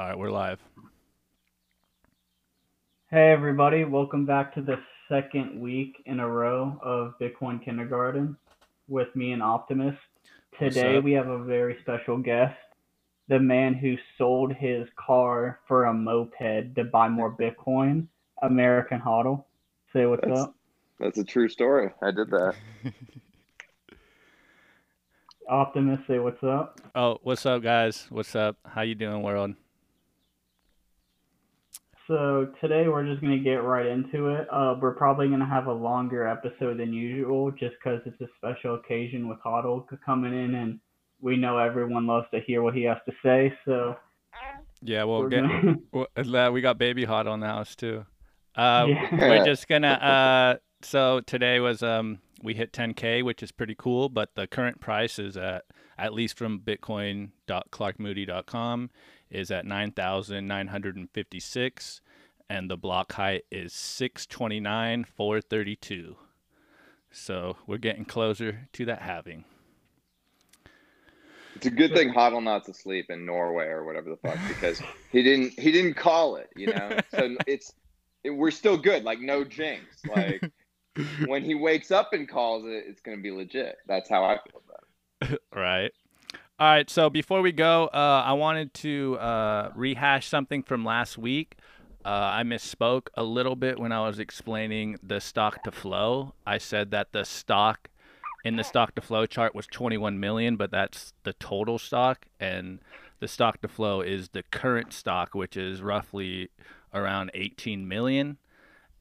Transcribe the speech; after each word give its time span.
All 0.00 0.06
right, 0.06 0.16
we're 0.18 0.30
live. 0.30 0.58
Hey 3.10 3.32
everybody, 3.32 3.84
welcome 3.84 4.24
back 4.24 4.54
to 4.54 4.62
the 4.62 4.76
second 5.10 5.60
week 5.60 6.02
in 6.06 6.20
a 6.20 6.26
row 6.26 6.78
of 6.82 7.18
Bitcoin 7.20 7.62
Kindergarten 7.62 8.34
with 8.88 9.14
me 9.14 9.32
and 9.32 9.42
Optimus. 9.42 9.94
Today 10.58 11.00
we 11.00 11.12
have 11.12 11.28
a 11.28 11.44
very 11.44 11.76
special 11.82 12.16
guest, 12.16 12.56
the 13.28 13.38
man 13.38 13.74
who 13.74 13.96
sold 14.16 14.54
his 14.54 14.88
car 14.96 15.60
for 15.68 15.84
a 15.84 15.92
moped 15.92 16.74
to 16.76 16.84
buy 16.84 17.06
more 17.10 17.36
Bitcoin, 17.36 18.06
American 18.40 19.00
Hodl. 19.00 19.44
Say 19.92 20.06
what's 20.06 20.22
That's- 20.22 20.44
up. 20.44 20.54
That's 20.98 21.18
a 21.18 21.24
true 21.24 21.50
story. 21.50 21.90
I 22.02 22.10
did 22.10 22.30
that. 22.30 22.54
Optimus, 25.50 26.00
say 26.08 26.20
what's 26.20 26.42
up. 26.42 26.80
Oh, 26.94 27.18
what's 27.22 27.44
up, 27.44 27.62
guys? 27.62 28.06
What's 28.08 28.34
up? 28.34 28.56
How 28.64 28.80
you 28.80 28.94
doing, 28.94 29.22
world? 29.22 29.56
So 32.10 32.50
today 32.60 32.88
we're 32.88 33.04
just 33.06 33.20
gonna 33.22 33.38
get 33.38 33.62
right 33.62 33.86
into 33.86 34.30
it. 34.30 34.48
Uh, 34.50 34.74
we're 34.82 34.94
probably 34.96 35.28
gonna 35.28 35.46
have 35.48 35.68
a 35.68 35.72
longer 35.72 36.26
episode 36.26 36.78
than 36.78 36.92
usual, 36.92 37.52
just 37.52 37.76
'cause 37.84 38.00
it's 38.04 38.20
a 38.20 38.26
special 38.36 38.74
occasion 38.74 39.28
with 39.28 39.38
Hodl 39.38 39.86
coming 40.04 40.34
in, 40.34 40.56
and 40.56 40.80
we 41.20 41.36
know 41.36 41.56
everyone 41.58 42.08
loves 42.08 42.26
to 42.32 42.40
hear 42.40 42.62
what 42.64 42.74
he 42.74 42.82
has 42.82 42.98
to 43.06 43.12
say. 43.22 43.56
So 43.64 43.96
Yeah, 44.82 45.04
we'll 45.04 45.28
get. 45.28 45.42
gonna, 45.44 45.76
uh, 46.48 46.50
We 46.50 46.60
got 46.60 46.78
baby 46.78 47.04
hot 47.04 47.28
on 47.28 47.38
the 47.38 47.46
house 47.46 47.76
too. 47.76 48.04
Uh, 48.56 48.86
yeah. 48.88 49.08
we're 49.12 49.44
just 49.44 49.68
gonna. 49.68 49.92
Uh, 49.92 50.56
so 50.82 51.20
today 51.20 51.60
was 51.60 51.80
um 51.84 52.18
we 52.42 52.54
hit 52.54 52.72
10k, 52.72 53.22
which 53.22 53.40
is 53.40 53.52
pretty 53.52 53.76
cool. 53.78 54.08
But 54.08 54.34
the 54.34 54.48
current 54.48 54.80
price 54.80 55.20
is 55.20 55.36
at 55.36 55.62
at 55.96 56.12
least 56.12 56.36
from 56.36 56.58
Bitcoin.clarkmoody.com 56.58 58.90
is 59.30 59.50
at 59.50 59.66
9,956, 59.66 62.00
and 62.48 62.70
the 62.70 62.76
block 62.76 63.12
height 63.12 63.44
is 63.50 63.72
629,432. 63.72 66.16
So 67.12 67.56
we're 67.66 67.78
getting 67.78 68.04
closer 68.04 68.68
to 68.72 68.84
that 68.86 69.02
halving. 69.02 69.44
It's 71.56 71.66
a 71.66 71.70
good 71.70 71.92
thing 71.92 72.12
Hodlonaut's 72.12 72.68
asleep 72.68 73.10
in 73.10 73.26
Norway 73.26 73.66
or 73.66 73.84
whatever 73.84 74.08
the 74.08 74.16
fuck 74.16 74.38
because 74.48 74.80
he 75.10 75.22
didn't 75.22 75.58
he 75.58 75.72
didn't 75.72 75.94
call 75.94 76.36
it, 76.36 76.48
you 76.56 76.68
know. 76.68 76.98
So 77.10 77.36
it's 77.46 77.72
it, 78.24 78.30
we're 78.30 78.50
still 78.50 78.78
good, 78.78 79.04
like 79.04 79.20
no 79.20 79.44
jinx. 79.44 79.84
Like 80.08 80.42
when 81.26 81.44
he 81.44 81.54
wakes 81.54 81.90
up 81.90 82.12
and 82.12 82.28
calls 82.28 82.64
it, 82.64 82.84
it's 82.86 83.02
gonna 83.02 83.18
be 83.18 83.30
legit. 83.30 83.76
That's 83.86 84.08
how 84.08 84.24
I 84.24 84.38
feel 84.38 84.62
about 84.64 85.32
it. 85.32 85.42
Right. 85.54 85.92
All 86.60 86.66
right. 86.66 86.90
So 86.90 87.08
before 87.08 87.40
we 87.40 87.52
go, 87.52 87.86
uh, 87.86 88.22
I 88.26 88.34
wanted 88.34 88.74
to 88.74 89.16
uh, 89.18 89.72
rehash 89.74 90.28
something 90.28 90.62
from 90.62 90.84
last 90.84 91.16
week. 91.16 91.56
Uh, 92.04 92.08
I 92.34 92.42
misspoke 92.42 93.06
a 93.14 93.22
little 93.22 93.56
bit 93.56 93.78
when 93.78 93.92
I 93.92 94.06
was 94.06 94.18
explaining 94.18 94.98
the 95.02 95.22
stock 95.22 95.62
to 95.62 95.70
flow. 95.70 96.34
I 96.46 96.58
said 96.58 96.90
that 96.90 97.12
the 97.12 97.24
stock 97.24 97.88
in 98.44 98.56
the 98.56 98.62
stock 98.62 98.94
to 98.96 99.00
flow 99.00 99.24
chart 99.24 99.54
was 99.54 99.66
21 99.68 100.20
million, 100.20 100.56
but 100.56 100.70
that's 100.70 101.14
the 101.22 101.32
total 101.32 101.78
stock, 101.78 102.26
and 102.38 102.80
the 103.20 103.28
stock 103.28 103.62
to 103.62 103.68
flow 103.68 104.02
is 104.02 104.28
the 104.28 104.42
current 104.42 104.92
stock, 104.92 105.34
which 105.34 105.56
is 105.56 105.80
roughly 105.80 106.50
around 106.92 107.30
18 107.32 107.88
million. 107.88 108.36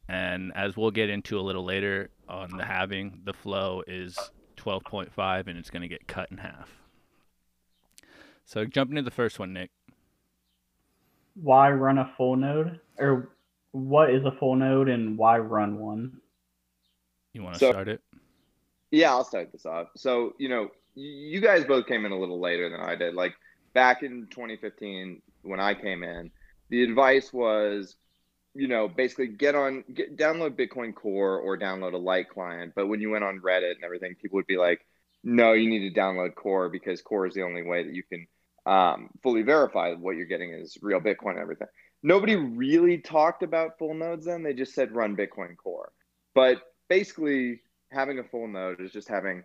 And 0.08 0.54
as 0.56 0.78
we'll 0.78 0.92
get 0.92 1.10
into 1.10 1.38
a 1.38 1.42
little 1.42 1.66
later 1.66 2.10
on 2.30 2.56
the 2.56 2.64
halving, 2.64 3.20
the 3.26 3.34
flow 3.34 3.84
is 3.86 4.18
12.5 4.56 5.48
and 5.48 5.58
it's 5.58 5.70
going 5.70 5.82
to 5.82 5.90
get 5.90 6.08
cut 6.08 6.32
in 6.32 6.38
half. 6.38 6.78
So 8.50 8.66
jump 8.66 8.89
into 8.89 9.03
the 9.03 9.11
first 9.11 9.38
one, 9.38 9.53
Nick. 9.53 9.69
why 11.36 11.69
run 11.72 12.00
a 12.00 12.11
full 12.17 12.36
node, 12.36 12.80
or 12.97 13.30
what 13.72 14.09
is 14.09 14.25
a 14.25 14.31
full 14.31 14.56
node, 14.56 14.89
and 14.89 15.19
why 15.19 15.38
run 15.38 15.78
one? 15.78 16.19
You 17.31 17.44
want 17.44 17.53
to 17.56 17.59
So- 17.59 17.72
start 17.72 17.88
it? 17.88 18.01
Yeah, 18.90 19.12
I'll 19.12 19.24
start 19.24 19.51
this 19.51 19.68
off. 19.68 19.90
So, 19.96 20.34
you 20.40 20.50
know, 20.50 20.72
you 20.96 21.40
guys 21.41 21.63
both 21.63 21.85
came 21.85 22.06
in 22.06 22.12
a 22.12 22.18
little 22.19 22.40
later 22.40 22.68
than 22.69 22.81
I 22.81 22.96
did. 22.96 23.13
Like 23.13 23.35
back 23.74 24.01
in 24.01 24.25
2015 24.31 25.22
when 25.44 25.59
I 25.59 25.75
came 25.75 26.03
in, 26.03 26.31
the 26.69 26.84
advice 26.84 27.31
was, 27.31 27.95
you 28.56 28.68
know, 28.68 28.88
basically 28.88 29.28
get 29.28 29.53
on 29.53 29.84
get 29.94 30.18
download 30.18 30.57
Bitcoin 30.57 30.95
Core 30.95 31.40
or 31.40 31.56
download 31.56 31.94
a 31.94 31.97
light 31.97 32.29
client. 32.29 32.74
But 32.75 32.88
when 32.88 33.00
you 33.00 33.12
went 33.12 33.24
on 33.24 33.41
Reddit 33.41 33.75
and 33.75 33.84
everything, 33.84 34.16
people 34.16 34.38
would 34.38 34.47
be 34.47 34.57
like, 34.57 34.84
"No, 35.24 35.53
you 35.53 35.69
need 35.69 35.88
to 35.94 35.97
download 36.00 36.34
Core 36.34 36.68
because 36.69 37.03
Core 37.03 37.28
is 37.28 37.35
the 37.35 37.44
only 37.44 37.62
way 37.62 37.84
that 37.84 37.94
you 37.94 38.01
can 38.01 38.28
um, 38.69 39.09
fully 39.24 39.41
verify 39.41 39.94
what 39.94 40.16
you're 40.16 40.25
getting 40.25 40.52
is 40.52 40.78
real 40.81 41.00
Bitcoin 41.00 41.31
and 41.31 41.40
everything." 41.40 41.68
Nobody 42.02 42.35
really 42.35 42.97
talked 43.00 43.44
about 43.44 43.78
full 43.78 43.94
nodes 43.94 44.25
then. 44.25 44.44
They 44.44 44.53
just 44.53 44.74
said 44.74 44.91
run 44.94 45.18
Bitcoin 45.18 45.57
Core. 45.57 45.91
But 46.34 46.62
basically, 46.88 47.62
having 47.91 48.19
a 48.19 48.24
full 48.24 48.47
node 48.47 48.80
is 48.80 48.91
just 48.91 49.09
having 49.09 49.44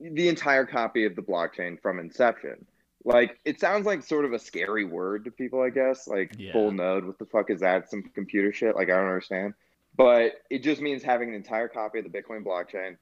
the 0.00 0.28
entire 0.28 0.66
copy 0.66 1.04
of 1.04 1.14
the 1.14 1.22
blockchain 1.22 1.80
from 1.80 1.98
inception. 1.98 2.66
Like 3.04 3.38
it 3.44 3.60
sounds 3.60 3.86
like 3.86 4.02
sort 4.02 4.24
of 4.24 4.32
a 4.32 4.38
scary 4.38 4.84
word 4.84 5.24
to 5.26 5.30
people, 5.30 5.60
I 5.60 5.70
guess. 5.70 6.08
Like 6.08 6.34
Yeah. 6.38 6.52
full 6.52 6.72
node, 6.72 7.04
what 7.04 7.18
the 7.18 7.26
fuck 7.26 7.50
is 7.50 7.60
that? 7.60 7.90
Some 7.90 8.02
computer 8.02 8.52
shit? 8.52 8.74
Like 8.74 8.88
I 8.88 8.96
don't 8.96 9.06
understand. 9.06 9.54
But 9.96 10.32
it 10.50 10.62
just 10.64 10.80
means 10.80 11.02
having 11.02 11.28
an 11.28 11.34
entire 11.34 11.68
copy 11.68 12.00
of 12.00 12.04
the 12.04 12.10
Bitcoin 12.10 12.44
blockchain 12.44 12.96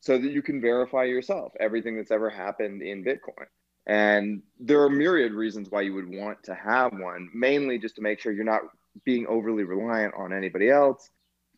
so 0.00 0.18
that 0.18 0.30
you 0.32 0.42
can 0.42 0.60
verify 0.60 1.04
yourself 1.04 1.52
everything 1.60 1.96
that's 1.96 2.10
ever 2.10 2.30
happened 2.30 2.82
in 2.82 3.04
Bitcoin. 3.04 3.46
And 3.88 4.42
there 4.60 4.82
are 4.82 4.90
myriad 4.90 5.32
reasons 5.32 5.70
why 5.70 5.80
you 5.80 5.94
would 5.94 6.08
want 6.08 6.42
to 6.44 6.54
have 6.54 6.92
one, 6.92 7.30
mainly 7.34 7.78
just 7.78 7.96
to 7.96 8.02
make 8.02 8.20
sure 8.20 8.32
you're 8.32 8.44
not 8.44 8.60
being 9.04 9.26
overly 9.26 9.64
reliant 9.64 10.14
on 10.14 10.32
anybody 10.32 10.68
else 10.68 11.08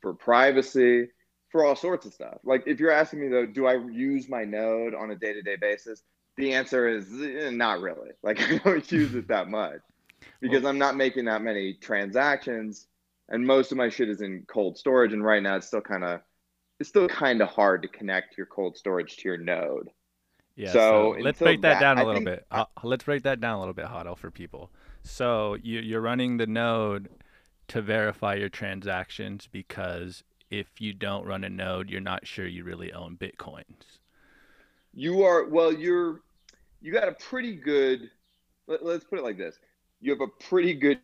for 0.00 0.14
privacy, 0.14 1.08
for 1.50 1.64
all 1.64 1.74
sorts 1.74 2.06
of 2.06 2.14
stuff. 2.14 2.38
Like 2.44 2.62
if 2.66 2.78
you're 2.78 2.92
asking 2.92 3.20
me 3.20 3.28
though, 3.28 3.46
do 3.46 3.66
I 3.66 3.74
use 3.74 4.28
my 4.28 4.44
node 4.44 4.94
on 4.94 5.10
a 5.10 5.16
day-to-day 5.16 5.56
basis? 5.60 6.02
The 6.36 6.54
answer 6.54 6.88
is 6.88 7.06
eh, 7.20 7.50
not 7.50 7.80
really. 7.80 8.10
Like 8.22 8.40
I 8.40 8.58
don't 8.58 8.90
use 8.92 9.14
it 9.14 9.28
that 9.28 9.48
much 9.48 9.80
because 10.40 10.64
I'm 10.64 10.78
not 10.78 10.96
making 10.96 11.24
that 11.24 11.42
many 11.42 11.74
transactions 11.74 12.86
and 13.28 13.46
most 13.46 13.72
of 13.72 13.78
my 13.78 13.88
shit 13.88 14.08
is 14.08 14.20
in 14.20 14.44
cold 14.48 14.78
storage 14.78 15.12
and 15.12 15.24
right 15.24 15.42
now 15.42 15.56
it's 15.56 15.66
still 15.66 15.80
kind 15.80 16.04
of 16.04 16.20
it's 16.78 16.88
still 16.88 17.08
kind 17.08 17.42
of 17.42 17.48
hard 17.48 17.82
to 17.82 17.88
connect 17.88 18.38
your 18.38 18.46
cold 18.46 18.76
storage 18.76 19.16
to 19.16 19.28
your 19.28 19.36
node. 19.36 19.90
Yeah. 20.60 20.72
So 20.72 21.14
So, 21.16 21.22
let's 21.22 21.38
break 21.38 21.62
that, 21.62 21.74
that- 21.74 21.80
down 21.80 21.98
a 21.98 22.02
I 22.02 22.04
little 22.04 22.24
bit. 22.24 22.46
Uh, 22.50 22.66
let's 22.82 23.04
break 23.04 23.22
that 23.22 23.40
down 23.40 23.56
a 23.56 23.58
little 23.60 23.74
bit, 23.74 23.86
Hodl, 23.86 24.16
for 24.16 24.30
people. 24.30 24.70
So 25.02 25.54
you, 25.62 25.80
you're 25.80 26.02
running 26.02 26.36
the 26.36 26.46
node 26.46 27.08
to 27.68 27.80
verify 27.80 28.34
your 28.34 28.50
transactions 28.50 29.48
because 29.50 30.22
if 30.50 30.80
you 30.80 30.92
don't 30.92 31.24
run 31.24 31.44
a 31.44 31.48
node, 31.48 31.88
you're 31.88 32.00
not 32.00 32.26
sure 32.26 32.46
you 32.46 32.64
really 32.64 32.92
own 32.92 33.16
bitcoins. 33.16 33.98
You 34.92 35.22
are 35.22 35.48
well. 35.48 35.72
You're 35.72 36.20
you 36.82 36.92
got 36.92 37.08
a 37.08 37.12
pretty 37.12 37.54
good. 37.56 38.10
Let, 38.66 38.84
let's 38.84 39.04
put 39.04 39.18
it 39.18 39.22
like 39.22 39.38
this: 39.38 39.56
you 40.00 40.10
have 40.12 40.20
a 40.20 40.44
pretty 40.44 40.74
good 40.74 40.98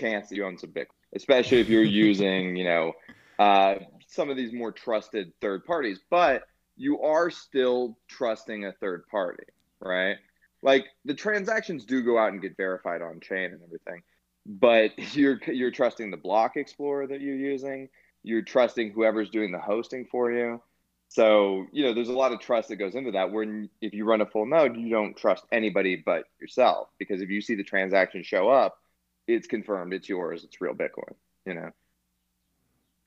chance 0.00 0.28
that 0.30 0.36
you 0.36 0.44
own 0.44 0.58
some 0.58 0.70
Bitcoin, 0.70 0.86
especially 1.14 1.60
if 1.60 1.68
you're 1.68 1.82
using, 2.08 2.56
you 2.56 2.64
know, 2.64 2.92
uh, 3.38 3.74
some 4.08 4.30
of 4.30 4.36
these 4.36 4.52
more 4.52 4.72
trusted 4.72 5.32
third 5.40 5.64
parties. 5.66 6.00
But 6.10 6.44
you 6.76 7.00
are 7.02 7.30
still 7.30 7.98
trusting 8.08 8.64
a 8.64 8.72
third 8.72 9.06
party, 9.08 9.44
right? 9.80 10.16
Like 10.62 10.86
the 11.04 11.14
transactions 11.14 11.84
do 11.84 12.02
go 12.02 12.18
out 12.18 12.32
and 12.32 12.40
get 12.40 12.56
verified 12.56 13.02
on 13.02 13.20
chain 13.20 13.52
and 13.52 13.60
everything, 13.62 14.02
but 14.46 14.90
you're 15.14 15.40
you're 15.46 15.70
trusting 15.70 16.10
the 16.10 16.16
block 16.16 16.56
explorer 16.56 17.06
that 17.06 17.20
you're 17.20 17.36
using. 17.36 17.88
You're 18.22 18.42
trusting 18.42 18.92
whoever's 18.92 19.30
doing 19.30 19.50
the 19.50 19.58
hosting 19.58 20.06
for 20.10 20.30
you. 20.30 20.62
So, 21.08 21.66
you 21.72 21.84
know, 21.84 21.92
there's 21.92 22.08
a 22.08 22.12
lot 22.14 22.32
of 22.32 22.40
trust 22.40 22.68
that 22.68 22.76
goes 22.76 22.94
into 22.94 23.10
that. 23.10 23.32
When 23.32 23.68
if 23.82 23.92
you 23.92 24.04
run 24.04 24.22
a 24.22 24.26
full 24.26 24.46
node, 24.46 24.76
you 24.76 24.88
don't 24.88 25.16
trust 25.16 25.44
anybody 25.52 25.96
but 25.96 26.24
yourself 26.40 26.88
because 26.98 27.20
if 27.20 27.28
you 27.28 27.42
see 27.42 27.54
the 27.54 27.64
transaction 27.64 28.22
show 28.22 28.48
up, 28.48 28.78
it's 29.26 29.46
confirmed, 29.46 29.92
it's 29.92 30.08
yours, 30.08 30.42
it's 30.44 30.60
real 30.60 30.74
Bitcoin, 30.74 31.14
you 31.44 31.54
know. 31.54 31.70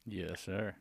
Yes, 0.06 0.42
sir. 0.42 0.76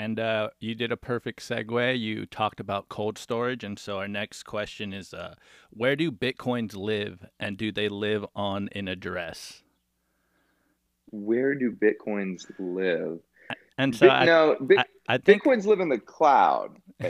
And 0.00 0.20
uh, 0.20 0.50
you 0.60 0.76
did 0.76 0.92
a 0.92 0.96
perfect 0.96 1.40
segue. 1.40 1.98
You 1.98 2.24
talked 2.24 2.60
about 2.60 2.88
cold 2.88 3.18
storage, 3.18 3.64
and 3.64 3.78
so 3.78 3.98
our 3.98 4.06
next 4.06 4.44
question 4.44 4.92
is: 4.92 5.12
uh, 5.12 5.34
Where 5.70 5.96
do 5.96 6.12
bitcoins 6.12 6.76
live, 6.76 7.26
and 7.40 7.58
do 7.58 7.72
they 7.72 7.88
live 7.88 8.24
on 8.36 8.68
an 8.76 8.86
address? 8.86 9.64
Where 11.10 11.54
do 11.54 11.72
Bitcoins 11.72 12.44
live? 12.58 13.20
And 13.78 13.94
so 13.94 14.06
Bit- 14.06 14.12
I, 14.12 14.24
no, 14.24 14.56
Bit- 14.66 14.78
I, 14.78 14.84
I 15.08 15.18
think 15.18 15.42
Bitcoins 15.42 15.66
live 15.66 15.80
in 15.80 15.88
the 15.88 15.98
cloud. 15.98 16.76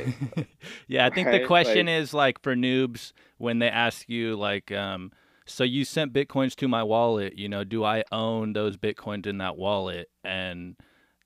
yeah, 0.86 1.06
I 1.06 1.10
think 1.10 1.30
the 1.30 1.44
question 1.46 1.86
like- 1.86 1.94
is 1.94 2.14
like 2.14 2.42
for 2.42 2.54
noobs 2.54 3.12
when 3.38 3.58
they 3.58 3.68
ask 3.68 4.08
you 4.08 4.36
like, 4.36 4.70
um, 4.72 5.12
so 5.46 5.64
you 5.64 5.84
sent 5.84 6.12
bitcoins 6.12 6.54
to 6.56 6.68
my 6.68 6.82
wallet, 6.82 7.38
you 7.38 7.48
know, 7.48 7.64
do 7.64 7.82
I 7.82 8.04
own 8.12 8.52
those 8.52 8.76
bitcoins 8.76 9.26
in 9.26 9.38
that 9.38 9.56
wallet? 9.56 10.10
And 10.22 10.76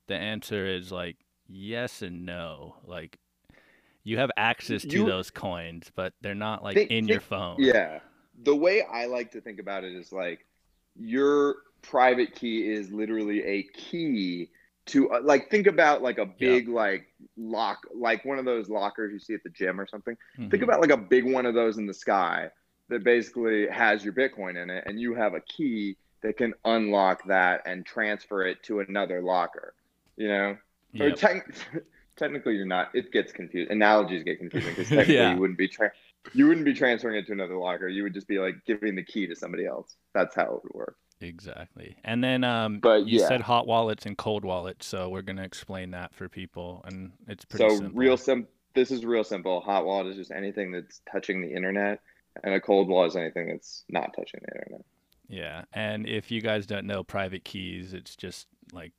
the 0.06 0.14
answer 0.14 0.64
is 0.64 0.92
like 0.92 1.16
yes 1.52 2.02
and 2.02 2.24
no. 2.26 2.76
Like 2.84 3.18
you 4.04 4.18
have 4.18 4.30
access 4.36 4.82
to 4.82 4.98
You- 4.98 5.06
those 5.06 5.30
coins, 5.30 5.90
but 5.94 6.14
they're 6.22 6.34
not 6.34 6.64
like 6.64 6.74
Think- 6.74 6.90
in 6.90 7.06
your 7.06 7.20
phone. 7.20 7.56
Yeah. 7.58 8.00
The 8.42 8.56
way 8.56 8.82
I 8.82 9.06
like 9.06 9.30
to 9.32 9.40
think 9.40 9.60
about 9.60 9.84
it 9.84 9.92
is 9.92 10.12
like 10.12 10.46
your 10.96 11.56
private 11.82 12.34
key 12.34 12.70
is 12.70 12.90
literally 12.90 13.42
a 13.44 13.62
key 13.74 14.50
to 14.86 15.10
uh, 15.12 15.20
like 15.22 15.48
think 15.50 15.66
about 15.66 16.02
like 16.02 16.18
a 16.18 16.26
big 16.26 16.68
like 16.68 17.06
lock 17.36 17.78
like 17.94 18.24
one 18.24 18.38
of 18.38 18.44
those 18.44 18.68
lockers 18.68 19.12
you 19.12 19.18
see 19.18 19.34
at 19.34 19.42
the 19.44 19.50
gym 19.50 19.80
or 19.80 19.86
something 19.86 20.16
Mhm. 20.38 20.50
think 20.50 20.62
about 20.62 20.80
like 20.80 20.90
a 20.90 20.96
big 20.96 21.24
one 21.30 21.46
of 21.46 21.54
those 21.54 21.78
in 21.78 21.86
the 21.86 21.94
sky 21.94 22.50
that 22.88 23.04
basically 23.04 23.68
has 23.68 24.04
your 24.04 24.12
bitcoin 24.12 24.60
in 24.60 24.70
it 24.70 24.84
and 24.86 25.00
you 25.00 25.14
have 25.14 25.34
a 25.34 25.40
key 25.42 25.96
that 26.22 26.36
can 26.36 26.52
unlock 26.64 27.24
that 27.26 27.62
and 27.64 27.86
transfer 27.86 28.44
it 28.44 28.62
to 28.64 28.80
another 28.80 29.22
locker 29.22 29.74
you 30.16 30.28
know 30.28 30.56
or 31.00 31.08
Yep. 31.08 31.16
tec- 31.16 31.54
technically 32.16 32.54
you're 32.56 32.66
not 32.66 32.90
it 32.94 33.10
gets 33.12 33.32
confused 33.32 33.70
analogies 33.70 34.22
get 34.22 34.38
confusing 34.38 34.70
because 34.70 34.88
technically 34.90 35.14
Yeah. 35.14 35.34
you 35.34 35.40
wouldn't 35.40 35.58
be 35.58 35.68
tra- 35.68 35.92
you 36.34 36.46
wouldn't 36.46 36.66
be 36.66 36.74
transferring 36.74 37.16
it 37.16 37.26
to 37.26 37.32
another 37.32 37.56
locker 37.56 37.88
you 37.88 38.02
would 38.02 38.14
just 38.14 38.28
be 38.28 38.38
like 38.38 38.56
giving 38.66 38.94
the 38.94 39.02
key 39.02 39.26
to 39.26 39.34
somebody 39.34 39.64
else 39.66 39.96
that's 40.14 40.34
how 40.34 40.44
it 40.56 40.62
would 40.64 40.74
work 40.74 40.96
Exactly. 41.20 41.94
And 42.02 42.22
then 42.24 42.42
um, 42.42 42.80
But, 42.80 43.06
you 43.06 43.20
yeah. 43.20 43.28
said 43.28 43.42
hot 43.42 43.64
wallets 43.68 44.06
and 44.06 44.18
cold 44.18 44.44
wallets, 44.44 44.86
so 44.86 45.08
we're 45.08 45.22
gonna 45.22 45.44
explain 45.44 45.92
that 45.92 46.12
for 46.12 46.28
people, 46.28 46.82
and 46.84 47.12
it's 47.28 47.44
pretty 47.44 47.68
so 47.68 47.76
simple. 47.76 47.96
real 47.96 48.16
sim 48.16 48.48
this 48.74 48.90
is 48.90 49.04
real 49.04 49.22
simple 49.22 49.60
hot 49.60 49.86
wallet 49.86 50.08
is 50.08 50.16
just 50.16 50.32
anything 50.32 50.72
that's 50.72 51.00
touching 51.10 51.40
the 51.40 51.52
internet 51.54 52.00
and 52.42 52.52
a 52.54 52.60
cold 52.60 52.88
wallet 52.88 53.10
is 53.10 53.16
anything 53.16 53.46
that's 53.50 53.84
not 53.88 54.12
touching 54.16 54.40
the 54.44 54.52
internet 54.52 54.84
Yeah, 55.28 55.62
and 55.72 56.08
if 56.08 56.32
you 56.32 56.40
guys 56.40 56.66
don't 56.66 56.86
know 56.86 57.04
private 57.04 57.44
keys, 57.44 57.94
it's 57.94 58.16
just 58.16 58.48
like 58.72 58.92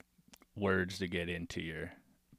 words 0.55 0.99
to 0.99 1.07
get 1.07 1.29
into 1.29 1.61
your 1.61 1.91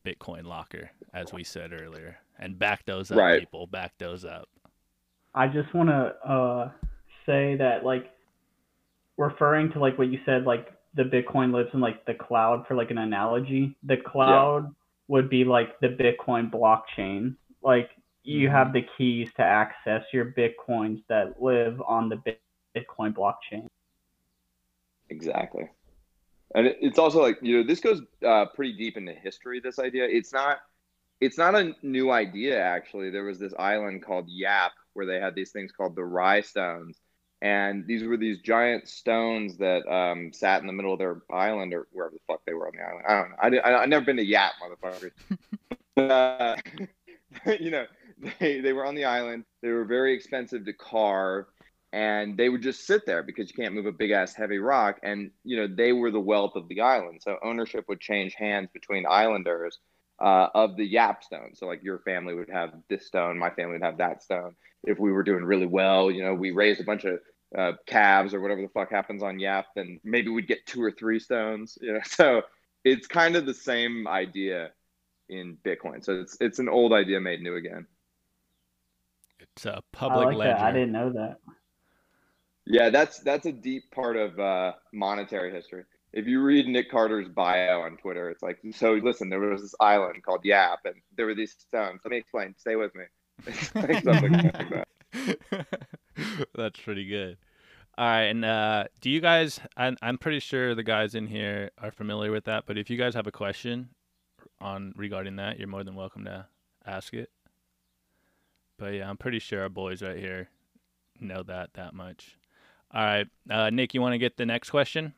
Bitcoin 0.04 0.44
locker, 0.44 0.90
as 1.12 1.32
we 1.32 1.44
said 1.44 1.72
earlier, 1.72 2.18
and 2.38 2.58
back 2.58 2.84
those 2.84 3.10
up, 3.10 3.18
Right. 3.18 3.40
people. 3.40 3.66
Back 3.66 3.94
those 3.98 4.24
up. 4.24 4.48
I 5.34 5.48
just 5.48 5.72
want 5.74 5.88
to 5.88 6.14
uh, 6.30 6.70
say 7.26 7.56
that 7.56 7.84
like 7.84 8.10
referring 9.16 9.72
to 9.72 9.78
like 9.80 9.98
what 9.98 10.08
you 10.08 10.20
said, 10.24 10.44
like 10.44 10.68
the 10.94 11.02
Bitcoin 11.04 11.52
lives 11.52 11.70
in 11.74 11.80
like 11.80 12.04
the 12.06 12.14
cloud 12.14 12.66
for 12.68 12.74
like 12.74 12.90
an 12.90 12.98
analogy. 12.98 13.76
The 13.82 13.96
cloud 13.96 14.72
would 15.08 15.28
be 15.28 15.44
like 15.44 15.80
the 15.80 15.88
Bitcoin 15.88 16.50
blockchain. 16.50 17.34
Like 17.62 17.90
you 18.22 18.48
have 18.48 18.72
the 18.72 18.82
keys 18.96 19.28
to 19.36 19.42
access 19.42 20.02
your 20.12 20.26
Bitcoins 20.26 21.02
that 21.08 21.42
live 21.42 21.80
on 21.86 22.08
the 22.08 22.16
Bitcoin 22.76 23.12
blockchain. 23.12 23.66
Exactly. 25.10 25.68
And 26.54 26.66
it- 26.68 26.78
it's 26.80 26.98
also 26.98 27.20
like, 27.22 27.38
you 27.42 27.58
know, 27.58 27.66
this 27.66 27.80
goes 27.80 28.02
uh, 28.26 28.46
pretty 28.54 28.72
deep 28.76 28.96
into 28.96 29.12
history, 29.12 29.60
this 29.60 29.78
idea. 29.78 30.04
It's 30.08 30.32
not 30.32 30.60
it's 31.20 31.38
not 31.38 31.54
a 31.54 31.72
new 31.82 32.10
idea 32.10 32.60
actually. 32.60 33.10
There 33.10 33.24
was 33.24 33.38
this 33.38 33.54
island 33.58 34.04
called 34.04 34.26
Yap 34.28 34.72
where 34.94 35.06
they 35.06 35.20
had 35.20 35.34
these 35.34 35.52
things 35.52 35.72
called 35.72 35.96
the 35.96 36.04
Rai 36.04 36.42
Stones. 36.42 37.00
And 37.42 37.86
these 37.86 38.04
were 38.04 38.16
these 38.16 38.40
giant 38.40 38.88
stones 38.88 39.58
that 39.58 39.86
um, 39.90 40.32
sat 40.32 40.60
in 40.62 40.66
the 40.66 40.72
middle 40.72 40.92
of 40.94 40.98
their 40.98 41.20
island 41.30 41.74
or 41.74 41.86
wherever 41.92 42.14
the 42.14 42.20
fuck 42.26 42.40
they 42.46 42.54
were 42.54 42.66
on 42.66 42.72
the 42.76 42.82
island. 42.82 43.04
I 43.06 43.14
don't 43.20 43.30
know. 43.30 43.36
I, 43.40 43.50
did, 43.50 43.60
I, 43.62 43.82
I've 43.82 43.88
never 43.88 44.04
been 44.04 44.16
to 44.16 44.24
Yap, 44.24 44.52
motherfuckers. 44.62 45.12
uh, 45.96 46.56
you 47.60 47.70
know, 47.70 47.86
they, 48.40 48.60
they 48.60 48.72
were 48.72 48.86
on 48.86 48.94
the 48.94 49.04
island. 49.04 49.44
They 49.62 49.70
were 49.70 49.84
very 49.84 50.14
expensive 50.14 50.64
to 50.64 50.72
carve 50.72 51.46
and 51.94 52.36
they 52.36 52.48
would 52.50 52.62
just 52.62 52.86
sit 52.86 53.06
there 53.06 53.22
because 53.22 53.48
you 53.48 53.54
can't 53.54 53.74
move 53.74 53.86
a 53.86 53.92
big 53.92 54.10
ass 54.10 54.34
heavy 54.34 54.58
rock 54.58 54.98
and 55.04 55.30
you 55.44 55.56
know 55.56 55.68
they 55.68 55.92
were 55.92 56.10
the 56.10 56.20
wealth 56.20 56.56
of 56.56 56.68
the 56.68 56.80
island 56.80 57.22
so 57.22 57.38
ownership 57.42 57.84
would 57.88 58.00
change 58.00 58.34
hands 58.34 58.68
between 58.74 59.06
islanders 59.08 59.78
uh, 60.20 60.48
of 60.54 60.76
the 60.76 60.84
yap 60.84 61.22
stone 61.24 61.52
so 61.54 61.66
like 61.66 61.82
your 61.84 62.00
family 62.00 62.34
would 62.34 62.50
have 62.50 62.72
this 62.90 63.06
stone 63.06 63.38
my 63.38 63.50
family 63.50 63.74
would 63.74 63.82
have 63.84 63.98
that 63.98 64.22
stone 64.22 64.56
if 64.84 64.98
we 64.98 65.12
were 65.12 65.22
doing 65.22 65.44
really 65.44 65.66
well 65.66 66.10
you 66.10 66.24
know 66.24 66.34
we 66.34 66.50
raised 66.50 66.80
a 66.80 66.84
bunch 66.84 67.04
of 67.04 67.20
uh, 67.56 67.72
calves 67.86 68.34
or 68.34 68.40
whatever 68.40 68.62
the 68.62 68.68
fuck 68.68 68.90
happens 68.90 69.22
on 69.22 69.38
yap 69.38 69.66
then 69.76 70.00
maybe 70.04 70.30
we'd 70.30 70.48
get 70.48 70.66
two 70.66 70.82
or 70.82 70.90
three 70.90 71.20
stones 71.20 71.78
you 71.80 71.92
know 71.92 72.00
so 72.04 72.42
it's 72.84 73.06
kind 73.06 73.36
of 73.36 73.46
the 73.46 73.54
same 73.54 74.08
idea 74.08 74.70
in 75.28 75.56
bitcoin 75.64 76.04
so 76.04 76.20
it's 76.20 76.36
it's 76.40 76.58
an 76.58 76.68
old 76.68 76.92
idea 76.92 77.20
made 77.20 77.40
new 77.42 77.56
again 77.56 77.86
It's 79.40 79.66
a 79.66 79.82
public 79.92 80.30
I 80.30 80.30
like 80.30 80.36
ledger. 80.38 80.54
that. 80.54 80.60
I 80.62 80.72
didn't 80.72 80.92
know 80.92 81.12
that. 81.12 81.38
Yeah, 82.66 82.90
that's 82.90 83.20
that's 83.20 83.46
a 83.46 83.52
deep 83.52 83.90
part 83.90 84.16
of 84.16 84.38
uh, 84.38 84.72
monetary 84.92 85.52
history. 85.52 85.84
If 86.12 86.26
you 86.26 86.40
read 86.42 86.66
Nick 86.66 86.90
Carter's 86.90 87.28
bio 87.28 87.80
on 87.80 87.96
Twitter, 87.96 88.30
it's 88.30 88.42
like, 88.42 88.58
so 88.72 88.92
listen, 88.92 89.28
there 89.28 89.40
was 89.40 89.62
this 89.62 89.74
island 89.80 90.22
called 90.22 90.44
Yap, 90.44 90.78
and 90.84 90.94
there 91.16 91.26
were 91.26 91.34
these 91.34 91.52
stones. 91.58 92.00
Let 92.04 92.12
me 92.12 92.18
explain. 92.18 92.54
Stay 92.56 92.76
with 92.76 92.94
me. 92.94 93.04
Like 93.74 94.04
like 94.04 94.04
that. 94.04 94.86
That's 96.54 96.78
pretty 96.78 97.06
good. 97.06 97.36
All 97.98 98.06
right, 98.06 98.22
and 98.22 98.44
uh, 98.44 98.84
do 99.00 99.10
you 99.10 99.20
guys? 99.20 99.60
I'm 99.76 99.96
I'm 100.00 100.18
pretty 100.18 100.40
sure 100.40 100.74
the 100.74 100.82
guys 100.82 101.14
in 101.14 101.26
here 101.26 101.70
are 101.78 101.90
familiar 101.90 102.30
with 102.30 102.44
that, 102.44 102.64
but 102.66 102.78
if 102.78 102.90
you 102.90 102.96
guys 102.96 103.14
have 103.14 103.26
a 103.26 103.32
question 103.32 103.90
on 104.60 104.94
regarding 104.96 105.36
that, 105.36 105.58
you're 105.58 105.68
more 105.68 105.84
than 105.84 105.94
welcome 105.94 106.24
to 106.24 106.46
ask 106.86 107.12
it. 107.12 107.30
But 108.78 108.94
yeah, 108.94 109.08
I'm 109.08 109.16
pretty 109.16 109.38
sure 109.38 109.62
our 109.62 109.68
boys 109.68 110.02
right 110.02 110.18
here 110.18 110.48
know 111.20 111.42
that 111.42 111.74
that 111.74 111.94
much. 111.94 112.36
All 112.94 113.02
right, 113.02 113.26
uh, 113.50 113.70
Nick, 113.70 113.92
you 113.92 114.00
want 114.00 114.12
to 114.12 114.18
get 114.18 114.36
the 114.36 114.46
next 114.46 114.70
question? 114.70 115.14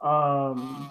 Um, 0.00 0.90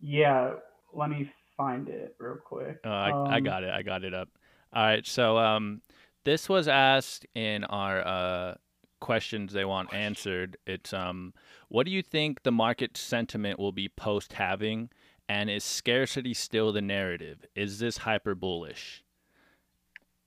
yeah, 0.00 0.54
let 0.92 1.10
me 1.10 1.30
find 1.56 1.88
it 1.88 2.16
real 2.18 2.36
quick. 2.36 2.80
Uh, 2.84 2.88
I, 2.88 3.10
I 3.10 3.36
Um, 3.38 3.44
got 3.44 3.62
it. 3.62 3.70
I 3.70 3.82
got 3.82 4.04
it 4.04 4.12
up. 4.12 4.28
All 4.72 4.82
right. 4.82 5.06
So 5.06 5.38
um, 5.38 5.80
this 6.24 6.48
was 6.48 6.66
asked 6.66 7.24
in 7.34 7.62
our 7.64 8.04
uh, 8.06 8.54
questions 9.00 9.52
they 9.52 9.64
want 9.64 9.94
answered. 9.94 10.56
It's 10.66 10.92
um, 10.92 11.32
what 11.68 11.86
do 11.86 11.92
you 11.92 12.02
think 12.02 12.42
the 12.42 12.52
market 12.52 12.96
sentiment 12.96 13.60
will 13.60 13.72
be 13.72 13.88
post 13.88 14.32
halving, 14.34 14.90
and 15.28 15.48
is 15.48 15.62
scarcity 15.62 16.34
still 16.34 16.72
the 16.72 16.82
narrative? 16.82 17.46
Is 17.54 17.78
this 17.78 17.98
hyper 17.98 18.34
bullish? 18.34 19.03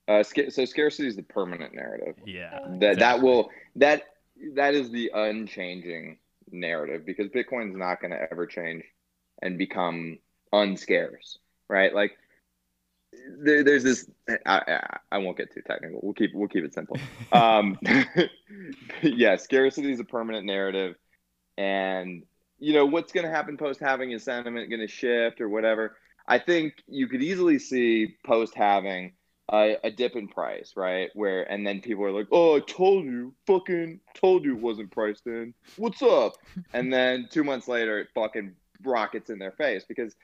Uh, 0.08 0.24
so 0.24 0.66
scarcity 0.66 1.08
is 1.08 1.16
the 1.16 1.24
permanent 1.24 1.74
narrative. 1.74 2.16
Yeah. 2.26 2.60
That 2.80 3.00
that 3.00 3.22
will 3.22 3.50
that 3.76 4.04
that 4.56 4.74
is 4.74 4.90
the 4.92 5.12
unchanging 5.14 6.18
narrative 6.52 7.06
because 7.06 7.28
Bitcoin's 7.28 7.76
not 7.76 8.00
going 8.00 8.12
to 8.12 8.32
ever 8.32 8.46
change 8.46 8.84
and 9.42 9.58
become 9.58 10.18
unscarce, 10.54 11.38
right? 11.70 11.94
Like 11.94 12.18
there, 13.40 13.64
there's 13.64 13.84
this. 13.84 14.10
I, 14.46 14.62
I, 14.68 14.98
I 15.12 15.18
won't 15.18 15.38
get 15.38 15.54
too 15.54 15.62
technical. 15.62 16.00
We'll 16.02 16.14
keep 16.14 16.32
we'll 16.34 16.48
keep 16.48 16.64
it 16.64 16.74
simple. 16.74 16.98
Um, 17.32 17.78
yeah, 19.02 19.36
scarcity 19.36 19.92
is 19.92 20.00
a 20.00 20.06
permanent 20.06 20.46
narrative, 20.46 20.96
and 21.58 22.24
you 22.58 22.74
know 22.74 22.86
what's 22.86 23.12
going 23.12 23.26
to 23.26 23.32
happen 23.32 23.58
post 23.58 23.82
halving 23.82 24.12
is 24.12 24.24
sentiment 24.24 24.70
going 24.70 24.80
to 24.80 24.88
shift 24.88 25.42
or 25.42 25.50
whatever. 25.50 25.98
I 26.26 26.40
think 26.40 26.76
you 26.88 27.08
could 27.08 27.22
easily 27.22 27.60
see 27.60 28.16
post 28.26 28.56
halving 28.56 29.14
a, 29.52 29.78
a 29.84 29.92
dip 29.92 30.16
in 30.16 30.28
price, 30.28 30.74
right? 30.76 31.10
Where 31.14 31.44
and 31.44 31.66
then 31.66 31.82
people 31.82 32.04
are 32.06 32.12
like, 32.12 32.28
"Oh, 32.32 32.58
I 32.58 32.60
told 32.60 33.06
you, 33.06 33.34
fucking 33.46 34.00
told 34.14 34.44
you 34.44 34.56
it 34.56 34.62
wasn't 34.62 34.92
priced 34.92 35.28
in. 35.28 35.54
What's 35.78 36.02
up?" 36.02 36.34
and 36.74 36.92
then 36.92 37.28
two 37.32 37.44
months 37.44 37.68
later, 37.68 38.00
it 38.00 38.08
fucking 38.14 38.54
rockets 38.84 39.30
in 39.30 39.40
their 39.40 39.54
face 39.54 39.86
because 39.88 40.16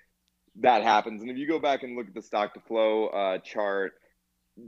that 0.57 0.83
happens. 0.83 1.21
And 1.21 1.31
if 1.31 1.37
you 1.37 1.47
go 1.47 1.59
back 1.59 1.83
and 1.83 1.95
look 1.95 2.07
at 2.07 2.13
the 2.13 2.21
stock 2.21 2.53
to 2.53 2.59
flow 2.61 3.07
uh, 3.07 3.37
chart, 3.39 3.93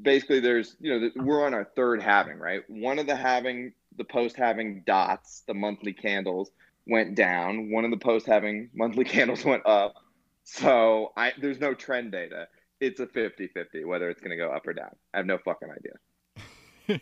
basically 0.01 0.39
there's 0.39 0.75
you 0.79 0.99
know 0.99 1.09
we're 1.15 1.45
on 1.45 1.53
our 1.53 1.65
third 1.75 2.01
halving, 2.01 2.37
right? 2.37 2.61
One 2.69 2.99
of 2.99 3.07
the 3.07 3.15
halving 3.15 3.73
the 3.97 4.05
post 4.05 4.37
halving 4.37 4.83
dots, 4.85 5.43
the 5.47 5.53
monthly 5.53 5.93
candles 5.93 6.51
went 6.87 7.15
down. 7.15 7.71
One 7.71 7.85
of 7.85 7.91
the 7.91 7.97
post 7.97 8.25
halving 8.25 8.69
monthly 8.73 9.05
candles 9.05 9.43
went 9.43 9.65
up. 9.65 9.95
So 10.43 11.11
I 11.17 11.33
there's 11.39 11.59
no 11.59 11.73
trend 11.73 12.13
data 12.13 12.47
it's 12.81 12.99
a 12.99 13.05
50-50 13.07 13.85
whether 13.85 14.09
it's 14.09 14.21
going 14.21 14.31
to 14.31 14.37
go 14.37 14.51
up 14.51 14.67
or 14.67 14.73
down. 14.73 14.95
I 15.13 15.17
have 15.17 15.25
no 15.25 15.37
fucking 15.37 15.69
idea. 15.69 15.93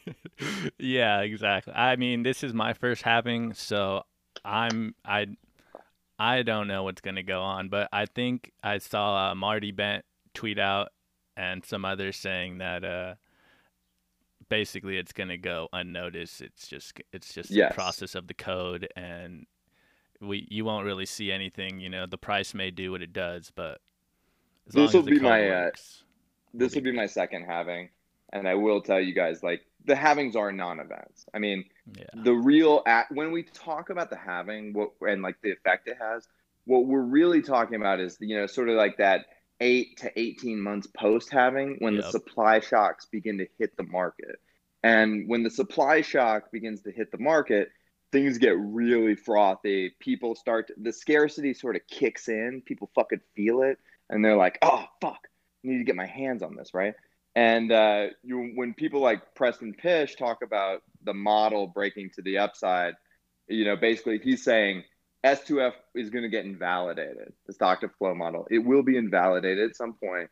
yeah, 0.78 1.22
exactly. 1.22 1.74
I 1.74 1.96
mean, 1.96 2.24
this 2.24 2.44
is 2.44 2.54
my 2.54 2.74
first 2.74 3.02
halving, 3.02 3.54
so 3.54 4.04
I'm 4.46 4.96
I 5.04 5.28
I 6.18 6.44
don't 6.44 6.68
know 6.68 6.84
what's 6.84 7.02
gonna 7.02 7.24
go 7.24 7.42
on, 7.42 7.70
but 7.70 7.90
I 7.92 8.06
think 8.06 8.52
I 8.64 8.78
saw 8.78 9.32
uh, 9.32 9.36
Marty 9.36 9.72
Bent 9.72 10.06
tweet 10.34 10.58
out 10.60 10.90
and 11.36 11.66
some 11.66 11.84
others 11.86 12.16
saying 12.16 12.60
that 12.60 12.84
uh 12.86 13.16
basically 14.50 14.98
it's 14.98 15.12
gonna 15.12 15.38
go 15.38 15.68
unnoticed. 15.74 16.42
It's 16.42 16.68
just 16.68 17.02
it's 17.12 17.34
just 17.34 17.50
Yes. 17.52 17.72
the 17.72 17.76
process 17.76 18.16
of 18.16 18.28
the 18.28 18.34
code, 18.34 18.88
and 18.96 19.46
we 20.22 20.48
you 20.50 20.64
won't 20.64 20.86
really 20.86 21.06
see 21.06 21.32
anything. 21.32 21.80
You 21.80 21.90
know, 21.90 22.06
the 22.06 22.18
price 22.18 22.54
may 22.54 22.72
do 22.72 22.92
what 22.92 23.02
it 23.02 23.12
does, 23.12 23.52
but 23.54 23.82
This 24.68 24.94
will 24.94 25.04
be 25.04 25.20
my, 25.20 25.50
uh, 25.50 25.72
This 26.54 26.76
will 26.76 26.82
be 26.82 26.92
my 26.92 27.06
second 27.06 27.46
halving, 27.46 27.90
and 28.32 28.48
I 28.48 28.56
will 28.56 28.82
tell 28.82 29.00
you 29.00 29.14
guys 29.14 29.44
like 29.44 29.62
the 29.86 29.96
halvings 29.96 30.36
are 30.36 30.52
non-events. 30.52 31.26
I 31.34 31.40
mean, 31.40 31.66
yeah, 31.98 32.06
the 32.24 32.34
real 32.34 32.84
at 32.86 33.12
when 33.12 33.32
we 33.32 33.44
talk 33.44 33.90
about 33.90 34.10
the 34.10 34.18
halving 34.18 34.74
what 34.74 34.92
and 35.02 35.22
like 35.22 35.42
the 35.42 35.52
effect 35.52 35.88
it 35.88 35.98
has, 36.00 36.28
what 36.66 36.86
we're 36.86 37.02
really 37.02 37.42
talking 37.42 37.76
about 37.76 38.00
is 38.00 38.18
you 38.20 38.38
know 38.38 38.48
sort 38.48 38.70
of 38.70 38.76
like 38.76 38.98
that 38.98 39.26
eight 39.60 39.98
to 39.98 40.12
18 40.20 40.60
months 40.60 40.88
post 40.88 41.32
halving 41.32 41.78
when 41.80 41.96
the 41.96 42.04
supply 42.04 42.60
shocks 42.60 43.06
begin 43.06 43.38
to 43.38 43.48
hit 43.58 43.76
the 43.78 43.84
market. 43.84 44.40
And 44.84 45.30
when 45.30 45.44
the 45.44 45.50
supply 45.50 46.02
shock 46.02 46.52
begins 46.52 46.82
to 46.82 46.92
hit 46.92 47.12
the 47.12 47.18
market, 47.18 47.70
things 48.12 48.38
get 48.38 48.58
really 48.60 49.16
frothy. 49.16 49.96
People 50.00 50.36
start 50.36 50.68
to, 50.68 50.74
the 50.78 50.92
scarcity 50.92 51.54
sort 51.54 51.78
of 51.78 51.88
kicks 51.88 52.28
in. 52.28 52.62
People 52.66 52.90
fucking 52.94 53.22
feel 53.36 53.62
it, 53.62 53.80
and 54.14 54.24
they're 54.24 54.38
like, 54.38 54.58
"Oh 54.62 54.86
fuck, 55.02 55.20
I 55.64 55.68
need 55.68 55.80
to 55.80 55.84
get 55.84 55.96
my 55.96 56.06
hands 56.06 56.44
on 56.44 56.56
this," 56.56 56.74
right? 56.74 56.94
And 57.36 57.72
uh, 57.72 58.08
you, 58.24 58.52
when 58.56 58.74
people 58.74 59.00
like 59.02 59.34
Preston 59.36 59.74
Pysh 59.74 60.16
talk 60.16 60.44
about 60.44 60.84
the 61.04 61.14
model 61.14 61.68
breaking 61.68 62.12
to 62.16 62.22
the 62.22 62.38
upside, 62.38 62.94
you 63.48 63.66
know, 63.66 63.76
basically 63.76 64.20
he's 64.20 64.44
saying 64.44 64.84
S2F 65.26 65.74
is 65.96 66.10
going 66.12 66.24
to 66.24 66.30
get 66.30 66.46
invalidated. 66.46 67.34
The 67.48 67.54
stock 67.54 67.82
to 67.82 67.90
flow 67.90 68.14
model, 68.14 68.48
it 68.52 68.60
will 68.60 68.84
be 68.84 68.98
invalidated 68.98 69.70
at 69.70 69.76
some 69.76 69.94
point, 69.94 70.30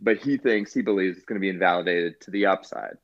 but 0.00 0.16
he 0.18 0.38
thinks 0.38 0.74
he 0.74 0.82
believes 0.82 1.16
it's 1.18 1.26
going 1.26 1.36
to 1.36 1.40
be 1.40 1.50
invalidated 1.50 2.20
to 2.22 2.30
the 2.32 2.46
upside, 2.46 2.94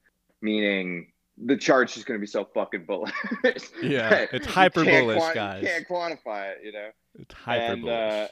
meaning 0.42 1.12
the 1.38 1.56
chart's 1.56 1.94
just 1.94 2.06
going 2.06 2.18
to 2.18 2.20
be 2.20 2.26
so 2.26 2.48
fucking 2.54 2.84
bullish. 2.86 3.12
yeah, 3.82 4.26
it's 4.32 4.46
hyper 4.46 4.84
bullish, 4.84 5.22
guys. 5.34 5.62
You 5.62 5.68
can't 5.68 5.86
quantify 5.88 6.52
it, 6.52 6.58
you 6.64 6.72
know. 6.72 6.88
It's 7.18 7.34
hyper 7.34 7.62
And, 7.74 7.82
bullish. 7.82 7.94
uh, 7.94 8.28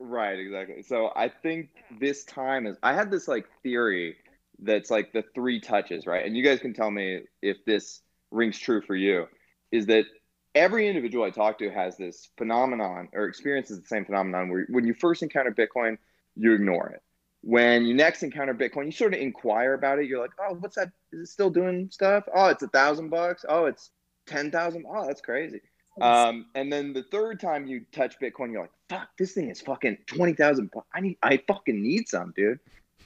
Right, 0.00 0.38
exactly. 0.38 0.82
So 0.82 1.12
I 1.14 1.28
think 1.28 1.68
this 2.00 2.24
time 2.24 2.66
is. 2.66 2.76
I 2.82 2.94
had 2.94 3.10
this 3.10 3.28
like 3.28 3.46
theory 3.62 4.16
that's 4.58 4.90
like 4.90 5.12
the 5.12 5.24
three 5.34 5.60
touches, 5.60 6.06
right? 6.06 6.24
And 6.24 6.36
you 6.36 6.42
guys 6.42 6.60
can 6.60 6.72
tell 6.72 6.90
me 6.90 7.20
if 7.42 7.58
this 7.66 8.00
rings 8.30 8.58
true 8.58 8.80
for 8.80 8.96
you. 8.96 9.26
Is 9.72 9.86
that 9.86 10.06
every 10.54 10.88
individual 10.88 11.24
I 11.24 11.30
talk 11.30 11.58
to 11.58 11.70
has 11.70 11.96
this 11.98 12.30
phenomenon 12.38 13.08
or 13.12 13.26
experiences 13.26 13.80
the 13.80 13.86
same 13.86 14.06
phenomenon 14.06 14.48
where 14.48 14.66
when 14.70 14.86
you 14.86 14.94
first 14.94 15.22
encounter 15.22 15.52
Bitcoin, 15.52 15.98
you 16.34 16.54
ignore 16.54 16.88
it. 16.90 17.02
When 17.42 17.84
you 17.84 17.94
next 17.94 18.22
encounter 18.22 18.54
Bitcoin, 18.54 18.86
you 18.86 18.92
sort 18.92 19.14
of 19.14 19.20
inquire 19.20 19.74
about 19.74 19.98
it. 19.98 20.06
You're 20.06 20.20
like, 20.20 20.32
oh, 20.40 20.54
what's 20.60 20.76
that? 20.76 20.90
Is 21.12 21.20
it 21.20 21.32
still 21.32 21.50
doing 21.50 21.88
stuff? 21.90 22.24
Oh, 22.34 22.46
it's 22.46 22.62
a 22.62 22.68
thousand 22.68 23.10
bucks. 23.10 23.44
Oh, 23.48 23.66
it's 23.66 23.90
ten 24.26 24.50
thousand. 24.50 24.86
Oh, 24.88 25.06
that's 25.06 25.20
crazy. 25.20 25.60
Um, 26.00 26.46
and 26.54 26.72
then 26.72 26.92
the 26.92 27.02
third 27.04 27.40
time 27.40 27.66
you 27.66 27.84
touch 27.92 28.16
Bitcoin, 28.20 28.52
you're 28.52 28.62
like, 28.62 28.72
fuck, 28.88 29.08
this 29.18 29.32
thing 29.32 29.50
is 29.50 29.60
fucking 29.60 29.98
twenty 30.06 30.32
thousand. 30.32 30.70
I 30.94 31.00
need, 31.00 31.18
I 31.22 31.42
fucking 31.46 31.82
need 31.82 32.08
some, 32.08 32.32
dude. 32.36 32.60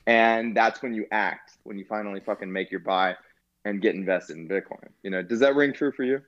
And 0.07 0.57
that's 0.57 0.83
when 0.83 0.95
you 0.95 1.07
act, 1.11 1.59
when 1.63 1.79
you 1.79 1.85
finally 1.89 2.21
fucking 2.21 2.53
make 2.53 2.71
your 2.71 2.81
buy 2.81 3.17
and 3.65 3.81
get 3.81 3.95
invested 3.95 4.37
in 4.37 4.49
Bitcoin. 4.49 4.89
You 5.03 5.11
know, 5.11 5.23
does 5.23 5.41
that 5.41 5.55
ring 5.55 5.73
true 5.73 5.93
for 5.93 6.05
you? 6.05 6.21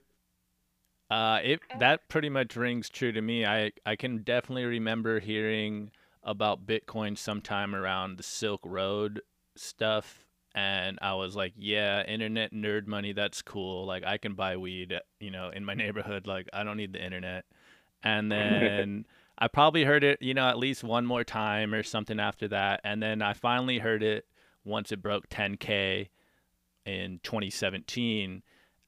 Uh, 1.09 1.39
it 1.43 1.61
that 1.79 2.09
pretty 2.09 2.29
much 2.29 2.55
rings 2.55 2.89
true 2.89 3.11
to 3.13 3.21
me. 3.21 3.45
I 3.45 3.71
I 3.85 3.95
can 3.95 4.23
definitely 4.23 4.65
remember 4.65 5.19
hearing 5.19 5.91
about 6.23 6.65
Bitcoin 6.65 7.17
sometime 7.17 7.73
around 7.73 8.17
the 8.17 8.23
Silk 8.23 8.61
Road 8.65 9.21
stuff, 9.55 10.26
and 10.57 10.97
I 11.03 11.13
was 11.13 11.35
like, 11.35 11.53
yeah, 11.55 12.03
internet 12.03 12.51
nerd 12.51 12.87
money, 12.87 13.13
that's 13.13 13.43
cool. 13.43 13.85
Like 13.85 14.03
I 14.03 14.17
can 14.17 14.33
buy 14.33 14.57
weed, 14.57 14.99
you 15.19 15.29
know, 15.29 15.51
in 15.51 15.63
my 15.63 15.75
neighborhood. 15.75 16.25
Like 16.25 16.49
I 16.51 16.63
don't 16.63 16.77
need 16.77 16.93
the 16.93 17.05
internet. 17.05 17.45
And 18.01 18.31
then 18.31 19.05
I 19.37 19.49
probably 19.49 19.83
heard 19.83 20.03
it, 20.03 20.19
you 20.19 20.33
know, 20.33 20.47
at 20.49 20.57
least 20.57 20.83
one 20.83 21.05
more 21.05 21.23
time 21.23 21.75
or 21.75 21.83
something 21.83 22.19
after 22.19 22.47
that, 22.47 22.81
and 22.83 23.03
then 23.03 23.21
I 23.21 23.33
finally 23.33 23.77
heard 23.77 24.01
it 24.01 24.25
once 24.65 24.91
it 24.91 24.99
broke 24.99 25.29
10k 25.29 26.09
in 26.87 27.19
2017, 27.21 28.41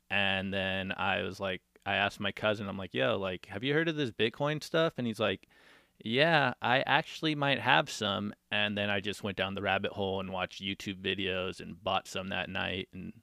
and 0.10 0.54
then 0.54 0.92
I 0.92 1.22
was 1.22 1.40
like. 1.40 1.62
I 1.86 1.96
asked 1.96 2.20
my 2.20 2.32
cousin, 2.32 2.68
I'm 2.68 2.78
like, 2.78 2.94
yo, 2.94 3.18
like, 3.18 3.48
have 3.48 3.64
you 3.64 3.74
heard 3.74 3.88
of 3.88 3.96
this 3.96 4.12
Bitcoin 4.12 4.62
stuff? 4.62 4.94
And 4.98 5.08
he's 5.08 5.20
like, 5.20 5.48
yeah, 6.04 6.54
I 6.62 6.80
actually 6.82 7.36
might 7.36 7.60
have 7.60 7.90
some. 7.90 8.34
And 8.52 8.78
then 8.78 8.90
I 8.90 9.00
just 9.00 9.24
went 9.24 9.38
down 9.38 9.56
the 9.56 9.62
rabbit 9.62 9.92
hole 9.92 10.20
and 10.20 10.32
watched 10.32 10.62
YouTube 10.62 11.02
videos 11.02 11.60
and 11.60 11.82
bought 11.84 12.08
some 12.08 12.30
that 12.30 12.50
night. 12.50 12.88
And 12.94 13.14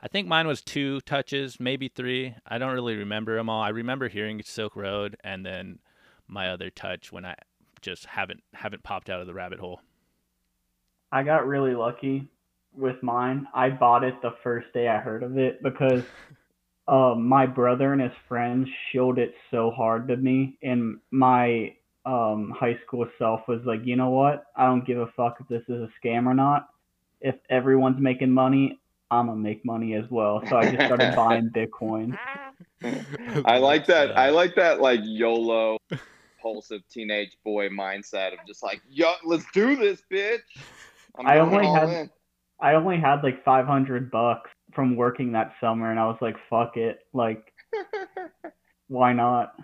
I 0.00 0.08
think 0.08 0.26
mine 0.26 0.46
was 0.46 0.62
two 0.62 1.00
touches, 1.02 1.60
maybe 1.60 1.88
three. 1.88 2.34
I 2.46 2.58
don't 2.58 2.74
really 2.74 2.96
remember 2.96 3.36
them 3.36 3.48
all. 3.48 3.62
I 3.62 3.70
remember 3.70 4.08
hearing 4.08 4.42
Silk 4.42 4.76
Road 4.76 5.16
and 5.22 5.44
then 5.44 5.78
my 6.26 6.50
other 6.50 6.70
touch 6.70 7.12
when 7.12 7.24
I 7.24 7.36
just 7.82 8.06
haven't 8.06 8.42
haven't 8.54 8.82
popped 8.82 9.10
out 9.10 9.20
of 9.20 9.26
the 9.26 9.34
rabbit 9.34 9.58
hole. 9.58 9.80
I 11.12 11.22
got 11.22 11.46
really 11.46 11.74
lucky 11.74 12.26
with 12.76 13.02
mine. 13.02 13.46
I 13.54 13.68
bought 13.68 14.04
it 14.04 14.20
the 14.22 14.34
first 14.42 14.72
day 14.72 14.88
I 14.88 14.98
heard 14.98 15.22
of 15.22 15.38
it 15.38 15.62
because 15.62 16.02
um, 16.88 17.24
my 17.28 17.46
brother 17.46 17.92
and 17.92 18.00
his 18.00 18.12
friends 18.26 18.68
showed 18.92 19.18
it 19.18 19.34
so 19.50 19.70
hard 19.70 20.08
to 20.08 20.16
me, 20.16 20.58
and 20.62 20.98
my 21.10 21.74
um, 22.06 22.50
high 22.58 22.78
school 22.86 23.06
self 23.18 23.40
was 23.48 23.60
like, 23.64 23.80
you 23.84 23.96
know 23.96 24.10
what? 24.10 24.44
I 24.56 24.66
don't 24.66 24.86
give 24.86 24.98
a 24.98 25.06
fuck 25.16 25.36
if 25.40 25.48
this 25.48 25.62
is 25.68 25.82
a 25.82 25.88
scam 26.06 26.26
or 26.26 26.34
not. 26.34 26.68
If 27.20 27.36
everyone's 27.50 28.00
making 28.00 28.30
money, 28.30 28.78
I'm 29.10 29.26
gonna 29.26 29.38
make 29.40 29.64
money 29.64 29.94
as 29.94 30.04
well. 30.10 30.42
So 30.48 30.56
I 30.56 30.70
just 30.70 30.84
started 30.84 31.14
buying 31.16 31.50
Bitcoin. 31.50 32.16
I 33.46 33.58
like 33.58 33.86
that. 33.86 34.16
I 34.18 34.30
like 34.30 34.54
that 34.56 34.80
like 34.80 35.00
YOLO 35.04 35.78
impulsive 36.36 36.82
teenage 36.90 37.36
boy 37.44 37.68
mindset 37.70 38.34
of 38.34 38.38
just 38.46 38.62
like, 38.62 38.82
yo, 38.90 39.12
let's 39.24 39.46
do 39.54 39.76
this, 39.76 40.02
bitch. 40.12 40.40
I'm 41.16 41.26
I 41.26 41.38
only 41.38 41.66
had- 41.66 41.88
in. 41.88 42.10
I 42.60 42.74
only 42.74 42.98
had 42.98 43.22
like 43.22 43.44
500 43.44 44.10
bucks 44.10 44.50
from 44.74 44.96
working 44.96 45.32
that 45.32 45.52
summer, 45.60 45.90
and 45.90 45.98
I 45.98 46.06
was 46.06 46.16
like, 46.20 46.36
fuck 46.48 46.76
it, 46.76 47.00
like, 47.12 47.52
why 48.88 49.12
not? 49.12 49.54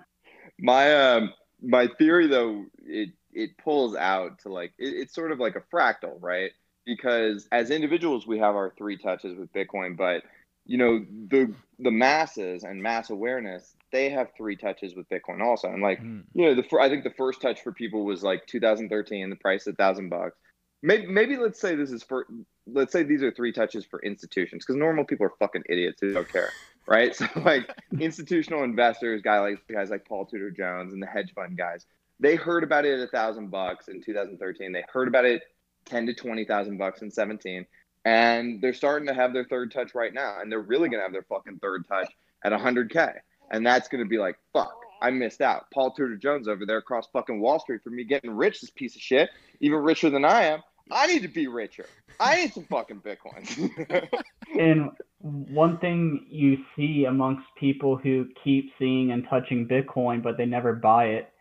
my 0.58 0.92
um 0.94 1.32
my 1.62 1.88
theory 1.98 2.26
though 2.26 2.64
it 2.84 3.10
it 3.32 3.56
pulls 3.58 3.94
out 3.94 4.38
to 4.40 4.48
like 4.48 4.72
it, 4.78 4.88
it's 4.88 5.14
sort 5.14 5.32
of 5.32 5.38
like 5.38 5.56
a 5.56 5.62
fractal 5.74 6.16
right? 6.20 6.50
Because 6.86 7.46
as 7.52 7.70
individuals 7.70 8.26
we 8.26 8.38
have 8.38 8.54
our 8.54 8.72
three 8.76 8.96
touches 8.96 9.38
with 9.38 9.52
bitcoin 9.52 9.96
but 9.96 10.22
you 10.66 10.78
know 10.78 11.04
the 11.28 11.52
the 11.78 11.90
masses 11.90 12.64
and 12.64 12.82
mass 12.82 13.10
awareness 13.10 13.74
they 13.92 14.10
have 14.10 14.28
three 14.36 14.56
touches 14.56 14.94
with 14.94 15.08
bitcoin 15.08 15.40
also. 15.42 15.68
And 15.68 15.82
like 15.82 15.98
Hmm. 16.00 16.20
you 16.34 16.46
know 16.46 16.54
the 16.54 16.64
i 16.80 16.88
think 16.88 17.04
the 17.04 17.10
first 17.10 17.40
touch 17.40 17.60
for 17.62 17.72
people 17.72 18.04
was 18.04 18.22
like 18.22 18.46
2013 18.46 19.30
the 19.30 19.36
price 19.36 19.66
a 19.66 19.72
thousand 19.72 20.08
bucks. 20.08 20.36
Maybe 20.82 21.06
maybe 21.06 21.36
let's 21.36 21.60
say 21.60 21.74
this 21.74 21.90
is 21.90 22.02
for 22.02 22.26
let's 22.66 22.92
say 22.92 23.02
these 23.02 23.22
are 23.22 23.30
three 23.32 23.52
touches 23.52 23.84
for 23.84 24.00
institutions 24.02 24.64
because 24.64 24.76
normal 24.76 25.04
people 25.04 25.26
are 25.26 25.32
fucking 25.38 25.64
idiots 25.68 26.00
who 26.00 26.14
don't 26.14 26.30
care 26.30 26.52
right? 26.90 27.16
So 27.20 27.26
like 27.36 27.72
institutional 27.98 28.64
investors 28.64 29.22
guy 29.22 29.38
like 29.38 29.66
guys 29.72 29.88
like 29.88 30.06
Paul 30.06 30.26
Tudor 30.26 30.50
Jones 30.50 30.92
and 30.92 31.02
the 31.02 31.06
hedge 31.06 31.32
fund 31.34 31.56
guys 31.56 31.86
they 32.18 32.36
heard 32.36 32.64
about 32.64 32.84
it 32.84 32.98
at 32.98 33.08
a 33.08 33.10
thousand 33.10 33.50
bucks 33.50 33.88
in 33.88 34.02
2013 34.02 34.72
they 34.72 34.84
heard 34.92 35.08
about 35.08 35.24
it 35.24 35.42
10 35.86 36.06
to 36.06 36.14
20 36.14 36.44
thousand 36.44 36.76
bucks 36.76 37.00
in 37.00 37.10
17 37.10 37.64
and 38.04 38.60
they're 38.60 38.74
starting 38.74 39.08
to 39.08 39.14
have 39.14 39.32
their 39.32 39.44
third 39.44 39.72
touch 39.72 39.94
right 39.94 40.12
now 40.12 40.38
and 40.40 40.50
they're 40.50 40.60
really 40.60 40.88
going 40.88 40.98
to 40.98 41.04
have 41.04 41.12
their 41.12 41.24
fucking 41.28 41.58
third 41.60 41.86
touch 41.88 42.10
at 42.44 42.52
100k 42.52 43.14
and 43.50 43.64
that's 43.64 43.88
going 43.88 44.02
to 44.02 44.08
be 44.08 44.18
like 44.18 44.36
fuck 44.52 44.74
i 45.02 45.10
missed 45.10 45.40
out. 45.40 45.64
Paul 45.72 45.92
Tudor 45.92 46.16
Jones 46.16 46.48
over 46.48 46.66
there 46.66 46.78
across 46.78 47.06
fucking 47.12 47.40
wall 47.40 47.58
street 47.58 47.82
for 47.82 47.90
me 47.90 48.04
getting 48.04 48.32
rich 48.32 48.60
this 48.60 48.70
piece 48.70 48.96
of 48.96 49.00
shit 49.00 49.30
even 49.60 49.78
richer 49.78 50.10
than 50.10 50.24
i 50.24 50.42
am. 50.44 50.60
I 50.92 51.06
need 51.06 51.22
to 51.22 51.28
be 51.28 51.46
richer. 51.46 51.86
I 52.18 52.36
need 52.36 52.52
some 52.52 52.64
fucking 52.64 53.00
bitcoins 53.00 54.08
And 54.58 54.90
one 55.20 55.78
thing 55.78 56.26
you 56.30 56.56
see 56.76 57.04
amongst 57.04 57.44
people 57.58 57.96
who 57.96 58.26
keep 58.42 58.72
seeing 58.78 59.12
and 59.12 59.26
touching 59.28 59.66
Bitcoin 59.68 60.22
but 60.22 60.36
they 60.36 60.46
never 60.46 60.72
buy 60.74 61.04
it 61.06 61.32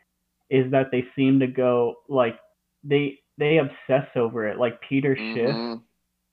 is 0.50 0.70
that 0.72 0.92
they 0.92 1.06
seem 1.16 1.40
to 1.40 1.48
go 1.48 1.96
like 2.10 2.38
they 2.84 3.20
they 3.38 3.58
obsess 3.60 4.08
over 4.16 4.48
it. 4.48 4.58
Like 4.58 4.82
Peter 4.82 5.16
Schiff, 5.16 5.56
Mhm. 5.56 5.82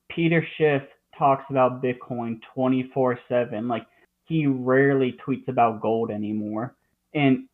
Peter 0.09 0.45
Schiff 0.57 0.83
talks 1.17 1.45
about 1.51 1.83
Bitcoin 1.83 2.41
24/7. 2.55 3.69
Like 3.69 3.87
he 4.25 4.47
rarely 4.47 5.13
tweets 5.13 5.47
about 5.49 5.81
gold 5.81 6.11
anymore. 6.11 6.75
And 7.15 7.49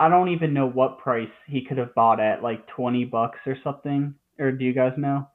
I 0.00 0.08
don't 0.08 0.28
even 0.28 0.54
know 0.54 0.66
what 0.66 0.98
price 0.98 1.30
he 1.46 1.62
could 1.62 1.78
have 1.78 1.94
bought 1.94 2.20
at, 2.20 2.42
like 2.42 2.66
20 2.68 3.04
bucks 3.04 3.38
or 3.46 3.56
something. 3.62 4.14
Or 4.38 4.50
do 4.50 4.64
you 4.64 4.72
guys 4.72 4.96
know? 4.96 5.28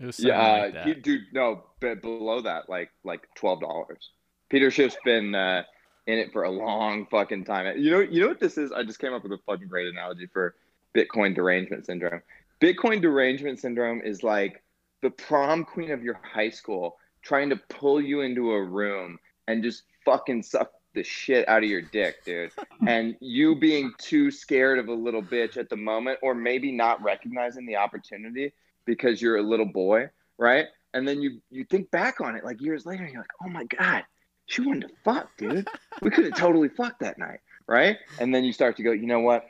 It 0.00 0.06
was 0.06 0.20
Yeah, 0.20 0.40
like 0.40 0.74
uh, 0.74 0.84
he, 0.84 0.94
dude, 0.94 1.22
no, 1.32 1.64
but 1.80 2.02
below 2.02 2.40
that, 2.42 2.68
like 2.68 2.90
like 3.04 3.28
twelve 3.34 3.60
dollars. 3.60 4.10
Peter 4.48 4.70
Schiff's 4.70 4.96
been 5.04 5.34
uh, 5.34 5.62
in 6.06 6.18
it 6.18 6.32
for 6.32 6.44
a 6.44 6.50
long 6.50 7.06
fucking 7.06 7.44
time. 7.44 7.78
You 7.78 7.90
know, 7.90 8.00
you 8.00 8.22
know 8.22 8.28
what 8.28 8.40
this 8.40 8.56
is? 8.56 8.72
I 8.72 8.82
just 8.82 8.98
came 8.98 9.12
up 9.12 9.22
with 9.22 9.32
a 9.32 9.38
fucking 9.46 9.68
great 9.68 9.88
analogy 9.88 10.26
for 10.26 10.54
Bitcoin 10.94 11.34
derangement 11.34 11.86
syndrome. 11.86 12.22
Bitcoin 12.60 13.02
derangement 13.02 13.60
syndrome 13.60 14.00
is 14.02 14.22
like 14.22 14.62
the 15.02 15.10
prom 15.10 15.64
queen 15.64 15.90
of 15.90 16.02
your 16.02 16.18
high 16.22 16.50
school 16.50 16.96
trying 17.22 17.50
to 17.50 17.56
pull 17.68 18.00
you 18.00 18.22
into 18.22 18.52
a 18.52 18.62
room 18.62 19.18
and 19.48 19.62
just 19.62 19.82
fucking 20.04 20.42
suck 20.42 20.70
the 20.94 21.02
shit 21.02 21.46
out 21.48 21.62
of 21.62 21.68
your 21.68 21.82
dick, 21.82 22.24
dude. 22.24 22.50
and 22.86 23.16
you 23.20 23.54
being 23.54 23.92
too 23.98 24.30
scared 24.30 24.78
of 24.78 24.88
a 24.88 24.94
little 24.94 25.22
bitch 25.22 25.56
at 25.56 25.68
the 25.68 25.76
moment, 25.76 26.18
or 26.22 26.34
maybe 26.34 26.72
not 26.72 27.02
recognizing 27.02 27.66
the 27.66 27.76
opportunity 27.76 28.52
because 28.88 29.22
you're 29.22 29.36
a 29.36 29.42
little 29.42 29.66
boy, 29.66 30.08
right? 30.38 30.66
And 30.94 31.06
then 31.06 31.20
you 31.22 31.40
you 31.50 31.64
think 31.64 31.90
back 31.92 32.20
on 32.20 32.34
it 32.34 32.44
like 32.44 32.60
years 32.60 32.84
later, 32.84 33.04
and 33.04 33.12
you're 33.12 33.22
like, 33.22 33.30
oh 33.44 33.48
my 33.48 33.64
god, 33.64 34.04
she 34.46 34.62
wanted 34.62 34.88
to 34.88 34.94
fuck, 35.04 35.28
dude. 35.36 35.68
We 36.02 36.10
could 36.10 36.24
have 36.24 36.34
totally 36.34 36.70
fucked 36.70 37.00
that 37.00 37.18
night, 37.18 37.38
right? 37.68 37.98
And 38.18 38.34
then 38.34 38.42
you 38.42 38.52
start 38.52 38.76
to 38.78 38.82
go, 38.82 38.90
you 38.90 39.06
know 39.06 39.20
what? 39.20 39.44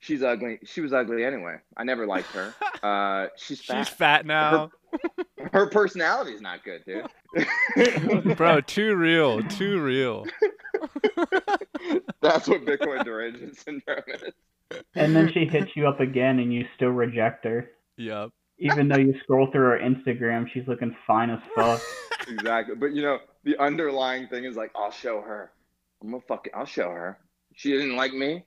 She's 0.00 0.22
ugly. 0.22 0.58
She 0.64 0.80
was 0.80 0.92
ugly 0.92 1.24
anyway. 1.24 1.56
I 1.76 1.84
never 1.84 2.06
liked 2.06 2.28
her. 2.32 2.54
Uh, 2.82 3.26
she's 3.36 3.60
fat. 3.60 3.86
She's 3.86 3.94
fat 3.94 4.24
now. 4.24 4.70
Her 5.52 5.66
personality 5.66 6.32
is 6.32 6.40
not 6.40 6.60
good, 6.64 6.82
dude. 6.86 8.36
Bro, 8.38 8.62
too 8.62 8.96
real, 8.96 9.42
too 9.42 9.82
real. 9.82 10.24
That's 12.22 12.48
what 12.48 12.64
Bitcoin 12.64 13.04
derangement 13.04 13.58
syndrome 13.58 14.02
is. 14.14 14.80
And 14.94 15.14
then 15.14 15.30
she 15.30 15.44
hits 15.44 15.72
you 15.76 15.86
up 15.86 16.00
again, 16.00 16.38
and 16.38 16.50
you 16.50 16.64
still 16.74 16.88
reject 16.88 17.44
her, 17.44 17.70
Yep. 17.98 18.30
Even 18.60 18.88
though 18.88 18.98
you 18.98 19.14
scroll 19.22 19.50
through 19.50 19.70
her 19.70 19.78
Instagram. 19.78 20.48
She's 20.48 20.68
looking 20.68 20.94
fine 21.06 21.30
as 21.30 21.40
fuck. 21.54 21.80
Exactly. 22.28 22.76
But 22.76 22.92
you 22.92 23.02
know, 23.02 23.18
the 23.44 23.56
underlying 23.58 24.28
thing 24.28 24.44
is 24.44 24.54
like, 24.54 24.70
I'll 24.76 24.92
show 24.92 25.22
her. 25.22 25.50
I'm 26.02 26.10
gonna 26.10 26.22
fucking 26.28 26.52
I'll 26.54 26.66
show 26.66 26.90
her. 26.90 27.18
She 27.54 27.72
didn't 27.72 27.96
like 27.96 28.12
me. 28.12 28.44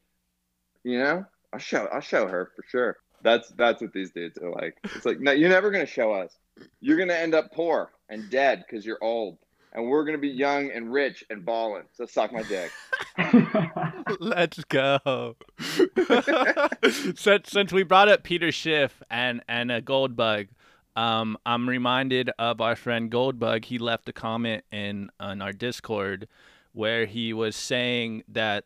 You 0.83 0.99
know? 0.99 1.25
I'll 1.51 1.59
show 1.59 1.87
I'll 1.91 1.99
show 1.99 2.27
her 2.27 2.51
for 2.55 2.63
sure. 2.69 2.97
That's 3.23 3.49
that's 3.57 3.81
what 3.81 3.91
these 3.91 4.11
dudes 4.11 4.37
are 4.37 4.51
like. 4.51 4.77
It's 4.83 5.05
like, 5.05 5.19
no, 5.19 5.31
you're 5.31 5.49
never 5.49 5.71
gonna 5.71 5.87
show 5.87 6.13
us. 6.13 6.37
You're 6.79 6.97
gonna 6.97 7.13
end 7.13 7.33
up 7.33 7.51
poor 7.51 7.91
and 8.09 8.29
dead 8.29 8.63
because 8.65 8.85
you're 8.85 9.03
old. 9.03 9.39
And 9.73 9.89
we're 9.89 10.05
gonna 10.05 10.19
be 10.19 10.29
young 10.29 10.69
and 10.71 10.93
rich 10.93 11.23
and 11.29 11.43
balling. 11.43 11.83
So 11.93 12.05
suck 12.05 12.31
my 12.31 12.43
dick. 12.43 12.71
Let's 14.19 14.63
go. 14.65 15.35
since, 17.15 17.49
since 17.49 17.73
we 17.73 17.83
brought 17.83 18.09
up 18.09 18.23
Peter 18.23 18.51
Schiff 18.51 19.01
and 19.09 19.41
and 19.47 19.71
a 19.71 19.81
Goldbug, 19.81 20.49
um, 20.95 21.37
I'm 21.45 21.67
reminded 21.67 22.29
of 22.37 22.61
our 22.61 22.75
friend 22.75 23.11
Goldbug. 23.11 23.65
He 23.65 23.79
left 23.79 24.07
a 24.09 24.13
comment 24.13 24.63
in 24.71 25.09
on 25.19 25.41
our 25.41 25.53
Discord 25.53 26.27
where 26.73 27.05
he 27.05 27.33
was 27.33 27.55
saying 27.55 28.23
that 28.27 28.65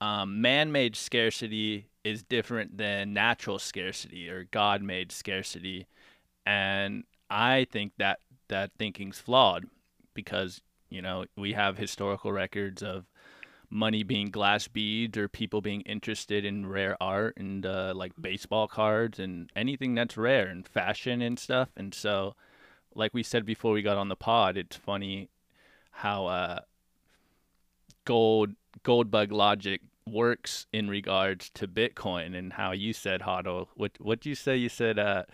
um, 0.00 0.40
man-made 0.40 0.96
scarcity 0.96 1.88
is 2.04 2.22
different 2.22 2.76
than 2.76 3.12
natural 3.12 3.58
scarcity 3.58 4.28
or 4.28 4.44
God-made 4.44 5.10
scarcity, 5.10 5.86
and 6.44 7.04
I 7.30 7.66
think 7.72 7.92
that 7.98 8.20
that 8.48 8.70
thinking's 8.78 9.18
flawed 9.18 9.66
because 10.16 10.60
you 10.90 11.00
know 11.00 11.26
we 11.36 11.52
have 11.52 11.78
historical 11.78 12.32
records 12.32 12.82
of 12.82 13.04
money 13.70 14.02
being 14.02 14.30
glass 14.30 14.68
beads 14.68 15.18
or 15.18 15.28
people 15.28 15.60
being 15.60 15.80
interested 15.82 16.44
in 16.44 16.66
rare 16.66 16.96
art 17.00 17.36
and 17.36 17.66
uh, 17.66 17.92
like 17.94 18.12
baseball 18.20 18.68
cards 18.68 19.18
and 19.18 19.50
anything 19.56 19.94
that's 19.94 20.16
rare 20.16 20.46
and 20.46 20.66
fashion 20.66 21.20
and 21.20 21.38
stuff. 21.38 21.68
And 21.76 21.92
so, 21.92 22.34
like 22.94 23.12
we 23.12 23.22
said 23.22 23.44
before 23.44 23.72
we 23.72 23.82
got 23.82 23.96
on 23.96 24.08
the 24.08 24.16
pod, 24.16 24.56
it's 24.56 24.76
funny 24.76 25.28
how 25.90 26.26
uh, 26.26 26.60
gold 28.04 28.52
gold 28.82 29.10
bug 29.10 29.32
logic 29.32 29.80
works 30.06 30.66
in 30.72 30.88
regards 30.88 31.50
to 31.50 31.66
Bitcoin 31.66 32.36
and 32.36 32.52
how 32.52 32.72
you 32.72 32.92
said 32.92 33.22
Hodl. 33.22 33.68
What 33.74 33.92
what 33.98 34.24
you 34.24 34.34
say? 34.34 34.56
You 34.56 34.68
said 34.68 34.98
uh, 34.98 35.24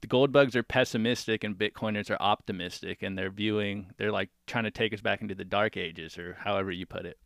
the 0.00 0.06
gold 0.06 0.32
bugs 0.32 0.54
are 0.54 0.62
pessimistic 0.62 1.44
and 1.44 1.56
Bitcoiners 1.56 2.10
are 2.10 2.20
optimistic, 2.20 3.02
and 3.02 3.16
they're 3.16 3.30
viewing 3.30 3.92
they're 3.96 4.12
like 4.12 4.30
trying 4.46 4.64
to 4.64 4.70
take 4.70 4.92
us 4.92 5.00
back 5.00 5.20
into 5.20 5.34
the 5.34 5.44
dark 5.44 5.76
ages 5.76 6.18
or 6.18 6.36
however 6.40 6.70
you 6.70 6.86
put 6.86 7.06
it. 7.06 7.18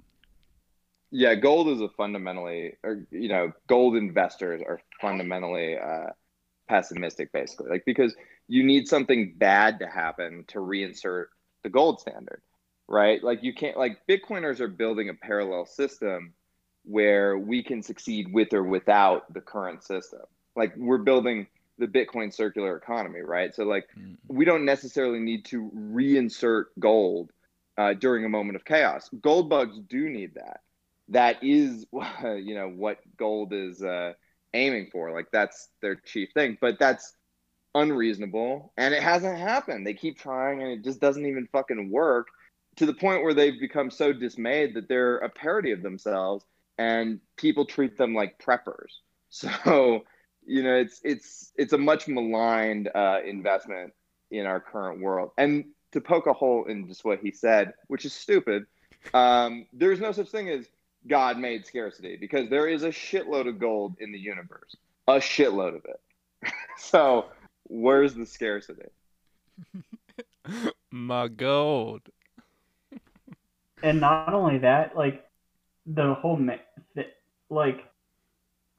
Yeah, 1.10 1.34
gold 1.34 1.68
is 1.68 1.82
a 1.82 1.88
fundamentally, 1.90 2.74
or 2.82 3.06
you 3.10 3.28
know, 3.28 3.52
gold 3.66 3.96
investors 3.96 4.62
are 4.66 4.80
fundamentally 5.00 5.76
uh, 5.78 6.10
pessimistic, 6.68 7.32
basically, 7.32 7.68
like 7.68 7.84
because 7.84 8.14
you 8.48 8.64
need 8.64 8.88
something 8.88 9.34
bad 9.36 9.78
to 9.80 9.86
happen 9.86 10.44
to 10.48 10.58
reinsert 10.58 11.26
the 11.62 11.68
gold 11.68 12.00
standard, 12.00 12.40
right? 12.88 13.22
Like 13.22 13.42
you 13.42 13.54
can't, 13.54 13.76
like 13.76 13.98
Bitcoiners 14.08 14.60
are 14.60 14.68
building 14.68 15.10
a 15.10 15.14
parallel 15.14 15.66
system 15.66 16.32
where 16.84 17.38
we 17.38 17.62
can 17.62 17.82
succeed 17.82 18.32
with 18.32 18.52
or 18.52 18.64
without 18.64 19.32
the 19.32 19.40
current 19.40 19.84
system. 19.84 20.22
Like 20.56 20.74
we're 20.76 20.98
building 20.98 21.46
the 21.78 21.86
Bitcoin 21.86 22.32
circular 22.32 22.76
economy, 22.76 23.20
right? 23.20 23.54
So 23.54 23.64
like 23.64 23.86
Mm. 23.98 24.16
we 24.28 24.44
don't 24.44 24.64
necessarily 24.64 25.18
need 25.20 25.44
to 25.46 25.70
reinsert 25.74 26.66
gold 26.78 27.30
uh, 27.78 27.94
during 27.94 28.24
a 28.24 28.28
moment 28.28 28.56
of 28.56 28.64
chaos. 28.64 29.08
Gold 29.20 29.48
bugs 29.48 29.78
do 29.88 30.08
need 30.08 30.34
that. 30.34 30.60
That 31.08 31.42
is, 31.42 31.86
you 32.22 32.54
know, 32.54 32.68
what 32.68 32.98
gold 33.16 33.52
is 33.52 33.82
uh, 33.82 34.12
aiming 34.54 34.88
for. 34.92 35.12
Like 35.12 35.26
that's 35.32 35.68
their 35.80 35.96
chief 35.96 36.30
thing. 36.34 36.58
But 36.60 36.78
that's 36.78 37.14
unreasonable, 37.74 38.72
and 38.76 38.92
it 38.94 39.02
hasn't 39.02 39.38
happened. 39.38 39.86
They 39.86 39.94
keep 39.94 40.18
trying, 40.18 40.62
and 40.62 40.70
it 40.72 40.84
just 40.84 41.00
doesn't 41.00 41.24
even 41.26 41.48
fucking 41.52 41.90
work. 41.90 42.28
To 42.76 42.86
the 42.86 42.94
point 42.94 43.22
where 43.22 43.34
they've 43.34 43.58
become 43.60 43.90
so 43.90 44.12
dismayed 44.12 44.74
that 44.74 44.88
they're 44.88 45.18
a 45.18 45.28
parody 45.28 45.72
of 45.72 45.82
themselves, 45.82 46.44
and 46.78 47.20
people 47.36 47.64
treat 47.66 47.96
them 47.98 48.14
like 48.14 48.38
preppers. 48.38 48.92
So, 49.34 50.04
you 50.46 50.62
know, 50.62 50.74
it's 50.74 51.00
it's 51.04 51.52
it's 51.56 51.72
a 51.72 51.78
much 51.78 52.08
maligned 52.08 52.90
uh, 52.94 53.18
investment 53.24 53.92
in 54.30 54.46
our 54.46 54.60
current 54.60 55.00
world. 55.00 55.30
And 55.38 55.66
to 55.92 56.00
poke 56.00 56.26
a 56.26 56.32
hole 56.32 56.64
in 56.64 56.88
just 56.88 57.04
what 57.04 57.20
he 57.20 57.30
said, 57.30 57.74
which 57.88 58.04
is 58.04 58.12
stupid, 58.12 58.66
um, 59.14 59.66
there's 59.72 60.00
no 60.00 60.12
such 60.12 60.30
thing 60.30 60.48
as 60.48 60.66
God 61.06 61.38
made 61.38 61.66
scarcity 61.66 62.16
because 62.16 62.48
there 62.48 62.68
is 62.68 62.82
a 62.82 62.88
shitload 62.88 63.48
of 63.48 63.58
gold 63.58 63.96
in 64.00 64.12
the 64.12 64.18
universe, 64.18 64.76
a 65.08 65.14
shitload 65.14 65.76
of 65.76 65.84
it. 65.84 66.52
so 66.78 67.26
where's 67.64 68.14
the 68.14 68.26
scarcity? 68.26 68.88
My 70.90 71.28
gold. 71.28 72.02
and 73.82 74.00
not 74.00 74.32
only 74.32 74.58
that, 74.58 74.96
like 74.96 75.24
the 75.86 76.14
whole 76.14 76.36
ma- 76.36 76.56
th- 76.94 77.08
like 77.50 77.84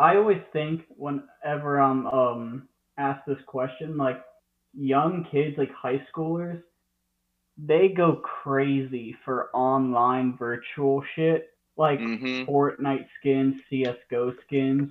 I 0.03 0.17
always 0.17 0.41
think 0.53 0.83
whenever 0.97 1.79
I'm 1.81 2.07
um 2.07 2.69
asked 2.97 3.27
this 3.27 3.43
question, 3.47 3.97
like 3.97 4.21
young 4.73 5.25
kids, 5.31 5.57
like 5.57 5.71
high 5.73 6.05
schoolers, 6.13 6.61
they 7.57 7.89
go 7.89 8.17
crazy 8.43 9.15
for 9.25 9.49
online 9.55 10.37
virtual 10.37 11.03
shit, 11.15 11.49
like 11.77 11.99
hmm 11.99 12.43
Fortnite 12.47 13.07
skins, 13.19 13.55
CS:GO 13.69 14.33
skins. 14.45 14.89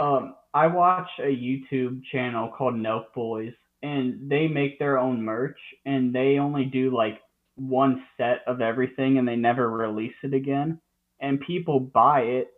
Um, 0.00 0.36
I 0.54 0.66
watch 0.68 1.08
a 1.20 1.22
YouTube 1.36 2.02
channel 2.12 2.48
called 2.48 2.74
Nelk 2.74 3.12
Boys, 3.14 3.54
and 3.82 4.30
they 4.30 4.48
make 4.48 4.78
their 4.78 4.98
own 4.98 5.22
merch, 5.22 5.58
and 5.86 6.14
they 6.14 6.38
only 6.38 6.64
do 6.66 6.94
like 6.96 7.20
one 7.56 8.04
set 8.18 8.42
of 8.46 8.60
everything, 8.60 9.18
and 9.18 9.28
they 9.28 9.36
never 9.36 9.70
release 9.70 10.14
it 10.24 10.34
again. 10.34 10.80
And 11.20 11.40
people 11.40 11.80
buy 11.80 12.22
it, 12.22 12.48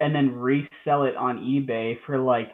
and 0.00 0.14
then 0.14 0.34
resell 0.34 1.04
it 1.04 1.16
on 1.16 1.38
eBay 1.40 1.96
for 2.06 2.18
like 2.18 2.52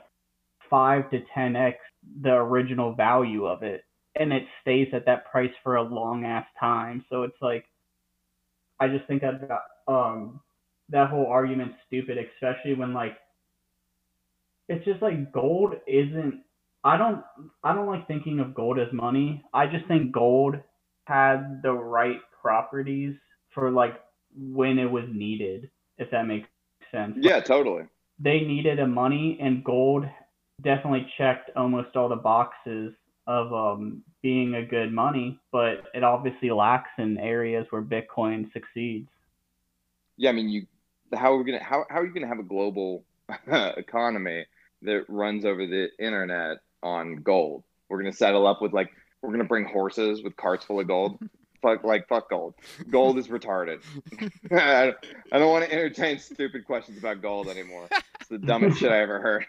five 0.70 1.10
to 1.10 1.20
ten 1.34 1.56
x 1.56 1.78
the 2.22 2.32
original 2.32 2.94
value 2.94 3.46
of 3.46 3.62
it, 3.62 3.84
and 4.16 4.32
it 4.32 4.44
stays 4.62 4.88
at 4.92 5.06
that 5.06 5.30
price 5.30 5.52
for 5.62 5.76
a 5.76 5.82
long 5.82 6.24
ass 6.24 6.46
time. 6.58 7.04
So 7.10 7.22
it's 7.22 7.40
like, 7.40 7.64
I 8.80 8.88
just 8.88 9.06
think 9.06 9.22
that 9.22 9.40
um 9.88 10.40
that 10.90 11.10
whole 11.10 11.26
argument's 11.26 11.76
stupid, 11.86 12.18
especially 12.18 12.74
when 12.74 12.92
like 12.94 13.16
it's 14.68 14.84
just 14.84 15.02
like 15.02 15.32
gold 15.32 15.74
isn't 15.86 16.42
I 16.84 16.96
don't 16.96 17.22
I 17.64 17.74
don't 17.74 17.86
like 17.86 18.06
thinking 18.06 18.40
of 18.40 18.54
gold 18.54 18.78
as 18.78 18.92
money. 18.92 19.44
I 19.52 19.66
just 19.66 19.86
think 19.86 20.12
gold 20.12 20.56
had 21.06 21.60
the 21.62 21.72
right 21.72 22.20
properties 22.40 23.16
for 23.54 23.70
like 23.70 24.00
when 24.36 24.78
it 24.78 24.90
was 24.90 25.04
needed, 25.12 25.70
if 25.98 26.10
that 26.12 26.26
makes 26.26 26.48
sense. 26.90 27.16
Yeah, 27.18 27.40
totally. 27.40 27.84
They 28.18 28.40
needed 28.40 28.78
a 28.78 28.86
money 28.86 29.38
and 29.40 29.64
gold 29.64 30.06
definitely 30.62 31.06
checked 31.16 31.50
almost 31.56 31.96
all 31.96 32.08
the 32.08 32.16
boxes 32.16 32.94
of 33.26 33.52
um 33.52 34.02
being 34.22 34.54
a 34.54 34.64
good 34.64 34.92
money, 34.92 35.38
but 35.50 35.84
it 35.94 36.04
obviously 36.04 36.50
lacks 36.50 36.90
in 36.98 37.16
areas 37.18 37.66
where 37.70 37.82
Bitcoin 37.82 38.52
succeeds. 38.52 39.08
Yeah, 40.16 40.30
I 40.30 40.32
mean, 40.32 40.48
you. 40.48 40.66
How 41.14 41.32
are 41.32 41.38
we 41.38 41.44
gonna? 41.44 41.64
How, 41.64 41.84
how 41.88 42.00
are 42.00 42.06
you 42.06 42.12
gonna 42.12 42.28
have 42.28 42.38
a 42.38 42.44
global 42.44 43.04
economy 43.46 44.44
that 44.82 45.04
runs 45.08 45.44
over 45.44 45.66
the 45.66 45.88
internet 45.98 46.58
on 46.82 47.16
gold? 47.16 47.64
We're 47.88 47.98
gonna 47.98 48.12
settle 48.12 48.46
up 48.46 48.60
with 48.60 48.72
like 48.72 48.90
we're 49.22 49.32
gonna 49.32 49.44
bring 49.44 49.64
horses 49.64 50.22
with 50.22 50.36
carts 50.36 50.64
full 50.64 50.80
of 50.80 50.86
gold. 50.86 51.18
fuck, 51.60 51.84
like 51.84 52.08
fuck 52.08 52.30
gold. 52.30 52.54
Gold 52.90 53.18
is 53.18 53.28
retarded. 53.28 53.80
I 54.52 54.94
don't 55.38 55.50
want 55.50 55.64
to 55.64 55.72
entertain 55.72 56.18
stupid 56.18 56.64
questions 56.64 56.98
about 56.98 57.22
gold 57.22 57.48
anymore. 57.48 57.88
It's 58.20 58.28
the 58.28 58.38
dumbest 58.38 58.78
shit 58.78 58.92
I 58.92 59.00
ever 59.00 59.20
heard. 59.20 59.46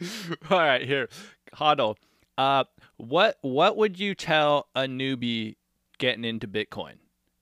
All 0.50 0.58
right, 0.58 0.84
here, 0.84 1.08
Hodl. 1.54 1.96
Uh, 2.36 2.64
what 2.96 3.38
what 3.42 3.76
would 3.76 3.98
you 3.98 4.14
tell 4.14 4.68
a 4.74 4.82
newbie 4.82 5.56
getting 5.98 6.24
into 6.24 6.46
Bitcoin 6.46 6.94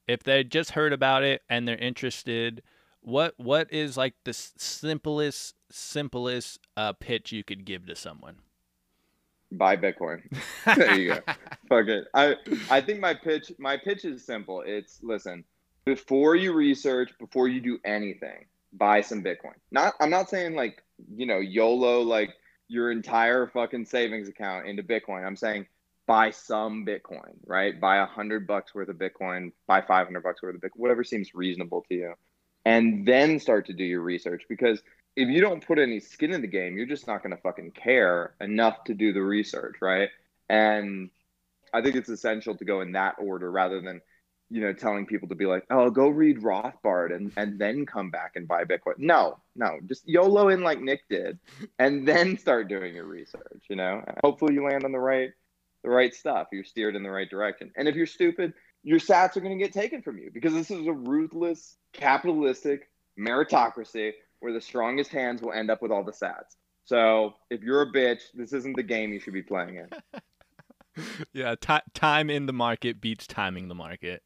if 0.08 0.22
they 0.22 0.42
just 0.42 0.70
heard 0.70 0.92
about 0.92 1.22
it 1.22 1.42
and 1.50 1.68
they're 1.68 1.76
interested? 1.76 2.62
What 3.00 3.34
what 3.36 3.72
is 3.72 3.96
like 3.96 4.14
the 4.24 4.30
s- 4.30 4.54
simplest 4.56 5.54
simplest 5.70 6.60
uh, 6.76 6.92
pitch 6.94 7.30
you 7.32 7.44
could 7.44 7.64
give 7.64 7.86
to 7.86 7.94
someone? 7.96 8.36
Buy 9.52 9.76
Bitcoin. 9.76 10.22
There 10.76 10.98
you 10.98 11.14
go. 11.14 11.20
Fuck 11.68 11.86
it. 11.86 12.06
I 12.12 12.34
I 12.68 12.80
think 12.80 12.98
my 12.98 13.14
pitch 13.14 13.52
my 13.58 13.76
pitch 13.76 14.04
is 14.04 14.26
simple. 14.26 14.62
It's 14.66 14.98
listen, 15.02 15.44
before 15.84 16.34
you 16.34 16.52
research, 16.52 17.12
before 17.20 17.46
you 17.46 17.60
do 17.60 17.78
anything, 17.84 18.46
buy 18.72 19.00
some 19.00 19.22
Bitcoin. 19.22 19.54
Not 19.70 19.94
I'm 20.00 20.10
not 20.10 20.28
saying 20.28 20.56
like, 20.56 20.82
you 21.14 21.26
know, 21.26 21.38
YOLO 21.38 22.02
like 22.02 22.34
your 22.68 22.90
entire 22.90 23.46
fucking 23.46 23.86
savings 23.86 24.28
account 24.28 24.66
into 24.66 24.82
Bitcoin. 24.82 25.24
I'm 25.24 25.36
saying 25.36 25.66
buy 26.06 26.30
some 26.30 26.86
Bitcoin, 26.86 27.34
right? 27.44 27.80
Buy 27.80 27.98
a 27.98 28.06
hundred 28.06 28.46
bucks 28.46 28.74
worth 28.74 28.88
of 28.88 28.96
Bitcoin, 28.96 29.52
buy 29.66 29.80
500 29.80 30.22
bucks 30.22 30.42
worth 30.42 30.54
of 30.54 30.60
Bitcoin, 30.60 30.76
whatever 30.76 31.04
seems 31.04 31.34
reasonable 31.34 31.84
to 31.88 31.94
you. 31.94 32.14
And 32.64 33.06
then 33.06 33.38
start 33.38 33.66
to 33.66 33.72
do 33.72 33.84
your 33.84 34.00
research 34.00 34.42
because 34.48 34.82
if 35.16 35.28
you 35.28 35.40
don't 35.40 35.66
put 35.66 35.78
any 35.78 35.98
skin 35.98 36.32
in 36.32 36.42
the 36.42 36.46
game, 36.46 36.76
you're 36.76 36.86
just 36.86 37.06
not 37.06 37.22
going 37.22 37.34
to 37.34 37.42
fucking 37.42 37.72
care 37.72 38.34
enough 38.40 38.84
to 38.84 38.94
do 38.94 39.12
the 39.12 39.22
research, 39.22 39.76
right? 39.80 40.10
And 40.48 41.10
I 41.72 41.82
think 41.82 41.96
it's 41.96 42.08
essential 42.08 42.56
to 42.56 42.64
go 42.64 42.82
in 42.82 42.92
that 42.92 43.16
order 43.18 43.50
rather 43.50 43.80
than 43.80 44.00
you 44.48 44.60
know, 44.60 44.72
telling 44.72 45.06
people 45.06 45.28
to 45.28 45.34
be 45.34 45.46
like, 45.46 45.64
oh, 45.70 45.90
go 45.90 46.08
read 46.08 46.40
Rothbard 46.40 47.14
and, 47.14 47.32
and 47.36 47.58
then 47.58 47.84
come 47.84 48.10
back 48.10 48.32
and 48.36 48.46
buy 48.46 48.64
Bitcoin. 48.64 48.94
No, 48.98 49.38
no, 49.56 49.78
just 49.86 50.06
YOLO 50.08 50.48
in 50.50 50.62
like 50.62 50.80
Nick 50.80 51.08
did 51.08 51.38
and 51.78 52.06
then 52.08 52.38
start 52.38 52.68
doing 52.68 52.94
your 52.94 53.06
research, 53.06 53.64
you 53.68 53.76
know? 53.76 54.04
Hopefully 54.22 54.54
you 54.54 54.64
land 54.64 54.84
on 54.84 54.92
the 54.92 54.98
right 54.98 55.30
the 55.82 55.90
right 55.90 56.14
stuff. 56.14 56.48
You're 56.50 56.64
steered 56.64 56.96
in 56.96 57.02
the 57.04 57.10
right 57.10 57.30
direction. 57.30 57.70
And 57.76 57.86
if 57.86 57.94
you're 57.94 58.06
stupid, 58.06 58.54
your 58.82 58.98
sats 58.98 59.36
are 59.36 59.40
gonna 59.40 59.56
get 59.56 59.72
taken 59.72 60.02
from 60.02 60.18
you 60.18 60.30
because 60.32 60.52
this 60.52 60.70
is 60.70 60.86
a 60.86 60.92
ruthless, 60.92 61.76
capitalistic 61.92 62.88
meritocracy 63.18 64.12
where 64.40 64.52
the 64.52 64.60
strongest 64.60 65.10
hands 65.10 65.42
will 65.42 65.52
end 65.52 65.70
up 65.70 65.82
with 65.82 65.90
all 65.90 66.04
the 66.04 66.12
sats. 66.12 66.56
So 66.84 67.34
if 67.50 67.62
you're 67.62 67.82
a 67.82 67.92
bitch, 67.92 68.20
this 68.34 68.52
isn't 68.52 68.76
the 68.76 68.82
game 68.82 69.12
you 69.12 69.20
should 69.20 69.34
be 69.34 69.42
playing 69.42 69.76
in. 69.76 71.04
yeah, 71.32 71.54
t- 71.60 71.78
time 71.94 72.30
in 72.30 72.46
the 72.46 72.52
market 72.52 73.00
beats 73.00 73.26
timing 73.26 73.68
the 73.68 73.74
market 73.74 74.22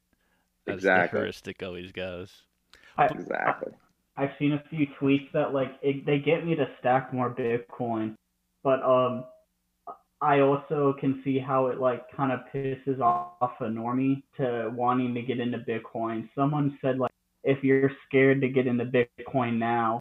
as 0.67 0.75
exactly. 0.75 1.17
the 1.17 1.23
heuristic 1.23 1.63
always 1.63 1.91
goes. 1.91 2.43
I, 2.97 3.05
exactly. 3.05 3.73
I, 4.17 4.21
have 4.21 4.31
seen 4.37 4.53
a 4.53 4.63
few 4.69 4.85
tweets 4.99 5.31
that 5.33 5.53
like 5.53 5.71
it, 5.81 6.05
they 6.05 6.19
get 6.19 6.45
me 6.45 6.55
to 6.55 6.67
stack 6.79 7.13
more 7.13 7.33
Bitcoin, 7.33 8.15
but 8.63 8.83
um, 8.83 9.25
I 10.21 10.41
also 10.41 10.93
can 10.99 11.21
see 11.23 11.39
how 11.39 11.67
it 11.67 11.79
like 11.79 12.03
kind 12.15 12.31
of 12.31 12.41
pisses 12.53 12.99
off 12.99 13.59
a 13.59 13.63
normie 13.63 14.21
to 14.37 14.71
wanting 14.75 15.15
to 15.15 15.21
get 15.23 15.39
into 15.39 15.57
Bitcoin. 15.59 16.29
Someone 16.35 16.77
said 16.81 16.99
like 16.99 17.10
if 17.43 17.63
you're 17.63 17.91
scared 18.07 18.41
to 18.41 18.49
get 18.49 18.67
into 18.67 18.85
Bitcoin 18.85 19.57
now, 19.57 19.99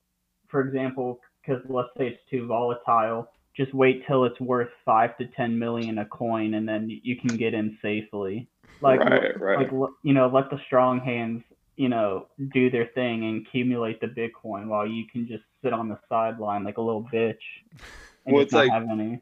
for 0.49 0.61
example, 0.61 1.21
because 1.41 1.63
let's 1.69 1.89
say 1.97 2.09
it's 2.09 2.21
too 2.31 2.47
volatile, 2.47 3.29
just 3.57 3.75
wait 3.75 4.07
till 4.07 4.25
it's 4.25 4.41
worth 4.41 4.71
five 4.85 5.17
to 5.19 5.27
ten 5.27 5.59
million 5.59 5.99
a 5.99 6.05
coin, 6.07 6.55
and 6.55 6.69
then 6.69 6.89
you 7.03 7.17
can 7.17 7.37
get 7.37 7.55
in 7.55 7.79
safely. 7.83 8.49
Like, 8.81 9.01
right, 9.01 9.39
right. 9.41 9.59
like 9.59 9.91
you 10.03 10.15
know, 10.15 10.29
let 10.29 10.51
the 10.51 10.59
strong 10.67 11.01
hands, 11.01 11.43
you 11.77 11.89
know, 11.89 12.27
do 12.53 12.71
their 12.71 12.87
thing 12.87 13.25
and 13.25 13.47
accumulate 13.47 14.01
the 14.01 14.07
Bitcoin 14.07 14.67
while 14.67 14.87
you 14.87 15.05
can 15.11 15.27
just 15.27 15.45
sit 15.63 15.73
on 15.73 15.89
the 15.89 15.99
sideline 16.09 16.65
like 16.65 16.79
a 16.79 16.83
little 16.83 17.07
bitch 17.13 17.35
and 18.27 18.35
well, 18.35 18.45
not 18.45 18.53
like, 18.53 18.71
have 18.71 18.89
any. 18.91 19.21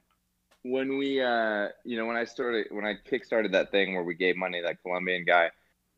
When 0.62 0.98
we, 0.98 1.20
uh, 1.20 1.68
you 1.84 1.96
know, 1.96 2.06
when 2.06 2.16
I 2.16 2.24
started, 2.24 2.66
when 2.70 2.84
I 2.84 2.94
kickstarted 3.10 3.52
that 3.52 3.70
thing 3.70 3.94
where 3.94 4.04
we 4.04 4.14
gave 4.14 4.36
money 4.36 4.60
to 4.60 4.66
that 4.66 4.82
Colombian 4.82 5.24
guy, 5.24 5.50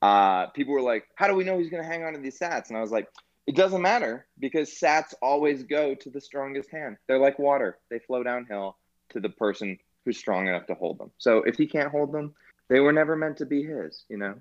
uh, 0.02 0.46
people 0.48 0.74
were 0.74 0.82
like, 0.82 1.04
"How 1.14 1.26
do 1.26 1.34
we 1.34 1.44
know 1.44 1.58
he's 1.58 1.70
going 1.70 1.82
to 1.82 1.88
hang 1.88 2.04
on 2.04 2.14
to 2.14 2.18
these 2.18 2.38
Sats?" 2.38 2.68
And 2.68 2.76
I 2.76 2.80
was 2.80 2.90
like, 2.90 3.08
"It 3.46 3.56
doesn't 3.56 3.82
matter 3.82 4.26
because 4.38 4.70
Sats 4.70 5.14
always 5.22 5.62
go 5.64 5.94
to 5.94 6.10
the 6.10 6.20
strongest 6.20 6.70
hand. 6.70 6.96
They're 7.06 7.18
like 7.18 7.38
water; 7.38 7.78
they 7.90 7.98
flow 7.98 8.22
downhill 8.22 8.76
to 9.10 9.20
the 9.20 9.28
person 9.28 9.78
who's 10.04 10.18
strong 10.18 10.48
enough 10.48 10.66
to 10.66 10.74
hold 10.74 10.98
them. 10.98 11.10
So 11.18 11.38
if 11.38 11.56
he 11.56 11.66
can't 11.66 11.90
hold 11.90 12.12
them, 12.12 12.34
they 12.68 12.80
were 12.80 12.92
never 12.92 13.16
meant 13.16 13.36
to 13.38 13.46
be 13.46 13.62
his, 13.62 14.04
you 14.08 14.16
know? 14.16 14.34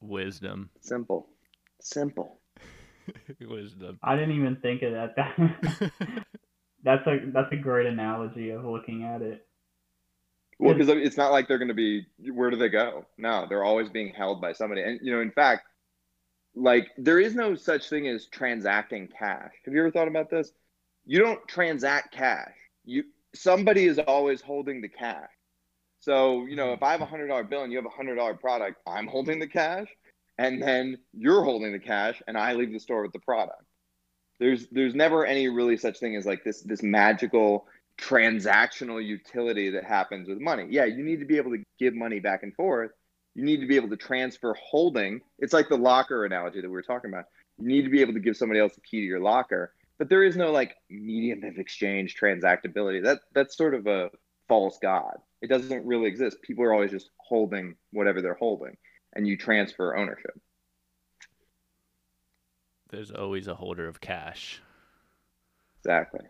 Wisdom. 0.00 0.70
Simple. 0.80 1.28
Simple. 1.80 2.40
Wisdom. 3.40 3.98
I 4.02 4.16
didn't 4.16 4.36
even 4.36 4.56
think 4.56 4.82
of 4.82 4.92
that. 4.92 5.14
that's 6.84 7.06
a 7.06 7.18
that's 7.32 7.52
a 7.52 7.56
great 7.56 7.86
analogy 7.86 8.50
of 8.50 8.64
looking 8.64 9.04
at 9.04 9.22
it. 9.22 9.47
Well, 10.58 10.74
because 10.74 10.88
it's 10.88 11.16
not 11.16 11.30
like 11.30 11.46
they're 11.46 11.58
going 11.58 11.68
to 11.68 11.74
be. 11.74 12.06
Where 12.32 12.50
do 12.50 12.56
they 12.56 12.68
go? 12.68 13.06
No, 13.16 13.46
they're 13.48 13.64
always 13.64 13.88
being 13.88 14.12
held 14.12 14.40
by 14.40 14.52
somebody. 14.52 14.82
And 14.82 14.98
you 15.02 15.12
know, 15.12 15.20
in 15.20 15.30
fact, 15.30 15.62
like 16.54 16.88
there 16.98 17.20
is 17.20 17.34
no 17.34 17.54
such 17.54 17.88
thing 17.88 18.08
as 18.08 18.26
transacting 18.26 19.08
cash. 19.08 19.52
Have 19.64 19.74
you 19.74 19.80
ever 19.80 19.90
thought 19.90 20.08
about 20.08 20.30
this? 20.30 20.52
You 21.06 21.20
don't 21.20 21.46
transact 21.46 22.12
cash. 22.12 22.54
You 22.84 23.04
somebody 23.34 23.84
is 23.84 23.98
always 23.98 24.40
holding 24.40 24.80
the 24.80 24.88
cash. 24.88 25.30
So, 26.00 26.46
you 26.46 26.56
know, 26.56 26.72
if 26.72 26.82
I 26.82 26.92
have 26.92 27.00
a 27.00 27.06
hundred 27.06 27.28
dollar 27.28 27.44
bill 27.44 27.62
and 27.62 27.72
you 27.72 27.78
have 27.78 27.86
a 27.86 27.90
hundred 27.90 28.16
dollar 28.16 28.34
product, 28.34 28.80
I'm 28.86 29.06
holding 29.06 29.38
the 29.38 29.48
cash 29.48 29.88
and 30.38 30.62
then 30.62 30.98
you're 31.12 31.42
holding 31.42 31.72
the 31.72 31.78
cash 31.78 32.22
and 32.26 32.38
I 32.38 32.54
leave 32.54 32.72
the 32.72 32.78
store 32.78 33.02
with 33.02 33.12
the 33.12 33.18
product. 33.18 33.62
There's 34.40 34.68
there's 34.70 34.94
never 34.94 35.26
any 35.26 35.48
really 35.48 35.76
such 35.76 35.98
thing 35.98 36.16
as 36.16 36.26
like 36.26 36.44
this 36.44 36.62
this 36.62 36.82
magical 36.82 37.66
transactional 37.98 39.04
utility 39.04 39.70
that 39.70 39.84
happens 39.84 40.28
with 40.28 40.40
money. 40.40 40.66
Yeah, 40.70 40.84
you 40.84 41.02
need 41.04 41.20
to 41.20 41.26
be 41.26 41.36
able 41.36 41.50
to 41.50 41.62
give 41.78 41.94
money 41.94 42.20
back 42.20 42.42
and 42.42 42.54
forth. 42.54 42.92
You 43.34 43.44
need 43.44 43.60
to 43.60 43.66
be 43.66 43.76
able 43.76 43.90
to 43.90 43.96
transfer 43.96 44.54
holding. 44.54 45.20
It's 45.38 45.52
like 45.52 45.68
the 45.68 45.76
locker 45.76 46.24
analogy 46.24 46.60
that 46.60 46.68
we 46.68 46.72
were 46.72 46.82
talking 46.82 47.10
about. 47.10 47.24
You 47.58 47.66
need 47.66 47.82
to 47.82 47.90
be 47.90 48.00
able 48.00 48.14
to 48.14 48.20
give 48.20 48.36
somebody 48.36 48.60
else 48.60 48.74
the 48.74 48.80
key 48.80 49.00
to 49.00 49.06
your 49.06 49.20
locker, 49.20 49.74
but 49.98 50.08
there 50.08 50.22
is 50.22 50.36
no 50.36 50.52
like 50.52 50.76
medium 50.88 51.44
of 51.44 51.58
exchange 51.58 52.16
transactability. 52.20 53.02
That 53.02 53.18
that's 53.34 53.56
sort 53.56 53.74
of 53.74 53.86
a 53.86 54.10
false 54.48 54.78
god. 54.80 55.16
It 55.42 55.48
doesn't 55.48 55.86
really 55.86 56.06
exist. 56.06 56.42
People 56.42 56.64
are 56.64 56.72
always 56.72 56.90
just 56.90 57.10
holding 57.18 57.76
whatever 57.92 58.22
they're 58.22 58.34
holding, 58.34 58.76
and 59.14 59.26
you 59.26 59.36
transfer 59.36 59.96
ownership. 59.96 60.38
There's 62.90 63.10
always 63.10 63.48
a 63.48 63.54
holder 63.54 63.86
of 63.86 64.00
cash. 64.00 64.62
Exactly. 65.80 66.20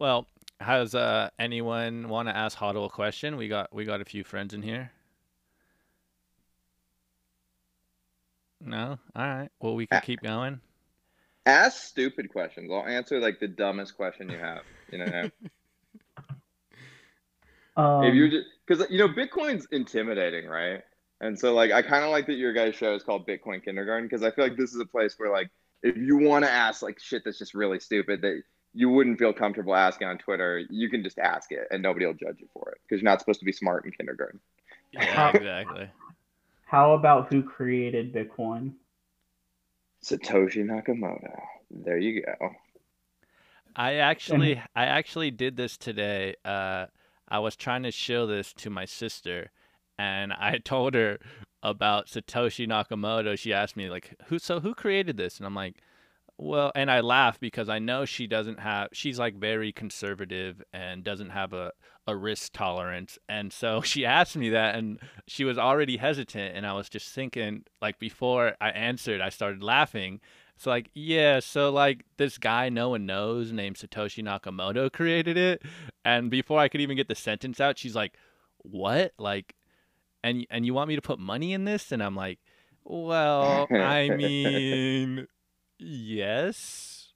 Well, 0.00 0.26
has 0.60 0.94
uh, 0.94 1.28
anyone 1.38 2.08
want 2.08 2.28
to 2.28 2.36
ask 2.36 2.56
Hodl 2.56 2.86
a 2.86 2.88
question? 2.88 3.36
We 3.36 3.48
got 3.48 3.72
we 3.72 3.84
got 3.84 4.00
a 4.00 4.04
few 4.04 4.24
friends 4.24 4.54
in 4.54 4.62
here. 4.62 4.90
No, 8.62 8.98
all 9.14 9.26
right. 9.26 9.50
Well, 9.60 9.74
we 9.74 9.86
can 9.86 10.00
keep 10.00 10.22
going. 10.22 10.60
Ask 11.46 11.82
stupid 11.82 12.32
questions. 12.32 12.70
I'll 12.72 12.86
answer 12.86 13.20
like 13.20 13.40
the 13.40 13.48
dumbest 13.48 13.94
question 13.94 14.30
you 14.30 14.38
have. 14.38 14.62
You 14.90 14.98
know. 14.98 15.30
Um, 17.76 18.02
if 18.02 18.14
you're 18.14 18.28
just 18.28 18.46
because 18.66 18.90
you 18.90 18.98
know 18.98 19.08
Bitcoin's 19.08 19.66
intimidating, 19.70 20.46
right? 20.46 20.82
And 21.20 21.38
so 21.38 21.54
like 21.54 21.70
I 21.70 21.80
kind 21.82 22.04
of 22.04 22.10
like 22.10 22.26
that 22.26 22.34
your 22.34 22.52
guys' 22.52 22.74
show 22.74 22.94
is 22.94 23.04
called 23.04 23.26
Bitcoin 23.28 23.64
Kindergarten 23.64 24.06
because 24.06 24.24
I 24.24 24.32
feel 24.32 24.44
like 24.44 24.56
this 24.56 24.74
is 24.74 24.80
a 24.80 24.84
place 24.86 25.14
where 25.16 25.30
like 25.30 25.50
if 25.82 25.96
you 25.96 26.18
want 26.18 26.44
to 26.44 26.50
ask 26.50 26.82
like 26.82 26.98
shit 26.98 27.22
that's 27.24 27.38
just 27.38 27.54
really 27.54 27.78
stupid 27.78 28.22
that 28.22 28.42
you 28.72 28.88
wouldn't 28.88 29.18
feel 29.18 29.32
comfortable 29.32 29.74
asking 29.74 30.08
on 30.08 30.18
Twitter, 30.18 30.62
you 30.70 30.88
can 30.88 31.02
just 31.02 31.18
ask 31.18 31.50
it 31.52 31.66
and 31.70 31.82
nobody 31.82 32.06
will 32.06 32.14
judge 32.14 32.36
you 32.38 32.48
for 32.52 32.70
it 32.70 32.78
because 32.82 33.02
you're 33.02 33.10
not 33.10 33.20
supposed 33.20 33.40
to 33.40 33.46
be 33.46 33.52
smart 33.52 33.84
in 33.84 33.90
kindergarten. 33.90 34.40
Yeah, 34.92 35.30
exactly. 35.34 35.88
How 36.66 36.94
about 36.94 37.32
who 37.32 37.42
created 37.42 38.14
Bitcoin? 38.14 38.74
Satoshi 40.04 40.64
Nakamoto. 40.64 41.40
There 41.70 41.98
you 41.98 42.22
go. 42.22 42.50
I 43.76 43.94
actually 43.94 44.60
I 44.74 44.84
actually 44.86 45.30
did 45.30 45.56
this 45.56 45.76
today. 45.76 46.34
Uh, 46.44 46.86
I 47.28 47.38
was 47.38 47.56
trying 47.56 47.82
to 47.84 47.90
show 47.90 48.26
this 48.26 48.52
to 48.54 48.70
my 48.70 48.84
sister, 48.84 49.50
and 49.98 50.32
I 50.32 50.58
told 50.64 50.94
her 50.94 51.18
about 51.62 52.06
Satoshi 52.06 52.66
Nakamoto. 52.66 53.38
She 53.38 53.52
asked 53.52 53.76
me 53.76 53.90
like, 53.90 54.14
"Who? 54.26 54.38
So 54.38 54.60
who 54.60 54.74
created 54.74 55.16
this?" 55.16 55.38
And 55.38 55.46
I'm 55.46 55.54
like, 55.54 55.76
"Well," 56.40 56.72
and 56.74 56.90
I 56.90 57.00
laugh 57.00 57.38
because 57.38 57.68
I 57.68 57.78
know 57.78 58.04
she 58.04 58.26
doesn't 58.26 58.60
have. 58.60 58.88
She's 58.92 59.18
like 59.18 59.34
very 59.36 59.72
conservative 59.72 60.62
and 60.72 61.04
doesn't 61.04 61.30
have 61.30 61.52
a 61.52 61.72
a 62.06 62.16
risk 62.16 62.52
tolerance, 62.52 63.18
and 63.28 63.52
so 63.52 63.80
she 63.90 64.04
asked 64.06 64.36
me 64.36 64.50
that, 64.50 64.74
and 64.74 65.00
she 65.26 65.44
was 65.44 65.58
already 65.58 65.98
hesitant, 65.98 66.56
and 66.56 66.66
I 66.66 66.72
was 66.72 66.88
just 66.88 67.14
thinking 67.14 67.64
like 67.82 67.98
before 67.98 68.54
I 68.60 68.70
answered, 68.70 69.20
I 69.20 69.28
started 69.28 69.62
laughing. 69.62 70.20
It's 70.56 70.66
like, 70.66 70.90
yeah, 70.92 71.40
so 71.40 71.70
like 71.70 72.04
this 72.18 72.36
guy 72.36 72.68
no 72.68 72.90
one 72.90 73.06
knows 73.06 73.50
named 73.50 73.76
Satoshi 73.76 74.22
Nakamoto 74.22 74.92
created 74.92 75.38
it. 75.38 75.62
And 76.04 76.30
before 76.30 76.58
I 76.58 76.68
could 76.68 76.82
even 76.82 76.98
get 76.98 77.08
the 77.08 77.14
sentence 77.14 77.60
out, 77.60 77.78
she's 77.78 77.96
like, 77.96 78.14
"What? 78.58 79.12
Like 79.18 79.54
and 80.22 80.46
and 80.50 80.66
you 80.66 80.74
want 80.74 80.88
me 80.88 80.96
to 80.96 81.02
put 81.02 81.18
money 81.18 81.52
in 81.52 81.64
this?" 81.64 81.92
And 81.92 82.02
I'm 82.02 82.16
like, 82.16 82.40
"Well, 82.84 83.68
I 83.70 84.10
mean, 84.16 85.26
yes." 85.80 87.08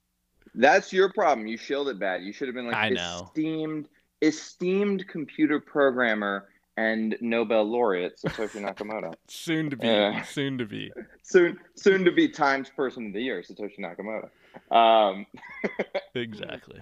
That's 0.53 0.93
your 0.93 1.11
problem. 1.11 1.47
You 1.47 1.57
shielded 1.57 1.97
it 1.97 1.99
bad. 1.99 2.23
You 2.23 2.31
should 2.31 2.47
have 2.47 2.55
been 2.55 2.67
like 2.67 2.75
I 2.75 2.89
know. 2.89 3.25
esteemed 3.27 3.89
esteemed 4.21 5.07
computer 5.07 5.59
programmer 5.59 6.47
and 6.77 7.15
Nobel 7.21 7.63
laureate 7.63 8.17
Satoshi 8.17 8.61
Nakamoto. 8.61 9.13
soon 9.27 9.69
to 9.69 9.77
be, 9.77 9.87
Yeah. 9.87 10.21
soon 10.23 10.57
to 10.57 10.65
be. 10.65 10.91
soon 11.23 11.57
soon 11.75 12.05
to 12.05 12.11
be 12.11 12.27
Times 12.29 12.69
Person 12.69 13.07
of 13.07 13.13
the 13.13 13.21
Year, 13.21 13.41
Satoshi 13.41 13.79
Nakamoto. 13.79 14.29
Um, 14.75 15.25
Exactly. 16.15 16.81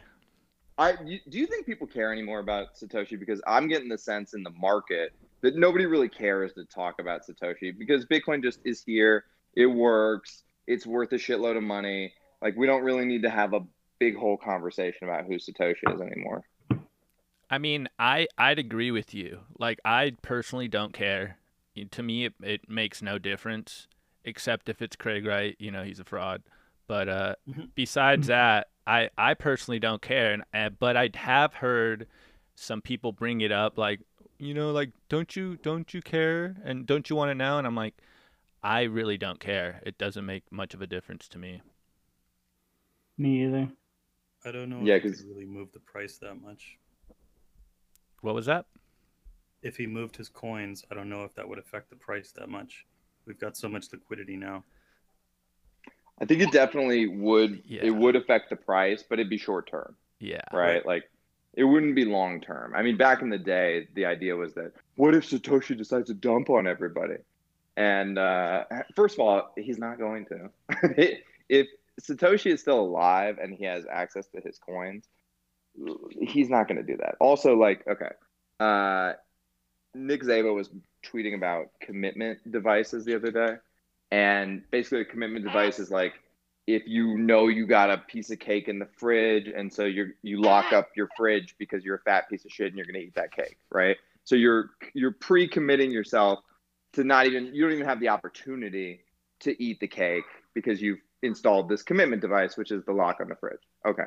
I 0.78 0.94
do 0.96 1.38
you 1.40 1.46
think 1.48 1.66
people 1.66 1.86
care 1.88 2.12
anymore 2.12 2.40
about 2.40 2.76
Satoshi? 2.76 3.20
Because 3.20 3.42
I'm 3.48 3.68
getting 3.68 3.90
the 3.90 3.98
sense 3.98 4.34
in 4.34 4.42
the 4.44 4.50
market 4.52 5.14
that 5.42 5.56
nobody 5.56 5.86
really 5.86 6.10
cares 6.10 6.54
to 6.54 6.66
talk 6.66 7.00
about 7.00 7.22
Satoshi 7.28 7.78
because 7.78 8.06
Bitcoin 8.06 8.42
just 8.42 8.60
is 8.64 8.84
here. 8.84 9.26
It 9.56 9.68
works. 9.68 10.44
It's 10.68 10.86
worth 10.86 11.12
a 11.12 11.18
shitload 11.18 11.58
of 11.58 11.64
money. 11.64 12.14
Like 12.42 12.56
we 12.56 12.68
don't 12.68 12.84
really 12.84 13.06
need 13.06 13.24
to 13.24 13.30
have 13.30 13.54
a 13.54 13.62
big 14.00 14.16
whole 14.16 14.38
conversation 14.38 15.08
about 15.08 15.26
who 15.26 15.36
Satoshi 15.36 15.94
is 15.94 16.02
anymore. 16.02 16.44
I 17.50 17.58
mean, 17.58 17.88
I 18.00 18.28
I'd 18.38 18.60
agree 18.60 18.92
with 18.92 19.14
you. 19.14 19.42
Like 19.60 19.80
I 19.86 20.14
personally 20.22 20.68
don't 20.68 20.94
care. 20.94 21.38
To 21.92 22.04
me, 22.04 22.26
it, 22.26 22.34
it 22.42 22.70
makes 22.70 23.02
no 23.02 23.18
difference, 23.18 23.88
except 24.24 24.70
if 24.70 24.82
it's 24.82 24.96
Craig 24.96 25.26
Wright. 25.26 25.56
You 25.60 25.72
know, 25.72 25.84
he's 25.84 26.00
a 26.00 26.04
fraud. 26.04 26.44
But 26.88 27.10
uh, 27.10 27.36
Mhm. 27.48 27.70
besides 27.76 28.28
that, 28.28 28.70
I 28.86 29.10
I 29.18 29.34
personally 29.34 29.80
don't 29.80 30.02
care. 30.02 30.34
And 30.34 30.44
uh, 30.54 30.70
but 30.70 30.98
I 30.98 31.10
have 31.16 31.56
heard 31.56 32.08
some 32.56 32.82
people 32.82 33.12
bring 33.12 33.42
it 33.42 33.52
up, 33.52 33.78
like 33.78 34.02
you 34.38 34.54
know, 34.54 34.72
like 34.72 34.92
don't 35.10 35.36
you 35.36 35.58
don't 35.58 35.94
you 35.94 36.02
care 36.02 36.56
and 36.64 36.86
don't 36.86 37.10
you 37.10 37.16
want 37.16 37.30
to 37.30 37.36
know? 37.36 37.58
And 37.58 37.68
I'm 37.68 37.76
like, 37.76 37.96
I 38.64 38.84
really 38.84 39.18
don't 39.18 39.40
care. 39.40 39.82
It 39.86 39.98
doesn't 39.98 40.26
make 40.26 40.50
much 40.52 40.74
of 40.74 40.82
a 40.82 40.88
difference 40.88 41.28
to 41.30 41.38
me. 41.38 41.62
Me 43.18 43.44
either. 43.46 43.70
I 44.46 44.52
don't 44.52 44.70
know 44.70 44.82
Yeah, 44.82 44.96
if 44.96 45.04
he 45.04 45.10
'cause- 45.10 45.22
could 45.22 45.30
really 45.30 45.46
move 45.46 45.72
the 45.72 45.80
price 45.80 46.18
that 46.20 46.36
much. 46.36 46.78
What 48.22 48.36
was 48.36 48.46
that? 48.46 48.66
If 49.62 49.78
he 49.78 49.86
moved 49.88 50.16
his 50.16 50.30
coins, 50.30 50.84
I 50.90 50.96
don't 50.96 51.10
know 51.10 51.24
if 51.24 51.34
that 51.36 51.48
would 51.48 51.60
affect 51.60 51.90
the 51.90 51.96
price 51.96 52.32
that 52.34 52.50
much. 52.50 52.86
We've 53.26 53.40
got 53.40 53.56
so 53.58 53.70
much 53.70 53.92
liquidity 53.92 54.36
now. 54.38 54.64
I 56.20 56.26
think 56.26 56.42
it 56.42 56.52
definitely 56.52 57.08
would. 57.08 57.64
Yeah. 57.66 57.84
It 57.86 57.92
would 57.92 58.16
affect 58.16 58.50
the 58.50 58.56
price, 58.56 59.04
but 59.04 59.20
it'd 59.20 59.30
be 59.30 59.38
short 59.38 59.68
term, 59.68 59.98
Yeah. 60.20 60.42
right? 60.54 60.86
Like 60.86 61.10
it 61.54 61.64
wouldn't 61.64 61.96
be 61.96 62.06
long 62.06 62.40
term. 62.42 62.74
I 62.76 62.82
mean, 62.82 62.98
back 62.98 63.22
in 63.22 63.30
the 63.30 63.38
day, 63.38 63.88
the 63.94 64.06
idea 64.06 64.36
was 64.36 64.54
that 64.56 64.74
what 64.96 65.16
if 65.16 65.24
Satoshi 65.24 65.78
decides 65.78 66.08
to 66.08 66.14
dump 66.14 66.50
on 66.50 66.66
everybody? 66.68 67.18
And 67.76 68.18
uh, 68.18 68.66
first 68.96 69.16
of 69.16 69.22
all, 69.22 69.52
he's 69.58 69.78
not 69.78 69.98
going 69.98 70.26
to. 70.28 70.50
if 71.50 71.68
Satoshi 72.02 72.52
is 72.54 72.62
still 72.62 72.80
alive 72.80 73.38
and 73.42 73.54
he 73.54 73.66
has 73.66 73.86
access 73.92 74.28
to 74.28 74.42
his 74.42 74.60
coins, 74.60 75.08
he's 76.22 76.50
not 76.50 76.68
going 76.68 76.78
to 76.78 76.84
do 76.84 76.98
that. 76.98 77.16
Also, 77.20 77.56
like, 77.56 77.86
okay, 77.88 78.12
uh, 78.60 79.14
Nick 79.96 80.24
Szabo 80.24 80.56
was 80.56 80.70
tweeting 81.04 81.36
about 81.36 81.70
commitment 81.82 82.40
devices 82.52 83.06
the 83.06 83.16
other 83.16 83.32
day, 83.32 83.56
and 84.12 84.62
basically, 84.72 85.02
a 85.02 85.06
commitment 85.06 85.46
device 85.46 85.80
is 85.80 85.90
like 85.90 86.14
if 86.68 86.84
you 86.86 87.18
know 87.18 87.48
you 87.48 87.66
got 87.66 87.90
a 87.90 87.98
piece 87.98 88.32
of 88.32 88.40
cake 88.40 88.68
in 88.68 88.80
the 88.80 88.88
fridge, 88.98 89.48
and 89.48 89.72
so 89.72 89.86
you 89.86 90.14
you 90.22 90.42
lock 90.42 90.72
up 90.74 90.90
your 90.96 91.10
fridge 91.18 91.56
because 91.58 91.84
you're 91.84 91.96
a 91.96 92.02
fat 92.02 92.30
piece 92.30 92.46
of 92.46 92.52
shit 92.52 92.68
and 92.68 92.78
you're 92.78 92.86
going 92.86 93.00
to 93.00 93.06
eat 93.06 93.16
that 93.16 93.32
cake, 93.32 93.58
right? 93.72 93.98
So 94.24 94.36
you're 94.36 94.72
you're 94.94 95.12
pre-committing 95.12 95.92
yourself 95.92 96.40
to 96.94 97.04
not 97.04 97.26
even 97.26 97.54
you 97.54 97.64
don't 97.64 97.74
even 97.74 97.86
have 97.86 98.00
the 98.00 98.10
opportunity 98.10 99.02
to 99.42 99.62
eat 99.64 99.80
the 99.80 99.88
cake 99.88 100.24
because 100.54 100.82
you've 100.82 101.00
installed 101.22 101.70
this 101.70 101.84
commitment 101.84 102.22
device, 102.22 102.58
which 102.58 102.72
is 102.72 102.84
the 102.86 102.92
lock 102.94 103.20
on 103.22 103.30
the 103.30 103.36
fridge. 103.36 103.60
Okay. 103.86 104.04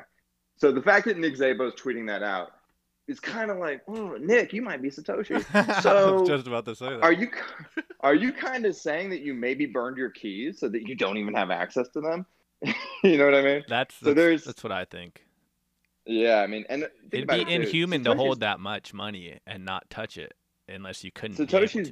So 0.57 0.71
the 0.71 0.81
fact 0.81 1.05
that 1.05 1.17
Nick 1.17 1.35
Szabo 1.35 1.67
is 1.67 1.73
tweeting 1.73 2.07
that 2.07 2.23
out 2.23 2.49
is 3.07 3.19
kind 3.19 3.51
of 3.51 3.57
like, 3.57 3.81
oh, 3.87 4.17
Nick, 4.19 4.53
you 4.53 4.61
might 4.61 4.81
be 4.81 4.89
Satoshi. 4.89 5.45
I 5.53 5.79
So, 5.81 6.19
was 6.19 6.27
just 6.29 6.47
about 6.47 6.65
to 6.65 6.75
say 6.75 6.89
that. 6.89 7.03
Are 7.03 7.11
you 7.13 7.29
are 8.01 8.15
you 8.15 8.31
kind 8.33 8.65
of 8.65 8.75
saying 8.75 9.09
that 9.11 9.21
you 9.21 9.33
maybe 9.33 9.65
burned 9.65 9.97
your 9.97 10.09
keys 10.09 10.59
so 10.59 10.67
that 10.69 10.87
you 10.87 10.95
don't 10.95 11.17
even 11.17 11.33
have 11.33 11.51
access 11.51 11.87
to 11.89 12.01
them? 12.01 12.25
you 13.03 13.17
know 13.17 13.25
what 13.25 13.35
I 13.35 13.41
mean? 13.43 13.63
That's 13.67 13.95
So 13.95 14.07
that's, 14.07 14.15
there's- 14.15 14.43
that's 14.45 14.63
what 14.63 14.71
I 14.71 14.85
think. 14.85 15.23
Yeah, 16.09 16.37
I 16.37 16.47
mean, 16.47 16.63
and 16.69 16.87
It'd 17.11 17.27
be 17.27 17.41
it, 17.41 17.49
inhuman 17.49 18.05
to 18.05 18.15
hold 18.15 18.39
that 18.39 18.61
much 18.61 18.93
money 18.93 19.39
and 19.45 19.65
not 19.65 19.89
touch 19.89 20.17
it 20.17 20.33
unless 20.69 21.03
you 21.03 21.11
couldn't 21.11 21.35
Satoshi's 21.37 21.91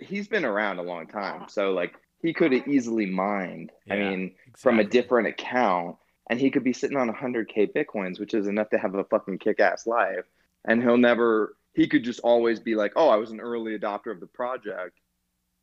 he's 0.00 0.28
been 0.28 0.44
around 0.44 0.78
a 0.78 0.82
long 0.82 1.06
time, 1.06 1.42
ah. 1.44 1.46
so 1.46 1.72
like 1.72 1.94
he 2.20 2.32
could 2.32 2.52
have 2.52 2.62
ah. 2.66 2.70
easily 2.70 3.06
mined. 3.06 3.72
I 3.90 3.96
Yeah, 3.96 4.10
mean, 4.10 4.34
from 4.56 4.78
a 4.80 4.84
different 4.84 5.28
account, 5.28 5.96
and 6.30 6.40
he 6.40 6.50
could 6.50 6.64
be 6.64 6.72
sitting 6.72 6.96
on 6.96 7.12
100k 7.12 7.72
bitcoins, 7.72 8.20
which 8.20 8.34
is 8.34 8.46
enough 8.46 8.70
to 8.70 8.78
have 8.78 8.94
a 8.94 9.04
fucking 9.04 9.38
kick-ass 9.38 9.86
life. 9.86 10.26
And 10.64 10.82
he'll 10.82 10.98
never. 10.98 11.56
He 11.74 11.86
could 11.86 12.04
just 12.04 12.20
always 12.20 12.60
be 12.60 12.74
like, 12.74 12.92
"Oh, 12.96 13.08
I 13.08 13.16
was 13.16 13.30
an 13.30 13.40
early 13.40 13.78
adopter 13.78 14.10
of 14.10 14.20
the 14.20 14.26
project," 14.26 14.98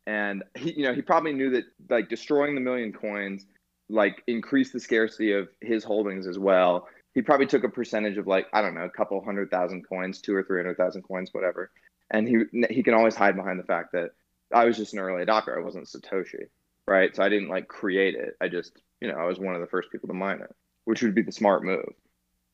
and 0.06 0.42
he, 0.56 0.72
you 0.72 0.82
know, 0.84 0.94
he 0.94 1.02
probably 1.02 1.32
knew 1.32 1.50
that 1.50 1.64
like 1.90 2.08
destroying 2.08 2.54
the 2.54 2.60
million 2.60 2.92
coins, 2.92 3.44
like 3.88 4.22
increased 4.26 4.72
the 4.72 4.80
scarcity 4.80 5.32
of 5.32 5.48
his 5.60 5.84
holdings 5.84 6.26
as 6.26 6.38
well. 6.38 6.88
He 7.14 7.22
probably 7.22 7.46
took 7.46 7.64
a 7.64 7.68
percentage 7.68 8.16
of 8.18 8.26
like 8.26 8.46
I 8.52 8.62
don't 8.62 8.74
know, 8.74 8.84
a 8.84 8.90
couple 8.90 9.22
hundred 9.22 9.50
thousand 9.50 9.86
coins, 9.88 10.20
two 10.20 10.34
or 10.34 10.42
three 10.42 10.58
hundred 10.58 10.78
thousand 10.78 11.02
coins, 11.02 11.30
whatever. 11.32 11.70
And 12.10 12.28
he 12.28 12.66
he 12.70 12.82
can 12.82 12.94
always 12.94 13.14
hide 13.14 13.36
behind 13.36 13.58
the 13.58 13.64
fact 13.64 13.92
that 13.92 14.10
I 14.54 14.64
was 14.64 14.76
just 14.76 14.92
an 14.92 15.00
early 15.00 15.24
adopter. 15.24 15.56
I 15.56 15.64
wasn't 15.64 15.86
Satoshi 15.86 16.46
right? 16.86 17.14
So 17.14 17.22
I 17.22 17.28
didn't 17.28 17.48
like 17.48 17.68
create 17.68 18.14
it. 18.14 18.36
I 18.40 18.48
just, 18.48 18.72
you 19.00 19.08
know, 19.08 19.18
I 19.18 19.24
was 19.24 19.38
one 19.38 19.54
of 19.54 19.60
the 19.60 19.66
first 19.66 19.90
people 19.90 20.08
to 20.08 20.14
mine 20.14 20.40
it, 20.40 20.54
which 20.84 21.02
would 21.02 21.14
be 21.14 21.22
the 21.22 21.32
smart 21.32 21.64
move. 21.64 21.92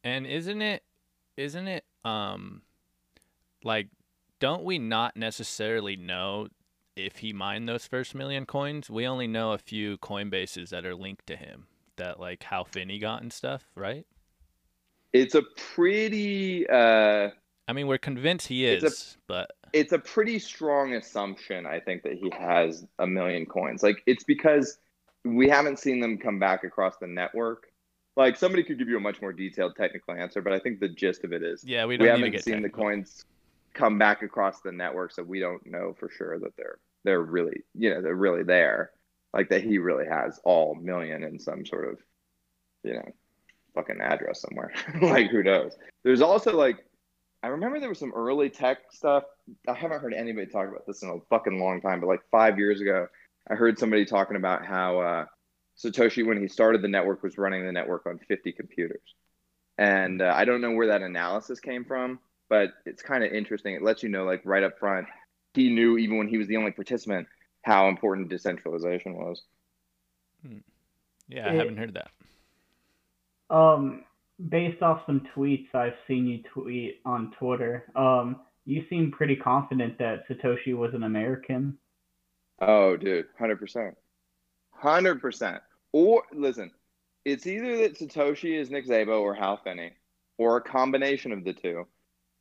And 0.05 0.27
isn't 0.27 0.63
it 0.63 0.83
isn't 1.37 1.69
it 1.69 1.85
um 2.05 2.63
like 3.63 3.89
don't 4.41 4.65
we 4.65 4.79
not 4.79 5.17
necessarily 5.17 5.97
know 5.97 6.49
if 6.97 7.19
he 7.19 7.33
mined 7.33 7.69
those 7.69 7.87
first 7.87 8.15
million 8.15 8.47
coins? 8.47 8.91
We 8.91 9.07
only 9.07 9.27
know 9.27 9.53
a 9.53 9.59
few 9.59 9.99
Coinbases 9.99 10.71
that 10.71 10.85
are 10.85 10.95
linked 10.95 11.27
to 11.29 11.37
him 11.37 11.67
that 11.97 12.19
like 12.19 12.43
Hal 12.43 12.65
Finney 12.65 12.99
got 12.99 13.23
and 13.23 13.33
stuff, 13.33 13.71
right? 13.75 14.05
It's 15.13 15.35
a 15.35 15.43
pretty, 15.75 16.67
uh, 16.67 17.29
I 17.73 17.75
mean, 17.75 17.87
we're 17.87 17.97
convinced 17.97 18.49
he 18.49 18.67
It's 18.67 18.85
a- 18.85 18.87
is, 18.89 19.17
but 19.27 19.51
it's 19.73 19.93
a 19.93 19.99
pretty 19.99 20.39
strong 20.39 20.93
assumption. 20.93 21.65
I 21.65 21.81
think 21.81 22.03
that 22.03 22.19
he 22.19 22.31
has 22.39 22.85
a 22.99 23.07
million 23.07 23.47
coins. 23.47 23.83
Like 23.83 24.03
it's 24.05 24.25
because 24.25 24.77
we 25.25 25.49
haven't 25.49 25.79
seen 25.79 25.99
them 25.99 26.19
come 26.19 26.39
back 26.39 26.65
across 26.65 26.99
the 26.99 27.07
network. 27.07 27.69
Like 28.15 28.37
somebody 28.37 28.63
could 28.63 28.79
give 28.79 28.91
you 28.91 28.99
a 28.99 29.01
much 29.01 29.23
more 29.23 29.33
detailed 29.33 29.75
technical 29.75 30.13
answer, 30.13 30.43
but 30.43 30.53
I 30.53 30.59
think 30.59 30.81
the 30.81 30.89
gist 30.91 31.25
of 31.25 31.33
it 31.33 31.43
is 31.43 31.65
yeah, 31.65 31.87
we 31.87 31.97
we, 31.97 32.05
don't 32.05 32.21
need 32.21 32.33
to 32.33 32.37
haven't 32.37 32.43
seen 32.43 32.61
the 32.61 32.69
coins 32.69 33.25
come 33.73 33.99
back 33.99 34.23
across 34.23 34.61
the 34.61 34.71
network, 34.71 35.13
so 35.13 35.23
we 35.23 35.41
don't 35.41 35.65
know 35.65 35.97
for 35.99 36.11
sure 36.11 36.39
that 36.41 36.55
they're 36.59 36.79
they're 37.05 37.23
really 37.23 37.63
you 37.75 37.89
know 37.89 38.03
they're 38.03 38.15
really 38.15 38.43
there, 38.43 38.91
like 39.33 39.49
that 39.49 39.65
he 39.65 39.79
really 39.79 40.05
has 40.05 40.39
all 40.45 40.75
million 40.75 41.25
in 41.25 41.39
some 41.39 41.65
sort 41.65 41.89
of 41.89 41.99
you 42.85 42.93
know 42.93 43.09
fucking 43.75 44.03
address 44.03 44.43
somewhere. 44.43 44.75
like 45.01 45.31
who 45.31 45.43
knows? 45.43 45.79
There's 46.03 46.21
also 46.21 46.55
like 46.55 46.85
I 47.43 47.49
remember 47.49 47.81
there 47.81 47.89
was 47.89 47.99
some 47.99 48.13
early 48.15 48.51
tech 48.51 48.79
stuff. 48.93 49.25
I 49.67 49.75
haven't 49.75 50.01
heard 50.01 50.15
anybody 50.15 50.47
talk 50.47 50.69
about 50.69 50.87
this 50.87 51.03
in 51.03 51.09
a 51.09 51.19
fucking 51.29 51.59
long 51.59 51.81
time, 51.81 52.01
but 52.01 52.07
like 52.07 52.21
five 52.31 52.59
years 52.59 52.81
ago, 52.81 53.09
I 53.51 53.55
heard 53.55 53.79
somebody 53.79 54.05
talking 54.05 54.37
about 54.37 54.65
how 54.65 55.01
uh, 55.01 55.25
Satoshi, 55.77 56.25
when 56.25 56.41
he 56.41 56.47
started 56.47 56.83
the 56.83 56.89
network, 56.89 57.23
was 57.23 57.39
running 57.39 57.67
the 57.67 57.73
network 57.73 58.07
on 58.07 58.21
50 58.29 58.53
computers. 58.53 59.03
And 59.77 60.23
uh, 60.23 60.33
I 60.37 60.45
don't 60.45 60.61
know 60.61 60.73
where 60.73 60.87
that 60.89 61.03
analysis 61.03 61.59
came 61.59 61.85
from, 61.85 62.21
but 62.49 62.75
it's 62.87 63.03
kind 63.03 63.25
of 63.25 63.33
interesting. 63.33 63.75
It 63.75 63.83
lets 63.83 64.03
you 64.05 64.09
know, 64.09 64.25
like 64.25 64.43
right 64.45 64.63
up 64.63 64.79
front, 64.79 65.09
he 65.55 65.69
knew 65.71 65.99
even 65.99 66.19
when 66.19 66.29
he 66.29 66.39
was 66.39 66.47
the 66.47 66.57
only 66.59 66.71
participant 66.71 67.27
how 67.63 67.89
important 67.89 68.29
decentralization 68.29 69.17
was. 69.17 69.43
Yeah, 71.29 71.49
I 71.49 71.55
It- 71.55 71.59
haven't 71.59 71.77
heard 71.79 71.95
that. 71.95 72.11
Um, 73.51 74.05
based 74.49 74.83
off 74.83 75.03
some 75.07 75.27
tweets 75.35 75.75
I've 75.75 75.95
seen 76.07 76.27
you 76.27 76.43
tweet 76.53 77.01
on 77.05 77.33
Twitter, 77.39 77.87
um, 77.97 78.41
you 78.65 78.85
seem 78.89 79.11
pretty 79.11 79.37
confident 79.37 79.99
that 79.99 80.29
Satoshi 80.29 80.77
was 80.77 80.95
an 80.95 81.03
American. 81.03 81.79
Oh, 82.61 82.97
dude, 82.97 83.27
hundred 83.39 83.59
percent, 83.59 83.97
hundred 84.71 85.21
percent. 85.21 85.63
Or 85.93 86.23
listen, 86.33 86.71
it's 87.25 87.47
either 87.47 87.77
that 87.79 87.99
Satoshi 87.99 88.59
is 88.59 88.71
Nick 88.71 88.87
Szabo 88.87 89.21
or 89.21 89.35
Hal 89.35 89.59
Finney, 89.63 89.93
or 90.39 90.57
a 90.57 90.63
combination 90.63 91.33
of 91.33 91.45
the 91.45 91.53
two, 91.53 91.87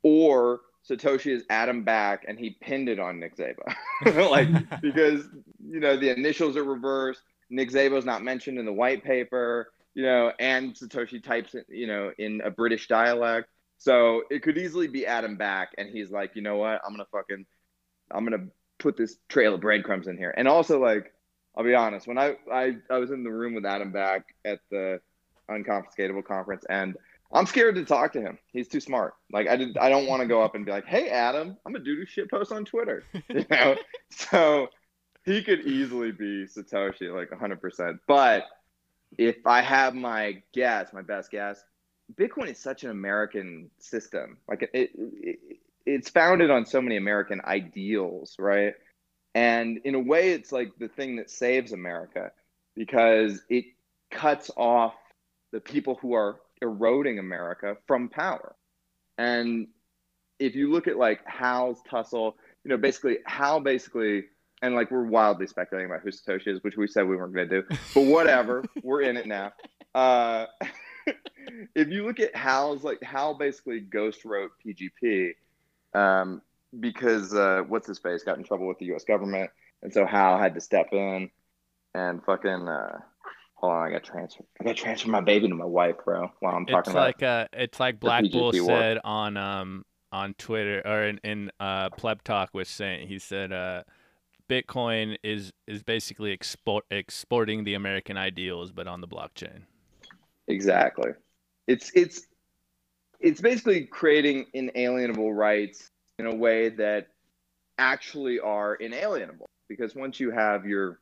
or 0.03 0.61
Satoshi 0.89 1.35
is 1.35 1.43
Adam 1.49 1.83
Back 1.83 2.25
and 2.27 2.39
he 2.39 2.57
pinned 2.61 2.89
it 2.89 2.99
on 2.99 3.19
Nick 3.19 3.35
Szabo, 3.35 4.29
like 4.29 4.49
because 4.81 5.27
you 5.59 5.79
know 5.79 5.97
the 5.97 6.09
initials 6.09 6.57
are 6.57 6.63
reversed. 6.63 7.21
Nick 7.49 7.69
Szabo's 7.69 8.05
not 8.05 8.23
mentioned 8.23 8.57
in 8.57 8.65
the 8.65 8.73
white 8.73 9.03
paper, 9.03 9.73
you 9.93 10.03
know, 10.03 10.31
and 10.39 10.73
Satoshi 10.73 11.23
types 11.23 11.55
it, 11.55 11.65
you 11.69 11.87
know, 11.87 12.11
in 12.17 12.41
a 12.43 12.51
British 12.51 12.87
dialect. 12.87 13.49
So 13.77 14.23
it 14.29 14.43
could 14.43 14.57
easily 14.57 14.87
be 14.87 15.05
Adam 15.05 15.37
Back, 15.37 15.69
and 15.77 15.89
he's 15.89 16.11
like, 16.11 16.35
you 16.35 16.41
know 16.41 16.57
what, 16.57 16.81
I'm 16.85 16.91
gonna 16.91 17.05
fucking, 17.11 17.45
I'm 18.11 18.23
gonna 18.23 18.47
put 18.79 18.95
this 18.95 19.17
trail 19.27 19.55
of 19.55 19.61
breadcrumbs 19.61 20.07
in 20.07 20.17
here. 20.17 20.33
And 20.35 20.47
also, 20.47 20.79
like, 20.79 21.11
I'll 21.55 21.63
be 21.63 21.73
honest, 21.73 22.07
when 22.07 22.17
I 22.17 22.35
I, 22.51 22.75
I 22.89 22.97
was 22.97 23.11
in 23.11 23.23
the 23.23 23.31
room 23.31 23.55
with 23.55 23.65
Adam 23.65 23.91
Back 23.91 24.35
at 24.45 24.59
the 24.69 25.01
unconfiscatable 25.49 26.23
conference, 26.23 26.63
and 26.69 26.95
I'm 27.33 27.45
scared 27.45 27.75
to 27.75 27.85
talk 27.85 28.13
to 28.13 28.21
him. 28.21 28.37
He's 28.51 28.67
too 28.67 28.81
smart. 28.81 29.13
Like, 29.31 29.47
I 29.47 29.55
did, 29.55 29.77
I 29.77 29.89
don't 29.89 30.07
want 30.07 30.21
to 30.21 30.27
go 30.27 30.41
up 30.41 30.55
and 30.55 30.65
be 30.65 30.71
like, 30.71 30.85
"Hey, 30.85 31.09
Adam, 31.09 31.57
I'm 31.65 31.75
a 31.75 31.79
dude 31.79 31.99
who 31.99 32.05
shit 32.05 32.29
posts 32.29 32.51
on 32.51 32.65
Twitter," 32.65 33.03
you 33.29 33.45
know. 33.49 33.75
so 34.11 34.67
he 35.25 35.43
could 35.43 35.61
easily 35.61 36.11
be 36.11 36.45
Satoshi, 36.45 37.13
like 37.13 37.29
100%. 37.29 37.99
But 38.07 38.45
if 39.17 39.45
I 39.45 39.61
have 39.61 39.93
my 39.95 40.41
guess, 40.53 40.93
my 40.93 41.01
best 41.01 41.31
guess, 41.31 41.63
Bitcoin 42.15 42.49
is 42.49 42.57
such 42.57 42.83
an 42.83 42.89
American 42.89 43.69
system. 43.79 44.37
Like 44.47 44.63
it, 44.73 44.91
it, 44.93 45.59
it's 45.85 46.09
founded 46.09 46.49
on 46.49 46.65
so 46.65 46.81
many 46.81 46.97
American 46.97 47.41
ideals, 47.45 48.35
right? 48.37 48.73
And 49.33 49.79
in 49.85 49.95
a 49.95 49.99
way, 49.99 50.31
it's 50.31 50.51
like 50.51 50.71
the 50.77 50.89
thing 50.89 51.15
that 51.17 51.29
saves 51.29 51.71
America 51.71 52.31
because 52.75 53.41
it 53.49 53.65
cuts 54.11 54.51
off 54.57 54.93
the 55.51 55.59
people 55.59 55.95
who 56.01 56.13
are 56.13 56.39
eroding 56.61 57.19
America 57.19 57.77
from 57.87 58.09
power. 58.09 58.55
And 59.17 59.67
if 60.39 60.55
you 60.55 60.71
look 60.71 60.87
at 60.87 60.97
like 60.97 61.21
Hal's 61.25 61.81
tussle, 61.89 62.35
you 62.63 62.69
know, 62.69 62.77
basically 62.77 63.17
how 63.25 63.59
basically 63.59 64.25
and 64.61 64.75
like 64.75 64.91
we're 64.91 65.03
wildly 65.03 65.47
speculating 65.47 65.89
about 65.89 66.01
who 66.01 66.09
Satoshi 66.09 66.47
is, 66.47 66.63
which 66.63 66.77
we 66.77 66.87
said 66.87 67.07
we 67.07 67.15
weren't 67.15 67.33
going 67.33 67.49
to 67.49 67.61
do, 67.61 67.77
but 67.93 68.01
whatever, 68.01 68.63
we're 68.83 69.01
in 69.01 69.17
it 69.17 69.27
now. 69.27 69.51
Uh, 69.95 70.45
if 71.75 71.87
you 71.89 72.05
look 72.05 72.19
at 72.19 72.35
Hal's 72.35 72.83
like 72.83 73.01
Hal 73.01 73.33
basically 73.33 73.79
ghost 73.79 74.23
wrote 74.25 74.51
PGP 74.65 75.33
um, 75.93 76.41
because 76.79 77.33
uh, 77.33 77.63
what's 77.67 77.87
his 77.87 77.99
face 77.99 78.23
got 78.23 78.37
in 78.37 78.43
trouble 78.43 78.67
with 78.67 78.79
the 78.79 78.85
U.S. 78.85 79.03
government, 79.03 79.49
and 79.81 79.93
so 79.93 80.05
Hal 80.05 80.37
had 80.37 80.53
to 80.55 80.61
step 80.61 80.87
in 80.91 81.29
and 81.93 82.23
fucking. 82.23 82.67
Uh, 82.67 82.99
hold 83.55 83.73
on, 83.73 83.87
I 83.87 83.91
got 83.91 84.03
transfer. 84.03 84.43
I 84.59 84.63
got 84.63 84.75
transfer 84.75 85.09
my 85.09 85.21
baby 85.21 85.47
to 85.47 85.55
my 85.55 85.65
wife, 85.65 85.95
bro. 86.05 86.31
While 86.39 86.55
I'm 86.55 86.65
talking 86.65 86.79
it's 86.79 86.89
about. 86.89 87.07
like 87.07 87.23
uh, 87.23 87.47
it's 87.53 87.79
like 87.79 87.99
Black 87.99 88.23
PGP 88.25 88.31
Bull 88.31 88.51
war. 88.53 88.79
said 88.79 88.99
on 89.03 89.37
um 89.37 89.85
on 90.11 90.33
Twitter 90.35 90.81
or 90.85 91.03
in, 91.03 91.19
in 91.23 91.51
uh 91.59 91.89
Pleb 91.91 92.23
Talk 92.23 92.53
was 92.53 92.67
saying 92.67 93.07
he 93.07 93.17
said 93.17 93.51
uh 93.51 93.83
Bitcoin 94.51 95.15
is 95.23 95.53
is 95.65 95.81
basically 95.81 96.33
export 96.33 96.83
exporting 96.91 97.63
the 97.63 97.75
American 97.75 98.17
ideals 98.17 98.73
but 98.73 98.85
on 98.85 98.99
the 98.99 99.07
blockchain. 99.07 99.61
Exactly. 100.49 101.11
It's 101.67 101.89
it's 101.95 102.27
it's 103.21 103.39
basically 103.39 103.85
creating 103.85 104.47
inalienable 104.53 105.33
rights 105.33 105.89
in 106.19 106.25
a 106.25 106.35
way 106.35 106.67
that 106.67 107.07
actually 107.77 108.39
are 108.41 108.75
inalienable 108.75 109.45
because 109.69 109.95
once 109.95 110.19
you 110.19 110.31
have 110.31 110.65
your 110.65 110.99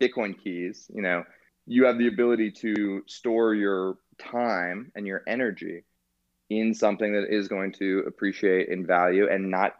Bitcoin 0.00 0.34
keys, 0.42 0.86
you 0.94 1.02
know, 1.02 1.22
you 1.66 1.84
have 1.84 1.98
the 1.98 2.06
ability 2.06 2.50
to 2.50 3.02
store 3.06 3.54
your 3.54 3.98
time 4.18 4.90
and 4.94 5.06
your 5.06 5.22
energy 5.26 5.84
in 6.48 6.72
something 6.72 7.12
that 7.12 7.28
is 7.28 7.48
going 7.48 7.72
to 7.72 8.04
appreciate 8.06 8.68
in 8.68 8.86
value 8.86 9.28
and 9.28 9.50
not 9.50 9.74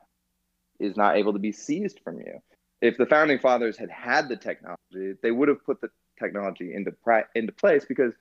is 0.79 0.99
not 0.99 1.17
able 1.17 1.33
to 1.33 1.39
be 1.39 1.53
seized 1.53 2.01
from 2.05 2.19
you. 2.19 2.43
If 2.83 2.97
the 2.99 3.07
founding 3.07 3.39
fathers 3.39 3.77
had 3.77 3.91
had 3.91 4.29
the 4.29 4.37
technology, 4.37 5.15
they 5.23 5.31
would 5.31 5.49
have 5.49 5.65
put 5.65 5.81
the 5.81 5.89
technology 6.19 6.75
into 6.75 6.93
into 7.35 7.53
place 7.53 7.85
because 7.85 8.13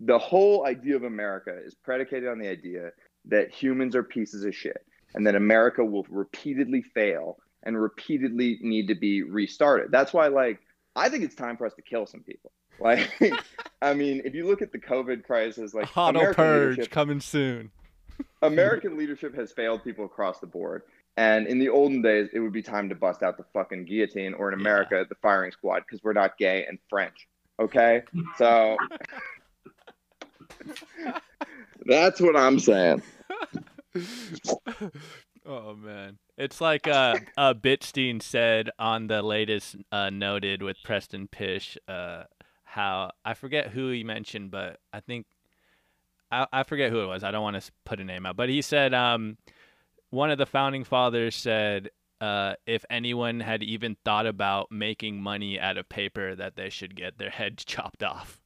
the 0.00 0.18
whole 0.18 0.66
idea 0.66 0.96
of 0.96 1.04
America 1.04 1.56
is 1.64 1.74
predicated 1.74 2.28
on 2.28 2.38
the 2.38 2.48
idea 2.48 2.90
that 3.26 3.50
humans 3.50 3.94
are 3.96 4.02
pieces 4.02 4.44
of 4.44 4.54
shit 4.54 4.84
and 5.14 5.26
that 5.26 5.34
America 5.34 5.84
will 5.84 6.04
repeatedly 6.08 6.82
fail 6.82 7.38
and 7.62 7.80
repeatedly 7.80 8.58
need 8.60 8.88
to 8.88 8.94
be 8.94 9.22
restarted. 9.22 9.90
That's 9.90 10.12
why, 10.12 10.26
like, 10.26 10.60
I 10.96 11.08
think 11.08 11.24
it's 11.24 11.34
time 11.34 11.56
for 11.56 11.66
us 11.66 11.74
to 11.74 11.82
kill 11.82 12.06
some 12.06 12.20
people. 12.20 12.52
Like, 12.78 13.10
I 13.82 13.94
mean, 13.94 14.22
if 14.24 14.34
you 14.34 14.46
look 14.46 14.60
at 14.60 14.72
the 14.72 14.78
COVID 14.78 15.24
crisis, 15.24 15.72
like, 15.72 15.96
Auto 15.96 16.18
American 16.18 16.34
purge 16.34 16.90
coming 16.90 17.20
soon. 17.20 17.70
American 18.42 18.98
leadership 18.98 19.34
has 19.34 19.52
failed 19.52 19.82
people 19.82 20.04
across 20.04 20.40
the 20.40 20.46
board. 20.46 20.82
And 21.16 21.46
in 21.46 21.58
the 21.58 21.68
olden 21.68 22.02
days, 22.02 22.28
it 22.32 22.40
would 22.40 22.52
be 22.52 22.62
time 22.62 22.88
to 22.88 22.94
bust 22.94 23.22
out 23.22 23.36
the 23.36 23.44
fucking 23.52 23.84
guillotine, 23.84 24.34
or 24.34 24.52
in 24.52 24.58
Yeah. 24.58 24.62
America, 24.62 25.06
the 25.08 25.14
firing 25.16 25.52
squad, 25.52 25.84
because 25.86 26.02
we're 26.02 26.12
not 26.12 26.36
gay 26.38 26.64
and 26.66 26.78
French. 26.90 27.28
Okay, 27.60 28.02
so 28.36 28.76
that's 31.86 32.20
what 32.20 32.36
I'm 32.36 32.58
saying. 32.58 33.02
oh 35.46 35.74
man, 35.74 36.18
it's 36.36 36.60
like 36.60 36.88
uh, 36.88 37.16
uh 37.36 37.54
Bitstein 37.54 38.20
said 38.20 38.70
on 38.78 39.06
the 39.06 39.22
latest 39.22 39.76
uh, 39.92 40.10
noted 40.10 40.62
with 40.62 40.76
Preston 40.82 41.28
Pysh. 41.28 41.78
Uh, 41.86 42.24
how 42.64 43.12
I 43.24 43.34
forget 43.34 43.68
who 43.68 43.90
he 43.90 44.02
mentioned, 44.02 44.50
but 44.50 44.80
I 44.92 44.98
think 44.98 45.26
I 46.32 46.48
I 46.52 46.62
forget 46.64 46.90
who 46.90 47.00
it 47.02 47.06
was. 47.06 47.22
I 47.22 47.30
don't 47.30 47.44
want 47.44 47.62
to 47.62 47.70
put 47.84 48.00
a 48.00 48.04
name 48.04 48.26
out, 48.26 48.34
but 48.36 48.48
he 48.48 48.62
said 48.62 48.92
um 48.92 49.36
one 50.14 50.30
of 50.30 50.38
the 50.38 50.46
founding 50.46 50.84
fathers 50.84 51.34
said. 51.34 51.90
Uh, 52.20 52.54
if 52.64 52.86
anyone 52.88 53.38
had 53.38 53.62
even 53.62 53.96
thought 54.02 54.24
about 54.24 54.70
making 54.70 55.20
money 55.20 55.60
out 55.60 55.76
of 55.76 55.86
paper, 55.90 56.34
that 56.34 56.56
they 56.56 56.70
should 56.70 56.94
get 56.94 57.18
their 57.18 57.28
heads 57.28 57.64
chopped 57.66 58.02
off. 58.02 58.40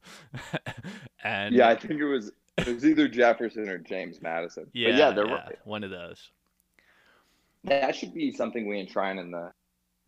and 1.23 1.55
Yeah, 1.55 1.69
I 1.69 1.75
think 1.75 2.01
it 2.01 2.05
was 2.05 2.31
it 2.57 2.67
was 2.67 2.85
either 2.85 3.07
Jefferson 3.07 3.69
or 3.69 3.77
James 3.77 4.21
Madison. 4.21 4.65
yeah, 4.73 4.89
but 4.89 4.97
yeah, 4.97 5.11
they're 5.11 5.25
right. 5.25 5.57
one 5.63 5.83
of 5.85 5.91
those. 5.91 6.29
That 7.63 7.95
should 7.95 8.13
be 8.13 8.33
something 8.33 8.67
we 8.67 8.79
enshrine 8.79 9.17
in 9.17 9.31
the 9.31 9.53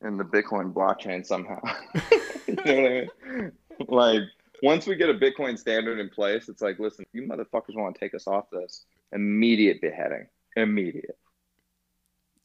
in 0.02 0.18
the 0.18 0.26
Bitcoin 0.26 0.74
blockchain 0.74 1.26
somehow. 1.26 1.62
you 2.48 2.56
know 2.56 2.64
what 2.64 2.68
I 2.68 3.38
mean? 3.38 3.52
Like 3.88 4.22
once 4.64 4.86
we 4.86 4.96
get 4.96 5.10
a 5.10 5.14
Bitcoin 5.14 5.58
standard 5.58 6.00
in 6.00 6.10
place, 6.10 6.50
it's 6.50 6.62
like, 6.62 6.80
listen, 6.80 7.06
you 7.14 7.24
motherfuckers 7.24 7.76
want 7.76 7.96
to 7.96 8.00
take 8.00 8.14
us 8.14 8.28
off 8.28 8.50
this. 8.52 8.86
Immediate 9.12 9.82
beheading. 9.82 10.28
Immediate. 10.56 11.18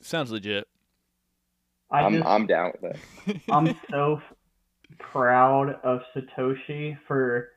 Sounds 0.03 0.31
legit. 0.31 0.67
I 1.91 2.01
I'm 2.01 2.15
just 2.15 2.27
I'm 2.27 2.47
down 2.47 2.73
with 2.81 2.97
it. 2.97 3.41
I'm 3.51 3.79
so 3.91 4.21
proud 4.99 5.79
of 5.83 6.01
Satoshi 6.15 6.97
for 7.07 7.49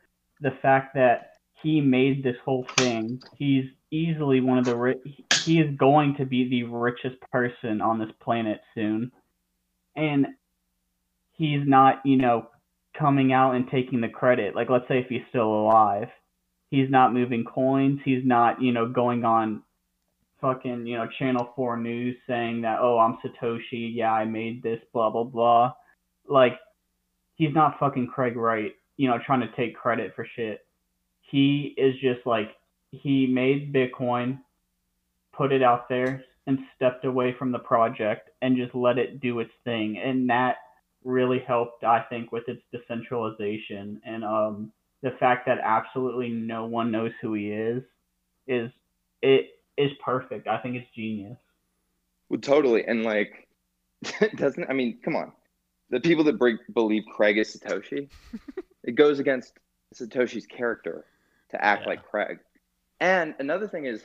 the 0.42 0.52
fact 0.62 0.96
that 0.96 1.32
he 1.62 1.82
made 1.82 2.24
this 2.24 2.36
whole 2.44 2.66
thing. 2.78 3.22
He's 3.38 3.66
easily 3.92 4.40
one 4.40 4.58
of 4.58 4.66
the 4.66 4.76
ri- 4.76 5.26
he 5.44 5.60
is 5.60 5.76
going 5.78 6.16
to 6.18 6.26
be 6.26 6.50
the 6.50 6.64
richest 6.64 7.20
person 7.32 7.82
on 7.82 8.00
this 8.00 8.10
planet 8.22 8.62
soon. 8.76 9.12
And 9.96 10.28
he's 11.34 11.62
not, 11.66 12.02
you 12.06 12.18
know, 12.18 12.48
coming 12.98 13.34
out 13.34 13.56
and 13.56 13.70
taking 13.70 14.02
the 14.02 14.10
credit. 14.10 14.56
Like 14.56 14.70
let's 14.70 14.88
say 14.88 15.00
if 15.00 15.08
he's 15.08 15.22
still 15.30 15.48
alive, 15.48 16.08
he's 16.70 16.90
not 16.90 17.14
moving 17.14 17.44
coins, 17.44 18.00
he's 18.06 18.24
not, 18.24 18.62
you 18.62 18.72
know, 18.72 18.88
going 18.88 19.26
on 19.26 19.64
fucking, 20.42 20.86
you 20.86 20.98
know, 20.98 21.08
Channel 21.18 21.52
4 21.56 21.78
news 21.78 22.16
saying 22.28 22.62
that, 22.62 22.80
oh, 22.82 22.98
I'm 22.98 23.18
Satoshi, 23.24 23.94
yeah, 23.94 24.12
I 24.12 24.26
made 24.26 24.64
this, 24.64 24.80
blah, 24.94 25.10
blah, 25.10 25.24
blah. 25.24 25.74
Like, 26.28 26.60
he's 27.36 27.54
not 27.54 27.80
fucking 27.80 28.08
Craig 28.08 28.36
Wright, 28.36 28.74
you 28.98 29.08
know, 29.08 29.18
trying 29.26 29.42
to 29.42 29.52
take 29.56 29.76
credit 29.76 30.14
for 30.16 30.28
shit. 30.36 30.66
He 31.22 31.74
is 31.78 31.96
just 32.02 32.26
like, 32.26 32.50
he 32.92 33.28
made 33.28 33.74
Bitcoin, 33.74 34.40
put 35.34 35.52
it 35.52 35.62
out 35.64 35.88
there, 35.90 36.24
and 36.48 36.60
stepped 36.76 37.06
away 37.06 37.36
from 37.38 37.52
the 37.52 37.60
project 37.60 38.30
and 38.42 38.58
just 38.58 38.74
let 38.74 38.98
it 38.98 39.22
do 39.22 39.40
its 39.40 39.52
thing. 39.64 40.00
And 40.04 40.30
that 40.30 40.56
really 41.04 41.40
helped, 41.48 41.84
I 41.84 42.02
think, 42.10 42.32
with 42.32 42.48
its 42.48 42.62
decentralization. 42.72 44.02
And 44.06 44.24
um, 44.24 44.72
the 45.02 45.12
fact 45.20 45.46
that 45.46 45.60
absolutely 45.64 46.30
no 46.30 46.66
one 46.66 46.92
knows 46.92 47.12
who 47.22 47.34
he 47.36 47.52
is 47.52 47.84
is 48.48 48.72
it 49.22 49.52
is 49.80 49.92
perfect. 50.04 50.48
I 50.48 50.58
think 50.60 50.76
it's 50.76 50.90
genius. 50.96 51.38
Well, 52.30 52.40
totally. 52.40 52.86
And 52.86 53.04
like, 53.04 53.48
doesn't 54.36 54.70
I 54.70 54.74
mean, 54.74 55.00
come 55.04 55.16
on, 55.16 55.32
the 55.90 56.00
people 56.00 56.24
that 56.26 56.38
bring, 56.38 56.58
believe 56.74 57.04
Craig 57.12 57.38
is 57.38 57.56
Satoshi, 57.56 58.10
it 58.84 58.96
goes 58.96 59.20
against 59.20 59.54
Satoshi's 59.96 60.46
character 60.46 61.06
to 61.52 61.64
act 61.64 61.84
Yeah. 61.84 61.90
like 61.90 62.06
Craig. 62.06 62.40
And 63.00 63.34
another 63.40 63.68
thing 63.68 63.86
is, 63.86 64.04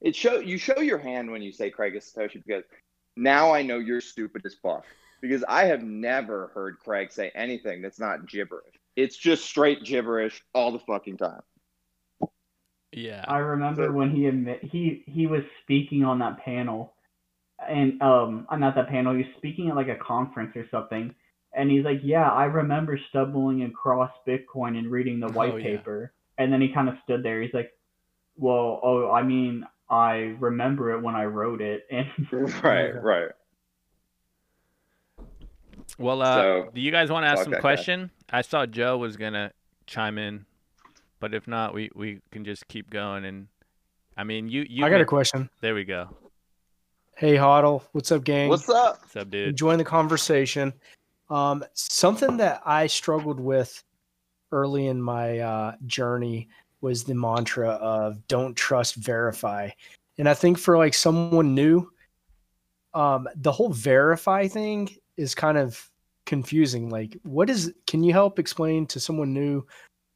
it 0.00 0.16
show 0.16 0.38
you 0.40 0.58
show 0.58 0.80
your 0.80 0.98
hand 0.98 1.30
when 1.30 1.42
you 1.42 1.52
say 1.52 1.70
Craig 1.70 1.94
is 1.94 2.04
Satoshi 2.04 2.42
because 2.44 2.64
now 3.16 3.52
I 3.52 3.62
know 3.62 3.78
you're 3.78 4.00
stupid 4.00 4.42
as 4.46 4.54
fuck. 4.54 4.84
Because 5.20 5.44
I 5.46 5.66
have 5.66 5.82
never 5.84 6.48
heard 6.48 6.78
Craig 6.80 7.12
say 7.12 7.30
anything 7.36 7.80
that's 7.80 8.00
not 8.00 8.26
gibberish. 8.26 8.74
It's 8.96 9.16
just 9.16 9.44
straight 9.44 9.84
gibberish 9.84 10.42
all 10.52 10.72
the 10.72 10.80
fucking 10.80 11.16
time. 11.18 11.42
Yeah. 12.92 13.24
I 13.26 13.38
remember 13.38 13.86
So- 13.86 13.92
when 13.92 14.10
he 14.10 14.26
admit 14.26 14.62
he 14.62 15.02
he 15.06 15.26
was 15.26 15.42
speaking 15.62 16.04
on 16.04 16.18
that 16.20 16.38
panel, 16.44 16.92
and 17.66 18.00
um, 18.02 18.46
uh, 18.50 18.56
not 18.56 18.74
that 18.74 18.88
panel. 18.88 19.12
He 19.14 19.18
was 19.24 19.32
speaking 19.38 19.68
at 19.70 19.76
like 19.76 19.88
a 19.88 19.96
conference 19.96 20.54
or 20.56 20.66
something, 20.70 21.14
and 21.54 21.70
he's 21.70 21.84
like, 21.84 22.00
"Yeah, 22.02 22.28
I 22.30 22.44
remember 22.44 22.98
stumbling 23.08 23.62
across 23.62 24.10
Bitcoin 24.26 24.76
and 24.78 24.90
reading 24.90 25.20
the 25.20 25.28
white 25.28 25.52
Oh, 25.54 25.56
yeah. 25.56 25.76
paper." 25.78 26.12
And 26.38 26.52
then 26.52 26.60
he 26.60 26.72
kind 26.72 26.88
of 26.88 26.96
stood 27.04 27.22
there. 27.22 27.40
He's 27.40 27.54
like, 27.54 27.72
"Well, 28.36 28.80
oh, 28.82 29.10
I 29.10 29.22
mean, 29.22 29.64
I 29.88 30.34
remember 30.40 30.92
it 30.92 31.02
when 31.02 31.14
I 31.14 31.24
wrote 31.26 31.60
it." 31.62 31.86
And 31.90 32.08
Right, 32.62 32.90
right. 33.02 33.30
Well, 35.98 36.22
uh, 36.22 36.34
So, 36.34 36.70
do 36.74 36.80
you 36.80 36.90
guys 36.90 37.10
want 37.10 37.24
to 37.24 37.28
ask 37.28 37.42
some 37.42 37.50
that 37.52 37.58
guy. 37.58 37.60
question? 37.60 38.10
I 38.30 38.42
saw 38.42 38.66
Joe 38.66 38.96
was 38.98 39.16
gonna 39.16 39.52
chime 39.86 40.18
in, 40.18 40.46
but 41.22 41.32
if 41.32 41.46
not, 41.46 41.72
we 41.72 41.88
we 41.94 42.20
can 42.32 42.44
just 42.44 42.66
keep 42.66 42.90
going. 42.90 43.24
And 43.24 43.46
I 44.18 44.24
mean, 44.24 44.48
you 44.48 44.66
you. 44.68 44.84
I 44.84 44.90
got 44.90 45.00
a 45.00 45.06
question. 45.06 45.48
There 45.60 45.74
we 45.74 45.84
go. 45.84 46.08
Hey, 47.16 47.36
Hodl. 47.36 47.82
What's 47.92 48.10
up, 48.10 48.24
gang? 48.24 48.48
What's 48.48 48.68
up? 48.68 48.98
What's 49.00 49.16
up, 49.16 49.30
dude? 49.30 49.56
Join 49.56 49.78
the 49.78 49.84
conversation. 49.84 50.74
Um, 51.30 51.64
something 51.74 52.36
that 52.38 52.60
I 52.66 52.88
struggled 52.88 53.38
with 53.38 53.82
early 54.50 54.88
in 54.88 55.00
my 55.00 55.38
uh, 55.38 55.74
journey 55.86 56.48
was 56.80 57.04
the 57.04 57.14
mantra 57.14 57.68
of 57.68 58.26
don't 58.26 58.56
trust, 58.56 58.96
verify. 58.96 59.70
And 60.18 60.28
I 60.28 60.34
think 60.34 60.58
for 60.58 60.76
like 60.76 60.92
someone 60.92 61.54
new, 61.54 61.88
um, 62.94 63.28
the 63.36 63.52
whole 63.52 63.70
verify 63.70 64.48
thing 64.48 64.90
is 65.16 65.36
kind 65.36 65.56
of 65.56 65.88
confusing. 66.26 66.90
Like, 66.90 67.16
what 67.22 67.48
is, 67.48 67.72
can 67.86 68.02
you 68.02 68.12
help 68.12 68.40
explain 68.40 68.86
to 68.86 68.98
someone 68.98 69.32
new 69.32 69.64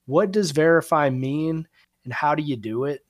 what 0.07 0.31
does 0.33 0.51
verify 0.53 1.11
mean? 1.11 1.69
and 2.05 2.13
how 2.13 2.35
do 2.37 2.43
you 2.43 2.57
do 2.57 2.85
it? 2.85 3.05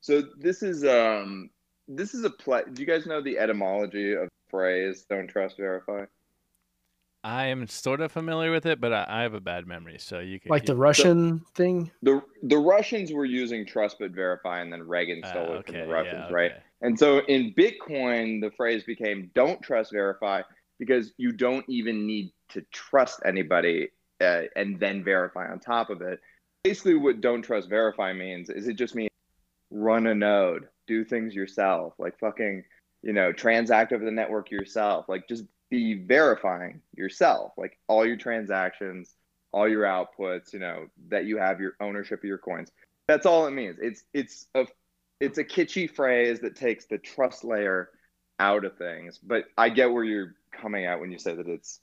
So 0.00 0.22
this 0.36 0.62
is 0.62 0.84
um 0.84 1.48
this 1.88 2.12
is 2.12 2.24
a 2.24 2.30
play. 2.30 2.62
Do 2.72 2.82
you 2.82 2.86
guys 2.86 3.06
know 3.06 3.22
the 3.22 3.38
etymology 3.38 4.12
of 4.14 4.24
the 4.24 4.50
phrase 4.50 5.06
"Don't 5.08 5.28
trust, 5.28 5.56
verify"? 5.56 6.04
I 7.24 7.46
am 7.46 7.68
sort 7.68 8.00
of 8.00 8.10
familiar 8.10 8.50
with 8.50 8.66
it, 8.66 8.80
but 8.80 8.92
I, 8.92 9.06
I 9.08 9.22
have 9.22 9.34
a 9.34 9.40
bad 9.40 9.64
memory, 9.68 9.98
so 9.98 10.18
you 10.18 10.40
can 10.40 10.50
Like 10.50 10.66
the 10.66 10.72
you- 10.74 10.80
Russian 10.80 11.40
thing? 11.54 11.92
The 12.02 12.20
the 12.42 12.58
Russians 12.58 13.12
were 13.12 13.24
using 13.24 13.64
trust 13.64 13.98
but 14.00 14.10
verify, 14.10 14.60
and 14.60 14.72
then 14.72 14.82
Reagan 14.82 15.20
Ah, 15.22 15.28
stole 15.28 15.54
it 15.54 15.66
from 15.66 15.76
okay, 15.76 15.84
the 15.84 15.88
yeah, 15.88 15.92
Russians, 15.92 16.30
right? 16.32 16.52
And 16.80 16.98
so 16.98 17.20
in 17.26 17.54
Bitcoin, 17.54 18.40
the 18.40 18.50
phrase 18.56 18.82
became 18.82 19.30
"Don't 19.36 19.62
trust, 19.62 19.92
verify," 19.92 20.42
because 20.80 21.12
you 21.16 21.30
don't 21.30 21.64
even 21.68 22.08
need 22.08 22.32
to 22.48 22.62
trust 22.72 23.20
anybody 23.24 23.90
uh, 24.22 24.42
and 24.56 24.78
then 24.78 25.04
verify 25.04 25.50
on 25.50 25.58
top 25.58 25.90
of 25.90 26.02
it. 26.02 26.20
Basically, 26.62 26.94
what 26.94 27.20
"Don't 27.20 27.42
trust, 27.42 27.68
verify" 27.68 28.12
means 28.12 28.48
is 28.50 28.68
it 28.68 28.74
just 28.74 28.94
means 28.94 29.10
run 29.70 30.06
a 30.06 30.14
node, 30.14 30.68
do 30.86 31.04
things 31.04 31.34
yourself, 31.34 31.94
like 31.98 32.18
fucking, 32.18 32.64
you 33.02 33.12
know, 33.12 33.32
transact 33.32 33.92
over 33.92 34.04
the 34.04 34.10
network 34.10 34.50
yourself, 34.50 35.08
like 35.08 35.26
just 35.28 35.44
be 35.70 35.94
verifying 35.94 36.80
yourself, 36.94 37.52
like 37.56 37.78
all 37.88 38.06
your 38.06 38.16
transactions, 38.16 39.14
all 39.52 39.68
your 39.68 39.84
outputs, 39.84 40.52
you 40.52 40.58
know, 40.58 40.86
that 41.08 41.24
you 41.24 41.38
have 41.38 41.60
your 41.60 41.74
ownership 41.80 42.20
of 42.20 42.24
your 42.24 42.38
coins. 42.38 42.70
That's 43.08 43.26
all 43.26 43.46
it 43.46 43.52
means. 43.52 43.78
It's 43.80 44.04
it's 44.12 44.46
a 44.54 44.66
it's 45.20 45.38
a 45.38 45.44
kitschy 45.44 45.90
phrase 45.90 46.40
that 46.40 46.56
takes 46.56 46.86
the 46.86 46.98
trust 46.98 47.44
layer 47.44 47.90
out 48.38 48.64
of 48.64 48.76
things. 48.76 49.18
But 49.18 49.44
I 49.56 49.68
get 49.68 49.92
where 49.92 50.04
you're 50.04 50.34
coming 50.52 50.84
at 50.86 51.00
when 51.00 51.10
you 51.10 51.18
say 51.18 51.34
that 51.34 51.48
it's 51.48 51.80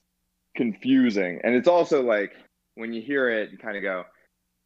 confusing. 0.59 1.39
And 1.45 1.55
it's 1.55 1.69
also 1.69 2.03
like 2.03 2.33
when 2.75 2.91
you 2.91 3.01
hear 3.01 3.29
it, 3.29 3.49
you 3.49 3.57
kind 3.57 3.77
of 3.77 3.81
go, 3.81 4.03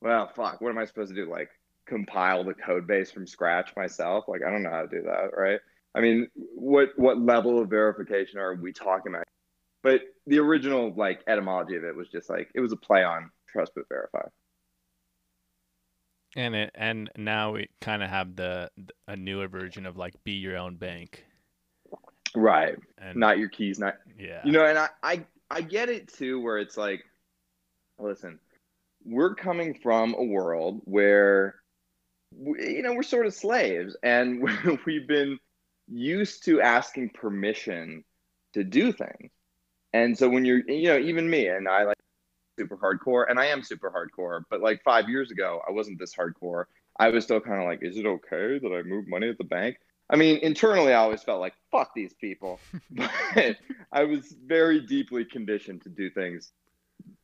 well, 0.01 0.27
fuck, 0.35 0.59
what 0.59 0.71
am 0.71 0.79
I 0.79 0.85
supposed 0.85 1.13
to 1.13 1.15
do? 1.15 1.29
Like 1.29 1.49
compile 1.87 2.43
the 2.43 2.55
code 2.55 2.87
base 2.87 3.11
from 3.11 3.27
scratch 3.27 3.69
myself? 3.77 4.25
Like 4.27 4.41
I 4.45 4.49
don't 4.49 4.63
know 4.63 4.71
how 4.71 4.81
to 4.81 4.87
do 4.87 5.03
that, 5.03 5.37
right? 5.37 5.59
I 5.93 6.01
mean, 6.01 6.29
what 6.55 6.89
what 6.95 7.19
level 7.19 7.61
of 7.61 7.69
verification 7.69 8.39
are 8.39 8.55
we 8.55 8.73
talking 8.73 9.13
about? 9.13 9.25
But 9.83 10.01
the 10.25 10.39
original 10.39 10.91
like 10.97 11.21
etymology 11.27 11.75
of 11.75 11.83
it 11.83 11.95
was 11.95 12.09
just 12.09 12.27
like 12.27 12.49
it 12.55 12.59
was 12.59 12.71
a 12.71 12.77
play 12.77 13.03
on 13.03 13.29
trust 13.47 13.73
but 13.75 13.87
verify. 13.87 14.27
And 16.35 16.55
it 16.55 16.71
and 16.73 17.11
now 17.15 17.51
we 17.51 17.67
kind 17.81 18.01
of 18.01 18.09
have 18.09 18.35
the 18.35 18.71
a 19.07 19.15
newer 19.15 19.47
version 19.47 19.85
of 19.85 19.95
like 19.95 20.15
be 20.23 20.31
your 20.31 20.57
own 20.57 20.77
bank. 20.77 21.23
Right. 22.35 22.73
And 22.97 23.15
Not 23.15 23.37
your 23.37 23.49
keys, 23.49 23.77
not 23.77 23.93
yeah. 24.17 24.41
you 24.43 24.51
know 24.51 24.65
and 24.65 24.79
I, 24.79 24.89
I 25.03 25.25
i 25.53 25.61
get 25.61 25.89
it 25.89 26.07
too 26.07 26.41
where 26.41 26.57
it's 26.57 26.77
like 26.77 27.03
listen 27.99 28.39
we're 29.05 29.35
coming 29.35 29.73
from 29.73 30.15
a 30.17 30.23
world 30.23 30.81
where 30.85 31.55
we, 32.35 32.75
you 32.75 32.81
know 32.81 32.93
we're 32.93 33.03
sort 33.03 33.25
of 33.25 33.33
slaves 33.33 33.95
and 34.03 34.41
we've 34.85 35.07
been 35.07 35.37
used 35.87 36.45
to 36.45 36.61
asking 36.61 37.09
permission 37.09 38.03
to 38.53 38.63
do 38.63 38.91
things. 38.91 39.31
And 39.93 40.17
so 40.17 40.29
when 40.29 40.45
you're 40.45 40.61
you 40.69 40.89
know 40.89 40.97
even 40.97 41.29
me 41.29 41.47
and 41.47 41.67
i 41.67 41.83
like 41.83 41.97
super 42.57 42.77
hardcore 42.77 43.25
and 43.29 43.39
i 43.39 43.45
am 43.45 43.63
super 43.63 43.91
hardcore 43.91 44.43
but 44.49 44.61
like 44.61 44.81
five 44.83 45.09
years 45.09 45.31
ago 45.31 45.61
i 45.67 45.71
wasn't 45.71 45.99
this 45.99 46.15
hardcore. 46.15 46.65
I 46.99 47.09
was 47.09 47.23
still 47.23 47.39
kind 47.39 47.59
of 47.59 47.67
like 47.67 47.79
is 47.81 47.97
it 47.97 48.05
okay 48.05 48.59
that 48.59 48.71
i 48.73 48.83
move 48.83 49.07
money 49.07 49.29
at 49.29 49.37
the 49.37 49.43
bank 49.43 49.77
I 50.13 50.15
mean, 50.15 50.37
internally, 50.43 50.93
I 50.93 50.97
always 50.97 51.23
felt 51.23 51.41
like 51.41 51.55
fuck 51.71 51.95
these 51.95 52.13
people, 52.13 52.59
but 52.91 53.57
I 53.91 54.03
was 54.03 54.35
very 54.45 54.79
deeply 54.79 55.25
conditioned 55.25 55.81
to 55.83 55.89
do 55.89 56.11
things 56.11 56.51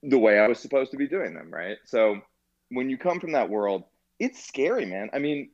the 0.01 0.17
way 0.17 0.39
I 0.39 0.47
was 0.47 0.59
supposed 0.59 0.91
to 0.91 0.97
be 0.97 1.07
doing 1.07 1.35
them, 1.35 1.51
right? 1.53 1.77
So 1.85 2.19
when 2.69 2.89
you 2.89 2.97
come 2.97 3.19
from 3.19 3.33
that 3.33 3.49
world, 3.49 3.83
it's 4.17 4.43
scary, 4.43 4.85
man. 4.85 5.11
I 5.13 5.19
mean, 5.19 5.51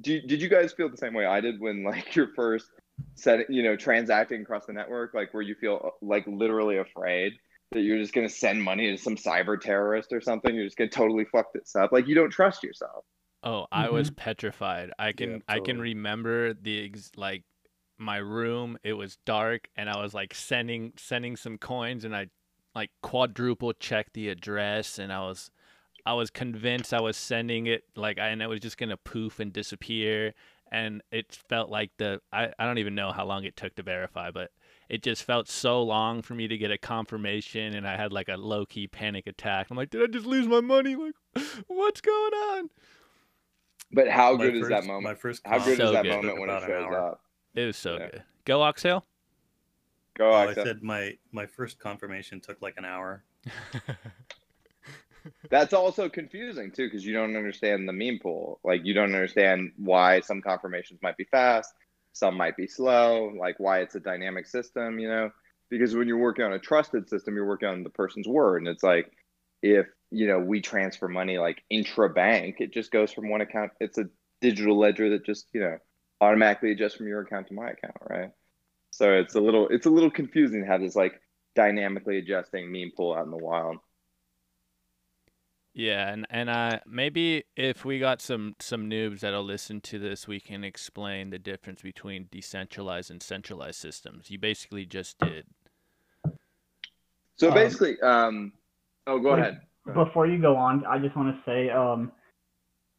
do, 0.00 0.20
did 0.20 0.42
you 0.42 0.48
guys 0.48 0.74
feel 0.74 0.90
the 0.90 0.98
same 0.98 1.14
way 1.14 1.24
I 1.24 1.40
did 1.40 1.60
when 1.60 1.82
like 1.82 2.14
your 2.14 2.28
first 2.36 2.66
set, 3.14 3.48
you 3.48 3.62
know, 3.62 3.74
transacting 3.74 4.42
across 4.42 4.66
the 4.66 4.74
network, 4.74 5.14
like 5.14 5.32
where 5.32 5.42
you 5.42 5.54
feel 5.54 5.92
like 6.02 6.26
literally 6.26 6.76
afraid 6.76 7.32
that 7.72 7.80
you're 7.80 7.98
just 7.98 8.12
gonna 8.12 8.28
send 8.28 8.62
money 8.62 8.90
to 8.90 8.98
some 9.02 9.16
cyber 9.16 9.58
terrorist 9.58 10.12
or 10.12 10.20
something? 10.20 10.54
You're 10.54 10.64
just 10.64 10.76
gonna 10.76 10.90
totally 10.90 11.24
fuck 11.24 11.52
this 11.54 11.74
up. 11.74 11.90
Like 11.90 12.06
you 12.06 12.14
don't 12.14 12.30
trust 12.30 12.62
yourself. 12.62 13.04
Oh, 13.46 13.66
I 13.70 13.90
was 13.90 14.10
mm-hmm. 14.10 14.16
petrified. 14.16 14.90
I 14.98 15.12
can 15.12 15.34
Yeah, 15.34 15.38
I 15.48 15.60
can 15.60 15.80
remember 15.80 16.52
the 16.52 16.84
ex- 16.86 17.12
like 17.16 17.44
my 17.96 18.16
room. 18.16 18.76
It 18.82 18.94
was 18.94 19.18
dark, 19.24 19.68
and 19.76 19.88
I 19.88 20.02
was 20.02 20.12
like 20.14 20.34
sending 20.34 20.92
sending 20.96 21.36
some 21.36 21.56
coins, 21.56 22.04
and 22.04 22.14
I 22.14 22.26
like 22.74 22.90
quadruple 23.02 23.72
checked 23.72 24.14
the 24.14 24.30
address, 24.30 24.98
and 24.98 25.12
I 25.12 25.20
was 25.20 25.52
I 26.04 26.14
was 26.14 26.30
convinced 26.30 26.92
I 26.92 27.00
was 27.00 27.16
sending 27.16 27.66
it 27.66 27.84
like, 27.96 28.18
I- 28.18 28.28
and 28.30 28.42
it 28.42 28.48
was 28.48 28.60
just 28.60 28.78
gonna 28.78 28.96
poof 28.96 29.38
and 29.38 29.52
disappear, 29.52 30.34
and 30.72 31.02
it 31.12 31.32
felt 31.48 31.70
like 31.70 31.92
the 31.98 32.20
I 32.32 32.52
I 32.58 32.66
don't 32.66 32.78
even 32.78 32.96
know 32.96 33.12
how 33.12 33.24
long 33.26 33.44
it 33.44 33.56
took 33.56 33.76
to 33.76 33.82
verify, 33.84 34.32
but 34.32 34.50
it 34.88 35.04
just 35.04 35.22
felt 35.24 35.48
so 35.48 35.82
long 35.82 36.22
for 36.22 36.34
me 36.34 36.48
to 36.48 36.58
get 36.58 36.72
a 36.72 36.78
confirmation, 36.78 37.76
and 37.76 37.86
I 37.86 37.96
had 37.96 38.12
like 38.12 38.28
a 38.28 38.36
low 38.36 38.66
key 38.66 38.88
panic 38.88 39.28
attack. 39.28 39.68
I'm 39.70 39.76
like, 39.76 39.90
did 39.90 40.02
I 40.02 40.06
just 40.06 40.26
lose 40.26 40.48
my 40.48 40.60
money? 40.60 40.96
Like, 40.96 41.14
what's 41.68 42.00
going 42.00 42.34
on? 42.34 42.70
But 43.92 44.08
how 44.08 44.36
My 44.36 44.44
good 44.44 44.56
is 44.56 44.68
that 44.68 44.76
first- 44.78 44.88
My 44.88 44.94
moment? 44.94 45.18
first 45.18 45.42
How 45.46 45.58
good 45.58 45.76
So 45.76 45.84
is 45.86 45.92
that 45.92 46.02
good. 46.02 46.16
moment 46.16 46.40
when 46.40 46.50
it 46.50 46.60
shows 46.62 46.94
up? 46.94 47.20
It 47.54 47.66
was 47.66 47.76
so 47.76 47.94
Yeah. 47.98 48.10
good. 48.10 48.22
Go 48.44 48.62
Oxtail. 48.62 49.06
Go, 50.16 50.30
Oh, 50.30 50.34
I 50.34 50.54
said 50.54 50.82
my 50.82 51.16
my 51.32 51.46
first 51.46 51.78
confirmation 51.78 52.40
took 52.40 52.60
like 52.62 52.76
an 52.78 52.84
hour. 52.84 53.24
That's 55.50 55.72
also 55.72 56.08
confusing 56.08 56.70
too, 56.70 56.86
because 56.86 57.04
you 57.04 57.12
don't 57.12 57.36
understand 57.36 57.88
the 57.88 57.92
mempool. 57.92 58.58
Like 58.64 58.84
you 58.84 58.94
don't 58.94 59.14
understand 59.14 59.72
why 59.76 60.20
some 60.20 60.40
confirmations 60.40 61.00
might 61.02 61.16
be 61.16 61.24
fast, 61.24 61.72
some 62.12 62.36
might 62.36 62.56
be 62.56 62.66
slow, 62.66 63.32
like 63.38 63.58
why 63.58 63.80
it's 63.80 63.94
a 63.96 64.00
dynamic 64.00 64.46
system, 64.46 64.98
you 64.98 65.08
know? 65.08 65.30
Because 65.68 65.94
when 65.96 66.06
you're 66.08 66.18
working 66.18 66.44
on 66.44 66.52
a 66.52 66.58
trusted 66.60 67.08
system, 67.08 67.34
you're 67.34 67.46
working 67.46 67.68
on 67.68 67.82
the 67.82 67.90
person's 67.90 68.28
word. 68.28 68.58
And 68.58 68.68
it's 68.68 68.84
like 68.84 69.12
if 69.62 69.86
you 70.10 70.26
know 70.26 70.38
we 70.38 70.60
transfer 70.60 71.08
money 71.08 71.38
like 71.38 71.62
intra 71.70 72.08
bank, 72.10 72.56
it 72.60 72.72
just 72.72 72.90
goes 72.90 73.12
from 73.12 73.28
one 73.28 73.40
account. 73.40 73.72
It's 73.80 73.98
a 73.98 74.06
digital 74.40 74.78
ledger 74.78 75.10
that 75.10 75.24
just, 75.24 75.46
you 75.52 75.60
know, 75.60 75.78
automatically 76.20 76.72
adjusts 76.72 76.94
from 76.96 77.08
your 77.08 77.22
account 77.22 77.48
to 77.48 77.54
my 77.54 77.70
account, 77.70 77.96
right? 78.08 78.30
So 78.90 79.12
it's 79.12 79.34
a 79.34 79.40
little 79.40 79.68
it's 79.68 79.86
a 79.86 79.90
little 79.90 80.10
confusing 80.10 80.62
to 80.62 80.66
have 80.66 80.80
this 80.80 80.96
like 80.96 81.20
dynamically 81.54 82.18
adjusting 82.18 82.66
mempool 82.66 83.16
out 83.16 83.24
in 83.24 83.30
the 83.30 83.36
wild. 83.36 83.78
Yeah, 85.74 86.10
and 86.10 86.26
and 86.30 86.48
uh, 86.48 86.80
maybe 86.86 87.44
if 87.54 87.84
we 87.84 87.98
got 87.98 88.22
some 88.22 88.56
some 88.60 88.88
noobs 88.88 89.20
that'll 89.20 89.44
listen 89.44 89.82
to 89.82 89.98
this, 89.98 90.26
we 90.26 90.40
can 90.40 90.64
explain 90.64 91.28
the 91.28 91.38
difference 91.38 91.82
between 91.82 92.28
decentralized 92.30 93.10
and 93.10 93.22
centralized 93.22 93.78
systems. 93.78 94.30
You 94.30 94.38
basically 94.38 94.86
just 94.86 95.18
did. 95.18 95.46
So 97.36 97.48
Um, 97.48 97.54
basically, 97.54 98.00
um, 98.00 98.52
oh, 99.06 99.18
go 99.18 99.34
Wait, 99.34 99.40
ahead. 99.40 99.60
Before 99.94 100.26
you 100.26 100.40
go 100.40 100.56
on, 100.56 100.84
I 100.84 100.98
just 100.98 101.16
want 101.16 101.34
to 101.34 101.50
say 101.50 101.70
um, 101.70 102.10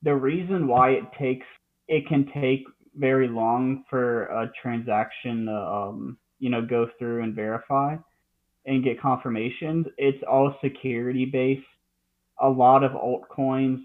the 0.03 0.15
reason 0.15 0.67
why 0.67 0.91
it 0.91 1.03
takes 1.19 1.45
it 1.87 2.07
can 2.07 2.29
take 2.33 2.63
very 2.95 3.27
long 3.27 3.83
for 3.89 4.23
a 4.25 4.51
transaction 4.61 5.45
to 5.45 5.53
um, 5.53 6.17
you 6.39 6.49
know 6.49 6.61
go 6.65 6.87
through 6.97 7.23
and 7.23 7.35
verify 7.35 7.95
and 8.65 8.83
get 8.83 9.01
confirmations. 9.01 9.85
It's 9.97 10.23
all 10.29 10.55
security 10.63 11.25
based. 11.25 11.65
A 12.41 12.47
lot 12.47 12.83
of 12.83 12.91
altcoins, 12.91 13.79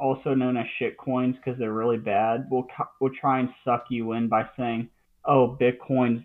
also 0.00 0.32
known 0.34 0.56
as 0.56 0.66
shit 0.78 0.96
coins 0.96 1.34
because 1.36 1.58
they're 1.58 1.72
really 1.72 1.98
bad, 1.98 2.46
will 2.50 2.66
will 3.00 3.10
try 3.20 3.40
and 3.40 3.48
suck 3.64 3.86
you 3.90 4.12
in 4.12 4.28
by 4.28 4.48
saying, 4.56 4.88
"Oh, 5.24 5.58
Bitcoin's 5.60 6.24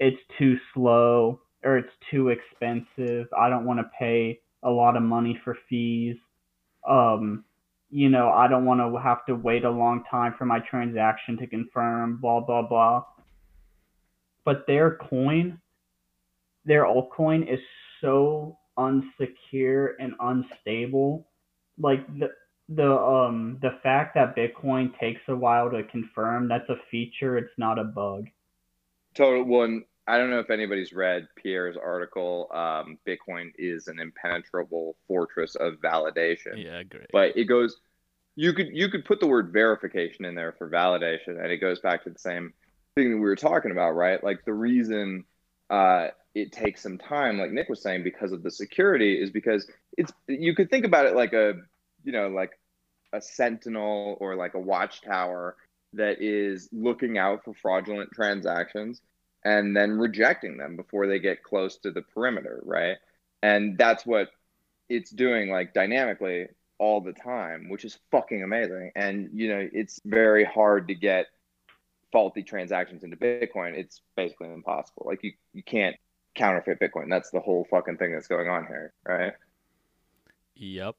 it's 0.00 0.20
too 0.38 0.56
slow 0.74 1.40
or 1.62 1.76
it's 1.76 1.92
too 2.10 2.30
expensive. 2.30 3.28
I 3.38 3.48
don't 3.50 3.66
want 3.66 3.80
to 3.80 3.90
pay 3.98 4.40
a 4.62 4.70
lot 4.70 4.96
of 4.96 5.02
money 5.02 5.38
for 5.44 5.56
fees. 5.68 6.16
Um, 6.88 7.44
you 7.90 8.08
know, 8.08 8.30
I 8.30 8.46
don't 8.48 8.64
want 8.64 8.80
to 8.80 9.00
have 9.00 9.26
to 9.26 9.34
wait 9.34 9.64
a 9.64 9.70
long 9.70 10.04
time 10.10 10.34
for 10.38 10.44
my 10.44 10.60
transaction 10.60 11.36
to 11.38 11.46
confirm, 11.46 12.18
blah, 12.20 12.40
blah, 12.40 12.62
blah. 12.62 13.04
But 14.44 14.66
their 14.66 14.96
coin, 14.96 15.60
their 16.64 16.84
altcoin 16.84 17.52
is 17.52 17.60
so 18.00 18.58
unsecure 18.78 19.90
and 19.98 20.14
unstable. 20.20 21.26
Like 21.78 22.06
the 22.18 22.30
the 22.68 22.92
um 22.92 23.58
the 23.60 23.78
fact 23.82 24.14
that 24.14 24.36
Bitcoin 24.36 24.96
takes 24.98 25.20
a 25.28 25.34
while 25.34 25.70
to 25.70 25.82
confirm, 25.84 26.48
that's 26.48 26.68
a 26.68 26.76
feature, 26.90 27.36
it's 27.36 27.58
not 27.58 27.78
a 27.78 27.84
bug. 27.84 28.26
Total 29.14 29.44
one. 29.44 29.84
I 30.10 30.18
don't 30.18 30.30
know 30.30 30.40
if 30.40 30.50
anybody's 30.50 30.92
read 30.92 31.28
Pierre's 31.36 31.76
article. 31.76 32.48
Um, 32.52 32.98
Bitcoin 33.06 33.52
is 33.56 33.86
an 33.86 34.00
impenetrable 34.00 34.96
fortress 35.06 35.54
of 35.54 35.74
validation. 35.74 36.64
Yeah, 36.64 36.82
great. 36.82 37.06
But 37.12 37.36
it 37.36 37.44
goes. 37.44 37.76
You 38.34 38.52
could 38.52 38.70
you 38.72 38.88
could 38.88 39.04
put 39.04 39.20
the 39.20 39.28
word 39.28 39.52
verification 39.52 40.24
in 40.24 40.34
there 40.34 40.52
for 40.58 40.68
validation, 40.68 41.40
and 41.40 41.52
it 41.52 41.58
goes 41.58 41.78
back 41.78 42.02
to 42.04 42.10
the 42.10 42.18
same 42.18 42.52
thing 42.96 43.10
that 43.12 43.18
we 43.18 43.22
were 43.22 43.36
talking 43.36 43.70
about, 43.70 43.92
right? 43.92 44.22
Like 44.22 44.44
the 44.44 44.52
reason 44.52 45.26
uh, 45.70 46.08
it 46.34 46.50
takes 46.50 46.82
some 46.82 46.98
time, 46.98 47.38
like 47.38 47.52
Nick 47.52 47.68
was 47.68 47.80
saying, 47.80 48.02
because 48.02 48.32
of 48.32 48.42
the 48.42 48.50
security, 48.50 49.14
is 49.14 49.30
because 49.30 49.70
it's 49.96 50.12
you 50.26 50.56
could 50.56 50.70
think 50.70 50.84
about 50.84 51.06
it 51.06 51.14
like 51.14 51.34
a 51.34 51.54
you 52.02 52.10
know 52.10 52.26
like 52.26 52.50
a 53.12 53.22
sentinel 53.22 54.16
or 54.20 54.34
like 54.34 54.54
a 54.54 54.60
watchtower 54.60 55.54
that 55.92 56.20
is 56.20 56.68
looking 56.72 57.16
out 57.16 57.44
for 57.44 57.54
fraudulent 57.54 58.10
transactions 58.12 59.02
and 59.44 59.76
then 59.76 59.92
rejecting 59.92 60.56
them 60.56 60.76
before 60.76 61.06
they 61.06 61.18
get 61.18 61.42
close 61.42 61.76
to 61.78 61.90
the 61.90 62.02
perimeter, 62.02 62.60
right? 62.64 62.96
And 63.42 63.78
that's 63.78 64.04
what 64.04 64.28
it's 64.88 65.10
doing 65.10 65.50
like 65.50 65.72
dynamically 65.72 66.48
all 66.78 67.00
the 67.00 67.12
time, 67.12 67.68
which 67.68 67.84
is 67.84 67.98
fucking 68.10 68.42
amazing. 68.42 68.92
And 68.96 69.30
you 69.32 69.48
know, 69.48 69.68
it's 69.72 70.00
very 70.04 70.44
hard 70.44 70.88
to 70.88 70.94
get 70.94 71.26
faulty 72.12 72.42
transactions 72.42 73.04
into 73.04 73.16
Bitcoin. 73.16 73.74
It's 73.76 74.02
basically 74.16 74.52
impossible. 74.52 75.04
Like 75.06 75.22
you 75.22 75.32
you 75.52 75.62
can't 75.62 75.96
counterfeit 76.34 76.80
Bitcoin. 76.80 77.08
That's 77.08 77.30
the 77.30 77.40
whole 77.40 77.66
fucking 77.70 77.96
thing 77.96 78.12
that's 78.12 78.28
going 78.28 78.48
on 78.48 78.66
here, 78.66 78.92
right? 79.06 79.32
Yep. 80.56 80.96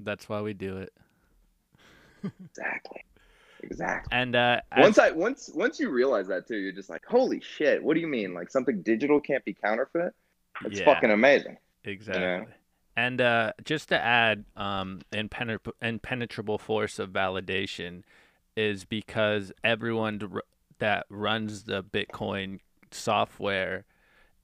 That's 0.00 0.28
why 0.28 0.40
we 0.40 0.52
do 0.52 0.78
it. 0.78 0.92
Exactly. 2.44 3.04
Exactly. 3.66 4.16
And 4.16 4.36
uh, 4.36 4.60
Once 4.78 4.98
I 4.98 5.10
once 5.10 5.50
once 5.54 5.80
you 5.80 5.90
realize 5.90 6.28
that 6.28 6.46
too, 6.46 6.56
you're 6.56 6.72
just 6.72 6.90
like, 6.90 7.04
holy 7.04 7.40
shit, 7.40 7.82
what 7.82 7.94
do 7.94 8.00
you 8.00 8.06
mean? 8.06 8.34
Like 8.34 8.50
something 8.50 8.82
digital 8.82 9.20
can't 9.20 9.44
be 9.44 9.54
counterfeit? 9.54 10.14
It's 10.64 10.78
Yeah. 10.78 10.84
fucking 10.86 11.10
amazing. 11.10 11.58
Exactly. 11.84 12.52
And 12.96 13.20
uh, 13.20 13.52
just 13.64 13.90
to 13.90 14.02
add, 14.02 14.44
um, 14.56 15.02
impenetra- 15.12 15.72
impenetrable 15.82 16.58
force 16.58 16.98
of 16.98 17.10
validation 17.10 18.02
is 18.56 18.86
because 18.86 19.52
everyone 19.62 20.40
that 20.78 21.04
runs 21.10 21.64
the 21.64 21.82
Bitcoin 21.82 22.60
software 22.90 23.84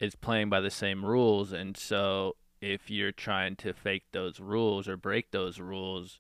is 0.01 0.15
playing 0.15 0.51
by 0.51 0.61
the 0.61 0.71
same 0.71 1.05
rules. 1.05 1.53
And 1.53 1.77
so 1.77 2.37
if 2.61 2.91
you're 2.91 3.13
trying 3.13 3.57
to 3.57 3.73
fake 3.73 4.05
those 4.13 4.39
rules 4.39 4.87
or 4.87 4.99
break 4.99 5.31
those 5.31 5.59
rules, 5.59 6.19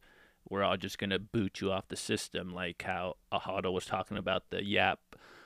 we're 0.48 0.62
all 0.62 0.76
just 0.76 0.98
going 0.98 1.10
to 1.10 1.18
boot 1.18 1.60
you 1.60 1.70
off 1.72 1.88
the 1.88 1.96
system, 1.96 2.54
like 2.54 2.82
how 2.82 3.16
Ahado 3.32 3.72
was 3.72 3.86
talking 3.86 4.16
about 4.16 4.50
the 4.50 4.64
Yap 4.64 5.00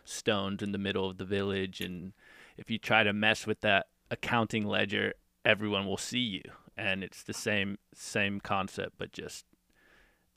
stones 0.05 0.63
in 0.63 0.73
the 0.73 0.79
middle 0.79 1.09
of 1.09 1.19
the 1.19 1.25
village. 1.25 1.81
And 1.81 2.13
if 2.57 2.71
you 2.71 2.79
try 2.79 3.03
to 3.03 3.13
mess 3.13 3.47
with 3.47 3.61
that 3.61 3.87
accounting 4.11 4.67
ledger, 4.67 5.15
everyone 5.45 5.87
will 5.87 5.97
see 5.97 6.19
you 6.19 6.43
and 6.77 7.03
it's 7.03 7.23
the 7.23 7.33
same 7.33 7.79
same 7.95 8.41
concept 8.41 8.95
but 8.99 9.13
just 9.13 9.47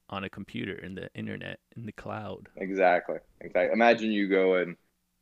on 0.09 0.23
a 0.23 0.29
computer 0.29 0.73
in 0.73 0.95
the 0.95 1.09
internet 1.13 1.59
in 1.75 1.85
the 1.85 1.91
cloud 1.91 2.47
Exactly. 2.57 3.17
Exactly. 3.41 3.73
Imagine 3.73 4.11
you 4.11 4.27
go 4.29 4.55
and 4.55 4.75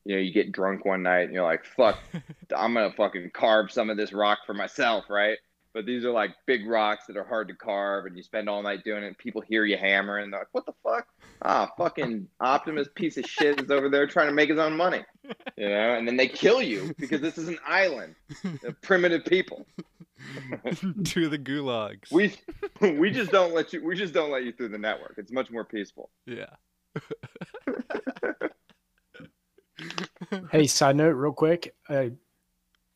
you 0.05 0.15
know, 0.15 0.21
you 0.21 0.31
get 0.31 0.53
drunk 0.53 0.85
one 0.85 1.03
night 1.03 1.23
and 1.23 1.33
you're 1.33 1.43
like, 1.43 1.65
fuck, 1.65 1.99
I'm 2.55 2.73
gonna 2.73 2.93
fucking 2.93 3.31
carve 3.33 3.71
some 3.71 3.89
of 3.89 3.97
this 3.97 4.13
rock 4.13 4.39
for 4.45 4.53
myself, 4.53 5.03
right? 5.09 5.37
But 5.77 5.85
these 5.85 6.03
are 6.05 6.11
like 6.11 6.31
big 6.47 6.65
rocks 6.65 7.05
that 7.05 7.17
are 7.17 7.23
hard 7.23 7.47
to 7.49 7.53
carve, 7.53 8.07
and 8.07 8.17
you 8.17 8.23
spend 8.23 8.49
all 8.49 8.63
night 8.63 8.83
doing 8.83 9.03
it. 9.03 9.07
And 9.09 9.17
people 9.19 9.41
hear 9.41 9.63
you 9.63 9.77
hammering, 9.77 10.23
and 10.23 10.33
they're 10.33 10.39
like, 10.39 10.47
"What 10.51 10.65
the 10.65 10.73
fuck? 10.81 11.07
Ah, 11.43 11.71
fucking 11.77 12.27
Optimus 12.39 12.87
piece 12.95 13.15
of 13.17 13.25
shit 13.25 13.61
is 13.61 13.69
over 13.69 13.87
there 13.87 14.07
trying 14.07 14.25
to 14.25 14.33
make 14.33 14.49
his 14.49 14.57
own 14.57 14.75
money," 14.75 15.05
you 15.55 15.69
know. 15.69 15.93
And 15.93 16.07
then 16.07 16.17
they 16.17 16.27
kill 16.27 16.63
you 16.63 16.95
because 16.97 17.21
this 17.21 17.37
is 17.37 17.47
an 17.47 17.59
island 17.63 18.15
of 18.65 18.81
primitive 18.81 19.23
people. 19.25 19.67
to 21.03 21.29
the 21.29 21.37
gulags 21.37 22.11
We 22.11 22.33
we 22.97 23.11
just 23.11 23.31
don't 23.31 23.53
let 23.53 23.71
you. 23.71 23.85
We 23.85 23.95
just 23.95 24.15
don't 24.15 24.31
let 24.31 24.45
you 24.45 24.53
through 24.53 24.69
the 24.69 24.79
network. 24.79 25.13
It's 25.17 25.31
much 25.31 25.51
more 25.51 25.63
peaceful. 25.63 26.09
yeah 26.25 26.55
Hey, 30.51 30.65
side 30.65 30.95
note, 30.95 31.11
real 31.11 31.33
quick. 31.33 31.75
Uh, 31.87 32.07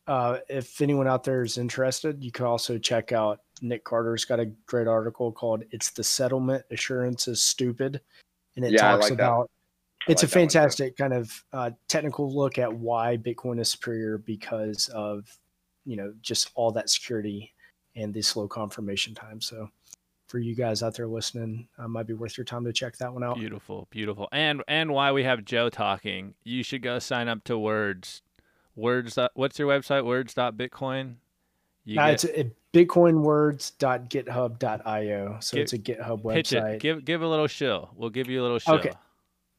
uh, 0.07 0.39
if 0.49 0.81
anyone 0.81 1.07
out 1.07 1.23
there 1.23 1.43
is 1.43 1.57
interested, 1.57 2.23
you 2.23 2.31
can 2.31 2.45
also 2.45 2.77
check 2.77 3.11
out 3.11 3.41
Nick 3.61 3.83
Carter's 3.83 4.25
got 4.25 4.39
a 4.39 4.45
great 4.65 4.87
article 4.87 5.31
called 5.31 5.63
"It's 5.71 5.91
the 5.91 6.03
Settlement 6.03 6.63
Assurance 6.71 7.27
is 7.27 7.41
Stupid," 7.41 8.01
and 8.55 8.65
it 8.65 8.73
Yeah, 8.73 8.91
talks 8.91 9.03
like 9.03 9.13
about. 9.13 9.49
I 10.07 10.11
It's 10.11 10.23
like 10.23 10.29
a 10.29 10.31
that 10.31 10.39
one, 10.39 10.49
fantastic 10.49 10.97
kind 10.97 11.13
of 11.13 11.43
uh, 11.53 11.71
technical 11.87 12.33
look 12.33 12.57
at 12.57 12.73
why 12.73 13.17
Bitcoin 13.17 13.59
is 13.59 13.69
superior 13.69 14.17
because 14.17 14.89
of, 14.89 15.27
you 15.85 15.95
know, 15.95 16.11
just 16.21 16.49
all 16.55 16.71
that 16.71 16.89
security 16.89 17.53
and 17.95 18.11
the 18.11 18.21
slow 18.23 18.47
confirmation 18.47 19.13
time. 19.13 19.39
So, 19.39 19.69
for 20.27 20.39
you 20.39 20.55
guys 20.55 20.81
out 20.81 20.95
there 20.95 21.07
listening, 21.07 21.67
uh, 21.77 21.87
might 21.87 22.07
be 22.07 22.13
worth 22.13 22.35
your 22.35 22.45
time 22.45 22.65
to 22.65 22.73
check 22.73 22.97
that 22.97 23.13
one 23.13 23.23
out. 23.23 23.37
beautiful 23.37 23.87
beautiful 23.91 24.27
and 24.31 24.63
and 24.67 24.91
why 24.91 25.11
we 25.11 25.23
have 25.23 25.45
joe 25.45 25.69
talking 25.69 26.33
you 26.43 26.63
should 26.63 26.81
go 26.81 26.97
sign 26.97 27.27
up 27.27 27.43
to 27.43 27.57
words 27.57 28.21
words 28.81 29.17
what's 29.35 29.57
your 29.59 29.67
website 29.69 30.03
words.bitcoin 30.05 31.15
you 31.85 31.99
Uh, 31.99 32.05
get- 32.07 32.13
it's 32.13 32.25
at 32.25 32.47
bitcoinwords.github.io. 32.73 35.37
So 35.39 35.55
Give- 35.57 35.63
it's 35.63 35.73
a 35.73 35.79
GitHub 35.79 36.33
pitch 36.33 36.49
website. 36.49 36.75
it 36.75 36.81
give 36.81 37.05
give 37.05 37.21
a 37.21 37.27
little 37.27 37.47
shill 37.47 37.89
we'll 37.95 38.09
give 38.09 38.29
you 38.29 38.41
a 38.41 38.43
little 38.43 38.59
shill 38.59 38.75
Okay. 38.75 38.91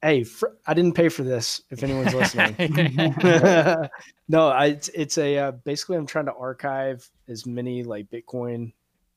hey, 0.02 0.24
fr- 0.24 0.46
I 0.66 0.74
didn't 0.74 0.94
pay 0.94 1.08
for 1.08 1.22
this. 1.22 1.62
If 1.70 1.82
anyone's 1.82 2.14
listening, 2.14 2.54
no, 4.28 4.48
I, 4.48 4.66
it's 4.66 4.88
it's 4.88 5.18
a 5.18 5.38
uh, 5.38 5.50
basically 5.52 5.96
I'm 5.96 6.06
trying 6.06 6.26
to 6.26 6.34
archive 6.34 7.08
as 7.28 7.46
many 7.46 7.82
like 7.82 8.10
Bitcoin 8.10 8.72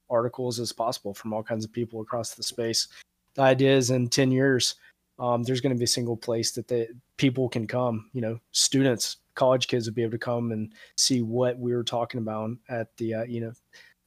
articles 0.10 0.60
as 0.60 0.72
possible 0.72 1.14
from 1.14 1.34
all 1.34 1.44
kinds 1.44 1.66
of 1.66 1.72
people 1.72 2.02
across 2.02 2.34
the 2.36 2.44
space. 2.44 2.88
The 3.36 3.42
idea 3.42 3.76
is 3.76 3.90
in 3.92 4.08
ten 4.10 4.32
years, 4.32 4.76
um, 5.20 5.44
there's 5.44 5.62
going 5.62 5.76
to 5.76 5.80
be 5.80 5.86
a 5.86 5.88
single 5.88 6.18
place 6.18 6.52
that 6.52 6.68
the 6.68 6.88
people 7.18 7.50
can 7.50 7.68
come. 7.68 8.10
You 8.14 8.22
know, 8.22 8.40
students, 8.52 9.18
college 9.36 9.68
kids 9.68 9.86
would 9.86 9.96
be 9.96 10.02
able 10.02 10.12
to 10.12 10.18
come 10.18 10.52
and 10.52 10.74
see 10.98 11.22
what 11.22 11.58
we 11.60 11.76
were 11.76 11.84
talking 11.84 12.20
about 12.20 12.52
at 12.70 12.96
the 12.98 13.14
uh, 13.14 13.24
you 13.24 13.42
know 13.42 13.54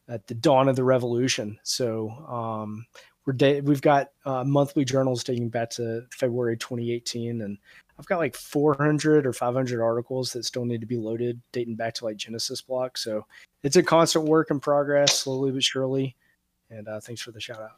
at 0.08 0.26
the 0.26 0.34
dawn 0.34 0.68
of 0.68 0.76
the 0.76 0.84
revolution. 0.84 1.58
So 1.62 2.10
um, 2.26 2.86
we're 3.26 3.60
we've 3.60 3.82
got 3.82 4.10
uh, 4.24 4.44
monthly 4.44 4.84
journals 4.84 5.22
dating 5.22 5.50
back 5.50 5.70
to 5.70 6.06
February 6.10 6.56
2018, 6.56 7.42
and 7.42 7.58
I've 7.98 8.06
got 8.06 8.18
like 8.18 8.34
400 8.34 9.26
or 9.26 9.32
500 9.32 9.82
articles 9.82 10.32
that 10.32 10.44
still 10.44 10.64
need 10.64 10.80
to 10.80 10.86
be 10.86 10.96
loaded, 10.96 11.40
dating 11.52 11.74
back 11.74 11.94
to 11.94 12.04
like 12.04 12.16
Genesis 12.16 12.62
block. 12.62 12.96
So 12.96 13.26
it's 13.62 13.76
a 13.76 13.82
constant 13.82 14.24
work 14.24 14.50
in 14.50 14.60
progress, 14.60 15.18
slowly 15.18 15.50
but 15.50 15.62
surely. 15.62 16.16
And 16.70 16.88
uh, 16.88 17.00
thanks 17.00 17.20
for 17.20 17.32
the 17.32 17.40
shout 17.40 17.60
out. 17.60 17.76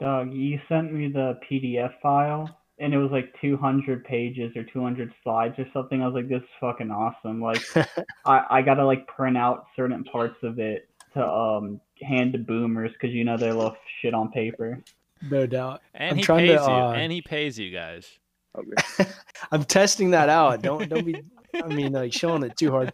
Doug, 0.00 0.32
you 0.32 0.60
sent 0.68 0.92
me 0.92 1.08
the 1.08 1.38
PDF 1.50 1.92
file, 2.00 2.58
and 2.78 2.94
it 2.94 2.98
was 2.98 3.10
like 3.10 3.34
200 3.40 4.04
pages 4.04 4.56
or 4.56 4.64
200 4.64 5.12
slides 5.22 5.54
or 5.58 5.66
something. 5.72 6.02
I 6.02 6.06
was 6.06 6.14
like, 6.14 6.28
this 6.28 6.42
is 6.42 6.48
fucking 6.60 6.90
awesome. 6.90 7.40
Like, 7.40 7.62
I, 8.24 8.44
I 8.50 8.62
gotta 8.62 8.84
like 8.84 9.06
print 9.06 9.36
out 9.36 9.66
certain 9.76 10.04
parts 10.04 10.36
of 10.42 10.58
it 10.58 10.88
to 11.14 11.26
um 11.26 11.80
hand 12.02 12.32
to 12.34 12.38
boomers 12.38 12.92
because 12.92 13.14
you 13.14 13.24
know 13.24 13.36
they 13.36 13.50
love 13.50 13.74
shit 14.00 14.14
on 14.14 14.30
paper. 14.30 14.82
no 15.22 15.46
doubt. 15.46 15.82
and 15.94 16.12
I'm 16.12 16.16
he 16.18 16.22
trying 16.22 16.46
pays 16.46 16.60
to, 16.60 16.70
you 16.70 16.78
uh, 16.78 16.92
and 16.92 17.12
he 17.12 17.22
pays 17.22 17.58
you 17.58 17.70
guys 17.70 18.18
Okay. 18.56 19.10
I'm 19.52 19.64
testing 19.64 20.10
that 20.10 20.28
out. 20.28 20.62
Don't 20.62 20.88
don't 20.88 21.04
be. 21.04 21.22
I 21.62 21.68
mean, 21.68 21.92
like 21.92 22.12
showing 22.12 22.42
it 22.42 22.56
too 22.56 22.70
hard. 22.70 22.92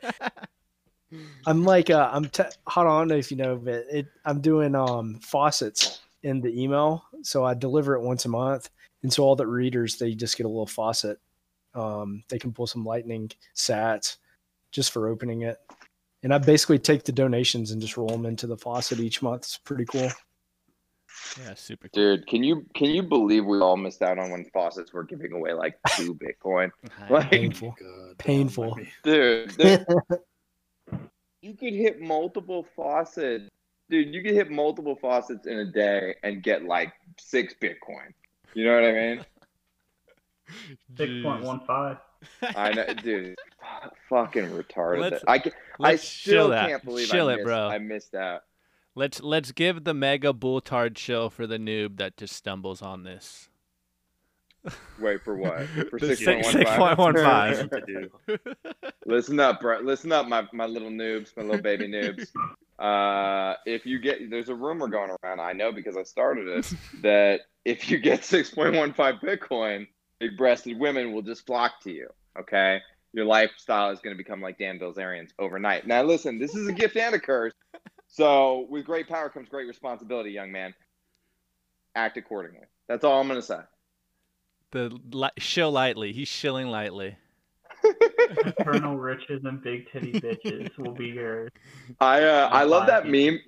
I'm 1.46 1.64
like, 1.64 1.90
uh, 1.90 2.10
I'm. 2.12 2.26
Te- 2.26 2.44
hold 2.66 2.86
on, 2.86 2.92
I 2.92 2.98
don't 3.00 3.08
know 3.08 3.16
if 3.16 3.30
you 3.30 3.36
know, 3.36 3.56
but 3.56 3.84
it. 3.90 4.06
I'm 4.24 4.40
doing 4.40 4.74
um 4.74 5.20
faucets 5.20 6.00
in 6.22 6.40
the 6.40 6.62
email, 6.62 7.04
so 7.22 7.44
I 7.44 7.54
deliver 7.54 7.94
it 7.94 8.02
once 8.02 8.24
a 8.24 8.28
month, 8.28 8.70
and 9.04 9.12
so 9.12 9.22
all 9.22 9.36
the 9.36 9.46
readers 9.46 9.96
they 9.98 10.14
just 10.14 10.36
get 10.36 10.46
a 10.46 10.48
little 10.48 10.66
faucet. 10.66 11.20
Um, 11.74 12.24
they 12.28 12.38
can 12.40 12.52
pull 12.52 12.66
some 12.66 12.84
lightning 12.84 13.30
sats 13.54 14.16
just 14.72 14.90
for 14.92 15.06
opening 15.08 15.42
it, 15.42 15.58
and 16.24 16.34
I 16.34 16.38
basically 16.38 16.78
take 16.80 17.04
the 17.04 17.12
donations 17.12 17.70
and 17.70 17.80
just 17.80 17.96
roll 17.96 18.08
them 18.08 18.26
into 18.26 18.46
the 18.48 18.56
faucet 18.56 18.98
each 18.98 19.22
month. 19.22 19.42
It's 19.42 19.58
pretty 19.58 19.84
cool. 19.84 20.10
yeah 21.40 21.54
super 21.54 21.88
cool. 21.88 22.02
Dude, 22.16 22.26
can 22.26 22.42
you 22.42 22.64
can 22.74 22.90
you 22.90 23.02
believe 23.02 23.44
we 23.44 23.58
all 23.60 23.76
missed 23.76 24.02
out 24.02 24.18
on 24.18 24.30
when 24.30 24.44
faucets 24.52 24.92
were 24.92 25.04
giving 25.04 25.32
away 25.32 25.52
like 25.52 25.76
two 25.96 26.14
Bitcoin? 26.14 26.70
Like- 27.10 27.30
Painful. 27.30 27.74
God, 27.78 28.18
Painful. 28.18 28.64
don't 28.64 28.76
mind 28.76 28.86
me. 28.86 28.92
Dude, 29.12 29.50
there- 29.58 29.86
you 31.42 31.54
could 31.54 31.74
hit 31.74 32.00
multiple 32.00 32.66
faucets. 32.74 33.50
Dude, 33.90 34.14
you 34.14 34.22
could 34.22 34.32
hit 34.34 34.50
multiple 34.50 34.96
faucets 34.96 35.46
in 35.46 35.58
a 35.58 35.64
day 35.70 36.14
and 36.22 36.42
get 36.42 36.64
like 36.64 36.92
six 37.18 37.54
Bitcoin. 37.60 38.14
You 38.54 38.64
know 38.64 38.74
what 38.74 38.84
I 38.84 38.92
mean? 38.92 39.24
Six 40.96 41.10
point 41.22 41.42
Jeez. 41.42 41.44
one 41.44 41.60
five. 41.66 41.96
I 42.56 42.72
know, 42.72 42.86
dude. 42.94 43.36
Fucking 44.08 44.44
retarded. 44.50 45.00
Let's- 45.00 45.24
I, 45.26 45.38
ca- 45.38 45.50
I 45.80 45.96
still 45.96 46.48
chill 46.48 46.56
can't 46.58 46.84
believe 46.84 47.08
Chill 47.08 47.28
I 47.28 47.32
it, 47.32 47.36
missed, 47.36 47.44
bro. 47.44 47.68
I 47.68 47.78
missed 47.78 48.14
out. 48.14 48.42
Let's 48.94 49.20
let's 49.20 49.50
give 49.52 49.82
the 49.84 49.92
mega 49.94 50.32
bulltard 50.32 50.94
chill 50.94 51.28
for 51.28 51.46
the 51.48 51.58
noob 51.58 51.96
that 51.96 52.16
just 52.16 52.36
stumbles 52.36 52.80
on 52.80 53.02
this. 53.02 53.48
Wait 54.98 55.22
for 55.22 55.36
what? 55.36 55.66
For 55.90 55.98
six 55.98 56.24
six- 56.24 56.48
point 56.48 56.64
one 56.98 57.14
five. 57.14 57.58
6.15. 57.58 57.74
I 57.74 57.80
do. 57.86 58.38
Listen 59.06 59.40
up, 59.40 59.60
bro. 59.60 59.80
Listen 59.80 60.12
up, 60.12 60.26
my, 60.26 60.46
my 60.52 60.66
little 60.66 60.90
noobs, 60.90 61.36
my 61.36 61.42
little 61.42 61.60
baby 61.62 61.88
noobs. 61.88 62.28
Uh, 62.78 63.56
if 63.66 63.84
you 63.86 63.98
get, 63.98 64.30
there's 64.30 64.48
a 64.48 64.54
rumor 64.54 64.88
going 64.88 65.10
around. 65.22 65.40
I 65.40 65.52
know 65.52 65.72
because 65.72 65.96
I 65.96 66.02
started 66.02 66.48
it 66.48 66.72
that 67.02 67.42
if 67.64 67.90
you 67.90 67.98
get 67.98 68.20
6.15 68.22 69.20
Bitcoin, 69.20 69.86
big-breasted 70.20 70.78
women 70.78 71.12
will 71.12 71.22
just 71.22 71.46
flock 71.46 71.80
to 71.82 71.90
you. 71.92 72.08
Okay, 72.38 72.80
your 73.12 73.26
lifestyle 73.26 73.90
is 73.90 74.00
going 74.00 74.14
to 74.14 74.18
become 74.18 74.40
like 74.40 74.58
Dan 74.58 74.78
Bilzerian's 74.78 75.32
overnight. 75.38 75.86
Now, 75.86 76.02
listen, 76.02 76.38
this 76.38 76.54
is 76.54 76.66
a 76.66 76.72
gift 76.72 76.96
and 76.96 77.14
a 77.14 77.20
curse. 77.20 77.52
So, 78.08 78.66
with 78.70 78.84
great 78.84 79.08
power 79.08 79.28
comes 79.28 79.48
great 79.48 79.68
responsibility, 79.68 80.30
young 80.30 80.50
man. 80.50 80.74
Act 81.94 82.16
accordingly. 82.16 82.66
That's 82.88 83.04
all 83.04 83.20
I'm 83.20 83.28
gonna 83.28 83.42
say. 83.42 83.60
The 84.74 84.98
li- 85.12 85.30
shill 85.38 85.70
lightly. 85.70 86.12
He's 86.12 86.26
shilling 86.28 86.66
lightly. 86.68 87.16
Eternal 87.84 88.96
riches 88.96 89.44
and 89.44 89.62
big 89.62 89.90
titty 89.92 90.12
bitches 90.14 90.76
will 90.78 90.92
be 90.92 91.06
yours. 91.08 91.50
I 92.00 92.22
uh, 92.22 92.48
I 92.50 92.64
love 92.64 92.86
that 92.88 93.06
meme. 93.06 93.38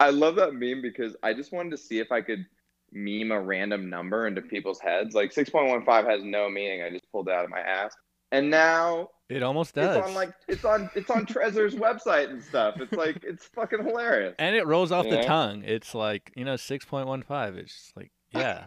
I 0.00 0.10
love 0.10 0.36
that 0.36 0.54
meme 0.54 0.80
because 0.82 1.14
I 1.22 1.34
just 1.34 1.52
wanted 1.52 1.70
to 1.70 1.76
see 1.76 1.98
if 1.98 2.10
I 2.10 2.20
could 2.22 2.44
meme 2.90 3.30
a 3.32 3.40
random 3.40 3.88
number 3.90 4.26
into 4.26 4.40
people's 4.42 4.80
heads. 4.80 5.14
Like 5.14 5.32
6.15 5.32 6.08
has 6.10 6.22
no 6.24 6.48
meaning. 6.48 6.82
I 6.82 6.90
just 6.90 7.10
pulled 7.12 7.28
it 7.28 7.34
out 7.34 7.44
of 7.44 7.50
my 7.50 7.60
ass. 7.60 7.94
And 8.32 8.50
now 8.50 9.10
It 9.28 9.42
almost 9.42 9.74
does. 9.74 9.96
it's 9.96 10.06
on 10.08 10.14
like 10.14 10.32
it's 10.48 10.64
on 10.64 10.90
it's 10.94 11.10
on 11.10 11.26
Trezor's 11.26 11.74
website 11.74 12.30
and 12.30 12.42
stuff. 12.42 12.80
It's 12.80 12.92
like 12.94 13.22
it's 13.24 13.44
fucking 13.54 13.84
hilarious. 13.84 14.34
and 14.38 14.56
it 14.56 14.66
rolls 14.66 14.90
off 14.90 15.04
the 15.04 15.16
Yeah. 15.16 15.22
tongue. 15.26 15.64
It's 15.64 15.94
like, 15.94 16.32
you 16.34 16.44
know, 16.46 16.54
6.15. 16.54 17.56
It's 17.58 17.72
just 17.74 17.96
like, 17.96 18.10
yeah. 18.30 18.64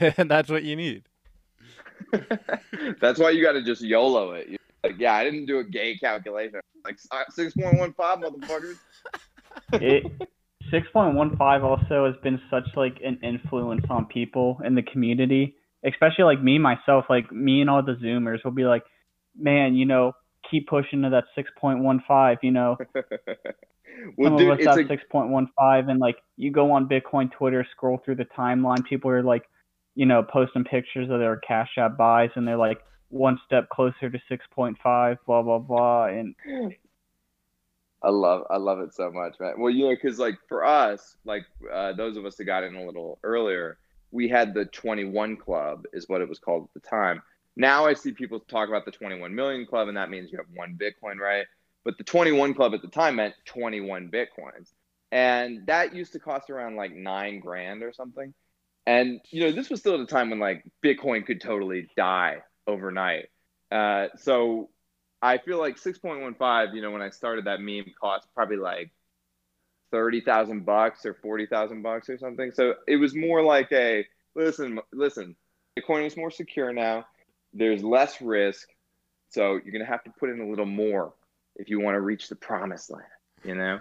and 0.16 0.28
that's 0.30 0.50
what 0.50 0.64
you 0.64 0.74
need. 0.76 1.04
That's 3.00 3.18
why 3.18 3.30
you 3.30 3.42
got 3.42 3.52
to 3.52 3.62
just 3.62 3.82
YOLO 3.82 4.32
it. 4.32 4.48
You're 4.48 4.58
like, 4.84 4.94
yeah, 4.98 5.14
I 5.14 5.24
didn't 5.24 5.46
do 5.46 5.58
a 5.58 5.64
gay 5.64 5.96
calculation. 5.96 6.60
Like 6.84 6.98
6.15 7.38 7.94
motherfuckers. 7.96 8.78
It 9.72 10.04
6.15 10.72 11.62
also 11.62 12.06
has 12.06 12.14
been 12.22 12.40
such 12.50 12.68
like 12.76 12.98
an 13.04 13.18
influence 13.22 13.84
on 13.90 14.06
people 14.06 14.60
in 14.64 14.74
the 14.74 14.82
community, 14.82 15.56
especially 15.84 16.24
like 16.24 16.42
me 16.42 16.58
myself. 16.58 17.06
Like 17.08 17.30
me 17.32 17.60
and 17.60 17.70
all 17.70 17.82
the 17.82 17.94
Zoomers 17.94 18.44
will 18.44 18.52
be 18.52 18.64
like, 18.64 18.82
man, 19.38 19.74
you 19.74 19.86
know, 19.86 20.12
keep 20.50 20.68
pushing 20.68 21.02
to 21.02 21.10
that 21.10 21.24
6.15. 21.36 22.36
You 22.42 22.50
know, 22.50 22.76
well, 22.94 24.30
some 24.30 24.36
dude, 24.36 24.48
of 24.48 24.58
us 24.58 24.58
it's 24.60 24.66
have 24.66 24.78
a 24.78 25.16
6.15, 25.16 25.90
and 25.90 26.00
like 26.00 26.16
you 26.36 26.50
go 26.50 26.72
on 26.72 26.88
Bitcoin 26.88 27.30
Twitter, 27.32 27.66
scroll 27.72 28.00
through 28.04 28.16
the 28.16 28.26
timeline, 28.36 28.84
people 28.84 29.10
are 29.10 29.22
like, 29.22 29.42
you 29.96 30.06
know, 30.06 30.22
posting 30.22 30.62
pictures 30.62 31.10
of 31.10 31.18
their 31.18 31.36
Cash 31.36 31.70
App 31.78 31.96
buys, 31.96 32.30
and 32.36 32.46
they're 32.46 32.56
like 32.56 32.80
one 33.08 33.40
step 33.44 33.68
closer 33.70 34.10
to 34.10 34.18
6.5, 34.30 35.16
blah 35.26 35.42
blah 35.42 35.58
blah, 35.58 36.04
and 36.04 36.34
I 38.02 38.10
love 38.10 38.44
I 38.50 38.58
love 38.58 38.78
it 38.80 38.94
so 38.94 39.10
much, 39.10 39.34
man. 39.40 39.54
Well, 39.58 39.72
you 39.72 39.86
know, 39.86 39.94
because 39.94 40.18
like 40.18 40.36
for 40.48 40.64
us, 40.64 41.16
like 41.24 41.44
uh, 41.72 41.94
those 41.94 42.16
of 42.16 42.24
us 42.24 42.36
that 42.36 42.44
got 42.44 42.62
in 42.62 42.76
a 42.76 42.84
little 42.84 43.18
earlier, 43.24 43.78
we 44.12 44.28
had 44.28 44.54
the 44.54 44.66
21 44.66 45.38
Club, 45.38 45.84
is 45.92 46.08
what 46.08 46.20
it 46.20 46.28
was 46.28 46.38
called 46.38 46.64
at 46.64 46.82
the 46.82 46.88
time. 46.88 47.22
Now 47.56 47.86
I 47.86 47.94
see 47.94 48.12
people 48.12 48.38
talk 48.38 48.68
about 48.68 48.84
the 48.84 48.90
21 48.90 49.34
million 49.34 49.66
club, 49.66 49.88
and 49.88 49.96
that 49.96 50.10
means 50.10 50.30
you 50.30 50.36
have 50.36 50.46
one 50.54 50.78
Bitcoin, 50.78 51.18
right? 51.18 51.46
But 51.84 51.96
the 51.96 52.04
21 52.04 52.52
Club 52.52 52.74
at 52.74 52.82
the 52.82 52.88
time 52.88 53.16
meant 53.16 53.34
21 53.46 54.10
Bitcoins, 54.10 54.72
and 55.10 55.66
that 55.66 55.94
used 55.94 56.12
to 56.12 56.18
cost 56.18 56.50
around 56.50 56.76
like 56.76 56.94
nine 56.94 57.40
grand 57.40 57.82
or 57.82 57.92
something. 57.94 58.34
And 58.86 59.20
you 59.30 59.40
know, 59.42 59.52
this 59.52 59.68
was 59.68 59.80
still 59.80 59.94
at 59.94 60.00
a 60.00 60.06
time 60.06 60.30
when 60.30 60.38
like 60.38 60.64
Bitcoin 60.84 61.26
could 61.26 61.40
totally 61.40 61.88
die 61.96 62.38
overnight. 62.66 63.28
Uh, 63.70 64.08
so 64.16 64.70
I 65.20 65.38
feel 65.38 65.58
like 65.58 65.76
6.15, 65.76 66.74
you 66.74 66.82
know, 66.82 66.90
when 66.90 67.02
I 67.02 67.10
started 67.10 67.46
that 67.46 67.60
meme 67.60 67.92
cost 68.00 68.28
probably 68.34 68.58
like 68.58 68.90
30,000 69.92 70.64
bucks 70.64 71.04
or 71.04 71.14
40,000 71.14 71.82
bucks 71.82 72.08
or 72.08 72.18
something. 72.18 72.52
So 72.52 72.74
it 72.86 72.96
was 72.96 73.14
more 73.14 73.42
like 73.42 73.72
a 73.72 74.06
listen, 74.34 74.80
listen, 74.92 75.34
Bitcoin 75.78 76.06
is 76.06 76.16
more 76.16 76.30
secure 76.30 76.72
now. 76.72 77.06
There's 77.52 77.82
less 77.82 78.20
risk. 78.20 78.68
So 79.30 79.52
you're 79.52 79.72
going 79.72 79.84
to 79.84 79.90
have 79.90 80.04
to 80.04 80.12
put 80.18 80.30
in 80.30 80.40
a 80.40 80.48
little 80.48 80.66
more 80.66 81.12
if 81.56 81.68
you 81.68 81.80
want 81.80 81.96
to 81.96 82.00
reach 82.00 82.28
the 82.28 82.36
promised 82.36 82.90
land, 82.90 83.04
you 83.42 83.54
know? 83.54 83.80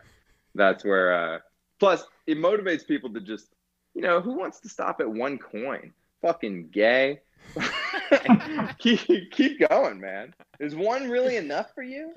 That's 0.55 0.85
where 0.85 1.13
uh 1.13 1.39
plus 1.79 2.05
it 2.25 2.37
motivates 2.37 2.87
people 2.87 3.11
to 3.13 3.19
just, 3.19 3.49
you 3.95 4.01
know, 4.01 4.21
who 4.21 4.37
wants 4.37 4.59
to 4.59 4.69
stop 4.69 4.99
at 4.99 5.09
one 5.09 5.37
coin? 5.37 5.93
Fucking 6.21 6.69
gay. 6.71 7.21
keep, 8.77 9.31
keep 9.31 9.67
going, 9.69 9.99
man. 9.99 10.33
Is 10.59 10.75
one 10.75 11.09
really 11.09 11.37
enough 11.37 11.73
for 11.73 11.83
you? 11.83 12.13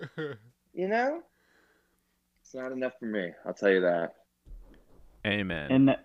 You 0.74 0.88
know? 0.88 1.22
It's 2.42 2.54
not 2.54 2.72
enough 2.72 2.92
for 2.98 3.06
me. 3.06 3.30
I'll 3.46 3.54
tell 3.54 3.70
you 3.70 3.80
that. 3.82 4.14
Amen. 5.26 5.70
and 5.70 5.96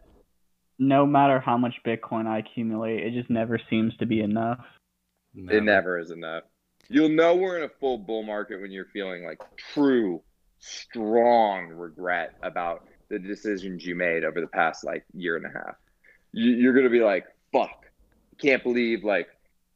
no 0.80 1.06
matter 1.06 1.40
how 1.40 1.58
much 1.58 1.76
Bitcoin 1.86 2.28
I 2.28 2.40
accumulate, 2.40 3.04
it 3.04 3.14
just 3.14 3.30
never 3.30 3.60
seems 3.70 3.96
to 3.98 4.06
be 4.06 4.22
enough. 4.22 4.60
It 5.36 5.64
never 5.64 6.00
is 6.00 6.12
enough. 6.12 6.44
You'll 6.90 7.10
know 7.10 7.36
we're 7.36 7.58
in 7.58 7.64
a 7.64 7.70
full 7.80 7.98
bull 7.98 8.24
market 8.24 8.62
when 8.62 8.72
you're 8.72 8.88
feeling 8.92 9.24
like 9.24 9.40
true, 9.74 10.22
strong 10.60 11.70
regret 11.70 12.36
about 12.42 12.88
the 13.22 13.28
decisions 13.28 13.86
you 13.86 13.96
made 13.96 14.24
over 14.24 14.42
the 14.42 14.48
past 14.48 14.84
like 14.84 15.06
year 15.14 15.38
and 15.38 15.46
a 15.46 15.50
half. 15.50 15.76
You, 16.32 16.52
you're 16.52 16.74
gonna 16.74 16.90
be 16.90 17.02
like, 17.02 17.26
"Fuck, 17.52 17.86
can't 18.42 18.64
believe 18.64 19.04
like 19.04 19.28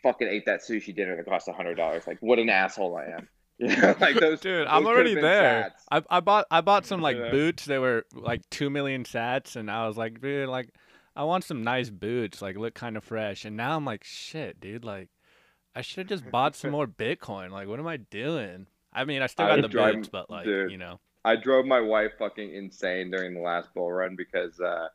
fucking 0.03 0.27
ate 0.27 0.45
that 0.47 0.61
sushi 0.61 0.95
dinner 0.95 1.15
that 1.15 1.25
cost 1.25 1.47
a 1.47 1.53
hundred 1.53 1.75
dollars. 1.75 2.05
Like, 2.07 2.17
what 2.21 2.39
an 2.39 2.49
asshole 2.49 2.95
I 2.97 3.05
am." 3.17 3.29
You 3.59 3.75
know, 3.75 3.95
like 3.99 4.19
those. 4.19 4.39
Dude, 4.39 4.67
those 4.67 4.67
I'm 4.69 4.85
already 4.85 5.15
there. 5.15 5.73
sats. 5.91 6.03
I, 6.09 6.17
I 6.17 6.19
bought 6.19 6.45
I 6.51 6.61
bought 6.61 6.85
some 6.85 7.01
like 7.01 7.17
Yeah. 7.17 7.31
boots. 7.31 7.65
They 7.65 7.79
were 7.79 8.05
like 8.13 8.47
two 8.51 8.69
million 8.69 9.03
sats, 9.03 9.55
and 9.55 9.71
I 9.71 9.87
was 9.87 9.97
like, 9.97 10.21
dude, 10.21 10.47
like 10.47 10.69
I 11.15 11.23
want 11.23 11.43
some 11.43 11.63
nice 11.63 11.89
boots, 11.89 12.39
like 12.39 12.55
look 12.55 12.75
kind 12.75 12.95
of 12.97 13.03
fresh. 13.03 13.45
And 13.45 13.57
now 13.57 13.75
I'm 13.75 13.83
like, 13.83 14.03
shit, 14.03 14.59
dude, 14.59 14.85
like 14.85 15.09
I 15.75 15.81
should 15.81 16.01
have 16.01 16.19
just 16.19 16.29
bought 16.29 16.55
some 16.55 16.69
more 16.77 16.85
Bitcoin. 16.85 17.49
Like, 17.49 17.67
what 17.67 17.79
am 17.79 17.87
I 17.87 17.97
doing? 17.97 18.67
I 18.93 19.05
mean, 19.05 19.23
I 19.23 19.25
still 19.27 19.47
I 19.47 19.55
got 19.55 19.61
the 19.63 19.67
driving- 19.69 20.01
boots, 20.01 20.09
but 20.09 20.29
like, 20.29 20.45
dude. 20.45 20.69
you 20.71 20.77
know, 20.77 20.99
I 21.27 21.35
drove 21.35 21.65
my 21.65 21.81
wife 21.81 22.11
fucking 22.17 22.55
insane 22.55 23.11
during 23.11 23.33
the 23.33 23.41
last 23.41 23.73
bull 23.73 23.91
run 23.91 24.15
because 24.15 24.61
uh, 24.61 24.87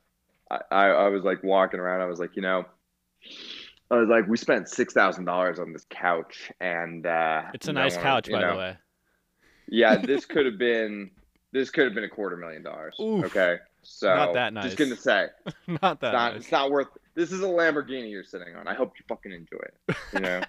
I, 0.71 0.87
I 0.87 1.09
was 1.09 1.25
like 1.25 1.43
walking 1.43 1.79
around. 1.79 2.01
I 2.01 2.07
was 2.07 2.19
like, 2.19 2.37
you 2.37 2.41
know, 2.43 2.65
I 3.91 3.97
was 3.97 4.09
like, 4.09 4.27
we 4.27 4.39
spent 4.39 4.71
six 4.71 4.95
thousand 4.95 5.27
dollars 5.27 5.59
on 5.59 5.75
this 5.75 5.85
couch, 5.91 6.51
and 6.59 7.07
uh, 7.07 7.43
it's 7.53 7.69
a 7.69 7.73
no 7.75 7.83
nice 7.83 7.97
one- 7.97 8.03
couch, 8.03 8.31
by 8.31 8.41
know, 8.41 8.53
the 8.53 8.59
way. 8.59 8.77
Yeah, 9.69 9.97
this 10.03 10.25
could 10.25 10.47
have 10.47 10.57
been 10.57 11.11
this 11.53 11.71
could 11.71 11.85
have 11.85 11.95
been 11.95 12.05
a 12.05 12.09
quarter 12.09 12.39
million 12.39 12.63
dollars. 12.63 12.97
Oof. 12.99 13.27
Okay, 13.27 13.59
so 13.83 14.15
Not 14.15 14.33
that 14.33 14.55
nice. 14.55 14.65
Just 14.65 14.79
gonna 14.79 14.97
say, 14.97 15.27
Not 15.83 16.01
that 16.01 16.09
it's 16.09 16.13
not 16.15 16.33
nice. 16.33 16.41
it's 16.41 16.53
not 16.53 16.71
worth. 16.71 16.89
This 17.15 17.31
is 17.31 17.43
a 17.43 17.47
Lamborghini 17.47 18.11
you're 18.11 18.25
sitting 18.25 18.55
on. 18.57 18.67
I 18.67 18.75
hope 18.75 18.95
you 18.99 19.05
fucking 19.09 19.33
enjoy 19.33 19.59
it. 19.59 19.97
You 20.15 20.21
know. 20.21 20.43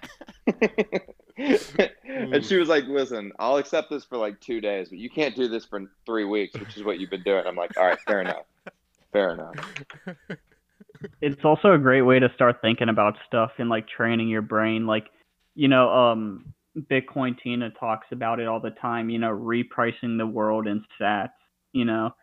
and 2.06 2.44
she 2.44 2.56
was 2.56 2.68
like, 2.68 2.84
"Listen, 2.86 3.32
I'll 3.38 3.56
accept 3.56 3.90
this 3.90 4.04
for 4.04 4.16
like 4.16 4.40
two 4.40 4.60
days, 4.60 4.88
but 4.88 4.98
you 4.98 5.10
can't 5.10 5.34
do 5.34 5.48
this 5.48 5.64
for 5.64 5.80
three 6.06 6.24
weeks, 6.24 6.58
which 6.58 6.76
is 6.76 6.84
what 6.84 6.98
you've 6.98 7.10
been 7.10 7.22
doing." 7.22 7.44
I'm 7.46 7.56
like, 7.56 7.76
"All 7.76 7.84
right, 7.86 7.98
fair 8.06 8.20
enough, 8.20 8.44
fair 9.12 9.30
enough." 9.30 9.54
It's 11.20 11.44
also 11.44 11.72
a 11.72 11.78
great 11.78 12.02
way 12.02 12.18
to 12.18 12.32
start 12.34 12.62
thinking 12.62 12.88
about 12.88 13.16
stuff 13.26 13.50
and 13.58 13.68
like 13.68 13.86
training 13.86 14.28
your 14.28 14.40
brain. 14.40 14.86
Like, 14.86 15.08
you 15.54 15.68
know, 15.68 15.90
um, 15.90 16.54
Bitcoin 16.78 17.36
Tina 17.42 17.70
talks 17.78 18.06
about 18.10 18.40
it 18.40 18.46
all 18.46 18.60
the 18.60 18.70
time. 18.70 19.10
You 19.10 19.18
know, 19.18 19.28
repricing 19.28 20.16
the 20.16 20.26
world 20.26 20.66
in 20.66 20.82
Sats. 20.98 21.32
You 21.72 21.84
know, 21.84 22.14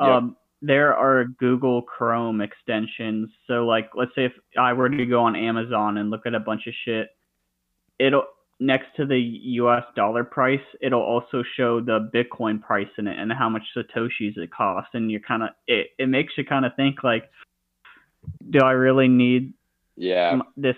Yep. 0.00 0.22
There 0.62 0.94
are 0.94 1.24
Google 1.24 1.82
Chrome 1.82 2.40
extensions. 2.40 3.30
So, 3.46 3.64
like, 3.66 3.90
let's 3.94 4.14
say 4.14 4.26
if 4.26 4.32
I 4.58 4.72
were 4.72 4.88
to 4.88 5.06
go 5.06 5.22
on 5.22 5.36
Amazon 5.36 5.96
and 5.96 6.10
look 6.10 6.26
at 6.26 6.34
a 6.34 6.40
bunch 6.40 6.66
of 6.66 6.74
shit, 6.84 7.08
it'll 7.98 8.24
next 8.60 8.88
to 8.96 9.06
the 9.06 9.18
U.S. 9.18 9.84
dollar 9.96 10.22
price, 10.22 10.60
it'll 10.82 11.00
also 11.00 11.42
show 11.56 11.80
the 11.80 12.10
Bitcoin 12.14 12.60
price 12.60 12.88
in 12.98 13.06
it 13.06 13.18
and 13.18 13.32
how 13.32 13.48
much 13.48 13.62
satoshis 13.74 14.36
it 14.36 14.52
costs. 14.52 14.90
And 14.92 15.10
you're 15.10 15.20
kind 15.20 15.42
of 15.42 15.50
it. 15.66 15.88
It 15.98 16.08
makes 16.08 16.34
you 16.36 16.44
kind 16.44 16.66
of 16.66 16.72
think 16.76 17.02
like, 17.02 17.24
do 18.50 18.60
I 18.60 18.72
really 18.72 19.08
need 19.08 19.54
Yeah, 19.96 20.40
this 20.56 20.76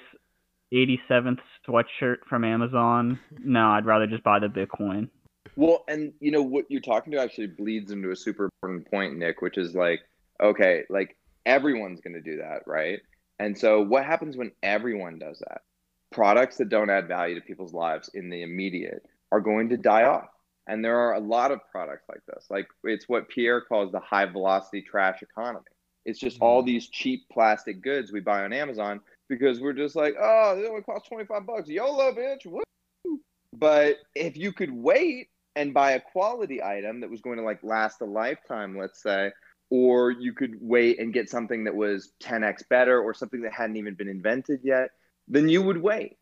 87th 0.72 1.40
sweatshirt 1.68 2.18
from 2.28 2.44
Amazon? 2.44 3.18
No, 3.44 3.70
I'd 3.70 3.86
rather 3.86 4.06
just 4.06 4.22
buy 4.22 4.38
the 4.38 4.46
Bitcoin. 4.46 5.08
Well, 5.56 5.84
and 5.88 6.12
you 6.20 6.30
know 6.30 6.42
what 6.42 6.64
you're 6.68 6.80
talking 6.80 7.12
to 7.12 7.20
actually 7.20 7.48
bleeds 7.48 7.90
into 7.90 8.10
a 8.10 8.16
super 8.16 8.48
important 8.62 8.90
point, 8.90 9.16
Nick, 9.16 9.42
which 9.42 9.58
is 9.58 9.74
like, 9.74 10.00
okay, 10.42 10.84
like 10.88 11.16
everyone's 11.44 12.00
going 12.00 12.14
to 12.14 12.20
do 12.20 12.38
that, 12.38 12.62
right? 12.66 13.00
And 13.38 13.56
so 13.56 13.82
what 13.82 14.04
happens 14.04 14.36
when 14.36 14.52
everyone 14.62 15.18
does 15.18 15.38
that? 15.40 15.62
Products 16.10 16.56
that 16.58 16.68
don't 16.68 16.90
add 16.90 17.08
value 17.08 17.34
to 17.34 17.40
people's 17.40 17.74
lives 17.74 18.10
in 18.14 18.30
the 18.30 18.42
immediate 18.42 19.04
are 19.30 19.40
going 19.40 19.68
to 19.70 19.76
die 19.76 20.04
off. 20.04 20.28
And 20.68 20.84
there 20.84 20.98
are 20.98 21.14
a 21.14 21.20
lot 21.20 21.50
of 21.50 21.60
products 21.70 22.04
like 22.08 22.20
this. 22.26 22.46
Like 22.50 22.68
it's 22.84 23.08
what 23.08 23.28
Pierre 23.28 23.60
calls 23.60 23.90
the 23.90 24.00
high 24.00 24.26
velocity 24.26 24.80
trash 24.80 25.22
economy. 25.22 25.64
It's 26.04 26.20
just 26.20 26.40
all 26.40 26.60
mm-hmm. 26.60 26.66
these 26.66 26.88
cheap 26.88 27.24
plastic 27.32 27.82
goods 27.82 28.12
we 28.12 28.20
buy 28.20 28.44
on 28.44 28.52
Amazon 28.52 29.00
because 29.28 29.60
we're 29.60 29.72
just 29.72 29.96
like, 29.96 30.14
oh, 30.20 30.58
it 30.58 30.68
only 30.68 30.82
costs 30.82 31.08
25 31.08 31.46
bucks. 31.46 31.68
YOLO, 31.68 32.12
bitch. 32.12 32.46
Woo! 32.46 33.20
But 33.52 33.98
if 34.14 34.36
you 34.36 34.52
could 34.52 34.72
wait 34.72 35.28
and 35.56 35.74
buy 35.74 35.92
a 35.92 36.00
quality 36.00 36.62
item 36.62 37.00
that 37.00 37.10
was 37.10 37.20
going 37.20 37.38
to 37.38 37.44
like 37.44 37.62
last 37.62 38.00
a 38.00 38.04
lifetime, 38.04 38.78
let's 38.78 39.02
say, 39.02 39.30
or 39.70 40.10
you 40.10 40.32
could 40.32 40.56
wait 40.60 40.98
and 40.98 41.12
get 41.12 41.30
something 41.30 41.64
that 41.64 41.74
was 41.74 42.12
10x 42.22 42.68
better 42.68 43.00
or 43.00 43.14
something 43.14 43.42
that 43.42 43.52
hadn't 43.52 43.76
even 43.76 43.94
been 43.94 44.08
invented 44.08 44.60
yet, 44.62 44.90
then 45.28 45.48
you 45.48 45.62
would 45.62 45.80
wait. 45.80 46.16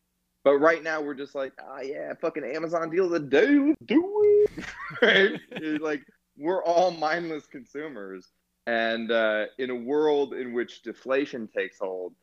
But 0.45 0.59
right 0.59 0.83
now 0.83 1.01
we're 1.01 1.15
just 1.15 1.35
like, 1.35 1.53
oh 1.61 1.83
yeah, 1.83 2.15
fucking 2.21 2.45
Amazon 2.45 2.91
deal 2.91 3.07
of 3.07 3.11
the 3.11 3.21
day, 3.21 3.59
let's 3.59 3.81
do 3.85 4.47
it. 4.47 4.65
right? 5.03 5.81
Like 5.81 6.03
we're 6.37 6.63
all 6.65 6.91
mindless 6.91 7.47
consumers. 7.47 8.27
And 8.67 9.11
uh, 9.11 9.47
in 9.59 9.71
a 9.71 9.75
world 9.75 10.35
in 10.35 10.53
which 10.53 10.83
deflation 10.83 11.49
takes 11.49 11.79
hold, 11.79 12.15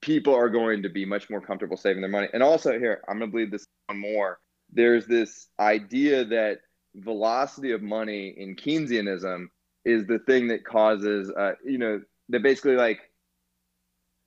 people 0.00 0.34
are 0.34 0.48
going 0.50 0.82
to 0.82 0.88
be 0.88 1.04
much 1.04 1.30
more 1.30 1.40
comfortable 1.40 1.76
saving 1.76 2.02
their 2.02 2.10
money. 2.10 2.28
And 2.32 2.42
also 2.42 2.78
here, 2.78 3.02
I'm 3.08 3.18
going 3.18 3.30
to 3.30 3.34
bleed 3.34 3.50
this 3.50 3.66
one 3.86 4.00
more. 4.00 4.38
There's 4.76 5.06
this 5.06 5.48
idea 5.58 6.26
that 6.26 6.58
velocity 6.94 7.72
of 7.72 7.82
money 7.82 8.34
in 8.36 8.56
Keynesianism 8.56 9.46
is 9.86 10.06
the 10.06 10.18
thing 10.18 10.48
that 10.48 10.66
causes, 10.66 11.30
uh, 11.30 11.52
you 11.64 11.78
know, 11.78 12.02
that 12.28 12.42
basically 12.42 12.76
like 12.76 13.00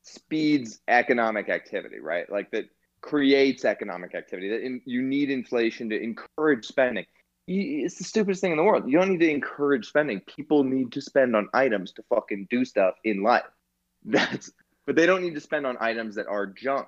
speeds 0.04 0.80
economic 0.88 1.50
activity, 1.50 2.00
right? 2.00 2.30
Like 2.32 2.50
that 2.52 2.66
creates 3.02 3.64
economic 3.64 4.16
activity. 4.16 4.50
That 4.50 4.66
in, 4.66 4.82
you 4.86 5.04
need 5.04 5.30
inflation 5.30 5.90
to 5.90 6.02
encourage 6.02 6.66
spending. 6.66 7.06
It's 7.48 8.00
the 8.00 8.04
stupidest 8.04 8.42
thing 8.42 8.52
in 8.52 8.58
the 8.58 8.64
world. 8.64 8.90
You 8.90 8.98
don't 8.98 9.12
need 9.12 9.20
to 9.20 9.30
encourage 9.30 9.88
spending. 9.88 10.22
People 10.22 10.64
need 10.64 10.92
to 10.94 11.02
spend 11.02 11.36
on 11.36 11.48
items 11.54 11.92
to 11.94 12.04
fucking 12.10 12.48
do 12.50 12.66
stuff 12.66 12.96
in 13.04 13.22
life. 13.22 13.44
That's 14.04 14.52
but 14.88 14.96
they 14.96 15.06
don't 15.06 15.22
need 15.22 15.36
to 15.36 15.42
spend 15.42 15.68
on 15.68 15.78
items 15.80 16.16
that 16.16 16.26
are 16.26 16.48
junk. 16.48 16.88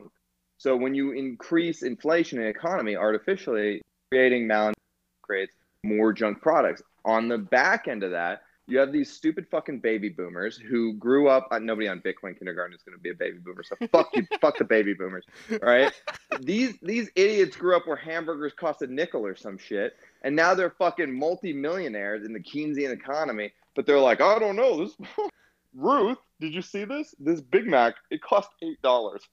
So 0.62 0.76
when 0.76 0.94
you 0.94 1.14
increase 1.14 1.82
inflation 1.82 2.38
in 2.38 2.44
the 2.44 2.50
economy 2.52 2.96
artificially, 2.96 3.82
creating 4.12 4.48
balance 4.48 4.76
creates 5.24 5.52
more 5.84 6.14
junk 6.14 6.40
products. 6.40 6.84
On 7.04 7.28
the 7.28 7.40
back 7.40 7.88
end 7.88 8.04
of 8.04 8.12
that, 8.12 8.44
you 8.68 8.78
have 8.78 8.92
these 8.92 9.12
stupid 9.12 9.48
fucking 9.50 9.80
baby 9.80 10.10
boomers 10.10 10.58
who 10.58 10.94
grew 10.94 11.28
up. 11.30 11.48
Uh, 11.50 11.58
nobody 11.58 11.88
on 11.88 12.00
Bitcoin 12.00 12.38
kindergarten 12.38 12.76
is 12.76 12.84
going 12.84 12.96
to 12.96 13.02
be 13.02 13.10
a 13.10 13.16
baby 13.16 13.40
boomer, 13.44 13.64
so 13.64 13.76
fuck 13.92 14.10
you, 14.14 14.28
fuck 14.40 14.60
the 14.60 14.64
baby 14.64 14.94
boomers, 14.94 15.26
right? 15.64 15.92
These 16.42 16.78
these 16.84 17.10
idiots 17.16 17.58
grew 17.58 17.76
up 17.76 17.88
where 17.88 17.98
hamburgers 17.98 18.54
cost 18.54 18.84
a 18.84 18.88
nickel 18.88 19.26
or 19.26 19.36
some 19.36 19.58
shit, 19.58 19.98
and 20.22 20.36
now 20.36 20.54
they're 20.54 20.70
fucking 20.70 21.12
multimillionaires 21.12 22.24
in 22.24 22.34
the 22.34 22.40
Keynesian 22.40 22.94
economy. 22.94 23.52
But 23.76 23.88
they're 23.88 24.00
like, 24.00 24.22
I 24.22 24.38
don't 24.38 24.56
know, 24.56 24.86
this 24.86 24.96
Ruth, 25.74 26.18
did 26.40 26.54
you 26.54 26.62
see 26.62 26.86
this? 26.86 27.16
This 27.20 27.42
Big 27.42 27.66
Mac, 27.66 27.96
it 28.10 28.22
cost 28.22 28.50
eight 28.62 28.82
dollars. 28.82 29.28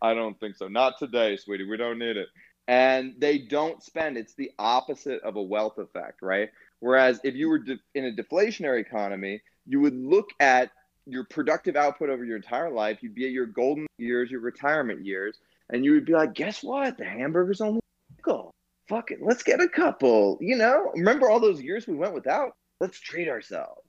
I 0.00 0.14
don't 0.14 0.38
think 0.38 0.56
so. 0.56 0.68
Not 0.68 0.94
today, 0.98 1.36
sweetie. 1.36 1.68
We 1.68 1.76
don't 1.76 1.98
need 1.98 2.16
it. 2.16 2.28
And 2.66 3.14
they 3.18 3.38
don't 3.38 3.82
spend. 3.82 4.16
It's 4.16 4.34
the 4.34 4.50
opposite 4.58 5.22
of 5.22 5.36
a 5.36 5.42
wealth 5.42 5.78
effect, 5.78 6.20
right? 6.22 6.50
Whereas 6.80 7.20
if 7.24 7.34
you 7.34 7.48
were 7.48 7.58
de- 7.58 7.80
in 7.94 8.04
a 8.04 8.12
deflationary 8.12 8.80
economy, 8.80 9.40
you 9.66 9.80
would 9.80 9.96
look 9.96 10.28
at 10.38 10.70
your 11.06 11.24
productive 11.24 11.76
output 11.76 12.10
over 12.10 12.24
your 12.24 12.36
entire 12.36 12.70
life. 12.70 12.98
You'd 13.02 13.14
be 13.14 13.24
at 13.24 13.32
your 13.32 13.46
golden 13.46 13.86
years, 13.96 14.30
your 14.30 14.40
retirement 14.40 15.04
years, 15.04 15.38
and 15.70 15.84
you 15.84 15.92
would 15.92 16.04
be 16.04 16.12
like, 16.12 16.34
guess 16.34 16.62
what? 16.62 16.98
The 16.98 17.04
hamburger's 17.04 17.60
only 17.60 17.80
nickel. 18.16 18.52
Fuck 18.88 19.10
it, 19.10 19.18
let's 19.22 19.42
get 19.42 19.60
a 19.60 19.68
couple. 19.68 20.38
You 20.40 20.56
know, 20.56 20.92
remember 20.94 21.28
all 21.28 21.40
those 21.40 21.60
years 21.60 21.86
we 21.86 21.94
went 21.94 22.14
without? 22.14 22.52
Let's 22.80 22.98
treat 23.00 23.28
ourselves, 23.28 23.82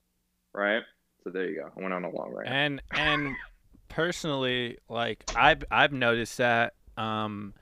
right? 0.52 0.82
So 1.24 1.30
there 1.30 1.48
you 1.48 1.60
go. 1.60 1.70
I 1.76 1.80
went 1.80 1.94
on 1.94 2.04
a 2.04 2.10
long 2.10 2.32
rant. 2.34 2.48
And 2.48 2.82
and 2.92 3.36
personally, 3.90 4.78
like 4.88 5.24
I've 5.36 5.62
I've 5.70 5.92
noticed 5.92 6.38
that 6.38 6.72
um, 6.96 7.52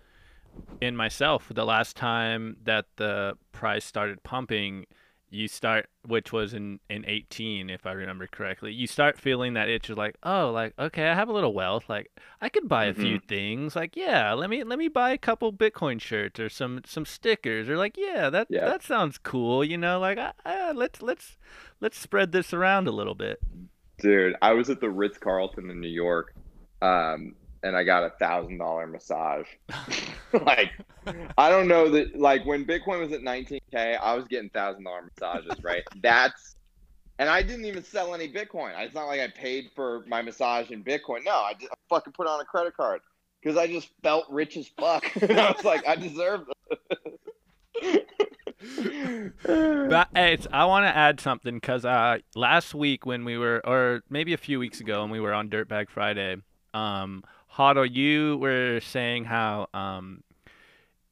in 0.81 0.95
myself 0.97 1.51
the 1.53 1.64
last 1.64 1.97
time 1.97 2.57
that 2.62 2.87
the 2.97 3.37
price 3.53 3.85
started 3.85 4.22
pumping 4.22 4.87
you 5.31 5.47
start 5.47 5.91
which 6.07 6.33
was 6.33 6.55
in 6.55 6.81
in 6.89 7.05
18 7.07 7.68
if 7.68 7.85
i 7.85 7.93
remember 7.93 8.26
correctly 8.26 8.72
you 8.72 8.87
start 8.87 9.18
feeling 9.18 9.53
that 9.53 9.68
itch 9.68 9.91
of 9.91 9.99
like 9.99 10.16
oh 10.22 10.51
like 10.51 10.72
okay 10.79 11.07
i 11.07 11.14
have 11.14 11.29
a 11.29 11.33
little 11.33 11.53
wealth 11.53 11.85
like 11.87 12.11
i 12.41 12.49
could 12.49 12.66
buy 12.66 12.87
a 12.87 12.93
Mm-hmm. 12.95 13.03
few 13.03 13.18
things 13.18 13.76
like 13.76 13.95
yeah 13.95 14.33
let 14.33 14.49
me 14.49 14.64
let 14.64 14.79
me 14.79 14.89
buy 14.89 15.11
a 15.11 15.18
couple 15.18 15.53
bitcoin 15.53 16.01
shirts 16.01 16.41
or 16.41 16.49
some 16.49 16.81
some 16.87 17.05
stickers 17.05 17.68
or 17.68 17.76
like 17.76 17.97
yeah 17.99 18.31
that 18.31 18.47
Yeah. 18.49 18.64
that 18.64 18.83
sounds 18.83 19.18
cool 19.18 19.62
you 19.62 19.76
know 19.76 20.01
like 20.01 20.16
I, 20.16 20.33
I, 20.47 20.72
let's 20.72 21.03
let's 21.03 21.37
let's 21.79 21.99
spread 21.99 22.33
this 22.33 22.55
around 22.55 22.89
a 22.89 22.93
little 22.93 23.14
bit 23.14 23.39
Dude, 23.99 24.36
I 24.42 24.53
was 24.53 24.70
at 24.70 24.80
the 24.80 24.90
Ritz 24.90 25.18
Carlton 25.18 25.70
in 25.70 25.80
New 25.80 25.88
York, 25.88 26.32
um, 26.82 27.34
and 27.62 27.76
I 27.76 27.82
got 27.82 28.05
a 28.05 28.11
thousand 28.11 28.59
dollar 28.59 28.86
massage. 28.86 29.46
like, 30.32 30.72
I 31.36 31.51
don't 31.51 31.66
know 31.66 31.90
that. 31.90 32.18
Like 32.18 32.46
when 32.46 32.64
Bitcoin 32.64 33.01
was 33.01 33.12
at 33.12 33.22
19k, 33.22 33.99
I 34.01 34.14
was 34.14 34.26
getting 34.28 34.51
thousand 34.51 34.84
dollar 34.84 35.03
massages. 35.03 35.62
Right? 35.64 35.82
That's, 36.03 36.55
and 37.18 37.28
I 37.28 37.42
didn't 37.42 37.64
even 37.64 37.82
sell 37.82 38.14
any 38.14 38.28
Bitcoin. 38.28 38.72
It's 38.78 38.94
not 38.94 39.07
like 39.07 39.20
I 39.20 39.28
paid 39.28 39.70
for 39.74 40.05
my 40.07 40.22
massage 40.22 40.70
in 40.70 40.84
Bitcoin. 40.84 41.24
No, 41.24 41.32
I 41.32 41.55
just 41.55 41.72
I 41.72 41.76
fucking 41.88 42.12
put 42.12 42.28
on 42.28 42.40
a 42.40 42.44
credit 42.44 42.76
card 42.76 43.01
because 43.42 43.57
I 43.57 43.66
just 43.66 43.90
felt 44.03 44.26
rich 44.30 44.57
as 44.57 44.68
fuck. 44.78 45.05
and 45.22 45.40
I 45.40 45.51
was 45.51 45.64
like, 45.64 45.86
I 45.88 45.96
deserve 45.96 46.42
it. 47.82 48.09
But 49.45 50.09
it's, 50.15 50.47
I 50.53 50.65
want 50.65 50.85
to 50.85 50.97
add 50.97 51.21
something 51.21 51.55
because 51.55 51.85
uh, 51.85 52.19
last 52.35 52.75
week 52.75 53.07
when 53.07 53.25
we 53.25 53.39
were, 53.39 53.61
or 53.65 54.03
maybe 54.11 54.33
a 54.33 54.39
few 54.39 54.59
weeks 54.59 54.81
ago 54.81 55.03
when 55.03 55.11
we 55.11 55.21
were 55.21 55.33
on 55.33 55.49
Dirtbag 55.49 55.89
Friday, 55.89 56.37
um, 56.75 57.25
Hodo, 57.49 57.83
you 57.83 58.37
were 58.39 58.81
saying 58.81 59.25
how 59.25 59.69
um, 59.73 60.23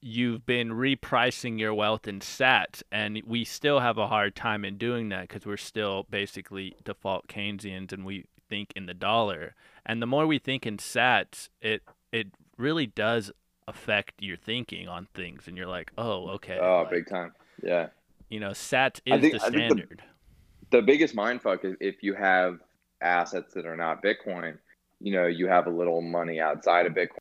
you've 0.01 0.47
been 0.47 0.71
repricing 0.71 1.59
your 1.59 1.75
wealth 1.75 2.07
in 2.07 2.21
Sats, 2.21 2.83
and 2.93 3.21
we 3.27 3.45
still 3.45 3.81
have 3.81 3.99
a 3.99 4.09
hard 4.09 4.37
time 4.37 4.65
in 4.65 4.77
doing 4.77 5.09
that 5.09 5.29
because 5.29 5.47
we're 5.47 5.57
still 5.57 6.07
basically 6.11 6.77
default 6.85 7.27
Keynesians 7.27 7.93
and 7.93 8.05
we 8.05 8.27
think 8.49 8.73
in 8.77 8.87
the 8.87 8.95
dollar. 8.95 9.55
And 9.85 10.01
the 10.01 10.07
more 10.07 10.27
we 10.27 10.39
think 10.39 10.67
in 10.67 10.77
Sats, 10.77 11.49
it 11.61 11.83
it 12.13 12.29
really 12.57 12.87
does 12.87 13.31
affect 13.77 14.13
your 14.21 14.37
thinking 14.37 14.89
on 14.89 15.09
things, 15.15 15.49
and 15.49 15.57
you're 15.57 15.67
like, 15.67 15.91
oh, 15.99 16.29
okay, 16.31 16.59
oh, 16.61 16.81
like, 16.83 16.91
big 16.91 17.09
time. 17.09 17.33
Yeah. 17.63 17.89
you 18.29 18.41
know, 18.41 18.51
Sats 18.51 19.01
I 19.11 19.17
is 19.17 19.21
think- 19.21 19.33
the 19.35 19.39
think 19.41 19.41
the- 19.41 19.49
standard. 19.49 20.03
the 20.71 20.83
biggest 20.83 21.15
mindfuck 21.17 21.65
is 21.65 21.77
if 21.81 22.03
you 22.03 22.15
have 22.15 22.59
assets 23.01 23.55
that 23.55 23.67
are 23.67 23.77
not 23.77 24.03
Bitcoin, 24.03 24.59
you 25.01 25.13
know, 25.13 25.27
you 25.27 25.47
have 25.49 25.67
a 25.67 25.71
little 25.71 26.01
money 26.01 26.41
outside 26.41 26.87
of 26.87 26.93
Bitcoin. 26.93 27.19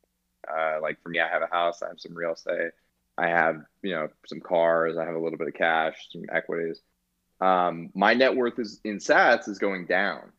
Uh, 0.47 0.79
like 0.81 1.01
for 1.01 1.09
me, 1.09 1.19
I 1.19 1.27
have 1.27 1.41
a 1.41 1.47
house, 1.53 1.81
I 1.81 1.87
have 1.87 1.99
some 1.99 2.13
real 2.15 2.33
estate, 2.33 2.71
I 3.17 3.27
have, 3.27 3.61
you 3.81 3.91
know, 3.95 4.09
some 4.27 4.39
cars, 4.39 4.97
I 4.97 5.05
have 5.05 5.15
a 5.15 5.19
little 5.19 5.37
bit 5.37 5.47
of 5.47 5.53
cash, 5.55 5.95
some 6.11 6.23
equities. 6.31 6.81
Um, 7.41 7.89
my 7.95 8.13
net 8.13 8.35
worth 8.35 8.59
is 8.59 8.79
in 8.83 8.97
sats 8.97 9.47
is 9.49 9.57
going 9.57 9.87
down. 9.87 10.31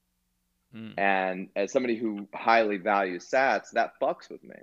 Mm, 0.75 0.95
And 0.99 1.49
as 1.57 1.73
somebody 1.73 1.97
who 1.97 2.29
highly 2.35 2.77
values 2.77 3.29
sats, 3.29 3.71
that 3.73 3.93
fucks 4.01 4.31
with 4.31 4.43
me 4.45 4.57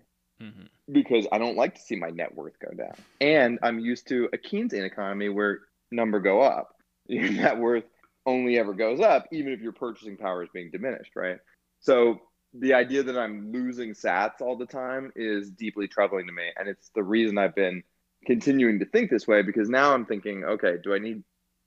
mhm. 0.43 0.67
because 0.91 1.27
I 1.31 1.37
don't 1.37 1.57
like 1.57 1.75
to 1.75 1.81
see 1.81 1.95
my 1.95 2.09
net 2.09 2.35
worth 2.35 2.59
go 2.59 2.75
down. 2.75 2.95
And 3.21 3.59
I'm 3.63 3.79
used 3.79 4.07
to 4.09 4.29
a 4.33 4.37
Keynesian 4.37 4.85
economy 4.85 5.29
where 5.29 5.59
number 5.91 6.19
go 6.19 6.41
up. 6.41 6.75
Your 7.07 7.29
net 7.31 7.57
worth 7.57 7.85
only 8.25 8.57
ever 8.57 8.73
goes 8.73 8.99
up, 8.99 9.27
even 9.31 9.51
if 9.51 9.59
your 9.59 9.73
purchasing 9.73 10.15
power 10.15 10.43
is 10.43 10.49
being 10.53 10.71
diminished, 10.71 11.11
right? 11.15 11.39
So 11.81 12.21
the 12.53 12.73
idea 12.73 13.03
that 13.03 13.17
I'm 13.17 13.51
losing 13.51 13.93
sats 13.93 14.39
all 14.39 14.55
the 14.55 14.65
time 14.65 15.11
is 15.15 15.51
deeply 15.51 15.87
troubling 15.87 16.27
to 16.27 16.31
me. 16.31 16.49
And 16.57 16.69
it's 16.69 16.89
the 16.95 17.03
reason 17.03 17.37
I've 17.37 17.55
been 17.55 17.83
continuing 18.25 18.79
to 18.79 18.85
think 18.85 19.09
this 19.09 19.27
way 19.27 19.41
because 19.41 19.69
now 19.69 19.93
I'm 19.93 20.05
thinking, 20.05 20.45
okay, 20.45 20.75
do 20.81 20.93
I 20.93 20.99
need 20.99 21.23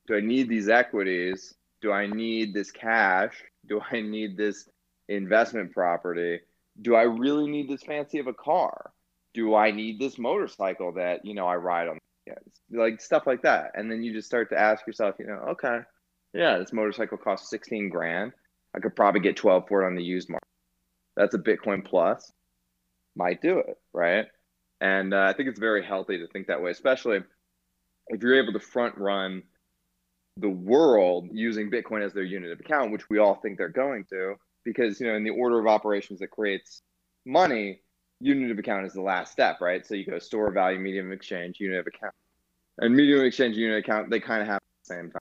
do 0.07 0.17
I 0.17 0.21
need 0.21 0.49
these 0.49 0.69
equities? 0.69 1.55
Do 1.83 1.93
I 1.93 2.07
need 2.07 2.55
this 2.55 2.71
cash? 2.71 3.35
Do 3.67 3.81
I 3.91 4.01
need 4.01 4.37
this 4.37 4.69
investment 5.09 5.73
property? 5.73 6.41
Do 6.83 6.95
I 6.95 7.03
really 7.03 7.49
need 7.49 7.69
this 7.69 7.83
fancy 7.83 8.19
of 8.19 8.27
a 8.27 8.35
car? 8.35 8.93
Do 9.35 9.55
I 9.55 9.71
need 9.71 9.99
this 9.99 10.19
motorcycle 10.19 10.93
that, 10.93 11.25
you 11.25 11.35
know, 11.35 11.47
I 11.47 11.57
ride 11.57 11.89
on? 11.89 11.99
Yeah, 12.27 12.35
like 12.71 13.01
stuff 13.01 13.27
like 13.27 13.43
that. 13.43 13.73
And 13.75 13.91
then 13.91 14.03
you 14.03 14.13
just 14.13 14.27
start 14.27 14.51
to 14.51 14.59
ask 14.59 14.87
yourself, 14.87 15.17
you 15.19 15.27
know, 15.27 15.41
okay, 15.51 15.81
yeah, 16.33 16.59
this 16.59 16.73
motorcycle 16.73 17.19
costs 17.19 17.51
16 17.51 17.89
grand. 17.89 18.33
I 18.75 18.81
could 18.81 18.97
probably 18.97 19.21
get 19.21 19.37
12 19.37 19.69
for 19.69 19.83
it 19.83 19.87
on 19.87 19.95
the 19.95 20.03
used 20.03 20.29
market. 20.29 20.47
That's 21.17 21.35
a 21.35 21.39
Bitcoin 21.39 21.85
plus. 21.85 22.33
Might 23.15 23.41
do 23.41 23.59
it, 23.59 23.79
right? 23.95 24.27
And 24.81 25.15
uh, 25.15 25.23
I 25.23 25.33
think 25.33 25.49
it's 25.49 25.59
very 25.59 25.85
healthy 25.85 26.19
to 26.19 26.27
think 26.29 26.49
that 26.49 26.61
way, 26.61 26.71
especially 26.71 27.21
if 28.09 28.23
you're 28.23 28.43
able 28.43 28.53
to 28.53 28.61
front 28.61 28.97
run 28.99 29.43
the 30.37 30.51
world 30.51 31.29
using 31.33 31.71
Bitcoin 31.71 32.05
as 32.05 32.13
their 32.13 32.23
unit 32.23 32.53
of 32.53 32.61
account, 32.61 32.93
which 32.93 33.09
we 33.09 33.19
all 33.19 33.37
think 33.37 33.57
they're 33.57 33.69
going 33.69 34.05
to, 34.11 34.35
because 34.67 35.01
you 35.01 35.07
know, 35.07 35.15
in 35.15 35.25
the 35.25 35.31
order 35.31 35.59
of 35.59 35.67
operations 35.67 36.21
that 36.21 36.31
creates 36.31 36.83
money, 37.25 37.81
unit 38.21 38.51
of 38.51 38.59
account 38.59 38.85
is 38.85 38.93
the 38.93 39.01
last 39.01 39.33
step, 39.33 39.61
right? 39.63 39.87
So 39.87 39.95
you 39.95 40.05
go 40.05 40.19
store 40.19 40.51
value, 40.51 40.79
medium 40.79 41.07
of 41.07 41.13
exchange, 41.13 41.59
unit 41.59 41.81
of 41.81 41.87
account, 41.87 42.13
and 42.79 42.95
medium 42.95 43.21
of 43.21 43.27
exchange, 43.27 43.57
unit 43.57 43.79
of 43.79 43.85
account, 43.85 44.11
they 44.11 44.21
kind 44.21 44.43
of 44.43 44.49
happen 44.49 44.67
at 44.67 44.89
the 44.89 44.95
same 44.95 45.11
time. 45.11 45.21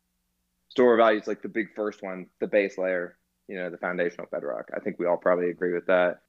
Store 0.70 0.98
value 0.98 1.20
is 1.20 1.28
like 1.28 1.42
the 1.42 1.48
big 1.48 1.74
first 1.74 2.04
one, 2.04 2.28
the 2.42 2.48
base 2.48 2.78
layer, 2.78 3.18
you 3.48 3.56
know, 3.56 3.70
the 3.70 3.78
foundational 3.78 4.28
bedrock. 4.32 4.70
I 4.76 4.80
think 4.80 5.00
we 5.00 5.06
all 5.06 5.18
probably 5.18 5.50
agree 5.50 5.74
with 5.74 5.86
that. 5.88 6.22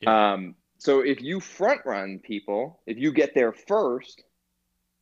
Yeah. 0.00 0.32
Um, 0.32 0.54
so 0.78 1.00
if 1.00 1.20
you 1.20 1.40
front 1.40 1.80
run 1.84 2.20
people, 2.20 2.80
if 2.86 2.98
you 2.98 3.12
get 3.12 3.34
there 3.34 3.52
first, 3.52 4.22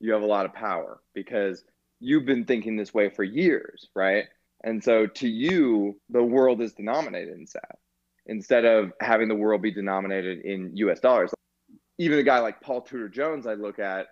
you 0.00 0.12
have 0.12 0.22
a 0.22 0.26
lot 0.26 0.46
of 0.46 0.54
power 0.54 1.00
because 1.14 1.62
you've 2.00 2.24
been 2.24 2.44
thinking 2.44 2.76
this 2.76 2.94
way 2.94 3.10
for 3.10 3.22
years, 3.22 3.88
right? 3.94 4.24
And 4.64 4.82
so 4.82 5.06
to 5.06 5.28
you, 5.28 6.00
the 6.08 6.22
world 6.22 6.60
is 6.60 6.72
denominated 6.72 7.38
in 7.38 7.46
SAT 7.46 7.78
instead 8.26 8.64
of 8.64 8.92
having 9.00 9.28
the 9.28 9.34
world 9.34 9.62
be 9.62 9.70
denominated 9.70 10.40
in 10.40 10.76
US 10.76 11.00
dollars. 11.00 11.32
Even 11.98 12.18
a 12.18 12.22
guy 12.22 12.40
like 12.40 12.60
Paul 12.60 12.82
Tudor 12.82 13.08
Jones, 13.08 13.46
I 13.46 13.54
look 13.54 13.78
at, 13.78 14.08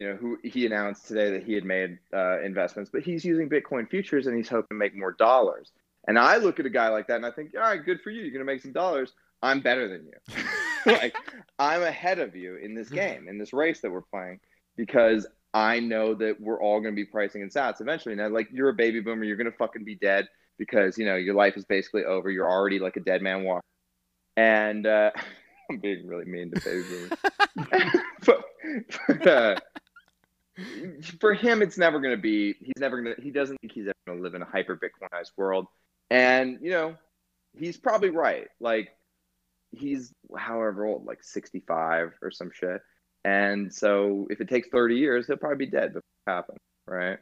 you 0.00 0.08
know, 0.08 0.16
who 0.16 0.38
he 0.42 0.66
announced 0.66 1.06
today 1.06 1.30
that 1.30 1.44
he 1.44 1.52
had 1.52 1.64
made 1.64 1.98
uh, 2.14 2.40
investments, 2.40 2.90
but 2.92 3.02
he's 3.02 3.24
using 3.24 3.48
Bitcoin 3.48 3.88
futures 3.88 4.26
and 4.26 4.36
he's 4.36 4.48
hoping 4.48 4.68
to 4.70 4.74
make 4.74 4.96
more 4.96 5.12
dollars. 5.12 5.70
And 6.08 6.18
I 6.18 6.38
look 6.38 6.58
at 6.58 6.66
a 6.66 6.70
guy 6.70 6.88
like 6.88 7.06
that 7.08 7.16
and 7.16 7.26
I 7.26 7.30
think, 7.30 7.52
all 7.54 7.60
right, 7.60 7.84
good 7.84 8.00
for 8.00 8.10
you. 8.10 8.22
You're 8.22 8.32
going 8.32 8.44
to 8.44 8.50
make 8.50 8.62
some 8.62 8.72
dollars. 8.72 9.12
I'm 9.42 9.60
better 9.60 9.88
than 9.88 10.06
you. 10.06 10.44
like 10.86 11.14
I'm 11.58 11.82
ahead 11.82 12.18
of 12.18 12.34
you 12.34 12.56
in 12.56 12.74
this 12.74 12.88
game, 12.88 13.28
in 13.28 13.38
this 13.38 13.52
race 13.52 13.80
that 13.80 13.90
we're 13.90 14.02
playing, 14.02 14.40
because 14.76 15.26
I 15.54 15.80
know 15.80 16.14
that 16.14 16.40
we're 16.40 16.60
all 16.60 16.80
going 16.80 16.94
to 16.94 16.96
be 16.96 17.04
pricing 17.04 17.42
in 17.42 17.50
sats 17.50 17.80
eventually. 17.80 18.14
Now, 18.14 18.28
like 18.28 18.48
you're 18.52 18.70
a 18.70 18.74
baby 18.74 19.00
boomer, 19.00 19.24
you're 19.24 19.36
going 19.36 19.50
to 19.50 19.56
fucking 19.56 19.84
be 19.84 19.96
dead 19.96 20.28
because 20.58 20.96
you 20.96 21.04
know 21.04 21.16
your 21.16 21.34
life 21.34 21.56
is 21.56 21.64
basically 21.64 22.04
over. 22.04 22.30
You're 22.30 22.50
already 22.50 22.78
like 22.78 22.96
a 22.96 23.00
dead 23.00 23.22
man 23.22 23.44
walking. 23.44 23.62
And 24.36 24.86
uh, 24.86 25.10
I'm 25.70 25.78
being 25.78 26.06
really 26.06 26.24
mean 26.24 26.50
to 26.52 26.60
baby 26.60 26.82
boomers. 26.88 27.92
but, 28.26 28.44
but 29.08 29.26
uh, 29.26 29.56
for 31.20 31.34
him, 31.34 31.62
it's 31.62 31.78
never 31.78 32.00
going 32.00 32.14
to 32.14 32.20
be. 32.20 32.54
He's 32.60 32.78
never 32.78 33.02
going 33.02 33.14
to. 33.16 33.22
He 33.22 33.30
doesn't 33.30 33.58
think 33.60 33.72
he's 33.72 33.86
ever 33.86 33.94
going 34.06 34.18
to 34.18 34.24
live 34.24 34.34
in 34.34 34.42
a 34.42 34.46
hyper 34.46 34.76
Bitcoinized 34.76 35.32
world. 35.36 35.66
And 36.10 36.58
you 36.62 36.70
know, 36.70 36.96
he's 37.54 37.76
probably 37.76 38.10
right. 38.10 38.48
Like 38.60 38.90
he's 39.70 40.14
however 40.36 40.86
old, 40.86 41.04
like 41.04 41.22
65 41.22 42.12
or 42.22 42.30
some 42.30 42.50
shit. 42.52 42.80
And 43.24 43.72
so 43.72 44.26
if 44.30 44.40
it 44.40 44.48
takes 44.48 44.68
30 44.68 44.96
years, 44.96 45.26
he'll 45.26 45.36
probably 45.36 45.66
be 45.66 45.70
dead 45.70 45.88
before 45.88 46.00
it 46.26 46.30
happens, 46.30 46.58
right? 46.86 47.18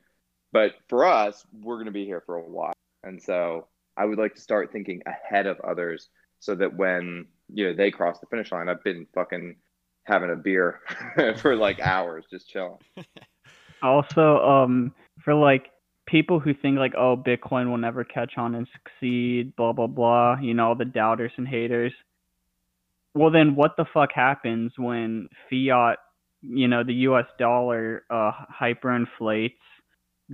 But 0.53 0.75
for 0.89 1.05
us, 1.05 1.45
we're 1.63 1.77
going 1.77 1.87
to 1.87 1.93
be 1.93 2.05
here 2.05 2.23
for 2.25 2.37
a 2.37 2.43
while. 2.43 2.73
And 3.05 3.23
so 3.23 3.67
I 3.97 4.05
would 4.05 4.19
like 4.19 4.35
to 4.35 4.41
start 4.41 4.73
thinking 4.73 5.03
ahead 5.07 5.47
of 5.47 5.61
others 5.61 6.09
so 6.41 6.55
that 6.55 6.75
when, 6.75 7.27
you 7.53 7.67
know, 7.67 7.75
they 7.75 7.91
cross 7.91 8.19
the 8.19 8.27
finish 8.27 8.51
line, 8.51 8.69
I've 8.69 8.83
been 8.83 9.07
fucking 9.15 9.57
having 10.05 10.31
a 10.31 10.37
beer 10.37 10.81
for 11.37 11.55
like 11.55 11.81
hours 11.81 12.25
just 12.31 12.49
chilling. 12.49 12.79
Also, 13.83 14.39
um, 14.41 14.93
for 15.25 15.35
like 15.35 15.71
people 16.07 16.39
who 16.39 16.53
think 16.53 16.79
like, 16.79 16.93
oh, 16.99 17.17
Bitcoin 17.17 17.71
will 17.71 17.79
never 17.79 18.05
catch 18.05 18.37
on 18.37 18.55
and 18.55 18.69
succeed, 18.73 19.57
blah 19.57 19.73
blah 19.73 19.87
blah, 19.87 20.37
you 20.39 20.53
know, 20.53 20.69
all 20.69 20.75
the 20.75 20.85
doubters 20.85 21.33
and 21.37 21.49
haters. 21.49 21.93
Well, 23.15 23.31
then 23.31 23.57
what 23.57 23.77
the 23.77 23.85
fuck 23.93 24.13
happens 24.13 24.73
when 24.77 25.29
fiat, 25.51 25.99
you 26.43 26.69
know, 26.69 26.85
the 26.85 26.95
U.S. 26.95 27.27
dollar 27.39 28.05
uh, 28.11 28.33
hyperinflates? 28.61 29.55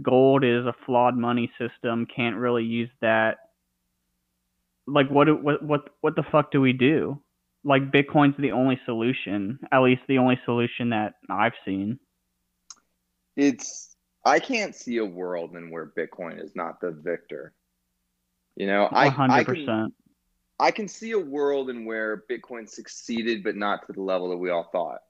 Gold 0.02 0.44
is 0.44 0.66
a 0.66 0.74
flawed 0.84 1.16
money 1.16 1.50
system. 1.58 2.06
Can't 2.14 2.36
really 2.36 2.64
use 2.64 2.90
that. 3.00 3.38
Like, 4.86 5.10
what 5.10 5.42
what 5.42 5.62
what 5.62 5.88
what 6.02 6.16
the 6.16 6.22
fuck 6.30 6.52
do 6.52 6.60
we 6.60 6.74
do? 6.74 7.20
Like, 7.64 7.90
Bitcoin's 7.90 8.36
the 8.38 8.52
only 8.52 8.78
solution. 8.84 9.58
At 9.72 9.80
least 9.80 10.02
the 10.06 10.18
only 10.18 10.38
solution 10.44 10.90
that 10.90 11.14
I've 11.30 11.54
seen. 11.64 11.98
It's 13.36 13.96
I 14.24 14.38
can't 14.38 14.74
see 14.74 14.98
a 14.98 15.04
world 15.04 15.56
in 15.56 15.70
where 15.70 15.92
Bitcoin 15.96 16.44
is 16.44 16.54
not 16.54 16.80
the 16.80 16.90
victor. 16.90 17.54
You 18.56 18.66
know, 18.66 18.84
I, 18.86 19.06
I 19.08 19.44
can, 19.44 19.92
I 20.58 20.70
can 20.70 20.88
see 20.88 21.12
a 21.12 21.18
world 21.18 21.68
in 21.68 21.84
where 21.84 22.24
Bitcoin 22.30 22.68
succeeded, 22.68 23.44
but 23.44 23.56
not 23.56 23.86
to 23.86 23.92
the 23.92 24.02
level 24.02 24.30
that 24.30 24.38
we 24.38 24.50
all 24.50 24.68
thought. 24.72 25.00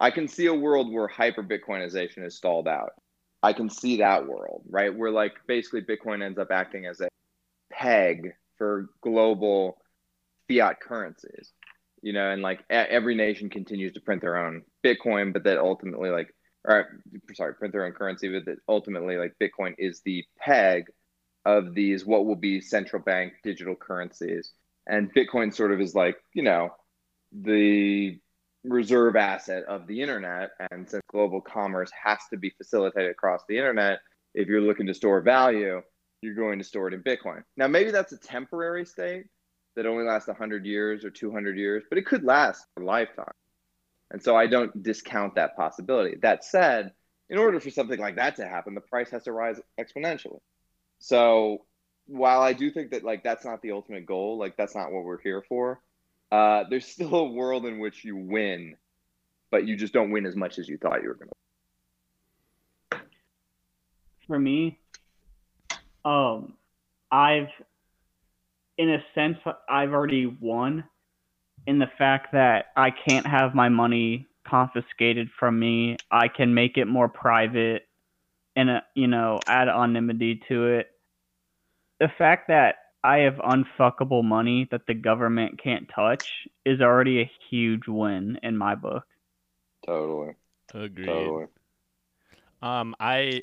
I 0.00 0.10
can 0.10 0.28
see 0.28 0.46
a 0.46 0.54
world 0.54 0.92
where 0.92 1.08
hyper 1.08 1.42
Bitcoinization 1.42 2.24
is 2.24 2.36
stalled 2.36 2.68
out. 2.68 2.92
I 3.42 3.52
can 3.52 3.68
see 3.68 3.96
that 3.98 4.26
world, 4.26 4.62
right? 4.68 4.96
Where 4.96 5.10
like 5.10 5.32
basically 5.48 5.82
Bitcoin 5.82 6.22
ends 6.22 6.38
up 6.38 6.52
acting 6.52 6.86
as 6.86 7.00
a 7.00 7.08
peg 7.72 8.32
for 8.56 8.90
global 9.02 9.78
fiat 10.48 10.80
currencies, 10.80 11.52
you 12.02 12.12
know, 12.12 12.30
and 12.30 12.42
like 12.42 12.60
every 12.70 13.16
nation 13.16 13.50
continues 13.50 13.92
to 13.94 14.00
print 14.00 14.20
their 14.20 14.36
own 14.36 14.62
Bitcoin, 14.84 15.32
but 15.32 15.42
that 15.44 15.58
ultimately 15.58 16.10
like, 16.10 16.32
or 16.64 17.02
sorry, 17.34 17.54
print 17.54 17.72
their 17.72 17.86
own 17.86 17.92
currency, 17.92 18.28
but 18.28 18.44
that 18.44 18.58
ultimately 18.68 19.16
like 19.16 19.34
Bitcoin 19.42 19.74
is 19.78 20.00
the 20.04 20.24
peg 20.38 20.84
of 21.44 21.74
these 21.74 22.06
what 22.06 22.24
will 22.24 22.36
be 22.36 22.60
central 22.60 23.02
bank 23.02 23.32
digital 23.42 23.74
currencies 23.74 24.52
and 24.86 25.12
Bitcoin 25.14 25.54
sort 25.54 25.72
of 25.72 25.80
is 25.80 25.94
like 25.94 26.16
you 26.34 26.42
know 26.42 26.70
the 27.32 28.18
reserve 28.64 29.16
asset 29.16 29.64
of 29.64 29.86
the 29.86 30.00
internet. 30.00 30.50
And 30.70 30.88
since 30.88 31.02
global 31.10 31.40
commerce 31.40 31.90
has 32.02 32.18
to 32.30 32.36
be 32.36 32.50
facilitated 32.50 33.10
across 33.10 33.42
the 33.48 33.56
internet 33.56 34.00
if 34.34 34.48
you're 34.48 34.60
looking 34.60 34.86
to 34.86 34.94
store 34.94 35.20
value 35.20 35.82
you're 36.22 36.34
going 36.34 36.58
to 36.58 36.64
store 36.64 36.86
it 36.86 36.94
in 36.94 37.02
bitcoin. 37.02 37.42
Now 37.56 37.66
maybe 37.66 37.90
that's 37.90 38.12
a 38.12 38.18
temporary 38.18 38.84
state 38.84 39.24
that 39.74 39.86
only 39.86 40.04
lasts 40.04 40.28
100 40.28 40.64
years 40.64 41.04
or 41.04 41.10
200 41.10 41.58
years 41.58 41.82
but 41.88 41.98
it 41.98 42.06
could 42.06 42.24
last 42.24 42.64
a 42.78 42.82
lifetime. 42.82 43.32
And 44.10 44.22
so 44.22 44.36
i 44.36 44.46
don't 44.46 44.82
discount 44.82 45.34
that 45.34 45.56
possibility. 45.56 46.16
That 46.22 46.44
said 46.44 46.92
in 47.28 47.38
order 47.38 47.58
for 47.60 47.70
something 47.70 47.98
like 47.98 48.16
that 48.16 48.36
to 48.36 48.46
happen 48.46 48.74
the 48.74 48.80
price 48.80 49.10
has 49.10 49.24
to 49.24 49.32
rise 49.32 49.60
exponentially. 49.80 50.38
So 51.00 51.64
while 52.12 52.42
I 52.42 52.52
do 52.52 52.70
think 52.70 52.90
that 52.90 53.04
like 53.04 53.24
that's 53.24 53.44
not 53.44 53.62
the 53.62 53.72
ultimate 53.72 54.04
goal, 54.04 54.38
like 54.38 54.56
that's 54.56 54.74
not 54.74 54.92
what 54.92 55.04
we're 55.04 55.20
here 55.20 55.42
for. 55.48 55.80
Uh, 56.30 56.64
there's 56.68 56.86
still 56.86 57.14
a 57.14 57.24
world 57.24 57.64
in 57.64 57.78
which 57.78 58.04
you 58.04 58.16
win, 58.16 58.76
but 59.50 59.66
you 59.66 59.76
just 59.76 59.92
don't 59.92 60.10
win 60.10 60.26
as 60.26 60.36
much 60.36 60.58
as 60.58 60.68
you 60.68 60.76
thought 60.76 61.02
you 61.02 61.08
were 61.08 61.14
gonna. 61.14 63.02
For 64.26 64.38
me, 64.38 64.78
um, 66.04 66.54
I've, 67.10 67.48
in 68.78 68.90
a 68.90 69.02
sense, 69.14 69.38
I've 69.68 69.92
already 69.92 70.26
won, 70.26 70.84
in 71.66 71.78
the 71.78 71.90
fact 71.98 72.32
that 72.32 72.66
I 72.76 72.90
can't 72.90 73.26
have 73.26 73.54
my 73.54 73.68
money 73.68 74.26
confiscated 74.46 75.28
from 75.38 75.58
me. 75.58 75.96
I 76.10 76.28
can 76.28 76.54
make 76.54 76.76
it 76.76 76.86
more 76.86 77.08
private, 77.08 77.86
and 78.54 78.68
uh, 78.68 78.80
you 78.94 79.06
know, 79.06 79.40
add 79.46 79.68
anonymity 79.68 80.42
to 80.48 80.66
it 80.66 80.88
the 82.02 82.08
fact 82.18 82.48
that 82.48 82.74
I 83.04 83.18
have 83.18 83.36
unfuckable 83.36 84.24
money 84.24 84.66
that 84.72 84.88
the 84.88 84.94
government 84.94 85.62
can't 85.62 85.88
touch 85.94 86.48
is 86.66 86.80
already 86.80 87.20
a 87.20 87.30
huge 87.48 87.86
win 87.86 88.40
in 88.42 88.56
my 88.56 88.74
book. 88.74 89.04
Totally. 89.86 90.34
Agreed. 90.74 91.06
Totally. 91.06 91.46
Um, 92.60 92.96
I 92.98 93.42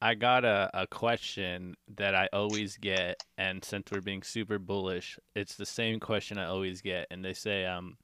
I 0.00 0.14
got 0.14 0.44
a, 0.44 0.70
a 0.74 0.86
question 0.86 1.74
that 1.96 2.14
I 2.14 2.28
always 2.32 2.76
get, 2.76 3.24
and 3.36 3.64
since 3.64 3.90
we're 3.90 4.00
being 4.00 4.22
super 4.22 4.60
bullish, 4.60 5.18
it's 5.34 5.56
the 5.56 5.66
same 5.66 5.98
question 5.98 6.38
I 6.38 6.46
always 6.46 6.80
get, 6.80 7.08
and 7.10 7.24
they 7.24 7.34
say, 7.34 7.66
um, 7.66 7.96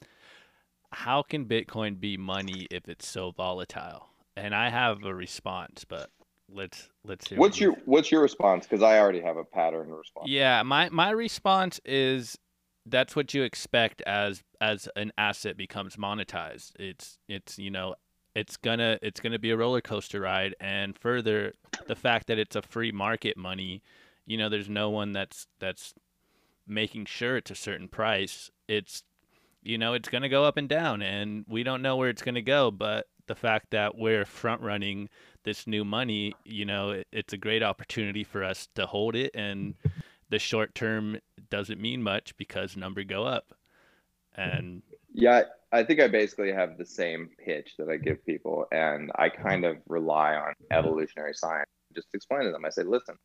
how 0.91 1.23
can 1.23 1.45
Bitcoin 1.45 2.01
be 2.01 2.17
money 2.17 2.67
if 2.73 2.89
it's 2.89 3.07
so 3.07 3.31
volatile? 3.31 4.09
And 4.37 4.57
I 4.57 4.71
have 4.71 5.05
a 5.05 5.15
response, 5.15 5.85
but 5.85 6.11
let's 6.53 6.91
let's 7.05 7.29
hear. 7.29 7.39
What's 7.39 7.61
your 7.61 7.73
What's 7.85 8.11
your 8.11 8.23
response? 8.23 8.67
Because 8.67 8.83
I 8.83 8.99
already 8.99 9.21
have 9.21 9.37
a 9.37 9.45
pattern 9.45 9.91
response. 9.91 10.29
Yeah, 10.29 10.63
my 10.63 10.89
my 10.91 11.11
response 11.11 11.81
is 11.85 12.39
that's 12.87 13.17
what 13.17 13.35
you 13.35 13.43
expect 13.43 14.03
as 14.03 14.43
as 14.61 14.89
an 14.97 15.13
asset 15.17 15.57
becomes 15.57 15.97
monetized. 15.97 16.73
It's 16.79 17.19
it's 17.29 17.59
you 17.59 17.71
know 17.71 17.95
it's 18.35 18.57
gonna 18.57 18.99
it's 19.03 19.21
gonna 19.21 19.39
be 19.39 19.51
a 19.51 19.57
roller 19.57 19.81
coaster 19.81 20.21
ride, 20.21 20.55
and 20.61 20.99
further 20.99 21.53
the 21.87 21.97
fact 21.97 22.27
that 22.27 22.39
it's 22.39 22.57
a 22.57 22.63
free 22.63 22.93
market 22.93 23.37
money, 23.37 23.83
you 24.27 24.37
know, 24.37 24.49
there's 24.49 24.69
no 24.69 24.91
one 24.91 25.13
that's 25.13 25.47
that's 25.61 25.95
making 26.67 27.07
sure 27.07 27.37
it's 27.37 27.51
a 27.51 27.57
certain 27.57 27.89
price. 27.89 28.51
It's 28.69 29.03
you 29.63 29.79
know 29.79 29.95
it's 29.95 30.09
gonna 30.09 30.29
go 30.29 30.45
up 30.45 30.57
and 30.57 30.69
down, 30.69 31.01
and 31.01 31.45
we 31.49 31.63
don't 31.63 31.83
know 31.83 31.97
where 31.97 32.11
it's 32.11 32.23
gonna 32.23 32.43
go, 32.43 32.71
but 32.71 33.07
the 33.27 33.35
fact 33.35 33.71
that 33.71 33.97
we're 33.97 34.27
front 34.27 34.61
running 34.61 35.09
this 35.45 35.67
new 35.67 35.85
money, 35.85 36.35
you 36.45 36.65
know, 36.65 36.91
it, 36.91 37.07
it's 37.13 37.33
a 37.33 37.37
great 37.37 37.63
opportunity 37.63 38.25
for 38.25 38.43
us 38.43 38.69
to 38.75 38.87
hold 38.87 39.15
it, 39.15 39.31
and 39.35 39.75
the 40.31 40.39
short 40.39 40.75
term 40.75 41.19
doesn't 41.51 41.81
mean 41.81 42.03
much 42.03 42.37
because 42.37 42.77
number 42.77 43.05
go 43.05 43.25
up. 43.25 43.55
And 44.37 44.83
yeah, 45.13 45.43
I 45.71 45.85
think 45.85 46.01
I 46.01 46.09
basically 46.09 46.53
have 46.53 46.77
the 46.77 46.85
same 46.85 47.31
pitch 47.45 47.75
that 47.79 47.89
I 47.89 47.97
give 47.97 48.25
people, 48.27 48.67
and 48.73 49.11
I 49.17 49.29
kind 49.29 49.65
of 49.65 49.77
rely 49.89 50.35
on 50.35 50.55
evolutionary 50.71 51.35
science. 51.35 51.71
Just 51.95 52.09
explain 52.15 52.45
to 52.45 52.51
them. 52.51 52.65
I 52.65 52.71
say, 52.71 52.83
listen, 52.83 53.17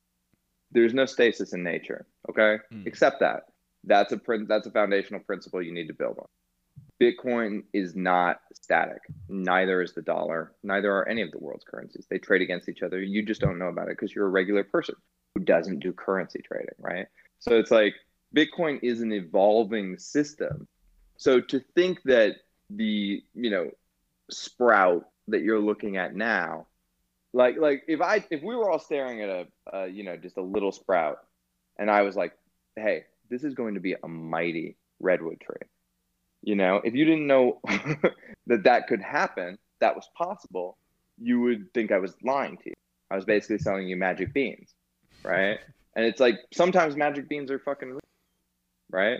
there's 0.71 0.93
no 0.93 1.05
stasis 1.05 1.53
in 1.53 1.63
nature. 1.63 2.05
Okay, 2.29 2.57
mm. 2.71 2.85
accept 2.85 3.21
that. 3.21 3.43
That's 3.83 4.13
a 4.13 4.19
that's 4.47 4.67
a 4.67 4.71
foundational 4.71 5.21
principle 5.21 5.61
you 5.61 5.73
need 5.73 5.87
to 5.87 5.93
build 5.93 6.17
on. 6.19 6.27
Bitcoin 7.01 7.63
is 7.73 7.95
not 7.95 8.41
static. 8.53 9.01
Neither 9.29 9.81
is 9.81 9.93
the 9.93 10.01
dollar. 10.01 10.53
Neither 10.63 10.91
are 10.91 11.07
any 11.07 11.21
of 11.21 11.31
the 11.31 11.39
world's 11.39 11.63
currencies. 11.63 12.05
They 12.09 12.17
trade 12.17 12.41
against 12.41 12.67
each 12.67 12.81
other. 12.81 13.01
You 13.01 13.23
just 13.23 13.41
don't 13.41 13.57
know 13.57 13.67
about 13.67 13.87
it 13.87 13.97
because 13.97 14.13
you're 14.13 14.27
a 14.27 14.29
regular 14.29 14.63
person 14.63 14.95
who 15.33 15.43
doesn't 15.43 15.79
do 15.79 15.93
currency 15.93 16.41
trading, 16.41 16.75
right? 16.77 17.07
So 17.39 17.57
it's 17.57 17.71
like 17.71 17.95
Bitcoin 18.35 18.79
is 18.83 19.01
an 19.01 19.13
evolving 19.13 19.97
system. 19.97 20.67
So 21.17 21.39
to 21.39 21.61
think 21.73 21.99
that 22.03 22.35
the, 22.69 23.23
you 23.33 23.49
know, 23.49 23.71
sprout 24.29 25.05
that 25.29 25.41
you're 25.41 25.59
looking 25.59 25.97
at 25.97 26.15
now, 26.15 26.67
like 27.31 27.57
like 27.57 27.83
if 27.87 28.01
I 28.01 28.25
if 28.31 28.41
we 28.41 28.55
were 28.55 28.69
all 28.69 28.79
staring 28.79 29.21
at 29.21 29.47
a, 29.71 29.87
you 29.87 30.03
know 30.03 30.17
just 30.17 30.37
a 30.37 30.41
little 30.41 30.71
sprout, 30.71 31.19
and 31.77 31.89
I 31.89 32.01
was 32.01 32.15
like, 32.15 32.33
hey, 32.75 33.03
this 33.29 33.43
is 33.43 33.53
going 33.53 33.75
to 33.75 33.79
be 33.79 33.95
a 34.03 34.07
mighty 34.07 34.77
redwood 34.99 35.39
tree 35.39 35.67
you 36.41 36.55
know, 36.55 36.81
if 36.83 36.93
you 36.93 37.05
didn't 37.05 37.27
know 37.27 37.59
that 38.47 38.63
that 38.63 38.87
could 38.87 39.01
happen, 39.01 39.57
that 39.81 39.95
was 39.95 40.07
possible, 40.17 40.77
you 41.17 41.39
would 41.41 41.73
think 41.73 41.91
I 41.91 41.99
was 41.99 42.15
lying 42.23 42.57
to 42.57 42.69
you. 42.69 42.73
I 43.11 43.15
was 43.15 43.25
basically 43.25 43.57
selling 43.57 43.87
you 43.87 43.95
magic 43.95 44.33
beans, 44.33 44.73
right? 45.23 45.59
And 45.95 46.05
it's 46.05 46.19
like 46.19 46.35
sometimes 46.53 46.95
magic 46.95 47.27
beans 47.27 47.49
are 47.51 47.59
fucking 47.59 47.89
real, 47.89 47.99
right? 48.91 49.19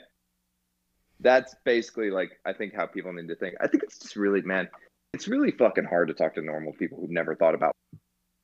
that's 1.20 1.56
basically 1.66 2.12
like 2.12 2.32
I 2.46 2.54
think 2.54 2.74
how 2.74 2.86
people 2.86 3.14
need 3.14 3.28
to 3.28 3.36
think. 3.36 3.56
I 3.62 3.68
think 3.68 3.84
it's 3.84 4.00
just 4.00 4.16
really 4.16 4.42
man, 4.42 4.70
it's 5.14 5.28
really 5.28 5.52
fucking 5.52 5.86
hard 5.86 6.08
to 6.08 6.14
talk 6.14 6.36
to 6.36 6.42
normal 6.42 6.74
people 6.74 7.00
who've 7.00 7.10
never 7.10 7.36
thought 7.36 7.56
about 7.56 7.76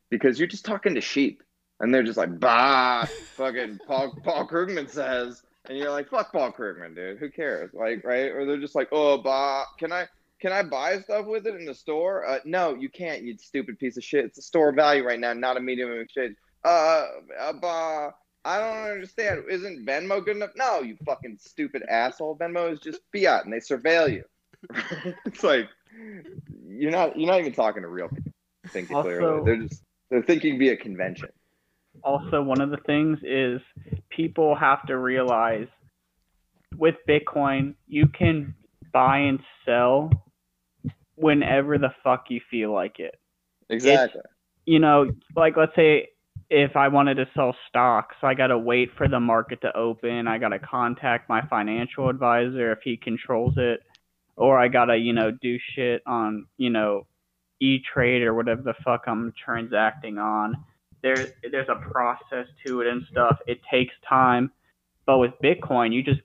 because 0.10 0.40
you're 0.40 0.48
just 0.48 0.66
talking 0.66 0.96
to 0.96 1.02
sheep 1.02 1.42
and 1.80 1.94
they're 1.94 2.04
just 2.04 2.18
like 2.18 2.40
bah 2.40 3.06
fucking 3.36 3.80
Paul 3.88 4.18
Paul 4.24 4.48
Krugman 4.48 4.90
says 4.90 5.42
and 5.70 5.78
you're 5.78 5.91
like 5.91 6.09
fuck 6.09 6.32
Paul 6.32 6.51
Krugman 6.51 6.95
dude 6.95 7.18
who 7.18 7.30
cares 7.30 7.72
like 7.74 8.03
right 8.03 8.32
or 8.32 8.45
they're 8.45 8.57
just 8.57 8.76
like 8.76 8.89
oh 8.91 9.18
bah 9.18 9.66
can 9.80 9.91
I 9.91 10.07
can 10.41 10.51
I 10.51 10.63
buy 10.63 10.99
stuff 10.99 11.26
with 11.26 11.47
it 11.47 11.55
in 11.55 11.66
the 11.66 11.74
store? 11.74 12.26
Uh, 12.26 12.39
no, 12.45 12.76
you 12.76 12.89
can't. 12.89 13.24
You 13.24 13.38
stupid 13.38 13.80
piece 13.80 13.97
of 13.97 14.03
shit. 14.03 14.26
It's 14.26 14.38
a 14.38 14.41
store 14.41 14.74
value 14.74 15.03
right 15.03 15.20
now, 15.20 15.34
not 15.34 15.57
a 15.57 15.61
medium 15.61 15.91
of 15.91 15.97
exchange. 15.97 16.36
Uh, 16.63 17.05
uh, 17.39 17.53
bah, 17.53 18.11
I 18.43 18.59
don't 18.59 18.91
understand. 18.91 19.45
Isn't 19.49 19.86
Venmo 19.86 20.24
good 20.24 20.36
enough? 20.36 20.51
No, 20.55 20.82
you 20.82 20.97
fucking 21.05 21.38
stupid 21.39 21.84
asshole. 21.89 22.38
Venmo 22.38 22.72
is 22.72 22.80
just 22.80 22.99
fiat, 23.11 23.45
and 23.45 23.53
they 23.53 23.57
surveil 23.57 24.11
you. 24.11 24.24
it's 25.26 25.43
like 25.43 25.70
you're 26.68 26.91
not 26.91 27.18
you're 27.18 27.30
not 27.30 27.39
even 27.39 27.53
talking 27.53 27.84
to 27.84 27.88
real 27.88 28.09
people. 28.09 28.32
Thinking 28.68 28.95
Also- 28.95 29.09
clearly, 29.09 29.45
they're 29.45 29.68
just 29.68 29.84
they're 30.09 30.24
thinking 30.24 30.59
via 30.59 30.76
convention. 30.76 31.30
Also 32.06 32.41
one 32.41 32.62
of 32.62 32.70
the 32.70 32.78
things 32.86 33.18
is 33.24 33.60
people 34.10 34.56
have 34.56 34.86
to 34.86 34.97
realize 34.97 35.68
with 36.78 36.95
bitcoin 37.10 37.74
you 37.88 38.08
can 38.08 38.53
buy 38.93 39.18
and 39.18 39.39
sell 39.66 40.12
whenever 41.16 41.78
the 41.78 41.89
fuck 42.03 42.26
you 42.30 42.39
feel 42.51 42.72
like 42.72 42.99
it. 42.99 43.16
Exactly. 43.70 44.22
you 44.66 44.80
know 44.80 45.10
like 45.36 45.58
let's 45.58 45.76
say 45.76 46.10
if 46.49 46.76
i 46.76 46.88
wanted 46.88 47.16
to 47.16 47.28
sell 47.34 47.56
stocks 47.68 48.16
i 48.22 48.36
got 48.36 48.47
to 48.47 48.58
wait 48.58 48.89
for 48.97 49.08
the 49.08 49.20
market 49.20 49.60
to 49.62 49.76
open. 49.76 50.28
I 50.28 50.38
got 50.38 50.49
to 50.49 50.60
contact 50.60 51.28
my 51.28 51.41
financial 51.47 52.10
advisor 52.10 52.72
if 52.72 52.80
he 52.84 52.97
controls 52.97 53.56
it. 53.58 53.82
Or 54.38 54.60
i 54.60 54.68
got 54.68 54.86
to 54.86 54.97
you 54.97 55.14
know 55.14 55.32
do 55.32 55.58
shit 55.74 56.03
on 56.06 56.45
you 56.58 56.70
know 56.70 57.08
e-trade 57.62 58.22
or 58.22 58.34
whatever 58.34 58.62
the 58.62 58.74
fuck 58.84 59.06
i'm 59.08 59.34
transacting 59.43 60.18
on 60.18 60.56
there 61.02 61.34
there's 61.52 61.70
a 61.70 61.89
process 61.91 62.48
to 62.66 62.82
it 62.82 62.88
and 62.88 63.04
stuff. 63.12 63.38
It 63.48 63.60
takes 63.72 63.93
time. 64.08 64.52
But 65.06 65.20
with 65.20 65.32
bitcoin 65.43 65.93
you 65.93 66.04
just 66.04 66.22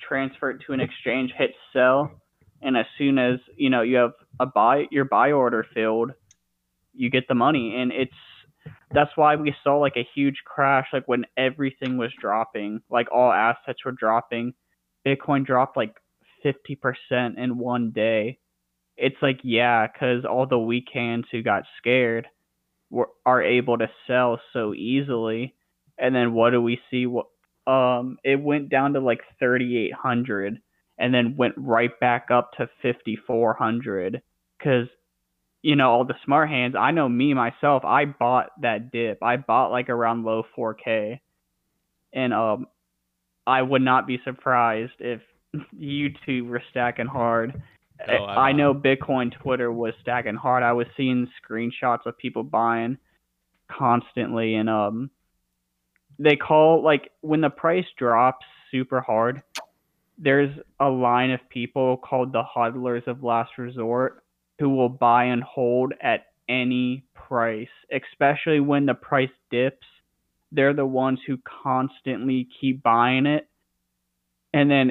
transfer 0.00 0.50
it 0.50 0.62
to 0.66 0.72
an 0.72 0.80
exchange 0.80 1.32
hit 1.36 1.50
sell 1.72 2.10
and 2.62 2.76
as 2.76 2.86
soon 2.96 3.18
as 3.18 3.38
you 3.56 3.70
know 3.70 3.82
you 3.82 3.96
have 3.96 4.12
a 4.38 4.46
buy 4.46 4.84
your 4.90 5.04
buy 5.04 5.32
order 5.32 5.66
filled 5.74 6.12
you 6.92 7.10
get 7.10 7.28
the 7.28 7.34
money. 7.34 7.76
And 7.80 7.92
it's 7.92 8.12
that's 8.92 9.10
why 9.16 9.36
we 9.36 9.54
saw 9.64 9.78
like 9.78 9.96
a 9.96 10.06
huge 10.14 10.42
crash 10.44 10.88
like 10.92 11.06
when 11.06 11.24
everything 11.36 11.96
was 11.96 12.12
dropping 12.20 12.80
like 12.90 13.08
all 13.12 13.32
assets 13.32 13.84
were 13.84 13.92
dropping. 13.92 14.54
Bitcoin 15.06 15.46
dropped 15.46 15.76
like 15.76 15.94
50% 16.44 17.38
in 17.38 17.58
one 17.58 17.90
day. 17.90 18.38
It's 18.96 19.16
like 19.22 19.40
yeah 19.42 19.86
cuz 19.88 20.24
all 20.24 20.46
the 20.46 20.58
weak 20.58 20.88
hands 20.92 21.26
who 21.30 21.42
got 21.42 21.64
scared 21.78 22.26
are 23.24 23.42
able 23.42 23.78
to 23.78 23.90
sell 24.06 24.40
so 24.52 24.74
easily. 24.74 25.54
And 25.98 26.14
then 26.14 26.32
what 26.32 26.50
do 26.50 26.60
we 26.62 26.80
see? 26.90 27.06
What 27.06 27.26
um 27.66 28.18
it 28.24 28.40
went 28.40 28.68
down 28.70 28.94
to 28.94 29.00
like 29.00 29.20
3800 29.38 30.60
and 30.98 31.14
then 31.14 31.36
went 31.36 31.54
right 31.56 31.98
back 32.00 32.28
up 32.30 32.52
to 32.56 32.68
5400 32.82 34.22
cuz 34.62 34.88
you 35.62 35.76
know 35.76 35.90
all 35.90 36.04
the 36.04 36.16
smart 36.24 36.48
hands 36.48 36.74
i 36.74 36.90
know 36.90 37.08
me 37.08 37.34
myself 37.34 37.84
i 37.84 38.06
bought 38.06 38.50
that 38.62 38.90
dip. 38.90 39.22
I 39.22 39.36
bought 39.36 39.70
like 39.70 39.90
around 39.90 40.24
low 40.24 40.44
4k 40.56 41.20
and 42.14 42.32
um 42.32 42.66
i 43.46 43.60
would 43.60 43.82
not 43.82 44.06
be 44.06 44.20
surprised 44.24 45.00
if 45.00 45.20
you 45.72 46.14
two 46.24 46.46
were 46.46 46.62
stacking 46.70 47.06
hard 47.06 47.62
Oh, 48.08 48.24
I, 48.24 48.48
I 48.48 48.52
know 48.52 48.74
bitcoin 48.74 49.32
twitter 49.32 49.70
was 49.72 49.94
stacking 50.00 50.34
hard 50.34 50.62
i 50.62 50.72
was 50.72 50.86
seeing 50.96 51.28
screenshots 51.42 52.06
of 52.06 52.16
people 52.16 52.42
buying 52.42 52.98
constantly 53.70 54.54
and 54.54 54.68
um 54.68 55.10
they 56.18 56.36
call 56.36 56.82
like 56.82 57.10
when 57.20 57.40
the 57.40 57.50
price 57.50 57.86
drops 57.96 58.46
super 58.70 59.00
hard 59.00 59.42
there's 60.18 60.50
a 60.78 60.88
line 60.88 61.30
of 61.30 61.40
people 61.48 61.96
called 61.96 62.32
the 62.32 62.42
hodlers 62.42 63.06
of 63.06 63.22
last 63.22 63.52
resort 63.58 64.22
who 64.58 64.68
will 64.68 64.90
buy 64.90 65.24
and 65.24 65.42
hold 65.42 65.94
at 66.02 66.26
any 66.48 67.04
price, 67.14 67.68
especially 67.90 68.60
when 68.60 68.84
the 68.86 68.94
price 68.94 69.30
dips. 69.50 69.86
They're 70.52 70.74
the 70.74 70.84
ones 70.84 71.20
who 71.26 71.38
constantly 71.62 72.48
keep 72.60 72.82
buying 72.82 73.24
it. 73.24 73.48
And 74.52 74.70
then 74.70 74.90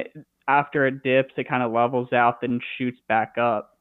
after 0.49 0.87
it 0.87 1.03
dips, 1.03 1.33
it 1.37 1.47
kind 1.47 1.61
of 1.61 1.71
levels 1.71 2.11
out, 2.11 2.41
then 2.41 2.59
shoots 2.77 2.97
back 3.07 3.35
up. 3.37 3.77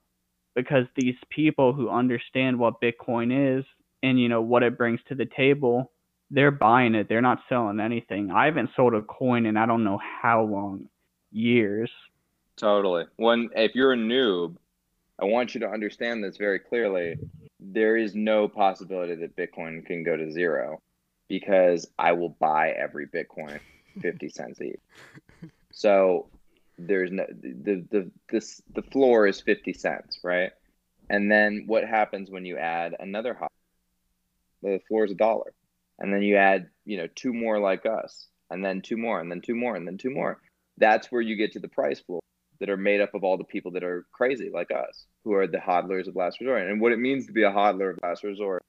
Because 0.54 0.84
these 0.96 1.16
people 1.30 1.72
who 1.72 1.88
understand 1.88 2.58
what 2.58 2.80
Bitcoin 2.80 3.58
is 3.58 3.64
and 4.02 4.20
you 4.20 4.28
know 4.28 4.42
what 4.42 4.62
it 4.62 4.76
brings 4.76 5.00
to 5.08 5.14
the 5.14 5.24
table, 5.24 5.90
they're 6.30 6.50
buying 6.50 6.94
it. 6.94 7.08
They're 7.08 7.22
not 7.22 7.40
selling 7.48 7.80
anything. 7.80 8.30
I 8.30 8.44
haven't 8.44 8.70
sold 8.76 8.94
a 8.94 9.02
coin 9.02 9.46
in 9.46 9.56
I 9.56 9.66
don't 9.66 9.84
know 9.84 9.98
how 10.22 10.42
long. 10.42 10.88
Years. 11.30 11.90
Totally. 12.56 13.04
When 13.16 13.50
if 13.54 13.74
you're 13.74 13.92
a 13.92 13.96
noob, 13.96 14.56
I 15.20 15.24
want 15.24 15.54
you 15.54 15.60
to 15.60 15.68
understand 15.68 16.22
this 16.22 16.36
very 16.36 16.58
clearly. 16.58 17.16
There 17.60 17.96
is 17.96 18.14
no 18.14 18.48
possibility 18.48 19.14
that 19.14 19.36
Bitcoin 19.36 19.84
can 19.86 20.02
go 20.02 20.16
to 20.16 20.30
zero 20.30 20.80
because 21.28 21.88
I 21.98 22.12
will 22.12 22.30
buy 22.30 22.70
every 22.70 23.06
Bitcoin 23.06 23.60
50 24.00 24.28
cents 24.28 24.60
each. 24.60 24.80
So 25.70 26.28
there's 26.78 27.10
no 27.10 27.26
the 27.28 27.84
the 27.90 28.10
this 28.30 28.62
the 28.74 28.82
floor 28.82 29.26
is 29.26 29.40
50 29.40 29.72
cents, 29.72 30.20
right? 30.22 30.52
And 31.10 31.30
then 31.30 31.64
what 31.66 31.84
happens 31.84 32.30
when 32.30 32.44
you 32.44 32.56
add 32.56 32.94
another 32.98 33.34
hot? 33.34 33.52
The 34.62 34.80
floor 34.88 35.04
is 35.04 35.12
a 35.12 35.16
dollar. 35.16 35.52
And 35.98 36.12
then 36.12 36.22
you 36.22 36.36
add, 36.36 36.68
you 36.84 36.96
know, 36.96 37.08
two 37.14 37.32
more 37.32 37.58
like 37.58 37.84
us, 37.84 38.28
and 38.50 38.64
then 38.64 38.82
two 38.82 38.96
more, 38.96 39.20
and 39.20 39.30
then 39.30 39.40
two 39.40 39.56
more, 39.56 39.74
and 39.74 39.86
then 39.86 39.98
two 39.98 40.10
more. 40.10 40.40
That's 40.76 41.10
where 41.10 41.22
you 41.22 41.34
get 41.34 41.52
to 41.52 41.60
the 41.60 41.68
price 41.68 42.00
floor 42.00 42.20
that 42.60 42.70
are 42.70 42.76
made 42.76 43.00
up 43.00 43.14
of 43.14 43.24
all 43.24 43.36
the 43.36 43.44
people 43.44 43.72
that 43.72 43.84
are 43.84 44.06
crazy 44.12 44.50
like 44.52 44.70
us, 44.70 45.06
who 45.24 45.32
are 45.32 45.46
the 45.46 45.58
hodlers 45.58 46.06
of 46.06 46.14
last 46.14 46.40
resort. 46.40 46.68
And 46.68 46.80
what 46.80 46.92
it 46.92 46.98
means 46.98 47.26
to 47.26 47.32
be 47.32 47.42
a 47.42 47.50
hodler 47.50 47.90
of 47.90 47.98
last 48.02 48.22
resort 48.22 48.62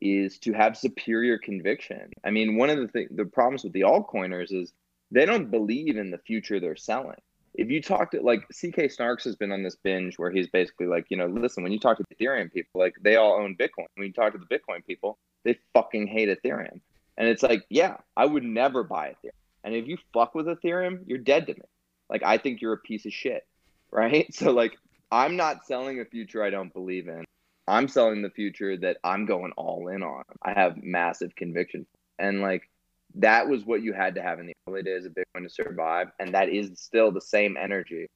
is 0.00 0.38
to 0.38 0.52
have 0.52 0.76
superior 0.76 1.38
conviction. 1.38 2.10
I 2.24 2.30
mean, 2.30 2.56
one 2.56 2.70
of 2.70 2.78
the 2.78 2.88
thing, 2.88 3.08
the 3.10 3.24
problems 3.24 3.64
with 3.64 3.72
the 3.72 3.82
altcoiners 3.82 4.52
is 4.52 4.72
they 5.10 5.24
don't 5.24 5.50
believe 5.50 5.96
in 5.96 6.10
the 6.10 6.18
future 6.18 6.60
they're 6.60 6.76
selling. 6.76 7.20
If 7.56 7.70
you 7.70 7.80
talk 7.80 8.10
to 8.10 8.20
like 8.20 8.42
CK 8.48 8.90
Snarks 8.90 9.24
has 9.24 9.34
been 9.34 9.50
on 9.50 9.62
this 9.62 9.76
binge 9.82 10.18
where 10.18 10.30
he's 10.30 10.48
basically 10.48 10.86
like, 10.86 11.06
you 11.08 11.16
know, 11.16 11.26
listen, 11.26 11.62
when 11.62 11.72
you 11.72 11.78
talk 11.78 11.96
to 11.96 12.04
the 12.08 12.14
Ethereum 12.14 12.52
people, 12.52 12.80
like 12.80 12.94
they 13.02 13.16
all 13.16 13.40
own 13.40 13.56
Bitcoin. 13.56 13.86
When 13.94 14.06
you 14.06 14.12
talk 14.12 14.32
to 14.32 14.38
the 14.38 14.46
Bitcoin 14.46 14.84
people, 14.86 15.18
they 15.44 15.58
fucking 15.74 16.06
hate 16.06 16.28
Ethereum. 16.28 16.80
And 17.16 17.28
it's 17.28 17.42
like, 17.42 17.64
yeah, 17.70 17.96
I 18.16 18.26
would 18.26 18.44
never 18.44 18.82
buy 18.82 19.08
Ethereum. 19.08 19.30
And 19.64 19.74
if 19.74 19.88
you 19.88 19.96
fuck 20.12 20.34
with 20.34 20.46
Ethereum, 20.46 21.00
you're 21.06 21.18
dead 21.18 21.46
to 21.46 21.54
me. 21.54 21.62
Like 22.10 22.22
I 22.22 22.38
think 22.38 22.60
you're 22.60 22.74
a 22.74 22.78
piece 22.78 23.06
of 23.06 23.12
shit, 23.12 23.46
right? 23.90 24.32
So 24.34 24.52
like 24.52 24.76
I'm 25.10 25.36
not 25.36 25.66
selling 25.66 26.00
a 26.00 26.04
future 26.04 26.42
I 26.42 26.50
don't 26.50 26.72
believe 26.72 27.08
in. 27.08 27.24
I'm 27.68 27.88
selling 27.88 28.22
the 28.22 28.30
future 28.30 28.76
that 28.76 28.98
I'm 29.02 29.26
going 29.26 29.52
all 29.56 29.88
in 29.88 30.02
on. 30.02 30.22
I 30.42 30.52
have 30.52 30.76
massive 30.82 31.34
conviction, 31.34 31.84
and 32.18 32.40
like 32.40 32.68
that 33.16 33.48
was 33.48 33.64
what 33.64 33.82
you 33.82 33.92
had 33.92 34.14
to 34.14 34.22
have 34.22 34.40
in 34.40 34.46
the 34.46 34.52
early 34.68 34.82
days 34.82 35.04
of 35.04 35.12
Bitcoin 35.12 35.42
to 35.44 35.50
survive, 35.50 36.08
and 36.18 36.34
that 36.34 36.48
is 36.48 36.70
still 36.74 37.10
the 37.10 37.20
same 37.20 37.56
energy 37.56 38.06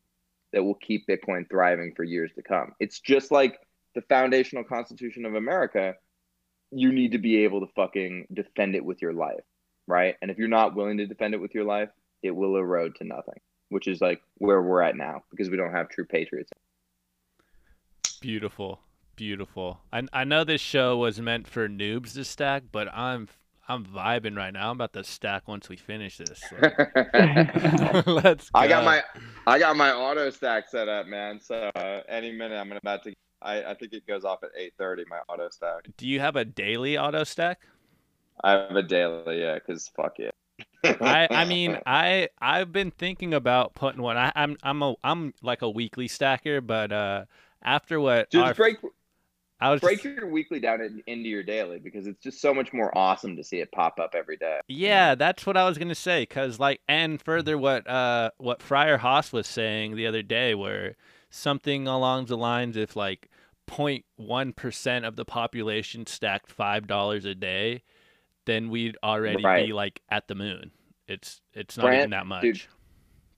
that 0.52 0.62
will 0.62 0.74
keep 0.74 1.06
Bitcoin 1.06 1.48
thriving 1.48 1.92
for 1.94 2.04
years 2.04 2.30
to 2.34 2.42
come. 2.42 2.72
It's 2.80 3.00
just 3.00 3.30
like 3.30 3.58
the 3.94 4.02
foundational 4.02 4.64
constitution 4.64 5.24
of 5.24 5.34
America. 5.34 5.94
You 6.70 6.92
need 6.92 7.12
to 7.12 7.18
be 7.18 7.44
able 7.44 7.60
to 7.60 7.72
fucking 7.74 8.26
defend 8.32 8.74
it 8.74 8.84
with 8.84 9.02
your 9.02 9.12
life, 9.12 9.44
right? 9.86 10.16
And 10.22 10.30
if 10.30 10.38
you're 10.38 10.48
not 10.48 10.74
willing 10.74 10.98
to 10.98 11.06
defend 11.06 11.34
it 11.34 11.40
with 11.40 11.54
your 11.54 11.64
life, 11.64 11.88
it 12.22 12.30
will 12.30 12.56
erode 12.56 12.94
to 12.96 13.04
nothing 13.04 13.40
which 13.70 13.88
is 13.88 14.00
like 14.00 14.20
where 14.36 14.60
we're 14.60 14.82
at 14.82 14.96
now 14.96 15.22
because 15.30 15.48
we 15.48 15.56
don't 15.56 15.72
have 15.72 15.88
true 15.88 16.04
patriots. 16.04 16.50
Beautiful, 18.20 18.80
beautiful. 19.16 19.80
I 19.92 20.02
I 20.12 20.24
know 20.24 20.44
this 20.44 20.60
show 20.60 20.98
was 20.98 21.20
meant 21.20 21.48
for 21.48 21.68
noobs 21.68 22.12
to 22.14 22.24
stack, 22.24 22.64
but 22.70 22.92
I'm 22.92 23.28
I'm 23.70 23.84
vibing 23.84 24.36
right 24.36 24.52
now. 24.52 24.70
I'm 24.70 24.76
about 24.76 24.92
to 24.94 25.04
stack 25.04 25.46
once 25.46 25.68
we 25.68 25.76
finish 25.76 26.18
this. 26.18 26.42
so 26.50 26.56
Let's. 28.12 28.50
Go. 28.50 28.58
I 28.58 28.66
got 28.66 28.84
my 28.84 29.02
I 29.46 29.58
got 29.60 29.76
my 29.76 29.92
auto 29.92 30.30
stack 30.30 30.68
set 30.68 30.88
up, 30.88 31.06
man. 31.06 31.40
So 31.40 31.70
uh, 31.76 32.00
any 32.08 32.32
minute 32.32 32.56
I'm 32.56 32.72
about 32.72 33.04
to. 33.04 33.14
I, 33.40 33.62
I 33.70 33.74
think 33.74 33.92
it 33.92 34.06
goes 34.06 34.24
off 34.24 34.40
at 34.42 34.50
8:30. 34.80 35.04
My 35.08 35.20
auto 35.28 35.48
stack. 35.50 35.88
Do 35.96 36.08
you 36.08 36.18
have 36.18 36.34
a 36.34 36.44
daily 36.44 36.98
auto 36.98 37.22
stack? 37.24 37.60
I 38.42 38.52
have 38.52 38.74
a 38.74 38.82
daily, 38.82 39.40
yeah, 39.40 39.54
because 39.54 39.88
fuck 39.94 40.18
it. 40.18 40.34
I 40.84 41.28
I 41.30 41.44
mean 41.48 41.78
I 41.86 42.28
I've 42.40 42.72
been 42.72 42.90
thinking 42.90 43.34
about 43.34 43.74
putting 43.74 44.02
one. 44.02 44.16
I, 44.16 44.32
I'm 44.34 44.56
I'm 44.64 44.82
a 44.82 44.94
I'm 45.04 45.32
like 45.42 45.62
a 45.62 45.70
weekly 45.70 46.08
stacker, 46.08 46.60
but 46.60 46.90
uh 46.90 47.24
after 47.62 48.00
what 48.00 48.30
Just 48.30 48.44
our- 48.44 48.54
break 48.54 48.78
I 49.60 49.70
was 49.70 49.80
break 49.80 50.02
just- 50.02 50.16
your 50.16 50.26
weekly 50.26 50.60
down 50.60 50.80
in, 50.80 51.02
into 51.06 51.28
your 51.28 51.42
daily 51.42 51.78
because 51.78 52.06
it's 52.06 52.22
just 52.22 52.40
so 52.40 52.54
much 52.54 52.72
more 52.72 52.96
awesome 52.96 53.36
to 53.36 53.44
see 53.44 53.58
it 53.58 53.70
pop 53.72 53.98
up 54.00 54.14
every 54.14 54.36
day. 54.36 54.60
Yeah, 54.68 55.14
that's 55.14 55.44
what 55.44 55.56
I 55.56 55.68
was 55.68 55.76
gonna 55.78 55.94
say. 55.94 56.24
Cause 56.26 56.58
like, 56.58 56.80
and 56.88 57.20
further, 57.20 57.58
what 57.58 57.88
uh, 57.88 58.30
what 58.38 58.62
Friar 58.62 58.98
Haas 58.98 59.32
was 59.32 59.46
saying 59.46 59.96
the 59.96 60.06
other 60.06 60.22
day, 60.22 60.54
where 60.54 60.96
something 61.30 61.86
along 61.86 62.26
the 62.26 62.36
lines 62.36 62.76
if 62.76 62.96
like 62.96 63.28
0.1 63.68 64.56
percent 64.56 65.04
of 65.04 65.16
the 65.16 65.24
population 65.24 66.06
stacked 66.06 66.50
five 66.50 66.86
dollars 66.86 67.24
a 67.24 67.34
day, 67.34 67.82
then 68.46 68.70
we'd 68.70 68.96
already 69.02 69.42
be 69.66 69.72
like 69.72 70.00
at 70.10 70.26
the 70.26 70.34
moon. 70.34 70.70
It's 71.06 71.40
it's 71.54 71.76
not 71.76 71.86
Fran- 71.86 71.98
even 71.98 72.10
that 72.10 72.26
much. 72.26 72.42
dude, 72.42 72.62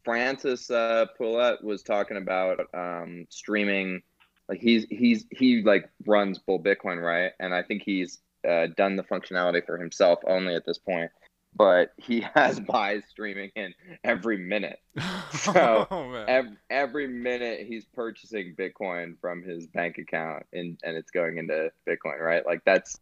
Francis 0.05 0.71
uh, 0.71 1.07
Pouliot 1.19 1.63
was 1.63 1.83
talking 1.83 2.17
about 2.17 2.61
um, 2.75 3.27
streaming. 3.29 4.03
Like 4.49 4.61
he's 4.61 4.87
he's 4.91 5.25
he 5.31 5.63
like 5.63 5.89
runs 6.07 6.39
Bull 6.39 6.61
Bitcoin, 6.61 7.03
right? 7.03 7.33
And 7.41 7.55
I 7.55 7.63
think 7.63 7.83
he's 7.85 8.19
uh, 8.49 8.69
done 8.77 8.97
the 8.97 9.03
functionality 9.05 9.65
for 9.65 9.79
himself 9.79 10.19
only 10.27 10.55
at 10.55 10.67
this 10.67 10.79
point. 10.79 11.11
But 11.55 11.93
he 11.97 12.21
has 12.35 12.61
buys 12.61 13.05
streaming 13.09 13.51
in 13.57 13.75
every 14.05 14.37
minute. 14.39 14.79
So, 15.33 15.87
Oh. 15.91 16.25
Every, 16.29 16.57
every 16.69 17.07
minute 17.09 17.67
he's 17.67 17.87
purchasing 17.87 18.55
Bitcoin 18.55 19.19
from 19.19 19.43
his 19.43 19.67
bank 19.67 19.97
account, 19.99 20.45
and 20.53 20.79
and 20.85 20.97
it's 20.97 21.11
going 21.11 21.39
into 21.39 21.73
Bitcoin, 21.89 22.21
right? 22.21 22.45
Like 22.45 22.63
that's 22.67 23.01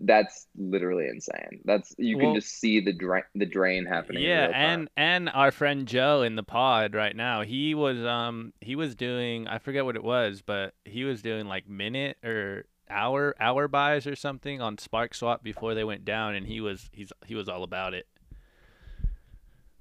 that's 0.00 0.46
literally 0.56 1.08
insane. 1.08 1.60
That's 1.64 1.94
you 1.98 2.18
can 2.18 2.34
just 2.34 2.48
see 2.60 2.80
the 2.80 2.92
drain 2.92 3.22
the 3.34 3.46
drain 3.46 3.84
happening. 3.86 4.22
Yeah, 4.22 4.50
and 4.52 4.88
and 4.96 5.28
our 5.30 5.50
friend 5.50 5.86
Joe 5.86 6.22
in 6.22 6.36
the 6.36 6.42
pod 6.42 6.94
right 6.94 7.16
now, 7.16 7.42
he 7.42 7.74
was 7.74 8.04
um 8.04 8.52
he 8.60 8.76
was 8.76 8.94
doing 8.94 9.48
I 9.48 9.58
forget 9.58 9.84
what 9.84 9.96
it 9.96 10.04
was, 10.04 10.42
but 10.42 10.74
he 10.84 11.04
was 11.04 11.22
doing 11.22 11.46
like 11.46 11.68
minute 11.68 12.18
or 12.24 12.64
hour 12.90 13.34
hour 13.40 13.66
buys 13.68 14.06
or 14.06 14.14
something 14.14 14.60
on 14.60 14.76
Sparkswap 14.76 15.42
before 15.42 15.74
they 15.74 15.84
went 15.84 16.04
down, 16.04 16.34
and 16.34 16.46
he 16.46 16.60
was 16.60 16.88
he's 16.92 17.12
he 17.26 17.34
was 17.34 17.48
all 17.48 17.62
about 17.62 17.94
it. 17.94 18.06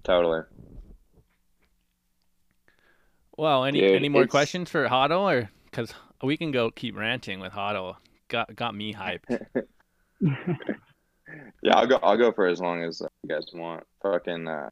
totally. 0.04 0.42
Well, 3.38 3.66
any 3.66 3.80
Dude, 3.82 3.96
any 3.96 4.10
more 4.10 4.24
it's- 4.24 4.32
questions 4.32 4.70
for 4.70 4.88
Hodl 4.88 5.22
or 5.32 5.50
because 5.66 5.94
we 6.24 6.38
can 6.38 6.52
go 6.52 6.70
keep 6.72 6.96
ranting 6.96 7.40
with 7.40 7.54
Hodl. 7.54 7.96
Got 8.28 8.56
got 8.56 8.76
me 8.76 8.94
hyped. 8.94 9.46
Yeah, 11.64 11.78
I'll 11.78 11.88
go. 11.88 12.00
I'll 12.02 12.18
go 12.18 12.32
for 12.32 12.48
as 12.48 12.60
long 12.60 12.84
as 12.84 13.02
you 13.24 13.30
guys 13.30 13.46
want. 13.54 13.86
Fucking. 14.02 14.48
Uh, 14.48 14.70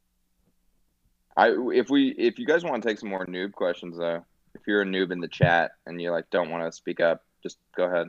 I 1.36 1.54
if 1.72 1.88
we 1.88 2.10
if 2.18 2.38
you 2.38 2.44
guys 2.44 2.64
want 2.64 2.82
to 2.82 2.88
take 2.88 2.98
some 2.98 3.08
more 3.08 3.24
noob 3.26 3.52
questions 3.52 3.96
though, 3.96 4.24
if 4.54 4.62
you're 4.66 4.82
a 4.82 4.84
noob 4.84 5.10
in 5.12 5.20
the 5.20 5.28
chat 5.28 5.70
and 5.86 6.02
you 6.02 6.10
like 6.10 6.28
don't 6.30 6.50
want 6.50 6.64
to 6.64 6.76
speak 6.76 7.00
up, 7.00 7.24
just 7.42 7.58
go 7.76 7.84
ahead. 7.84 8.08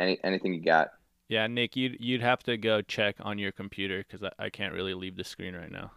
Any 0.00 0.18
anything 0.22 0.52
you 0.52 0.62
got? 0.62 0.90
yeah, 1.30 1.46
Nick, 1.46 1.76
you'd 1.76 1.96
you'd 2.00 2.22
have 2.22 2.42
to 2.42 2.56
go 2.56 2.82
check 2.82 3.14
on 3.20 3.38
your 3.38 3.52
computer 3.52 4.04
because 4.06 4.24
I, 4.24 4.46
I 4.46 4.50
can't 4.50 4.74
really 4.74 4.94
leave 4.94 5.16
the 5.16 5.22
screen 5.22 5.54
right 5.54 5.70
now. 5.70 5.92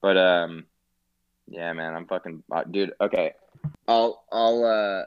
But 0.00 0.16
um, 0.16 0.66
yeah, 1.48 1.72
man, 1.72 1.94
I'm 1.94 2.06
fucking 2.06 2.44
uh, 2.52 2.62
dude. 2.62 2.92
Okay, 3.00 3.32
I'll 3.88 4.24
I'll 4.30 4.64
uh, 4.64 5.04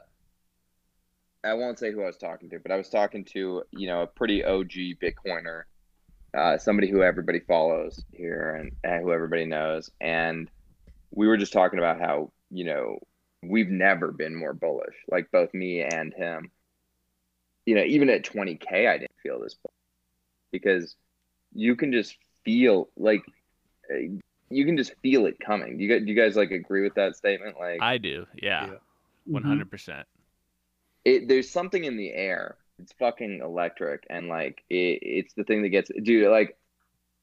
I 1.44 1.54
won't 1.54 1.78
say 1.78 1.92
who 1.92 2.02
I 2.02 2.06
was 2.06 2.16
talking 2.16 2.50
to, 2.50 2.58
but 2.58 2.72
I 2.72 2.76
was 2.76 2.88
talking 2.88 3.24
to 3.32 3.62
you 3.70 3.86
know 3.86 4.02
a 4.02 4.06
pretty 4.06 4.44
OG 4.44 4.72
Bitcoiner, 5.02 5.62
uh, 6.36 6.58
somebody 6.58 6.90
who 6.90 7.02
everybody 7.02 7.40
follows 7.40 8.04
here 8.12 8.56
and, 8.56 8.72
and 8.84 9.02
who 9.02 9.12
everybody 9.12 9.44
knows, 9.44 9.90
and 10.00 10.50
we 11.14 11.26
were 11.28 11.36
just 11.36 11.52
talking 11.52 11.78
about 11.78 12.00
how 12.00 12.32
you 12.50 12.64
know 12.64 12.98
we've 13.42 13.70
never 13.70 14.10
been 14.10 14.34
more 14.34 14.52
bullish, 14.52 14.96
like 15.10 15.30
both 15.30 15.54
me 15.54 15.80
and 15.80 16.12
him. 16.12 16.50
You 17.66 17.74
know, 17.76 17.84
even 17.84 18.08
at 18.08 18.24
20k, 18.24 18.88
I 18.88 18.98
didn't 18.98 19.12
feel 19.22 19.40
this 19.40 19.54
bullish 19.54 19.74
because 20.50 20.96
you 21.54 21.76
can 21.76 21.92
just 21.92 22.16
feel 22.44 22.88
like 22.96 23.22
uh, 23.92 24.16
you 24.50 24.64
can 24.64 24.76
just 24.76 24.92
feel 25.02 25.26
it 25.26 25.38
coming. 25.38 25.76
Do 25.76 25.84
you 25.84 25.90
guys, 25.90 26.00
do 26.00 26.12
you 26.12 26.16
guys 26.20 26.34
like 26.34 26.50
agree 26.50 26.82
with 26.82 26.94
that 26.94 27.14
statement? 27.14 27.56
Like, 27.60 27.82
I 27.82 27.98
do, 27.98 28.26
yeah, 28.34 28.66
Yeah. 28.66 28.74
one 29.26 29.42
hundred 29.44 29.70
percent. 29.70 30.06
It, 31.08 31.28
there's 31.28 31.50
something 31.50 31.84
in 31.84 31.96
the 31.96 32.12
air. 32.12 32.56
It's 32.80 32.92
fucking 32.92 33.40
electric, 33.42 34.06
and 34.08 34.28
like 34.28 34.62
it, 34.70 34.98
it's 35.02 35.34
the 35.34 35.44
thing 35.44 35.62
that 35.62 35.70
gets 35.70 35.90
dude. 36.02 36.30
Like, 36.30 36.56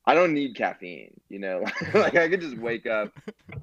I 0.05 0.13
don't 0.13 0.33
need 0.33 0.55
caffeine, 0.55 1.19
you 1.29 1.39
know. 1.39 1.63
like 1.93 2.15
I 2.15 2.27
could 2.27 2.41
just 2.41 2.57
wake 2.57 2.85
up, 2.87 3.13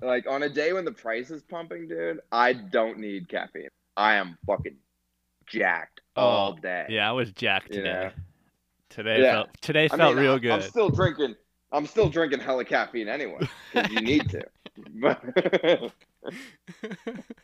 like 0.01 0.27
on 0.27 0.43
a 0.43 0.49
day 0.49 0.73
when 0.73 0.85
the 0.85 0.93
price 0.93 1.31
is 1.31 1.43
pumping, 1.43 1.89
dude. 1.89 2.21
I 2.31 2.55
don't 2.55 2.99
need 2.99 3.29
caffeine. 3.29 3.69
I 3.97 4.15
am 4.15 4.39
fucking 4.47 4.77
jacked 5.47 6.01
oh, 6.17 6.23
all 6.23 6.55
Oh, 6.57 6.61
day. 6.61 6.87
Yeah, 6.89 7.09
I 7.09 7.13
was 7.13 7.31
jacked 7.33 7.69
You 7.75 7.83
today. 7.83 7.93
know? 7.93 8.11
Today 8.89 9.23
Yeah. 9.23 9.33
felt 9.33 9.49
today 9.61 9.85
I 9.91 9.97
felt 9.97 10.15
mean, 10.15 10.25
real 10.25 10.39
good. 10.39 10.53
I'm 10.53 10.63
still 10.63 10.89
drinking. 10.89 11.35
I'm 11.73 11.87
still 11.87 12.09
drinking 12.09 12.41
hella 12.41 12.65
caffeine 12.65 13.09
anyway 13.09 13.49
you 13.91 14.01
need 14.01 14.29
to. 14.31 14.43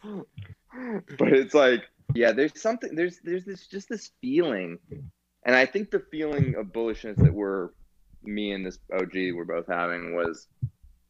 But, 1.19 1.33
it's 1.33 1.55
like, 1.55 1.89
yeah, 2.15 2.33
there's 2.33 2.61
something. 2.61 2.95
There's 2.95 3.19
there's 3.23 3.45
this 3.45 3.67
just 3.67 3.89
this 3.89 4.11
feeling, 4.21 4.79
and 5.45 5.57
I 5.57 5.67
think 5.67 5.91
the 5.91 6.03
feeling 6.11 6.55
of 6.57 6.67
bullishness 6.67 7.17
that 7.17 7.33
we're 7.33 7.71
me 8.23 8.53
and 8.53 8.65
this 8.65 8.79
OG 8.93 9.35
were 9.35 9.45
both 9.45 9.67
having 9.67 10.15
was 10.15 10.47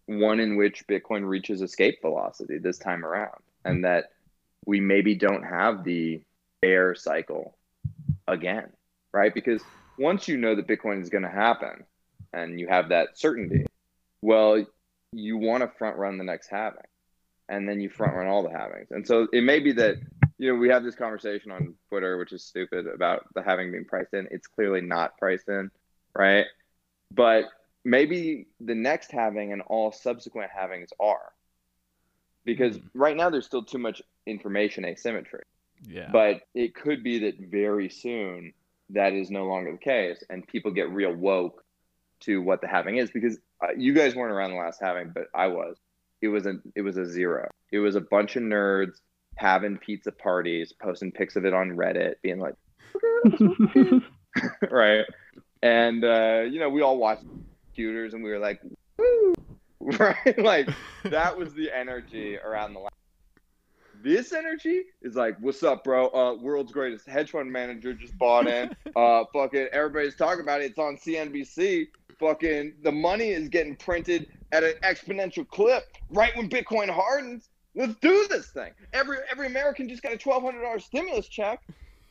one 0.06 0.40
in 0.40 0.56
which 0.56 0.86
Bitcoin 0.86 1.26
reaches 1.26 1.62
escape 1.62 2.00
velocity 2.02 2.58
this 2.58 2.78
time 2.78 3.04
around, 3.04 3.40
and 3.64 3.84
that 3.84 4.12
we 4.66 4.80
maybe 4.80 5.14
don't 5.14 5.44
have 5.44 5.84
the 5.84 6.20
bear 6.60 6.94
cycle 6.94 7.56
again, 8.26 8.70
right? 9.12 9.32
Because 9.32 9.62
once 9.98 10.28
you 10.28 10.36
know 10.36 10.54
that 10.54 10.66
Bitcoin 10.66 11.00
is 11.00 11.08
going 11.08 11.24
to 11.24 11.30
happen 11.30 11.84
and 12.32 12.58
you 12.58 12.68
have 12.68 12.90
that 12.90 13.18
certainty, 13.18 13.66
well, 14.22 14.64
you 15.12 15.36
want 15.36 15.62
to 15.62 15.78
front 15.78 15.96
run 15.96 16.18
the 16.18 16.24
next 16.24 16.48
halving 16.48 16.82
and 17.48 17.68
then 17.68 17.80
you 17.80 17.88
front 17.88 18.14
run 18.14 18.26
all 18.26 18.42
the 18.42 18.48
halvings. 18.50 18.90
And 18.90 19.06
so 19.06 19.26
it 19.32 19.42
may 19.42 19.60
be 19.60 19.72
that, 19.72 19.96
you 20.38 20.52
know, 20.52 20.58
we 20.58 20.68
have 20.68 20.84
this 20.84 20.94
conversation 20.94 21.50
on 21.50 21.74
Twitter, 21.88 22.18
which 22.18 22.32
is 22.32 22.44
stupid 22.44 22.86
about 22.86 23.26
the 23.34 23.42
halving 23.42 23.72
being 23.72 23.84
priced 23.84 24.14
in. 24.14 24.28
It's 24.30 24.46
clearly 24.46 24.80
not 24.80 25.16
priced 25.18 25.48
in, 25.48 25.70
right? 26.14 26.46
But 27.12 27.44
maybe 27.84 28.46
the 28.60 28.74
next 28.74 29.10
halving 29.10 29.52
and 29.52 29.62
all 29.62 29.92
subsequent 29.92 30.50
halvings 30.56 30.88
are. 31.00 31.32
Because 32.44 32.76
Hmm. 32.76 32.86
right 32.94 33.16
now 33.16 33.30
there's 33.30 33.46
still 33.46 33.64
too 33.64 33.78
much 33.78 34.02
information 34.26 34.84
asymmetry. 34.84 35.42
yeah. 35.86 36.10
But 36.12 36.42
it 36.54 36.74
could 36.74 37.02
be 37.04 37.20
that 37.20 37.38
very 37.38 37.88
soon 37.88 38.52
that 38.90 39.12
is 39.12 39.30
no 39.30 39.46
longer 39.46 39.72
the 39.72 39.78
case, 39.78 40.22
and 40.30 40.46
people 40.46 40.70
get 40.72 40.90
real 40.90 41.14
woke 41.14 41.62
to 42.20 42.42
what 42.42 42.60
the 42.60 42.66
halving 42.66 42.96
is. 42.96 43.10
Because 43.10 43.38
uh, 43.62 43.68
you 43.76 43.92
guys 43.92 44.14
weren't 44.16 44.32
around 44.32 44.50
the 44.50 44.56
last 44.56 44.80
halving, 44.80 45.10
but 45.14 45.28
I 45.34 45.46
was. 45.48 45.76
It 46.20 46.28
was 46.28 46.46
a 46.46 46.54
it 46.74 46.82
was 46.82 46.96
a 46.96 47.06
zero. 47.06 47.48
It 47.70 47.78
was 47.78 47.94
a 47.94 48.00
bunch 48.00 48.36
of 48.36 48.42
nerds 48.42 49.00
having 49.36 49.78
pizza 49.78 50.10
parties, 50.10 50.72
posting 50.72 51.12
pics 51.12 51.36
of 51.36 51.44
it 51.44 51.54
on 51.54 51.70
Reddit, 51.70 52.14
being 52.22 52.40
like, 52.40 52.54
right, 54.70 55.04
and 55.62 56.04
uh, 56.04 56.42
you 56.48 56.58
know 56.58 56.68
we 56.68 56.82
all 56.82 56.98
watched 56.98 57.24
computers, 57.66 58.14
and 58.14 58.22
we 58.22 58.30
were 58.30 58.38
like, 58.38 58.60
woo, 58.98 59.32
right, 59.80 60.38
like 60.38 60.68
that 61.04 61.36
was 61.36 61.54
the 61.54 61.70
energy 61.70 62.36
around 62.36 62.74
the. 62.74 62.88
This 64.00 64.32
energy 64.32 64.82
is 65.02 65.16
like, 65.16 65.36
what's 65.40 65.64
up, 65.64 65.82
bro? 65.82 66.08
Uh, 66.10 66.34
world's 66.40 66.70
greatest 66.70 67.08
hedge 67.08 67.32
fund 67.32 67.50
manager 67.50 67.92
just 67.92 68.16
bought 68.16 68.46
in. 68.46 68.70
Uh, 68.94 69.24
fucking 69.32 69.68
everybody's 69.72 70.14
talking 70.14 70.40
about 70.40 70.60
it. 70.60 70.66
It's 70.70 70.78
on 70.78 70.96
CNBC. 70.96 71.88
Fucking 72.20 72.74
the 72.82 72.92
money 72.92 73.30
is 73.30 73.48
getting 73.48 73.74
printed 73.74 74.28
at 74.52 74.64
an 74.64 74.74
exponential 74.82 75.46
clip 75.46 75.84
right 76.10 76.36
when 76.36 76.48
Bitcoin 76.48 76.88
hardens. 76.88 77.48
Let's 77.74 77.94
do 78.00 78.26
this 78.28 78.48
thing. 78.48 78.72
Every 78.92 79.18
every 79.30 79.46
American 79.46 79.88
just 79.88 80.02
got 80.02 80.12
a 80.12 80.16
twelve 80.16 80.42
hundred 80.42 80.62
dollars 80.62 80.84
stimulus 80.84 81.28
check. 81.28 81.62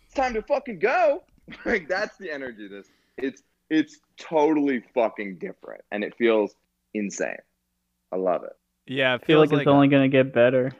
It's 0.05 0.13
time 0.13 0.33
to 0.33 0.41
fucking 0.41 0.79
go. 0.79 1.23
Like 1.63 1.87
that's 1.87 2.17
the 2.17 2.29
energy. 2.29 2.65
of 2.65 2.71
This 2.71 2.87
it's 3.17 3.41
it's 3.69 3.99
totally 4.17 4.83
fucking 4.93 5.37
different, 5.37 5.81
and 5.91 6.03
it 6.03 6.13
feels 6.17 6.55
insane. 6.93 7.37
I 8.11 8.17
love 8.17 8.43
it. 8.43 8.51
yeah, 8.85 9.13
it 9.13 9.15
I 9.15 9.17
feel 9.19 9.39
feels 9.39 9.51
like 9.51 9.61
it's 9.61 9.67
only 9.69 9.87
gonna 9.87 10.09
get 10.09 10.33
better 10.33 10.73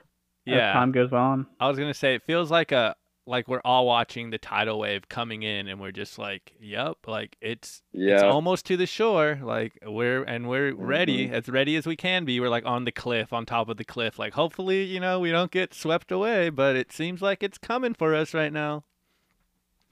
yeah. 0.46 0.70
as 0.70 0.74
time 0.74 0.92
goes 0.92 1.14
on. 1.14 1.48
I 1.60 1.70
was 1.70 1.78
gonna 1.78 1.94
say 1.94 2.16
it 2.16 2.24
feels 2.26 2.52
like 2.52 2.74
a 2.74 2.96
like 3.28 3.48
we're 3.48 3.62
all 3.66 3.86
watching 3.86 4.30
the 4.30 4.38
tidal 4.38 4.80
wave 4.80 5.10
coming 5.10 5.44
in, 5.44 5.68
and 5.68 5.80
we're 5.80 5.92
just 5.92 6.18
like, 6.18 6.54
"Yep, 6.60 7.08
like 7.08 7.38
it's 7.42 7.82
it's 7.94 8.24
almost 8.24 8.66
to 8.68 8.78
the 8.78 8.86
shore. 8.88 9.40
Like 9.44 9.78
we're 9.86 10.24
and 10.24 10.48
we're 10.48 10.74
ready, 10.74 11.28
Mhm. 11.28 11.32
as 11.34 11.50
ready 11.50 11.76
as 11.76 11.86
we 11.86 11.96
can 11.96 12.26
be. 12.26 12.40
We're 12.40 12.50
like 12.50 12.66
on 12.66 12.86
the 12.86 12.92
cliff, 12.92 13.34
on 13.34 13.46
top 13.46 13.70
of 13.70 13.78
the 13.78 13.84
cliff. 13.86 14.18
Like 14.18 14.34
hopefully, 14.34 14.84
you 14.84 15.00
know, 15.00 15.20
we 15.20 15.30
don't 15.32 15.52
get 15.52 15.74
swept 15.74 16.12
away, 16.12 16.50
but 16.50 16.76
it 16.76 16.92
seems 16.92 17.22
like 17.22 17.44
it's 17.44 17.58
coming 17.58 17.94
for 17.94 18.16
us 18.16 18.34
right 18.34 18.54
now. 18.54 18.86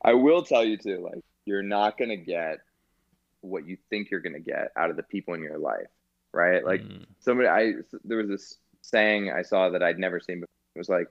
I 0.03 0.13
will 0.13 0.43
tell 0.43 0.63
you 0.63 0.77
too, 0.77 0.99
like 1.11 1.23
you're 1.45 1.63
not 1.63 1.97
gonna 1.97 2.17
get 2.17 2.59
what 3.41 3.67
you 3.67 3.77
think 3.89 4.09
you're 4.09 4.21
gonna 4.21 4.39
get 4.39 4.71
out 4.75 4.89
of 4.89 4.95
the 4.95 5.03
people 5.03 5.33
in 5.33 5.41
your 5.41 5.57
life, 5.59 5.87
right? 6.33 6.63
Like 6.65 6.81
Mm. 6.81 7.05
somebody, 7.19 7.47
I 7.49 7.73
there 8.03 8.17
was 8.17 8.27
this 8.29 8.57
saying 8.81 9.31
I 9.31 9.41
saw 9.41 9.69
that 9.69 9.83
I'd 9.83 9.99
never 9.99 10.19
seen 10.19 10.39
before. 10.41 10.49
It 10.75 10.79
was 10.79 10.89
like 10.89 11.07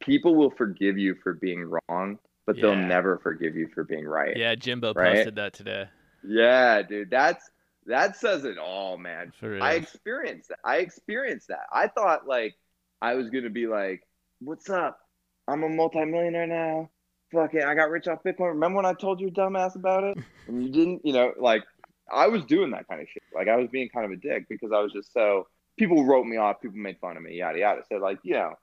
people 0.00 0.34
will 0.34 0.50
forgive 0.50 0.98
you 0.98 1.14
for 1.22 1.34
being 1.34 1.64
wrong, 1.88 2.18
but 2.46 2.56
they'll 2.60 2.76
never 2.76 3.18
forgive 3.18 3.56
you 3.56 3.68
for 3.74 3.84
being 3.84 4.06
right. 4.06 4.36
Yeah, 4.36 4.54
Jimbo 4.54 4.92
Right? 4.94 5.16
posted 5.16 5.36
that 5.36 5.52
today. 5.52 5.88
Yeah, 6.26 6.82
dude, 6.82 7.10
that's 7.10 7.48
that 7.86 8.16
says 8.16 8.44
it 8.44 8.58
all, 8.58 8.98
man. 8.98 9.32
For 9.38 9.50
real. 9.50 9.62
I 9.62 9.72
experienced 9.74 10.48
that. 10.48 10.58
I 10.64 10.78
experienced 10.78 11.48
that. 11.48 11.66
I 11.72 11.86
thought 11.88 12.26
like 12.26 12.54
I 13.00 13.14
was 13.14 13.30
gonna 13.30 13.50
be 13.50 13.66
like, 13.66 14.02
"What's 14.40 14.68
up? 14.70 14.98
I'm 15.46 15.62
a 15.62 15.68
multimillionaire 15.68 16.46
now. 16.48 16.90
Fuck 17.32 17.54
it, 17.54 17.64
I 17.64 17.74
got 17.74 17.90
rich 17.90 18.08
off 18.08 18.22
Bitcoin. 18.24 18.48
Remember 18.50 18.76
when 18.76 18.86
I 18.86 18.94
told 18.94 19.20
you 19.20 19.30
dumbass 19.30 19.76
about 19.76 20.04
it 20.04 20.18
and 20.48 20.62
you 20.62 20.70
didn't? 20.70 21.04
You 21.04 21.12
know, 21.12 21.32
like 21.38 21.62
I 22.10 22.26
was 22.28 22.44
doing 22.44 22.70
that 22.72 22.88
kind 22.88 23.00
of 23.00 23.08
shit. 23.08 23.22
Like 23.34 23.48
I 23.48 23.56
was 23.56 23.68
being 23.70 23.88
kind 23.88 24.04
of 24.06 24.12
a 24.12 24.16
dick 24.16 24.46
because 24.48 24.70
I 24.72 24.80
was 24.80 24.92
just 24.92 25.12
so 25.12 25.46
people 25.78 26.04
wrote 26.04 26.26
me 26.26 26.36
off. 26.38 26.60
People 26.60 26.78
made 26.78 26.98
fun 27.00 27.16
of 27.16 27.22
me. 27.22 27.36
Yada 27.38 27.58
yada. 27.58 27.82
So 27.88 27.98
like, 27.98 28.18
you 28.24 28.34
know, 28.34 28.54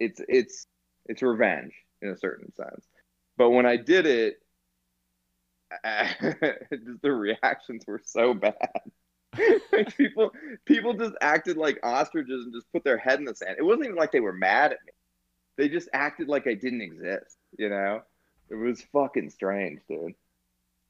it's 0.00 0.20
it's 0.28 0.66
it's 1.06 1.22
revenge 1.22 1.72
in 2.02 2.10
a 2.10 2.16
certain 2.16 2.52
sense. 2.54 2.86
But 3.36 3.50
when 3.50 3.66
I 3.66 3.76
did 3.76 4.06
it, 4.06 4.36
just 5.84 7.02
the 7.02 7.12
reactions 7.12 7.84
were 7.86 8.00
so 8.04 8.34
bad. 8.34 8.56
like 9.72 9.96
people 9.96 10.30
people 10.64 10.94
just 10.94 11.14
acted 11.20 11.56
like 11.56 11.80
ostriches 11.82 12.44
and 12.44 12.54
just 12.54 12.70
put 12.72 12.84
their 12.84 12.98
head 12.98 13.18
in 13.18 13.24
the 13.24 13.34
sand. 13.34 13.56
It 13.58 13.64
wasn't 13.64 13.86
even 13.86 13.96
like 13.96 14.12
they 14.12 14.20
were 14.20 14.32
mad 14.32 14.72
at 14.72 14.78
me. 14.86 14.92
They 15.56 15.68
just 15.68 15.88
acted 15.92 16.28
like 16.28 16.46
I 16.46 16.54
didn't 16.54 16.82
exist, 16.82 17.36
you 17.58 17.68
know? 17.68 18.02
It 18.50 18.56
was 18.56 18.82
fucking 18.92 19.30
strange, 19.30 19.80
dude. 19.88 20.14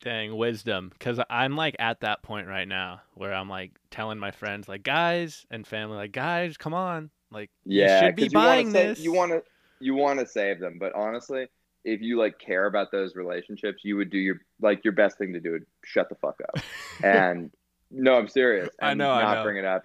Dang 0.01 0.37
wisdom, 0.37 0.91
because 0.91 1.19
I'm 1.31 1.57
like 1.57 1.77
at 1.79 2.01
that 2.01 2.23
point 2.23 2.47
right 2.47 2.69
now 2.69 3.01
where 3.15 3.33
I'm 3.33 3.49
like 3.49 3.73
telling 3.91 4.19
my 4.19 4.33
friends, 4.33 4.69
like 4.69 4.83
guys 4.83 5.47
and 5.51 5.67
family, 5.67 5.97
like 5.97 6.13
guys, 6.13 6.59
come 6.59 6.75
on, 6.75 7.11
like 7.31 7.51
Yeah, 7.65 8.01
you 8.03 8.07
should 8.09 8.17
be 8.17 8.25
you 8.25 8.31
buying 8.31 8.71
sa- 8.71 8.79
this. 8.81 8.99
You 8.99 9.13
want 9.13 9.33
to 9.33 9.43
you 9.85 9.95
want 9.95 10.19
to 10.21 10.27
save 10.27 10.61
them, 10.61 10.79
but 10.79 10.95
honestly, 10.95 11.47
if 11.85 12.01
you 12.01 12.19
like 12.19 12.39
care 12.39 12.67
about 12.67 12.91
those 12.91 13.15
relationships, 13.15 13.83
you 13.85 13.97
would 13.97 14.11
do 14.11 14.19
your 14.19 14.37
like 14.61 14.83
your 14.85 14.95
best 14.95 15.19
thing 15.19 15.33
to 15.35 15.41
do 15.41 15.53
would 15.53 15.67
shut 15.85 16.09
the 16.09 16.15
fuck 16.15 16.41
up. 16.49 16.63
and 17.05 17.51
no, 17.91 18.15
I'm 18.17 18.29
serious. 18.29 18.71
I 18.81 18.91
And 18.91 18.99
know, 18.99 19.11
I 19.11 19.23
not 19.23 19.35
know. 19.39 19.43
bring 19.45 19.59
it 19.59 19.65
up. 19.67 19.85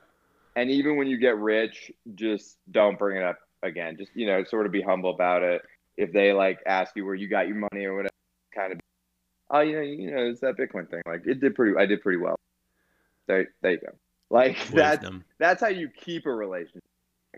And 0.55 0.69
even 0.71 0.95
when 0.97 1.07
you 1.07 1.17
get 1.17 1.37
rich, 1.37 1.91
just 2.15 2.57
don't 2.71 2.97
bring 2.97 3.17
it 3.17 3.23
up 3.23 3.39
again. 3.61 3.97
Just 3.97 4.11
you 4.15 4.25
know, 4.25 4.43
sort 4.45 4.65
of 4.65 4.71
be 4.71 4.81
humble 4.81 5.09
about 5.09 5.43
it. 5.43 5.61
If 5.97 6.13
they 6.13 6.31
like 6.31 6.59
ask 6.65 6.95
you 6.95 7.05
where 7.05 7.15
you 7.15 7.27
got 7.27 7.47
your 7.47 7.57
money 7.57 7.85
or 7.85 7.95
whatever, 7.95 8.13
kind 8.55 8.71
of, 8.71 8.79
oh, 9.51 9.59
you 9.59 9.75
know, 9.75 9.81
you 9.81 10.11
know, 10.11 10.25
it's 10.29 10.39
that 10.39 10.55
Bitcoin 10.57 10.89
thing. 10.89 11.01
Like 11.05 11.23
it 11.27 11.41
did 11.41 11.55
pretty. 11.55 11.77
I 11.77 11.85
did 11.85 12.01
pretty 12.01 12.19
well. 12.19 12.37
There, 13.27 13.49
there 13.61 13.71
you 13.73 13.79
go. 13.79 13.91
Like 14.29 14.57
that's 14.71 15.01
wisdom. 15.01 15.25
that's 15.39 15.59
how 15.61 15.67
you 15.67 15.89
keep 15.89 16.25
a 16.25 16.31
relationship. 16.31 16.83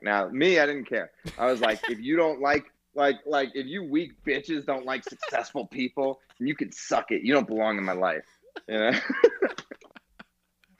Now, 0.01 0.27
me, 0.29 0.59
I 0.59 0.65
didn't 0.65 0.85
care. 0.85 1.11
I 1.37 1.45
was 1.47 1.61
like, 1.61 1.79
if 1.89 1.99
you 1.99 2.15
don't 2.15 2.41
like, 2.41 2.65
like, 2.95 3.17
like, 3.25 3.51
if 3.53 3.67
you 3.67 3.83
weak 3.83 4.13
bitches 4.25 4.65
don't 4.65 4.85
like 4.85 5.03
successful 5.03 5.67
people, 5.67 6.19
you 6.39 6.55
can 6.55 6.71
suck 6.71 7.11
it. 7.11 7.21
You 7.23 7.33
don't 7.33 7.47
belong 7.47 7.77
in 7.77 7.83
my 7.83 7.93
life. 7.93 8.25
You 8.67 8.79
know. 8.79 8.99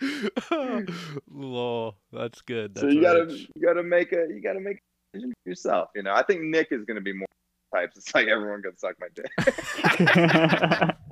Lol, 1.30 1.96
that's 2.12 2.42
good. 2.42 2.76
That's 2.76 2.82
so 2.82 2.90
you 2.90 3.02
gotta, 3.02 3.26
rich. 3.26 3.50
you 3.56 3.62
gotta 3.62 3.84
make 3.84 4.12
a, 4.14 4.28
you 4.30 4.42
gotta 4.42 4.60
make 4.60 4.78
a 4.78 4.82
decision 5.14 5.34
for 5.44 5.50
yourself. 5.50 5.90
You 5.96 6.04
know. 6.04 6.14
I 6.14 6.24
think 6.24 6.42
Nick 6.42 6.70
is 6.72 6.86
gonna 6.86 7.02
be 7.02 7.14
more 7.14 7.28
types. 7.74 7.98
It's 7.98 8.14
like 8.14 8.28
everyone 8.28 8.62
can 8.62 8.78
suck 8.78 8.96
my 9.00 9.08
dick, 9.16 9.32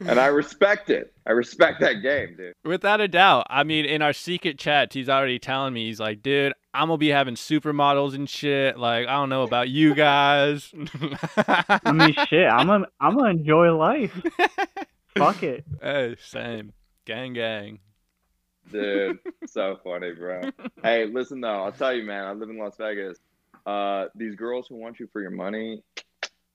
and 0.00 0.20
I 0.20 0.26
respect 0.26 0.90
it. 0.90 1.12
I 1.26 1.32
respect 1.32 1.80
that 1.80 1.94
game, 2.02 2.36
dude. 2.36 2.54
Without 2.64 3.00
a 3.00 3.08
doubt. 3.08 3.46
I 3.50 3.64
mean, 3.64 3.84
in 3.84 4.02
our 4.02 4.12
secret 4.12 4.58
chats, 4.58 4.94
he's 4.94 5.08
already 5.08 5.38
telling 5.38 5.74
me, 5.74 5.86
he's 5.86 6.00
like, 6.00 6.22
dude, 6.22 6.52
I'm 6.72 6.88
gonna 6.88 6.98
be 6.98 7.08
having 7.08 7.34
supermodels 7.34 8.14
and 8.14 8.28
shit. 8.28 8.78
Like, 8.78 9.06
I 9.08 9.12
don't 9.12 9.28
know 9.28 9.42
about 9.42 9.68
you 9.68 9.94
guys. 9.94 10.72
I 11.36 11.92
mean, 11.92 12.14
shit. 12.28 12.48
I'm 12.48 12.66
gonna 12.66 12.86
I'm 13.00 13.16
gonna 13.16 13.30
enjoy 13.30 13.76
life. 13.76 14.12
Fuck 15.16 15.42
it. 15.42 15.64
hey, 15.82 16.16
same. 16.22 16.72
Gang, 17.04 17.32
gang. 17.32 17.80
Dude, 18.70 19.18
so 19.46 19.80
funny, 19.82 20.12
bro. 20.12 20.42
Hey, 20.82 21.06
listen 21.06 21.40
though, 21.40 21.64
I'll 21.64 21.72
tell 21.72 21.92
you, 21.92 22.04
man. 22.04 22.24
I 22.24 22.32
live 22.32 22.50
in 22.50 22.58
Las 22.58 22.76
Vegas. 22.76 23.18
Uh, 23.66 24.06
these 24.14 24.36
girls 24.36 24.68
who 24.68 24.76
want 24.76 25.00
you 25.00 25.08
for 25.12 25.20
your 25.20 25.32
money, 25.32 25.82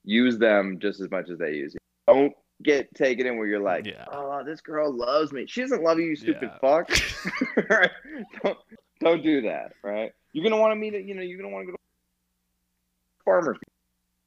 use 0.06 0.38
them 0.38 0.80
just 0.80 1.02
as 1.02 1.12
much 1.12 1.30
as 1.30 1.38
they 1.38 1.54
use 1.56 1.74
you. 1.74 1.80
Don't 2.08 2.34
get 2.64 2.94
taken 2.96 3.28
in 3.28 3.38
where 3.38 3.48
you're 3.48 3.60
like, 3.60 3.86
Yeah. 3.86 4.06
oh, 4.12 4.44
this 4.46 4.62
girl 4.62 4.92
loves 4.96 5.32
me. 5.32 5.46
She 5.48 5.62
doesn't 5.62 5.84
love 5.84 6.00
you, 6.00 6.06
you 6.08 6.16
stupid 6.16 6.50
Yeah. 6.52 6.58
fuck. 6.60 6.90
Right? 7.70 7.92
don't 8.44 8.58
don't 9.02 9.24
do 9.24 9.42
that, 9.42 9.74
right? 9.84 10.12
You're 10.32 10.44
gonna 10.44 10.60
want 10.62 10.72
to 10.72 10.76
meet, 10.76 10.94
a, 10.94 11.02
you 11.02 11.14
know, 11.16 11.22
you're 11.22 11.38
gonna 11.38 11.54
want 11.54 11.64
to 11.68 11.72
go 11.72 11.78
to 11.78 11.84
farmers, 13.26 13.58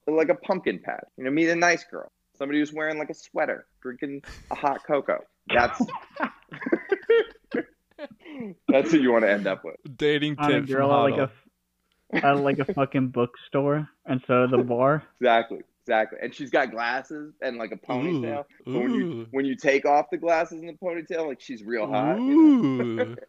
like 0.06 0.28
a 0.28 0.34
pumpkin 0.34 0.78
patch. 0.84 1.04
You 1.16 1.24
know, 1.24 1.30
meet 1.30 1.48
a 1.48 1.56
nice 1.56 1.84
girl, 1.84 2.10
somebody 2.36 2.58
who's 2.58 2.72
wearing 2.72 2.98
like 2.98 3.10
a 3.10 3.14
sweater, 3.14 3.66
drinking 3.82 4.22
a 4.50 4.54
hot 4.54 4.80
cocoa. 4.86 5.20
That's 5.54 5.80
that's 8.68 8.90
who 8.92 8.98
you 8.98 9.10
want 9.12 9.24
to 9.24 9.30
end 9.30 9.46
up 9.46 9.64
with. 9.64 9.76
Dating 9.96 10.36
On 10.38 10.50
a 10.52 10.60
tips. 10.60 10.72
girl 10.72 10.92
at 10.92 11.10
like 11.10 11.18
a 11.18 11.30
at 12.26 12.36
like 12.38 12.58
a 12.58 12.72
fucking 12.72 13.08
bookstore 13.08 13.88
instead 14.08 14.36
of 14.36 14.50
the 14.50 14.58
bar. 14.58 15.02
Exactly, 15.20 15.60
exactly. 15.88 16.18
And 16.20 16.34
she's 16.34 16.50
got 16.50 16.70
glasses 16.70 17.32
and 17.40 17.56
like 17.56 17.72
a 17.72 17.76
ponytail. 17.76 18.44
Ooh, 18.68 18.72
But 18.72 18.74
when 18.82 18.94
you 18.94 19.26
when 19.30 19.44
you 19.46 19.56
take 19.56 19.86
off 19.86 20.06
the 20.10 20.18
glasses 20.18 20.60
and 20.60 20.68
the 20.68 20.74
ponytail, 20.74 21.26
like 21.26 21.40
she's 21.40 21.62
real 21.62 21.86
hot. 21.86 22.16
you 22.18 22.36
know? 22.36 23.02
ooh. 23.04 23.16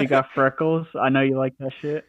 You 0.00 0.06
got 0.08 0.28
freckles. 0.34 0.86
I 0.98 1.10
know 1.10 1.20
you 1.20 1.36
like 1.38 1.56
that 1.58 1.72
shit. 1.82 2.06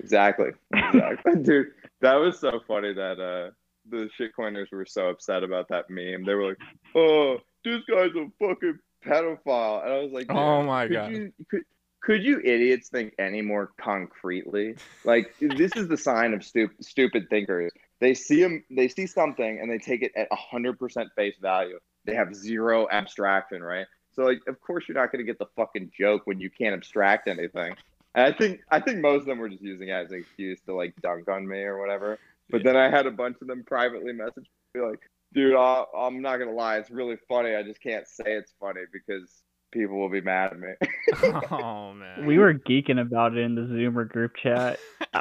Exactly, 0.00 0.50
exactly, 0.74 1.36
dude. 1.42 1.66
That 2.00 2.14
was 2.14 2.38
so 2.40 2.60
funny 2.66 2.92
that 2.94 3.20
uh 3.20 3.50
the 3.90 4.08
shitcoiners 4.18 4.72
were 4.72 4.86
so 4.86 5.08
upset 5.10 5.42
about 5.44 5.68
that 5.68 5.90
meme. 5.90 6.24
They 6.24 6.34
were 6.34 6.48
like, 6.48 6.58
"Oh, 6.94 7.36
this 7.64 7.82
guy's 7.88 8.10
a 8.16 8.26
fucking 8.40 8.78
pedophile," 9.04 9.84
and 9.84 9.92
I 9.92 9.98
was 9.98 10.12
like, 10.12 10.26
Oh 10.30 10.62
my 10.62 10.86
could 10.86 10.92
God. 10.94 11.10
you, 11.12 11.32
could, 11.50 11.62
could 12.02 12.24
you 12.24 12.40
idiots 12.42 12.88
think 12.88 13.12
any 13.18 13.42
more 13.42 13.72
concretely? 13.78 14.76
Like 15.04 15.34
this 15.40 15.76
is 15.76 15.88
the 15.88 15.98
sign 15.98 16.32
of 16.32 16.42
stupid 16.42 16.82
stupid 16.82 17.28
thinkers. 17.28 17.70
They 18.00 18.14
see 18.14 18.42
them. 18.42 18.64
they 18.70 18.88
see 18.88 19.06
something 19.06 19.60
and 19.60 19.70
they 19.70 19.78
take 19.78 20.02
it 20.02 20.12
at 20.16 20.28
hundred 20.32 20.78
percent 20.78 21.10
face 21.16 21.36
value. 21.40 21.78
They 22.04 22.14
have 22.14 22.34
zero 22.34 22.86
abstraction, 22.90 23.62
right? 23.62 23.86
So 24.12 24.24
like, 24.24 24.40
of 24.46 24.60
course 24.60 24.84
you're 24.88 24.96
not 24.96 25.10
going 25.10 25.24
to 25.24 25.30
get 25.30 25.38
the 25.38 25.48
fucking 25.56 25.90
joke 25.98 26.22
when 26.24 26.40
you 26.40 26.50
can't 26.50 26.74
abstract 26.74 27.28
anything. 27.28 27.74
And 28.14 28.26
I 28.26 28.36
think 28.36 28.60
I 28.70 28.80
think 28.80 29.00
most 29.00 29.22
of 29.22 29.26
them 29.26 29.38
were 29.38 29.48
just 29.48 29.62
using 29.62 29.88
it 29.88 29.92
as 29.92 30.10
an 30.10 30.18
excuse 30.18 30.60
to 30.66 30.74
like 30.74 30.94
dunk 31.02 31.28
on 31.28 31.46
me 31.46 31.62
or 31.62 31.78
whatever. 31.78 32.18
But 32.50 32.62
then 32.62 32.76
I 32.76 32.90
had 32.90 33.06
a 33.06 33.10
bunch 33.10 33.38
of 33.40 33.48
them 33.48 33.64
privately 33.64 34.12
message 34.12 34.46
me 34.74 34.82
like, 34.82 35.00
"Dude, 35.32 35.56
I, 35.56 35.84
I'm 35.96 36.20
not 36.22 36.36
gonna 36.36 36.52
lie, 36.52 36.76
it's 36.76 36.90
really 36.90 37.16
funny. 37.28 37.54
I 37.54 37.62
just 37.62 37.82
can't 37.82 38.06
say 38.06 38.24
it's 38.26 38.52
funny 38.60 38.82
because 38.92 39.42
people 39.72 39.98
will 39.98 40.10
be 40.10 40.20
mad 40.20 40.52
at 40.52 40.60
me." 40.60 41.40
oh 41.50 41.94
man. 41.94 42.26
We 42.26 42.38
were 42.38 42.54
geeking 42.54 43.00
about 43.00 43.36
it 43.36 43.40
in 43.40 43.54
the 43.54 43.62
Zoomer 43.62 44.08
group 44.08 44.36
chat. 44.36 44.78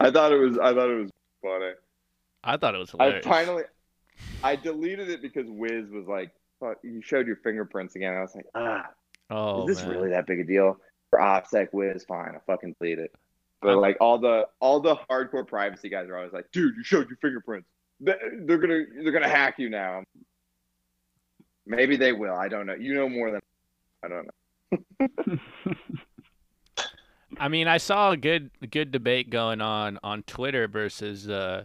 I 0.00 0.10
thought 0.10 0.32
it 0.32 0.38
was 0.38 0.58
I 0.58 0.72
thought 0.74 0.90
it 0.90 1.00
was 1.02 1.10
funny. 1.42 1.72
I 2.42 2.56
thought 2.56 2.74
it 2.74 2.78
was 2.78 2.94
I 2.98 3.20
finally 3.20 3.64
I 4.42 4.56
deleted 4.56 5.08
it 5.10 5.22
because 5.22 5.46
Wiz 5.48 5.90
was 5.90 6.06
like, 6.06 6.30
"Fuck, 6.60 6.78
you 6.82 7.02
showed 7.02 7.26
your 7.26 7.36
fingerprints 7.36 7.96
again." 7.96 8.14
I 8.14 8.20
was 8.20 8.34
like, 8.34 8.46
"Ah, 8.54 8.90
oh, 9.30 9.62
is 9.62 9.76
this 9.76 9.84
man. 9.84 9.94
really 9.94 10.10
that 10.10 10.26
big 10.26 10.40
a 10.40 10.44
deal?" 10.44 10.78
For 11.10 11.18
OPSEC 11.18 11.72
Wiz, 11.72 12.04
fine, 12.04 12.34
I 12.36 12.38
fucking 12.46 12.76
delete 12.80 12.98
it. 12.98 13.12
But 13.60 13.70
I'm- 13.70 13.80
like 13.80 13.96
all 14.00 14.18
the 14.18 14.46
all 14.60 14.80
the 14.80 14.96
hardcore 15.10 15.46
privacy 15.46 15.88
guys 15.88 16.08
are 16.08 16.16
always 16.16 16.32
like, 16.32 16.50
"Dude, 16.52 16.76
you 16.76 16.84
showed 16.84 17.08
your 17.08 17.18
fingerprints. 17.18 17.68
They- 18.00 18.18
They're 18.40 18.58
gonna 18.58 18.84
they're 19.02 19.12
gonna 19.12 19.28
hack 19.28 19.58
you 19.58 19.68
now." 19.70 20.04
Maybe 21.66 21.96
they 21.96 22.12
will. 22.12 22.34
I 22.34 22.48
don't 22.48 22.66
know. 22.66 22.74
You 22.74 22.94
know 22.94 23.08
more 23.08 23.30
than 23.30 23.40
I 24.02 24.08
don't 24.08 24.26
know. 24.26 25.38
I 27.38 27.48
mean, 27.48 27.68
I 27.68 27.78
saw 27.78 28.10
a 28.10 28.16
good 28.16 28.50
good 28.70 28.90
debate 28.90 29.30
going 29.30 29.60
on 29.60 29.98
on 30.02 30.22
Twitter 30.24 30.66
versus 30.66 31.28
uh 31.28 31.64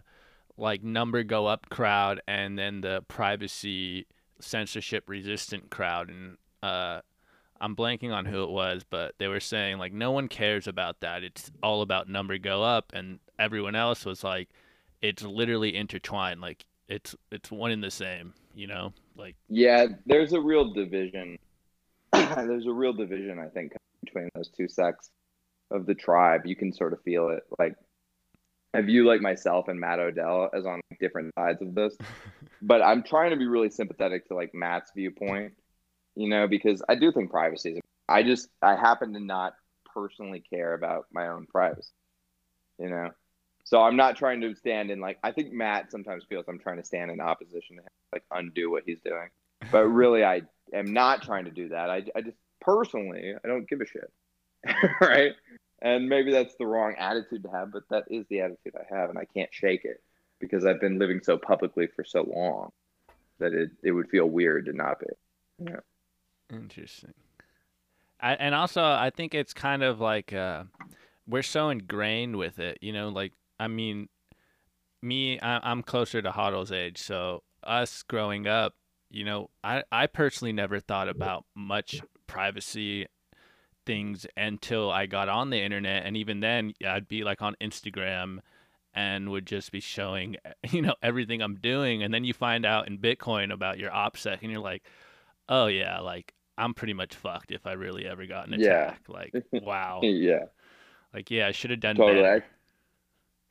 like 0.56 0.82
number 0.82 1.22
go 1.22 1.46
up 1.46 1.68
crowd 1.68 2.20
and 2.26 2.58
then 2.58 2.80
the 2.80 3.04
privacy 3.08 4.06
censorship 4.40 5.08
resistant 5.08 5.70
crowd 5.70 6.08
and 6.08 6.36
uh 6.62 7.00
I'm 7.58 7.74
blanking 7.74 8.12
on 8.12 8.26
who 8.26 8.42
it 8.42 8.50
was, 8.50 8.84
but 8.88 9.14
they 9.18 9.28
were 9.28 9.40
saying 9.40 9.78
like 9.78 9.92
no 9.92 10.12
one 10.12 10.28
cares 10.28 10.66
about 10.66 11.00
that. 11.00 11.24
It's 11.24 11.50
all 11.62 11.82
about 11.82 12.08
number 12.08 12.38
go 12.38 12.62
up 12.62 12.92
and 12.94 13.18
everyone 13.38 13.74
else 13.74 14.04
was 14.04 14.22
like 14.22 14.48
it's 15.02 15.22
literally 15.22 15.76
intertwined 15.76 16.40
like 16.40 16.64
it's 16.88 17.14
it's 17.32 17.50
one 17.50 17.70
in 17.70 17.80
the 17.80 17.90
same, 17.90 18.34
you 18.54 18.66
know? 18.66 18.92
Like 19.16 19.36
Yeah, 19.48 19.86
there's 20.04 20.32
a 20.32 20.40
real 20.40 20.72
division. 20.72 21.38
there's 22.12 22.66
a 22.66 22.72
real 22.72 22.92
division, 22.92 23.38
I 23.38 23.48
think, 23.48 23.72
between 24.04 24.28
those 24.34 24.48
two 24.48 24.68
sects 24.68 25.10
of 25.70 25.86
the 25.86 25.94
tribe. 25.94 26.46
You 26.46 26.56
can 26.56 26.72
sort 26.72 26.92
of 26.92 27.02
feel 27.02 27.28
it. 27.30 27.42
Like, 27.58 27.76
I 28.74 28.82
view 28.82 29.06
like 29.06 29.20
myself 29.20 29.68
and 29.68 29.80
Matt 29.80 29.98
Odell 29.98 30.50
as 30.52 30.66
on 30.66 30.80
different 31.00 31.32
sides 31.38 31.62
of 31.62 31.74
this, 31.74 31.96
but 32.62 32.82
I'm 32.82 33.02
trying 33.02 33.30
to 33.30 33.36
be 33.36 33.46
really 33.46 33.70
sympathetic 33.70 34.28
to 34.28 34.34
like 34.34 34.54
Matt's 34.54 34.90
viewpoint, 34.94 35.54
you 36.14 36.28
know, 36.28 36.46
because 36.46 36.82
I 36.88 36.94
do 36.94 37.10
think 37.12 37.30
privacy 37.30 37.74
is. 37.74 37.80
I 38.08 38.22
just 38.22 38.48
I 38.62 38.76
happen 38.76 39.14
to 39.14 39.20
not 39.20 39.54
personally 39.94 40.42
care 40.48 40.74
about 40.74 41.06
my 41.10 41.28
own 41.28 41.46
privacy. 41.46 41.90
You 42.78 42.90
know, 42.90 43.10
so 43.66 43.82
I'm 43.82 43.96
not 43.96 44.16
trying 44.16 44.42
to 44.42 44.54
stand 44.54 44.90
in 44.90 45.00
like 45.00 45.18
I 45.24 45.32
think 45.32 45.52
Matt 45.52 45.90
sometimes 45.90 46.24
feels 46.28 46.44
I'm 46.48 46.58
trying 46.58 46.76
to 46.76 46.84
stand 46.84 47.10
in 47.10 47.20
opposition 47.20 47.76
to 47.76 47.82
him, 47.82 47.88
like 48.12 48.22
undo 48.30 48.70
what 48.70 48.84
he's 48.86 49.00
doing, 49.00 49.28
but 49.72 49.84
really 49.86 50.22
I 50.22 50.42
am 50.72 50.92
not 50.92 51.22
trying 51.22 51.46
to 51.46 51.50
do 51.50 51.70
that. 51.70 51.90
I 51.90 52.04
I 52.14 52.20
just 52.20 52.36
personally 52.60 53.34
I 53.42 53.48
don't 53.48 53.68
give 53.68 53.80
a 53.80 53.86
shit, 53.86 54.12
right? 55.00 55.32
And 55.82 56.08
maybe 56.08 56.32
that's 56.32 56.54
the 56.56 56.66
wrong 56.66 56.94
attitude 56.98 57.42
to 57.42 57.50
have, 57.50 57.72
but 57.72 57.82
that 57.90 58.04
is 58.10 58.26
the 58.28 58.40
attitude 58.40 58.74
I 58.74 58.94
have, 58.94 59.10
and 59.10 59.18
I 59.18 59.24
can't 59.24 59.52
shake 59.52 59.84
it 59.84 60.02
because 60.40 60.64
I've 60.64 60.80
been 60.80 60.98
living 60.98 61.20
so 61.22 61.36
publicly 61.38 61.86
for 61.86 62.04
so 62.04 62.22
long 62.22 62.70
that 63.38 63.52
it, 63.52 63.70
it 63.82 63.92
would 63.92 64.08
feel 64.08 64.26
weird 64.26 64.66
to 64.66 64.72
not 64.72 65.00
be. 65.00 65.06
Yeah. 65.58 65.80
Interesting. 66.50 67.14
I, 68.20 68.32
and 68.34 68.54
also, 68.54 68.82
I 68.82 69.10
think 69.14 69.34
it's 69.34 69.52
kind 69.52 69.82
of 69.82 70.00
like 70.00 70.32
uh, 70.32 70.64
we're 71.26 71.42
so 71.42 71.68
ingrained 71.68 72.36
with 72.36 72.58
it, 72.58 72.78
you 72.80 72.92
know. 72.92 73.10
Like, 73.10 73.32
I 73.60 73.68
mean, 73.68 74.08
me, 75.02 75.38
I, 75.40 75.70
I'm 75.70 75.82
closer 75.82 76.22
to 76.22 76.30
Hodl's 76.30 76.72
age, 76.72 76.98
so 76.98 77.42
us 77.62 78.02
growing 78.02 78.46
up, 78.46 78.74
you 79.10 79.24
know, 79.24 79.50
I, 79.62 79.82
I 79.92 80.06
personally 80.06 80.52
never 80.52 80.80
thought 80.80 81.08
about 81.08 81.44
much 81.54 82.00
privacy 82.26 83.06
things 83.86 84.26
until 84.36 84.90
I 84.90 85.06
got 85.06 85.28
on 85.28 85.50
the 85.50 85.60
internet, 85.62 86.04
and 86.06 86.16
even 86.16 86.40
then, 86.40 86.74
I'd 86.86 87.08
be 87.08 87.24
like 87.24 87.42
on 87.42 87.56
Instagram 87.60 88.40
and 88.94 89.30
would 89.30 89.46
just 89.46 89.72
be 89.72 89.80
showing, 89.80 90.36
you 90.70 90.82
know, 90.82 90.94
everything 91.02 91.42
I'm 91.42 91.56
doing, 91.56 92.02
and 92.02 92.12
then 92.14 92.24
you 92.24 92.34
find 92.34 92.66
out 92.66 92.88
in 92.88 92.98
Bitcoin 92.98 93.52
about 93.52 93.78
your 93.78 93.90
OPSEC, 93.90 94.38
and 94.42 94.50
you're 94.50 94.60
like, 94.60 94.82
oh 95.48 95.66
yeah, 95.66 96.00
like 96.00 96.34
I'm 96.58 96.74
pretty 96.74 96.94
much 96.94 97.14
fucked 97.14 97.52
if 97.52 97.66
I 97.66 97.72
really 97.72 98.06
ever 98.06 98.26
got 98.26 98.48
an 98.48 98.54
Yeah. 98.56 98.94
attack. 98.94 99.02
Like, 99.08 99.34
wow, 99.60 100.00
yeah. 100.02 100.46
like 101.14 101.30
yeah, 101.30 101.46
I 101.48 101.52
should 101.52 101.70
have 101.70 101.80
done 101.80 101.96
Totally. 101.96 102.22
better. 102.22 102.44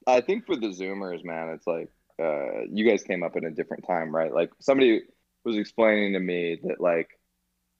I 0.07 0.21
think 0.21 0.45
for 0.45 0.55
the 0.55 0.67
Zoomers, 0.67 1.23
man, 1.23 1.49
it's 1.49 1.67
like 1.67 1.89
uh, 2.21 2.61
you 2.71 2.87
guys 2.89 3.03
came 3.03 3.23
up 3.23 3.35
in 3.35 3.45
a 3.45 3.51
different 3.51 3.85
time, 3.85 4.15
right? 4.15 4.33
Like 4.33 4.51
somebody 4.59 5.01
was 5.43 5.57
explaining 5.57 6.13
to 6.13 6.19
me 6.19 6.59
that, 6.63 6.79
like, 6.79 7.09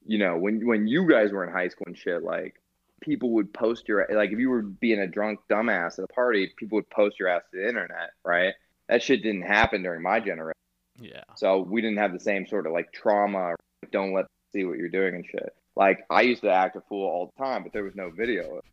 you 0.05 0.17
know, 0.17 0.37
when 0.37 0.65
when 0.65 0.87
you 0.87 1.09
guys 1.09 1.31
were 1.31 1.43
in 1.43 1.51
high 1.51 1.67
school 1.67 1.87
and 1.87 1.97
shit, 1.97 2.23
like 2.23 2.55
people 3.01 3.31
would 3.31 3.53
post 3.53 3.87
your 3.87 4.07
like 4.11 4.31
if 4.31 4.39
you 4.39 4.49
were 4.49 4.61
being 4.61 4.99
a 4.99 5.07
drunk 5.07 5.39
dumbass 5.49 5.99
at 5.99 6.05
a 6.05 6.13
party, 6.13 6.51
people 6.57 6.77
would 6.77 6.89
post 6.89 7.19
your 7.19 7.27
ass 7.29 7.43
to 7.51 7.57
the 7.57 7.67
internet, 7.67 8.11
right? 8.23 8.53
That 8.87 9.01
shit 9.01 9.23
didn't 9.23 9.43
happen 9.43 9.83
during 9.83 10.03
my 10.03 10.19
generation, 10.19 10.53
Yeah, 10.99 11.23
so 11.35 11.61
we 11.61 11.81
didn't 11.81 11.97
have 11.97 12.13
the 12.13 12.19
same 12.19 12.45
sort 12.47 12.67
of 12.67 12.73
like 12.73 12.91
trauma. 12.91 13.55
Don't 13.91 14.13
let 14.13 14.23
them 14.23 14.29
see 14.53 14.63
what 14.63 14.77
you're 14.77 14.89
doing 14.89 15.15
and 15.15 15.25
shit. 15.25 15.55
Like 15.75 16.05
I 16.09 16.21
used 16.21 16.41
to 16.43 16.51
act 16.51 16.75
a 16.75 16.81
fool 16.81 17.07
all 17.07 17.33
the 17.35 17.43
time, 17.43 17.63
but 17.63 17.73
there 17.73 17.83
was 17.83 17.95
no 17.95 18.09
video. 18.09 18.61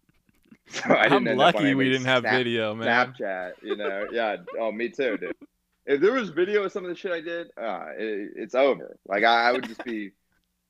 So 0.69 0.95
I 0.95 1.03
didn't 1.03 1.13
I'm 1.13 1.29
end 1.29 1.41
up 1.41 1.57
on 1.57 1.63
lucky 1.63 1.75
we 1.75 1.91
didn't 1.91 2.07
have 2.07 2.23
Snap- 2.23 2.35
video, 2.35 2.75
man. 2.75 3.15
Snapchat, 3.15 3.53
you 3.63 3.77
know, 3.77 4.07
yeah. 4.13 4.37
Oh, 4.59 4.71
me 4.71 4.89
too, 4.89 5.19
dude. 5.19 5.35
If 5.85 6.01
there 6.01 6.13
was 6.13 6.31
video 6.31 6.63
of 6.63 6.73
some 6.73 6.85
of 6.85 6.89
the 6.89 6.95
shit 6.97 7.11
I 7.11 7.21
did, 7.21 7.49
uh, 7.61 7.87
it, 7.99 8.31
it's 8.37 8.55
over. 8.55 8.97
Like 9.07 9.25
I, 9.25 9.49
I 9.49 9.53
would 9.53 9.67
just 9.67 9.85
be 9.85 10.13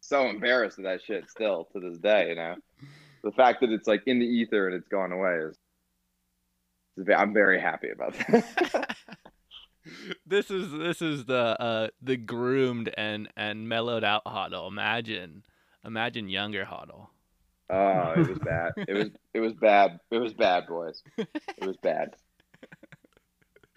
so 0.02 0.28
embarrassed 0.28 0.78
of 0.78 0.84
that 0.84 1.02
shit 1.02 1.30
still 1.30 1.68
to 1.72 1.80
this 1.80 1.98
day. 1.98 2.28
You 2.30 2.34
know, 2.34 2.54
the 3.24 3.32
fact 3.32 3.60
that 3.60 3.70
it's 3.70 3.86
like 3.88 4.02
in 4.06 4.18
the 4.18 4.26
ether 4.26 4.66
and 4.66 4.76
it's 4.76 4.88
gone 4.88 5.12
away 5.12 5.38
is. 5.48 5.56
I'm 7.16 7.32
very 7.32 7.58
happy 7.58 7.88
about 7.88 8.12
that. 8.12 8.96
this 10.26 10.50
is 10.50 10.70
this 10.72 11.00
is 11.00 11.24
the 11.24 11.58
uh 11.58 11.88
the 12.02 12.18
groomed 12.18 12.92
and 12.98 13.30
and 13.34 13.66
mellowed 13.66 14.04
out 14.04 14.24
Hodl. 14.26 14.68
Imagine, 14.68 15.42
imagine 15.86 16.28
younger 16.28 16.66
Hodl. 16.66 17.06
oh, 17.70 18.12
it 18.20 18.28
was 18.28 18.38
bad. 18.40 18.72
It 18.76 18.92
was 18.92 19.08
it 19.32 19.40
was 19.40 19.54
bad. 19.54 20.00
It 20.10 20.18
was 20.18 20.34
bad, 20.34 20.66
boys. 20.66 21.02
It 21.16 21.66
was 21.66 21.78
bad. 21.78 22.14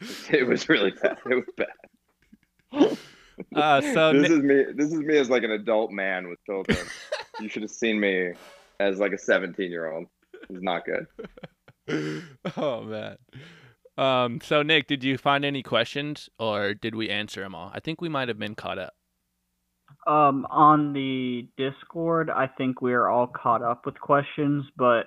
It 0.30 0.46
was 0.46 0.68
really 0.68 0.92
bad. 0.92 1.18
It 1.26 1.36
was 1.36 1.54
bad. 1.56 2.98
Uh, 3.56 3.82
so 3.82 4.14
this 4.22 4.30
is 4.30 4.40
me. 4.40 4.64
This 4.74 4.92
is 4.92 5.00
me 5.00 5.18
as 5.18 5.30
like 5.30 5.44
an 5.44 5.52
adult 5.52 5.92
man 5.92 6.30
with 6.30 6.44
children. 6.46 6.78
you 7.40 7.50
should 7.50 7.62
have 7.62 7.72
seen 7.72 8.00
me 8.00 8.34
as 8.80 9.00
like 9.00 9.14
a 9.14 9.18
17 9.18 9.72
year 9.72 9.92
old. 9.92 10.08
It's 10.50 10.64
not 10.64 10.84
good. 10.86 11.08
oh 12.58 12.82
man. 12.84 13.18
Um. 13.98 14.42
So 14.42 14.62
Nick, 14.62 14.88
did 14.88 15.04
you 15.04 15.18
find 15.18 15.46
any 15.46 15.64
questions, 15.64 16.30
or 16.40 16.74
did 16.74 16.96
we 16.96 17.10
answer 17.10 17.42
them 17.42 17.56
all? 17.56 17.72
I 17.74 17.80
think 17.80 18.02
we 18.02 18.10
might 18.10 18.28
have 18.28 18.40
been 18.40 18.56
caught 18.56 18.80
up. 18.80 18.94
Um, 20.08 20.46
on 20.50 20.94
the 20.94 21.48
Discord, 21.58 22.30
I 22.30 22.48
think 22.48 22.82
we're 22.82 23.08
all 23.08 23.28
caught 23.28 23.64
up 23.64 23.86
with 23.86 24.00
questions, 24.00 24.66
but 24.76 25.06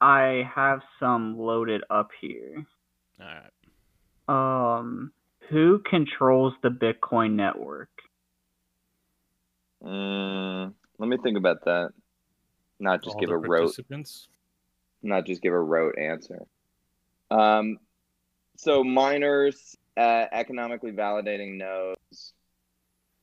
I 0.00 0.48
have 0.54 0.80
some 1.00 1.38
loaded 1.38 1.82
up 1.90 2.10
here. 2.20 2.66
All 3.20 3.26
right. 3.26 3.50
Um, 4.78 5.12
who 5.48 5.80
controls 5.88 6.54
the 6.62 6.68
Bitcoin 6.68 7.32
network? 7.32 7.90
Mm, 9.82 10.72
let 10.98 11.08
me 11.08 11.16
think 11.22 11.36
about 11.36 11.64
that. 11.64 11.90
Not 12.78 13.02
just 13.02 13.14
All 13.14 13.20
give 13.20 13.30
a 13.30 13.38
rote, 13.38 13.74
not 15.02 15.24
just 15.24 15.42
give 15.42 15.52
a 15.52 15.60
rote 15.60 15.98
answer. 15.98 16.46
Um, 17.30 17.78
so 18.56 18.84
miners, 18.84 19.76
uh, 19.96 20.26
economically 20.32 20.92
validating 20.92 21.56
nodes, 21.56 22.34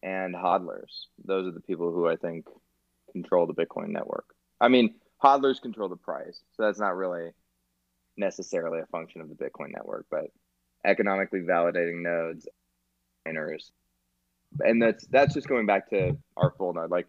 and 0.02 0.36
hodlers. 0.36 1.08
Those 1.24 1.48
are 1.48 1.52
the 1.52 1.62
people 1.62 1.92
who 1.92 2.08
I 2.08 2.16
think 2.16 2.48
control 3.12 3.48
the 3.48 3.54
Bitcoin 3.54 3.90
network. 3.90 4.26
I 4.60 4.68
mean, 4.68 4.96
hodlers 5.24 5.62
control 5.62 5.90
the 5.90 5.96
price, 5.96 6.42
so 6.56 6.64
that's 6.64 6.80
not 6.80 6.96
really 6.96 7.32
necessarily 8.18 8.80
a 8.80 8.86
function 8.88 9.22
of 9.22 9.30
the 9.30 9.36
Bitcoin 9.36 9.72
network, 9.72 10.06
but 10.10 10.26
economically 10.86 11.42
validating 11.42 12.02
nodes, 12.02 12.48
miners, 13.26 13.72
and 14.60 14.82
that's 14.82 15.06
that's 15.08 15.34
just 15.34 15.48
going 15.48 15.66
back 15.66 15.90
to 15.90 16.18
our 16.38 16.54
full 16.58 16.74
node. 16.74 16.92
Like, 16.92 17.08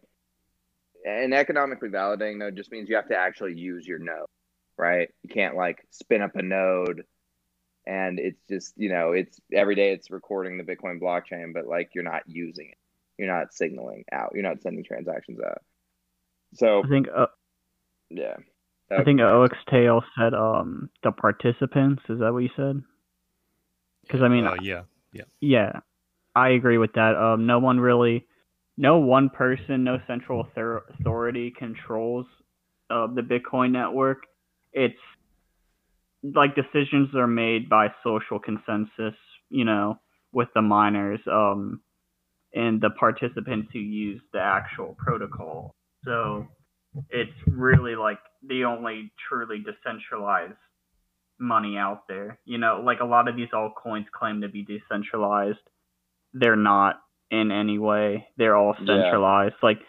an 1.05 1.33
economically 1.33 1.89
validating 1.89 2.39
node 2.39 2.57
just 2.57 2.73
means 2.73 2.89
you 2.89 2.97
have 2.97 3.09
to 3.09 3.17
actually 3.17 3.55
use 3.55 3.87
your 3.87 3.99
node, 3.99 4.27
right? 4.77 5.09
You 5.23 5.31
can't 5.31 5.57
like 5.57 5.85
spin 5.91 6.23
up 6.23 6.37
a 6.37 6.43
node 6.43 7.05
and 7.87 8.19
it's 8.19 8.41
just 8.49 8.73
you 8.77 8.89
know 8.89 9.13
it's 9.13 9.39
every 9.53 9.75
day 9.75 9.93
it's 9.93 10.11
recording 10.11 10.57
the 10.57 10.65
bitcoin 10.65 10.99
blockchain 10.99 11.53
but 11.53 11.67
like 11.67 11.91
you're 11.95 12.03
not 12.03 12.23
using 12.27 12.71
it 12.71 12.79
you're 13.19 13.31
not 13.31 13.53
signaling 13.53 14.05
out 14.11 14.31
you're 14.33 14.43
not 14.43 14.63
sending 14.63 14.83
transactions 14.83 15.39
out 15.45 15.59
so 16.55 16.83
I 16.83 16.89
think 16.89 17.09
uh, 17.15 17.27
yeah 18.11 18.37
I 18.91 19.03
think 19.03 19.21
OXTail 19.21 20.03
said 20.17 20.35
um 20.35 20.91
the 21.03 21.11
participants. 21.11 22.03
Is 22.09 22.21
that 22.21 22.33
what 22.33 22.43
you 22.43 22.51
said? 22.55 22.83
Because 24.07 24.23
I 24.23 24.29
mean, 24.29 24.47
uh, 24.47 24.57
yeah, 24.61 24.83
yeah, 25.41 25.81
I 26.35 26.51
agree 26.51 26.79
with 26.79 26.93
that. 26.95 27.17
Um, 27.17 27.47
no 27.47 27.59
one 27.59 27.79
really, 27.81 28.27
no 28.77 28.99
one 28.99 29.31
person, 29.31 29.85
no 29.85 29.99
central 30.07 30.41
author- 30.41 30.85
authority 30.99 31.53
controls 31.57 32.27
uh, 32.91 33.07
the 33.07 33.23
Bitcoin 33.23 33.73
network. 33.73 34.19
It's 34.73 34.95
like 36.23 36.55
decisions 36.55 37.15
are 37.15 37.27
made 37.27 37.69
by 37.69 37.89
social 38.03 38.39
consensus, 38.39 39.15
you 39.51 39.65
know, 39.65 39.99
with 40.33 40.49
the 40.55 40.63
miners 40.63 41.21
um, 41.31 41.81
and 42.55 42.81
the 42.81 42.91
participants 42.91 43.69
who 43.73 43.79
use 43.79 44.21
the 44.33 44.41
actual 44.41 44.97
protocol. 44.99 45.75
So 46.05 46.47
it's 47.11 47.33
really 47.47 47.97
like 47.97 48.19
the 48.47 48.65
only 48.65 49.13
truly 49.29 49.59
decentralized 49.59 50.55
money 51.39 51.77
out 51.77 52.07
there. 52.09 52.39
You 52.45 52.59
know, 52.59 52.83
like 52.85 53.01
a 53.01 53.05
lot 53.07 53.29
of 53.29 53.37
these 53.37 53.49
altcoins 53.55 54.07
claim 54.11 54.41
to 54.43 54.49
be 54.49 54.65
decentralized. 54.65 55.59
They're 56.33 56.57
not 56.57 57.01
in 57.31 57.51
any 57.51 57.79
way. 57.79 58.29
They're 58.37 58.57
all 58.57 58.75
Yeah. 58.81 58.87
centralized. 58.87 59.57
Like 59.63 59.81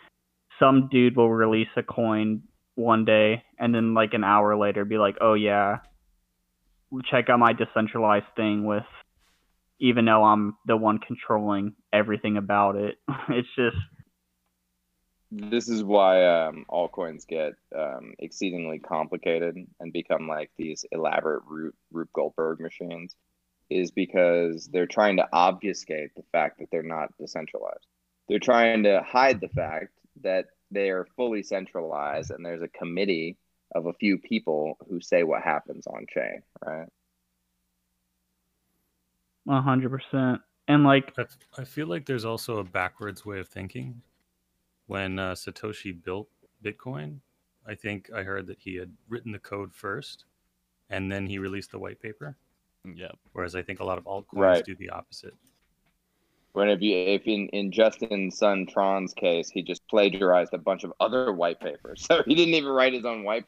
some 0.59 0.87
dude 0.89 1.15
will 1.15 1.31
release 1.31 1.69
a 1.75 1.83
coin 1.83 2.43
one 2.75 3.05
day 3.05 3.43
and 3.59 3.73
then 3.73 3.93
like 3.93 4.13
an 4.13 4.23
hour 4.23 4.55
later 4.57 4.85
be 4.85 4.97
like, 4.97 5.17
"Oh 5.21 5.33
yeah, 5.33 5.79
check 7.05 7.29
out 7.29 7.39
my 7.39 7.53
decentralized 7.53 8.25
thing 8.35 8.65
with 8.65 8.85
even 9.79 10.05
though 10.05 10.23
I'm 10.23 10.55
the 10.65 10.77
one 10.77 10.99
controlling 10.99 11.75
everything 11.91 12.37
about 12.37 12.75
it." 12.75 12.97
It's 13.29 13.47
just 13.55 13.77
this 15.37 15.69
is 15.69 15.83
why 15.83 16.25
um, 16.25 16.65
altcoins 16.69 17.27
get 17.27 17.53
um, 17.75 18.13
exceedingly 18.19 18.79
complicated 18.79 19.57
and 19.79 19.93
become 19.93 20.27
like 20.27 20.51
these 20.57 20.85
elaborate 20.91 21.43
Rube, 21.47 21.73
Rube 21.91 22.09
Goldberg 22.13 22.59
machines, 22.59 23.15
is 23.69 23.91
because 23.91 24.67
they're 24.67 24.85
trying 24.85 25.17
to 25.17 25.27
obfuscate 25.33 26.15
the 26.15 26.23
fact 26.31 26.59
that 26.59 26.67
they're 26.71 26.83
not 26.83 27.09
decentralized. 27.19 27.87
They're 28.27 28.39
trying 28.39 28.83
to 28.83 29.03
hide 29.05 29.41
the 29.41 29.49
fact 29.49 29.91
that 30.21 30.45
they 30.71 30.89
are 30.89 31.07
fully 31.15 31.43
centralized 31.43 32.31
and 32.31 32.45
there's 32.45 32.61
a 32.61 32.67
committee 32.67 33.37
of 33.73 33.87
a 33.87 33.93
few 33.93 34.17
people 34.17 34.77
who 34.89 35.01
say 35.01 35.23
what 35.23 35.41
happens 35.41 35.87
on 35.87 36.05
chain, 36.13 36.41
right? 36.65 36.87
a 39.47 39.61
hundred 39.61 39.89
percent. 39.89 40.41
And 40.67 40.83
like 40.83 41.13
I, 41.17 41.25
I 41.59 41.63
feel 41.63 41.87
like 41.87 42.05
there's 42.05 42.25
also 42.25 42.57
a 42.57 42.63
backwards 42.63 43.25
way 43.25 43.39
of 43.39 43.47
thinking. 43.47 44.01
When 44.87 45.17
uh, 45.19 45.33
Satoshi 45.33 45.91
built 46.03 46.27
Bitcoin, 46.63 47.19
I 47.67 47.75
think 47.75 48.09
I 48.13 48.23
heard 48.23 48.47
that 48.47 48.59
he 48.59 48.75
had 48.75 48.91
written 49.09 49.31
the 49.31 49.39
code 49.39 49.73
first, 49.73 50.25
and 50.89 51.11
then 51.11 51.25
he 51.25 51.39
released 51.39 51.71
the 51.71 51.79
white 51.79 51.99
paper. 51.99 52.35
Yep. 52.85 53.17
Whereas 53.33 53.55
I 53.55 53.63
think 53.63 53.79
a 53.79 53.83
lot 53.83 53.97
of 53.97 54.03
altcoins 54.05 54.25
Right. 54.33 54.65
do 54.65 54.75
the 54.75 54.89
opposite. 54.91 55.33
When 56.53 56.69
if 56.69 56.81
you 56.81 56.95
if 56.95 57.23
in 57.27 57.49
in 57.49 57.71
Justin's 57.71 58.37
Sun 58.37 58.67
Tron's 58.67 59.13
case, 59.13 59.49
he 59.49 59.61
just 59.61 59.85
plagiarized 59.89 60.53
a 60.53 60.57
bunch 60.57 60.83
of 60.83 60.93
other 60.99 61.33
white 61.33 61.59
papers, 61.59 62.05
so 62.07 62.21
he 62.25 62.35
didn't 62.35 62.53
even 62.53 62.69
write 62.71 62.93
his 62.93 63.03
own 63.05 63.23
white. 63.23 63.45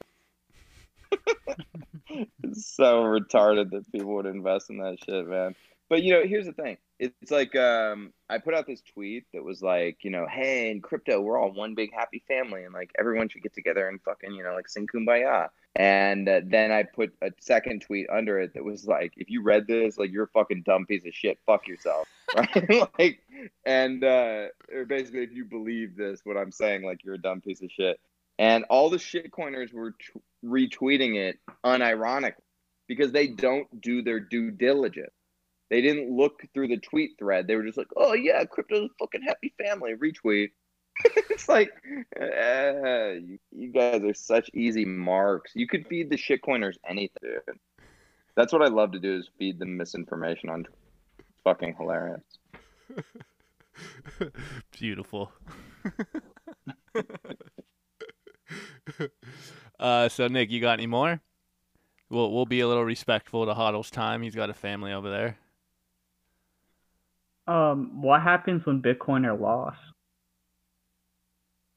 it's 2.44 2.76
so 2.76 3.04
retarded 3.04 3.70
that 3.72 3.90
people 3.92 4.16
would 4.16 4.26
invest 4.26 4.70
in 4.70 4.80
that 4.80 4.98
shit, 5.06 5.26
man. 5.28 5.56
But 5.90 6.04
you 6.04 6.14
know, 6.14 6.24
here's 6.26 6.46
the 6.46 6.54
thing. 6.54 6.78
It's 7.00 7.32
like 7.32 7.56
um, 7.56 8.12
I 8.30 8.40
put 8.40 8.54
out 8.54 8.68
this 8.68 8.82
tweet 8.82 9.26
that 9.34 9.44
was 9.44 9.62
like, 9.62 10.00
you 10.04 10.10
know, 10.10 10.26
hey, 10.30 10.72
in 10.72 10.82
crypto, 10.82 11.22
we're 11.22 11.38
all 11.38 11.52
one 11.52 11.76
big 11.76 11.94
happy 11.94 12.24
family, 12.28 12.64
and 12.64 12.74
like 12.74 12.92
everyone 13.00 13.30
should 13.30 13.44
get 13.44 13.54
together 13.54 13.88
and 13.88 14.02
fucking, 14.02 14.34
you 14.34 14.44
know, 14.44 14.54
like 14.54 14.68
sing 14.68 14.88
kumbaya. 14.88 15.50
And 15.76 16.28
uh, 16.28 16.42
then 16.44 16.72
I 16.72 16.84
put 16.84 17.14
a 17.22 17.32
second 17.40 17.84
tweet 17.84 18.10
under 18.10 18.40
it 18.40 18.56
that 18.56 18.66
was 18.66 18.88
like, 18.88 19.14
if 19.16 19.30
you 19.30 19.44
read 19.44 19.68
this, 19.68 19.98
like 19.98 20.12
you're 20.12 20.24
a 20.24 20.30
fucking 20.30 20.64
dumb 20.64 20.88
piece 20.88 21.06
of 21.06 21.14
shit. 21.14 21.38
Fuck 21.46 21.68
yourself, 21.68 22.08
right? 22.36 22.90
like, 23.00 23.20
and 23.66 24.04
uh, 24.04 24.48
basically, 24.88 25.22
if 25.22 25.32
you 25.32 25.46
believe 25.46 25.96
this, 25.96 26.22
what 26.24 26.36
I'm 26.36 26.52
saying, 26.52 26.84
like 26.84 27.04
you're 27.06 27.16
a 27.16 27.22
dumb 27.22 27.42
piece 27.42 27.62
of 27.62 27.72
shit. 27.72 28.00
And 28.40 28.66
all 28.70 28.90
the 28.90 28.98
shitcoiners 28.98 29.74
were 29.74 29.92
t- 29.92 30.20
retweeting 30.44 31.16
it 31.16 31.40
unironically 31.66 32.34
because 32.88 33.12
they 33.12 33.28
don't 33.28 33.82
do 33.82 34.02
their 34.02 34.20
due 34.20 34.52
diligence. 34.52 35.12
They 35.70 35.82
didn't 35.82 36.16
look 36.16 36.42
through 36.54 36.70
the 36.70 36.78
tweet 36.78 37.18
thread. 37.20 37.48
They 37.48 37.56
were 37.56 37.66
just 37.66 37.78
like, 37.78 37.88
"Oh 37.96 38.14
yeah, 38.14 38.44
crypto's 38.46 38.86
a 38.86 38.90
fucking 39.00 39.22
happy 39.22 39.54
family." 39.58 39.94
Retweet. 39.96 40.52
it's 41.30 41.48
like, 41.48 41.72
uh, 42.20 43.12
you, 43.22 43.38
you 43.52 43.72
guys 43.72 44.02
are 44.04 44.14
such 44.14 44.50
easy 44.54 44.86
marks. 44.86 45.52
You 45.54 45.68
could 45.68 45.88
feed 45.88 46.10
the 46.10 46.18
shitcoiners 46.18 46.76
anything. 46.90 47.40
That's 48.36 48.52
what 48.52 48.64
I 48.64 48.68
love 48.68 48.94
to 48.94 49.00
do 49.00 49.18
is 49.18 49.30
feed 49.38 49.60
them 49.60 49.78
misinformation 49.78 50.50
on. 50.50 50.66
It's 51.20 51.42
fucking 51.44 51.76
hilarious. 51.78 52.24
Beautiful. 54.72 55.32
uh, 59.80 60.10
so 60.10 60.28
Nick, 60.28 60.52
you 60.52 60.62
got 60.62 60.74
any 60.74 60.88
more? 60.88 61.22
We'll 62.10 62.32
we'll 62.32 62.46
be 62.46 62.62
a 62.62 62.68
little 62.68 62.86
respectful 62.86 63.46
to 63.46 63.54
Hodl's 63.54 63.92
time. 63.92 64.22
He's 64.22 64.36
got 64.36 64.50
a 64.50 64.54
family 64.54 64.94
over 64.94 65.10
there. 65.10 65.38
Um, 67.48 68.02
what 68.02 68.22
happens 68.22 68.66
when 68.66 68.82
Bitcoin 68.82 69.26
are 69.26 69.38
lost? 69.38 69.80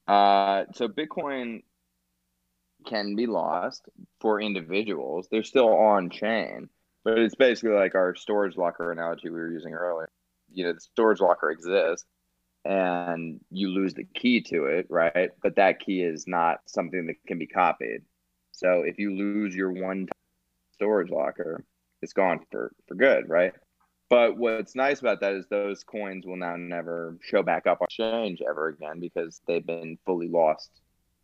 Uh, 0.07 0.65
so 0.73 0.87
Bitcoin 0.87 1.63
can 2.85 3.15
be 3.15 3.27
lost 3.27 3.87
for 4.19 4.41
individuals. 4.41 5.27
They're 5.31 5.43
still 5.43 5.73
on 5.73 6.09
chain, 6.09 6.69
but 7.03 7.17
it's 7.17 7.35
basically 7.35 7.75
like 7.75 7.95
our 7.95 8.15
storage 8.15 8.57
locker 8.57 8.91
analogy 8.91 9.29
we 9.29 9.39
were 9.39 9.51
using 9.51 9.73
earlier. 9.73 10.09
You 10.51 10.65
know, 10.65 10.73
the 10.73 10.81
storage 10.81 11.21
locker 11.21 11.51
exists 11.51 12.05
and 12.65 13.39
you 13.49 13.69
lose 13.69 13.93
the 13.93 14.03
key 14.03 14.41
to 14.41 14.65
it, 14.65 14.87
right? 14.89 15.31
But 15.41 15.55
that 15.55 15.79
key 15.79 16.01
is 16.01 16.27
not 16.27 16.59
something 16.65 17.07
that 17.07 17.15
can 17.27 17.39
be 17.39 17.47
copied. 17.47 18.01
So 18.51 18.81
if 18.81 18.99
you 18.99 19.15
lose 19.15 19.55
your 19.55 19.71
one 19.71 20.07
storage 20.73 21.09
locker, 21.09 21.63
it's 22.01 22.13
gone 22.13 22.39
for, 22.51 22.71
for 22.87 22.95
good, 22.95 23.29
right? 23.29 23.53
But 24.11 24.35
what's 24.35 24.75
nice 24.75 24.99
about 24.99 25.21
that 25.21 25.31
is 25.31 25.45
those 25.47 25.85
coins 25.85 26.25
will 26.25 26.35
now 26.35 26.57
never 26.57 27.17
show 27.23 27.41
back 27.43 27.65
up 27.65 27.79
on 27.79 27.85
exchange 27.85 28.41
ever 28.45 28.67
again 28.67 28.99
because 28.99 29.39
they've 29.47 29.65
been 29.65 29.97
fully 30.05 30.27
lost. 30.27 30.69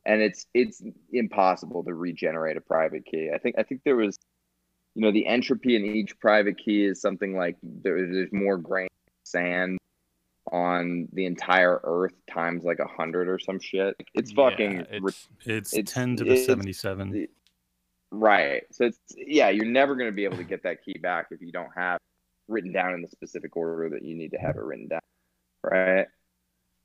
And 0.06 0.22
it's 0.22 0.46
it's 0.54 0.82
impossible 1.12 1.84
to 1.84 1.94
regenerate 1.94 2.56
a 2.56 2.62
private 2.62 3.06
key. 3.06 3.30
I 3.36 3.40
think 3.40 3.56
I 3.60 3.64
think 3.64 3.82
there 3.84 3.98
was 3.98 4.18
you 4.96 5.02
know 5.02 5.12
the 5.12 5.28
entropy 5.28 5.76
in 5.76 5.84
each 5.84 6.18
private 6.22 6.58
key 6.58 6.86
is 6.86 7.02
something 7.02 7.36
like 7.36 7.58
there, 7.62 8.08
there's 8.10 8.32
more 8.32 8.58
grain 8.58 8.88
sand 9.26 9.78
on 10.54 11.10
the 11.12 11.26
entire 11.26 11.82
earth 11.84 12.14
times 12.32 12.64
like 12.64 12.80
a 12.80 12.88
hundred 12.88 13.28
or 13.28 13.38
some 13.38 13.60
shit. 13.60 13.96
It's 14.14 14.32
fucking 14.32 14.76
Yeah, 14.78 14.86
it's, 14.92 15.28
It's, 15.44 15.74
It's- 15.74 15.94
10 15.94 16.16
to 16.16 16.24
the 16.24 16.32
it's- 16.32 16.46
77. 16.46 17.28
Right. 18.12 18.64
So 18.72 18.86
it's 18.86 19.00
yeah, 19.18 19.50
you're 19.50 19.66
never 19.66 19.96
going 19.98 20.08
to 20.10 20.16
be 20.16 20.24
able 20.24 20.38
to 20.38 20.46
get 20.46 20.64
that 20.64 20.86
key 20.86 20.98
back 20.98 21.28
if 21.32 21.42
you 21.42 21.52
don't 21.52 21.72
have 21.76 22.00
written 22.48 22.72
down 22.72 22.94
in 22.94 23.02
the 23.02 23.08
specific 23.08 23.56
order 23.56 23.90
that 23.90 24.04
you 24.04 24.16
need 24.16 24.32
to 24.32 24.38
have 24.38 24.56
it 24.56 24.64
written 24.64 24.88
down. 24.88 25.02
Right. 25.64 26.08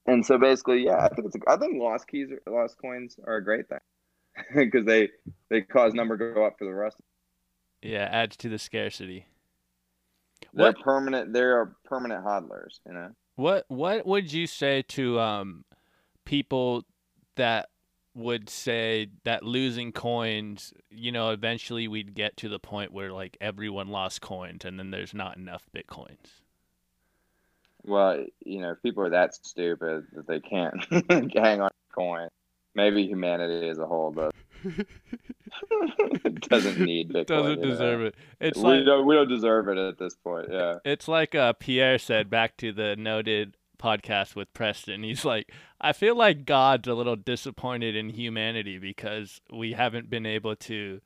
And 0.07 0.27
so 0.27 0.39
basically, 0.39 0.85
yeah, 0.85 0.97
I 0.99 1.09
think 1.09 1.27
it's 1.27 1.37
a, 1.37 1.39
I 1.49 1.57
think 1.57 1.81
lost 1.81 2.09
keys, 2.09 2.29
are, 2.33 2.53
lost 2.53 2.77
coins 2.79 3.17
are 3.25 3.37
a 3.37 3.45
great 3.45 3.69
thing 3.69 3.79
because 4.57 4.85
they 4.85 5.11
they 5.49 5.61
cause 5.61 5.95
number 5.95 6.17
to 6.19 6.35
go 6.35 6.45
up 6.45 6.59
for 6.59 6.65
the 6.65 6.75
rest. 6.75 6.97
yeah, 7.83 8.09
adds 8.11 8.37
to 8.39 8.49
the 8.49 8.59
scarcity. 8.59 9.27
They're 10.53 10.73
What 10.73 10.81
permanent. 10.81 11.33
They're 11.33 11.77
permanent 11.85 12.25
hodlers. 12.25 12.81
You 12.87 12.95
know. 12.95 13.11
what 13.37 13.65
what 13.69 14.05
would 14.07 14.33
you 14.33 14.47
say 14.49 14.83
to 14.89 15.21
um 15.21 15.65
people 16.25 16.85
that 17.37 17.69
would 18.15 18.51
say 18.51 19.09
that 19.25 19.43
losing 19.43 19.93
coins, 19.93 20.73
you 20.91 21.13
know, 21.13 21.31
eventually 21.31 21.89
we'd 21.89 22.15
get 22.15 22.37
to 22.39 22.49
the 22.49 22.59
point 22.59 22.93
where 22.93 23.13
like 23.13 23.37
everyone 23.41 23.89
lost 23.89 24.21
coins 24.21 24.65
and 24.65 24.79
then 24.79 24.91
there's 24.91 25.15
not 25.15 25.37
enough 25.37 25.65
bitcoins. 25.75 26.41
Well, 27.85 28.25
you 28.45 28.61
know, 28.61 28.73
if 28.73 28.83
people 28.83 29.03
are 29.05 29.11
that 29.11 29.35
stupid 29.35 30.07
that 30.13 30.27
they 30.27 30.41
can't 30.41 30.85
hang 31.35 31.61
on 31.61 31.71
to 31.71 31.95
coin, 31.95 32.29
maybe 32.75 33.07
humanity 33.07 33.69
as 33.69 33.79
a 33.79 33.87
whole 33.87 34.13
does 34.13 34.33
doesn't 36.49 36.81
need 36.81 37.11
Bitcoin. 37.11 37.27
Doesn't 37.27 37.51
you 37.51 37.65
know? 37.65 37.71
deserve 37.71 38.01
it. 38.03 38.15
It's 38.41 38.59
we 38.59 38.65
like 38.65 38.85
don't 38.85 39.07
we 39.07 39.15
don't 39.15 39.29
deserve 39.29 39.69
it 39.69 39.79
at 39.79 39.99
this 39.99 40.15
point. 40.15 40.49
Yeah. 40.51 40.77
it's 40.85 41.09
like 41.09 41.35
uh, 41.35 41.53
Pierre 41.55 41.99
said 41.99 42.31
back 42.31 42.57
to 42.59 42.73
the 42.73 42.97
noted 42.97 43.57
podcast 43.83 44.37
with 44.37 44.53
Preston. 44.55 45.03
He's 45.03 45.25
like, 45.25 45.51
I 45.81 45.93
feel 45.93 46.17
like 46.17 46.45
God's 46.45 46.89
a 46.89 46.95
little 46.95 47.17
disappointed 47.17 47.97
in 47.97 48.11
humanity 48.11 48.79
because 48.79 49.41
we 49.53 49.73
haven't 49.73 50.09
been 50.09 50.27
able 50.27 50.57
to 50.57 51.01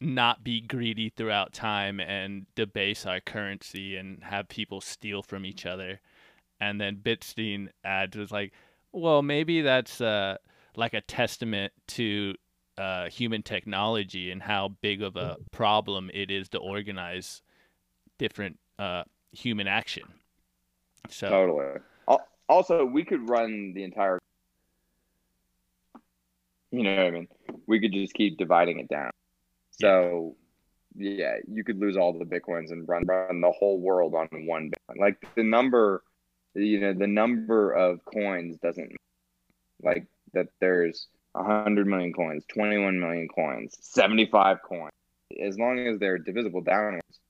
not 0.00 0.42
be 0.42 0.60
greedy 0.60 1.10
throughout 1.10 1.52
time 1.52 2.00
and 2.00 2.46
debase 2.54 3.04
our 3.06 3.20
currency 3.20 3.96
and 3.96 4.22
have 4.24 4.48
people 4.48 4.80
steal 4.80 5.22
from 5.22 5.44
each 5.44 5.66
other. 5.66 6.00
And 6.60 6.80
then 6.80 6.96
Bitstein 6.96 7.68
adds 7.84 8.16
was 8.16 8.32
like, 8.32 8.52
well, 8.92 9.22
maybe 9.22 9.62
that's 9.62 10.00
uh, 10.00 10.36
like 10.74 10.94
a 10.94 11.00
testament 11.02 11.72
to 11.88 12.34
uh, 12.78 13.10
human 13.10 13.42
technology 13.42 14.30
and 14.30 14.42
how 14.42 14.68
big 14.80 15.02
of 15.02 15.16
a 15.16 15.36
problem 15.50 16.10
it 16.14 16.30
is 16.30 16.48
to 16.48 16.58
organize 16.58 17.42
different 18.18 18.58
uh, 18.78 19.04
human 19.32 19.68
action. 19.68 20.04
So 21.08 21.28
Totally. 21.28 21.80
Al- 22.50 22.56
Also, 22.56 22.84
we 22.84 23.04
could 23.04 23.30
run 23.30 23.72
the 23.74 23.84
entire. 23.84 24.18
You 26.72 26.82
know 26.82 26.96
what 26.96 27.06
I 27.06 27.10
mean? 27.10 27.28
We 27.66 27.80
could 27.80 27.92
just 27.92 28.14
keep 28.14 28.38
dividing 28.38 28.80
it 28.80 28.88
down. 28.88 29.10
So, 29.70 30.36
yeah, 30.96 31.36
you 31.48 31.64
could 31.64 31.78
lose 31.78 31.96
all 31.96 32.12
the 32.12 32.24
bitcoins 32.24 32.70
and 32.72 32.88
run 32.88 33.04
run 33.06 33.40
the 33.40 33.50
whole 33.52 33.78
world 33.78 34.14
on 34.14 34.28
one 34.46 34.70
bitcoin. 34.70 34.98
Like 34.98 35.16
the 35.36 35.42
number, 35.44 36.02
you 36.54 36.80
know, 36.80 36.92
the 36.92 37.06
number 37.06 37.72
of 37.72 38.04
coins 38.04 38.58
doesn't 38.58 38.96
like 39.82 40.06
that. 40.34 40.48
There's 40.60 41.08
hundred 41.34 41.86
million 41.86 42.12
coins, 42.12 42.44
twenty-one 42.48 42.98
million 42.98 43.28
coins, 43.28 43.76
seventy-five 43.80 44.58
coins. 44.62 44.90
As 45.40 45.56
long 45.56 45.78
as 45.78 46.00
they're 46.00 46.18
divisible 46.18 46.60
downwards, 46.60 47.20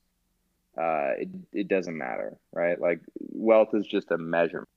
uh, 0.79 1.13
it 1.19 1.29
it 1.53 1.69
doesn't 1.69 1.97
matter, 1.97 2.39
right? 2.53 2.81
Like 2.81 3.01
wealth 3.19 3.75
is 3.75 3.87
just 3.87 4.11
a 4.11 4.19
measurement, 4.19 4.70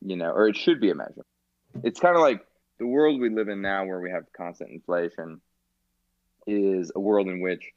you 0.00 0.16
know, 0.16 0.30
or 0.30 0.48
it 0.48 0.56
should 0.56 0.80
be 0.80 0.90
a 0.90 0.94
measure. 0.94 1.24
It's 1.82 2.00
kind 2.00 2.16
of 2.16 2.22
like 2.22 2.40
the 2.78 2.86
world 2.86 3.20
we 3.20 3.30
live 3.30 3.48
in 3.48 3.60
now, 3.60 3.84
where 3.86 4.00
we 4.00 4.10
have 4.10 4.24
constant 4.36 4.70
inflation, 4.70 5.40
is 6.46 6.92
a 6.94 7.00
world 7.00 7.28
in 7.28 7.40
which, 7.40 7.70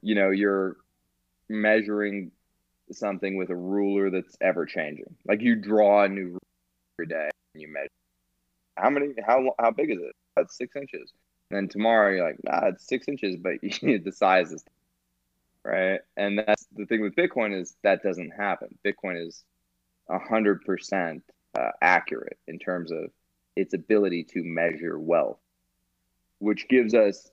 you 0.00 0.14
know, 0.14 0.30
you're 0.30 0.76
measuring 1.48 2.30
something 2.90 3.36
with 3.36 3.50
a 3.50 3.56
ruler 3.56 4.10
that's 4.10 4.36
ever 4.40 4.66
changing. 4.66 5.14
Like 5.26 5.40
you 5.40 5.56
draw 5.56 6.04
a 6.04 6.08
new 6.08 6.26
ruler 6.26 6.38
every 6.98 7.06
day 7.06 7.30
and 7.54 7.62
you 7.62 7.68
measure 7.68 7.88
how 8.76 8.90
many, 8.90 9.14
how 9.24 9.54
how 9.58 9.70
big 9.70 9.90
is 9.90 9.98
it? 9.98 10.14
That's 10.36 10.56
six 10.56 10.76
inches. 10.76 11.12
And 11.50 11.56
then 11.56 11.68
tomorrow 11.68 12.12
you're 12.12 12.26
like, 12.26 12.38
nah, 12.42 12.68
it's 12.68 12.86
six 12.86 13.08
inches, 13.08 13.36
but 13.36 13.52
the 13.62 14.12
size 14.12 14.52
is 14.52 14.64
right? 15.64 16.00
And 16.16 16.38
that's 16.38 16.66
the 16.74 16.86
thing 16.86 17.02
with 17.02 17.14
Bitcoin 17.14 17.58
is 17.58 17.76
that 17.82 18.02
doesn't 18.02 18.30
happen. 18.30 18.78
Bitcoin 18.84 19.26
is 19.26 19.44
hundred 20.08 20.64
percent 20.64 21.22
uh, 21.58 21.70
accurate 21.80 22.38
in 22.46 22.58
terms 22.58 22.92
of 22.92 23.10
its 23.56 23.74
ability 23.74 24.24
to 24.24 24.42
measure 24.42 24.98
wealth, 24.98 25.38
which 26.38 26.68
gives 26.68 26.94
us. 26.94 27.30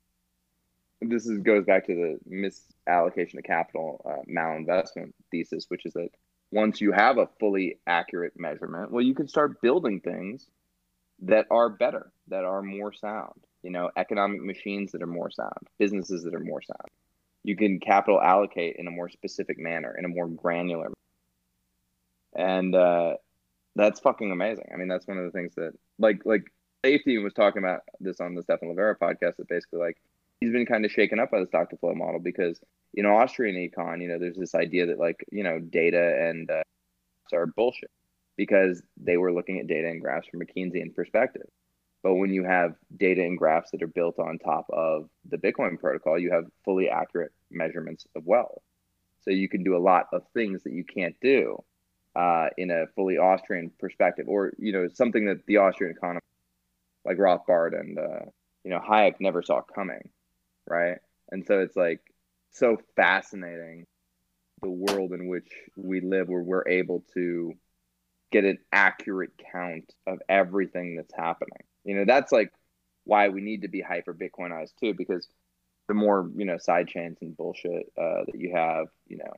This 1.02 1.26
is 1.26 1.40
goes 1.40 1.64
back 1.64 1.88
to 1.88 1.96
the 1.96 2.20
misallocation 2.30 3.38
of 3.38 3.46
capital 3.46 4.02
uh, 4.06 4.30
malinvestment 4.30 5.14
thesis, 5.32 5.66
which 5.70 5.86
is 5.86 5.94
that 5.94 6.10
once 6.52 6.82
you 6.82 6.92
have 6.92 7.18
a 7.18 7.30
fully 7.40 7.78
accurate 7.88 8.34
measurement, 8.36 8.92
well, 8.92 9.04
you 9.04 9.14
can 9.14 9.28
start 9.28 9.62
building 9.62 10.02
things 10.02 10.50
that 11.22 11.46
are 11.52 11.70
better, 11.70 12.12
that 12.28 12.44
are 12.44 12.62
more 12.62 12.92
sound, 12.92 13.40
you 13.64 13.70
know, 13.70 13.90
economic 13.98 14.42
machines 14.44 14.92
that 14.92 15.02
are 15.02 15.08
more 15.08 15.30
sound, 15.30 15.68
businesses 15.78 16.24
that 16.24 16.34
are 16.34 16.40
more 16.40 16.62
sound. 16.62 16.90
You 17.44 17.56
can 17.56 17.80
capital 17.80 18.22
allocate 18.22 18.76
in 18.78 18.88
a 18.88 18.92
more 18.92 19.10
specific 19.10 19.58
manner, 19.58 19.96
in 19.98 20.06
a 20.06 20.10
more 20.10 20.28
granular. 20.28 20.92
And 22.36 22.76
uh, 22.76 23.16
that's 23.76 24.00
fucking 24.00 24.32
amazing. 24.32 24.70
I 24.74 24.78
mean, 24.78 24.88
that's 24.88 25.08
one 25.08 25.18
of 25.18 25.26
the 25.26 25.32
things 25.32 25.56
that, 25.56 25.74
like, 25.98 26.26
like 26.26 26.52
Saifedean 26.86 27.24
was 27.24 27.34
talking 27.34 27.64
about 27.64 27.82
this 28.00 28.22
on 28.22 28.36
the 28.36 28.44
Stephan 28.44 28.74
Livera 28.74 28.96
podcast. 28.98 29.38
That 29.38 29.48
basically, 29.50 29.80
like, 29.80 29.98
he's 30.40 30.52
been 30.52 30.66
kind 30.66 30.86
of 30.86 30.92
shaken 30.92 31.20
up 31.20 31.32
by 31.32 31.40
the 31.40 31.48
stock 31.48 31.70
to 31.70 31.78
flow 31.78 31.94
model 31.94 32.20
because, 32.20 32.60
you 32.94 33.04
know, 33.04 33.16
Austrian 33.18 33.56
econ, 33.56 34.02
you 34.02 34.08
know, 34.08 34.20
there's 34.20 34.38
this 34.38 34.56
idea 34.56 34.86
that 34.88 35.00
like, 35.00 35.24
you 35.32 35.44
know, 35.44 35.60
data 35.60 36.28
and 36.28 36.50
uh, 36.50 36.64
are 37.34 37.46
bullshit 37.46 37.92
because 38.38 38.82
they 38.98 39.18
were 39.18 39.34
looking 39.34 39.60
at 39.60 39.68
data 39.68 39.88
and 39.88 40.02
graphs 40.02 40.28
from 40.28 40.42
a 40.42 40.46
Keynesian 40.46 40.96
perspective. 40.96 41.48
But 42.02 42.16
when 42.16 42.32
you 42.34 42.46
have 42.46 42.76
data 42.96 43.22
and 43.22 43.38
graphs 43.38 43.72
that 43.72 43.84
are 43.84 43.88
built 43.88 44.20
on 44.20 44.40
top 44.40 44.68
of 44.72 45.10
the 45.30 45.38
Bitcoin 45.38 45.78
protocol, 45.78 46.18
you 46.18 46.32
have 46.32 46.46
fully 46.64 46.90
accurate 46.90 47.34
measurements 47.52 48.08
of 48.16 48.26
wealth. 48.26 48.62
So 49.22 49.32
you 49.32 49.50
can 49.50 49.64
do 49.64 49.76
a 49.76 49.80
lot 49.80 50.08
of 50.14 50.24
things 50.34 50.64
that 50.64 50.72
you 50.72 50.86
can't 50.86 51.16
do 51.22 51.62
uh, 52.16 52.48
in 52.58 52.72
a 52.72 52.88
fully 52.96 53.18
Austrian 53.18 53.72
perspective, 53.80 54.28
or 54.28 54.54
you 54.58 54.72
know 54.72 54.88
something 54.94 55.26
that 55.26 55.46
the 55.46 55.58
Austrian 55.58 55.96
economy, 55.96 56.22
like 57.06 57.18
Rothbard 57.18 57.80
and 57.80 57.98
uh, 57.98 58.26
you 58.64 58.72
know 58.72 58.80
Hayek, 58.80 59.16
never 59.20 59.42
saw 59.42 59.62
coming, 59.62 60.10
right? 60.68 60.98
And 61.32 61.46
so 61.46 61.60
it's 61.60 61.76
like 61.76 62.02
so 62.52 62.78
fascinating 62.96 63.86
the 64.62 64.70
world 64.70 65.14
in 65.14 65.28
which 65.28 65.50
we 65.76 66.02
live, 66.02 66.28
where 66.28 66.42
we're 66.42 66.68
able 66.68 67.04
to 67.14 67.54
get 68.32 68.46
an 68.46 68.58
accurate 68.72 69.32
count 69.52 69.94
of 70.06 70.20
everything 70.28 70.96
that's 70.96 71.14
happening. 71.16 71.64
You 71.84 71.96
know, 71.96 72.06
that's 72.06 72.32
like 72.32 72.52
why 73.06 73.30
we 73.30 73.42
need 73.42 73.62
to 73.64 73.68
be 73.68 73.82
hyper 73.82 74.14
Bitcoinized 74.14 74.76
too, 74.80 74.94
because 74.94 75.28
the 75.88 75.94
more 75.94 76.30
you 76.36 76.46
know 76.46 76.58
side 76.58 76.88
chains 76.88 77.18
and 77.22 77.36
bullshit 77.36 77.92
uh, 77.98 78.24
that 78.26 78.36
you 78.36 78.54
have, 78.56 78.88
you 79.08 79.18
know, 79.18 79.34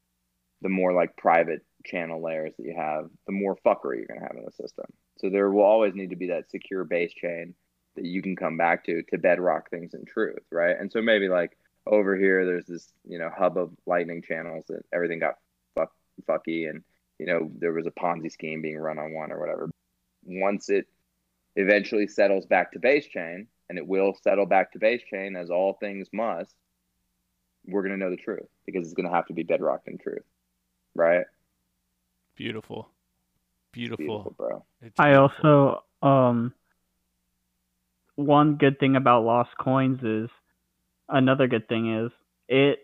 the 0.61 0.69
more 0.69 0.93
like 0.93 1.15
private 1.17 1.65
channel 1.85 2.21
layers 2.21 2.53
that 2.57 2.65
you 2.65 2.75
have, 2.75 3.09
the 3.25 3.31
more 3.31 3.57
fuckery 3.65 3.97
you're 3.97 4.07
gonna 4.07 4.21
have 4.21 4.37
in 4.37 4.45
the 4.45 4.51
system. 4.51 4.85
So 5.17 5.29
there 5.29 5.49
will 5.51 5.63
always 5.63 5.95
need 5.95 6.11
to 6.11 6.15
be 6.15 6.27
that 6.27 6.49
secure 6.49 6.83
base 6.83 7.13
chain 7.13 7.55
that 7.95 8.05
you 8.05 8.21
can 8.21 8.35
come 8.35 8.57
back 8.57 8.85
to 8.85 9.03
to 9.03 9.17
bedrock 9.17 9.69
things 9.69 9.93
in 9.93 10.05
truth, 10.05 10.43
right? 10.51 10.75
And 10.79 10.91
so 10.91 11.01
maybe 11.01 11.27
like 11.27 11.57
over 11.87 12.15
here, 12.15 12.45
there's 12.45 12.65
this 12.65 12.91
you 13.07 13.19
know 13.19 13.29
hub 13.35 13.57
of 13.57 13.71
lightning 13.85 14.21
channels 14.21 14.65
that 14.69 14.83
everything 14.93 15.19
got 15.19 15.35
fuck, 15.75 15.91
fucky, 16.27 16.69
and 16.69 16.83
you 17.19 17.25
know 17.25 17.51
there 17.59 17.73
was 17.73 17.87
a 17.87 17.91
Ponzi 17.91 18.31
scheme 18.31 18.61
being 18.61 18.77
run 18.77 18.99
on 18.99 19.13
one 19.13 19.31
or 19.31 19.39
whatever. 19.39 19.69
Once 20.23 20.69
it 20.69 20.87
eventually 21.55 22.07
settles 22.07 22.45
back 22.45 22.71
to 22.71 22.79
base 22.79 23.07
chain, 23.07 23.47
and 23.69 23.77
it 23.77 23.87
will 23.87 24.13
settle 24.21 24.45
back 24.45 24.71
to 24.71 24.79
base 24.79 25.01
chain 25.09 25.35
as 25.35 25.49
all 25.49 25.73
things 25.73 26.07
must, 26.13 26.53
we're 27.65 27.81
going 27.81 27.97
to 27.97 27.97
know 27.97 28.09
the 28.09 28.17
truth 28.17 28.47
because 28.65 28.85
it's 28.85 28.93
going 28.93 29.07
to 29.07 29.15
have 29.15 29.25
to 29.27 29.33
be 29.33 29.43
bedrocked 29.43 29.87
in 29.87 29.97
truth. 29.97 30.23
Right? 30.95 31.25
Beautiful. 32.35 32.89
Beautiful. 33.71 34.05
Beautiful, 34.05 34.35
bro. 34.37 34.65
It's 34.81 34.95
I 34.99 35.11
beautiful. 35.11 35.83
also 36.01 36.07
um 36.07 36.53
one 38.15 38.55
good 38.55 38.79
thing 38.79 38.95
about 38.95 39.23
lost 39.23 39.51
coins 39.59 39.99
is 40.03 40.29
another 41.09 41.47
good 41.47 41.67
thing 41.67 42.05
is 42.05 42.11
it 42.47 42.79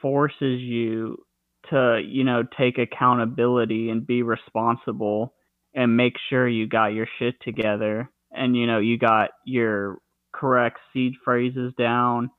forces 0.00 0.60
you 0.60 1.24
to, 1.70 2.00
you 2.04 2.24
know, 2.24 2.42
take 2.56 2.78
accountability 2.78 3.90
and 3.90 4.06
be 4.06 4.22
responsible 4.22 5.34
and 5.74 5.96
make 5.96 6.14
sure 6.30 6.48
you 6.48 6.66
got 6.66 6.86
your 6.88 7.06
shit 7.18 7.34
together 7.42 8.10
and 8.32 8.56
you 8.56 8.66
know, 8.66 8.78
you 8.78 8.98
got 8.98 9.30
your 9.44 9.98
correct 10.32 10.78
seed 10.92 11.14
phrases 11.24 11.72
down. 11.78 12.30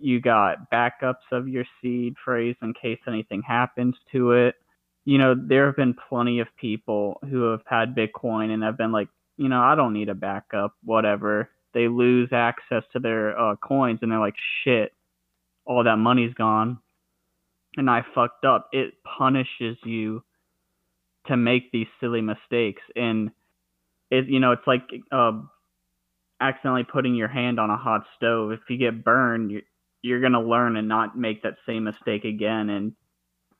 You 0.00 0.20
got 0.20 0.70
backups 0.70 1.26
of 1.32 1.48
your 1.48 1.64
seed 1.80 2.14
phrase 2.24 2.56
in 2.62 2.74
case 2.74 2.98
anything 3.06 3.42
happens 3.42 3.94
to 4.12 4.32
it 4.32 4.54
you 5.08 5.16
know, 5.16 5.34
there 5.34 5.64
have 5.64 5.76
been 5.76 5.96
plenty 6.10 6.38
of 6.40 6.48
people 6.60 7.18
who 7.30 7.44
have 7.44 7.62
had 7.64 7.96
Bitcoin 7.96 8.50
and 8.50 8.62
have 8.62 8.76
been 8.76 8.92
like, 8.92 9.08
you 9.38 9.48
know, 9.48 9.58
I 9.58 9.74
don't 9.74 9.94
need 9.94 10.10
a 10.10 10.14
backup, 10.14 10.74
whatever. 10.84 11.48
They 11.72 11.88
lose 11.88 12.28
access 12.30 12.82
to 12.92 12.98
their 12.98 13.38
uh, 13.40 13.56
coins 13.56 14.00
and 14.02 14.12
they're 14.12 14.18
like, 14.18 14.34
shit, 14.62 14.92
all 15.64 15.82
that 15.84 15.96
money's 15.96 16.34
gone. 16.34 16.80
And 17.78 17.88
I 17.88 18.04
fucked 18.14 18.44
up. 18.44 18.68
It 18.70 18.96
punishes 19.02 19.78
you 19.82 20.22
to 21.28 21.38
make 21.38 21.72
these 21.72 21.86
silly 22.00 22.20
mistakes. 22.20 22.82
And 22.94 23.30
it, 24.10 24.26
you 24.26 24.40
know, 24.40 24.52
it's 24.52 24.66
like 24.66 24.82
uh, 25.10 25.40
accidentally 26.38 26.84
putting 26.84 27.14
your 27.14 27.28
hand 27.28 27.58
on 27.58 27.70
a 27.70 27.78
hot 27.78 28.02
stove. 28.18 28.52
If 28.52 28.60
you 28.68 28.76
get 28.76 29.02
burned, 29.02 29.62
you're, 30.02 30.20
going 30.20 30.32
to 30.32 30.40
learn 30.40 30.76
and 30.76 30.88
not 30.88 31.18
make 31.18 31.42
that 31.42 31.56
same 31.66 31.84
mistake 31.84 32.24
again. 32.24 32.70
And 32.70 32.92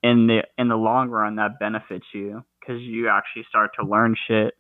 in 0.03 0.27
the 0.27 0.43
in 0.57 0.69
the 0.69 0.77
long 0.77 1.09
run 1.09 1.37
that 1.37 1.59
benefits 1.59 2.07
you 2.15 2.45
because 2.61 2.81
you 2.83 3.09
actually 3.09 3.45
start 3.49 3.71
to 3.79 3.87
learn 3.87 4.15
shit 4.29 4.55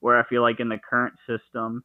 where 0.00 0.18
i 0.18 0.26
feel 0.28 0.42
like 0.42 0.60
in 0.60 0.68
the 0.68 0.78
current 0.78 1.14
system 1.26 1.82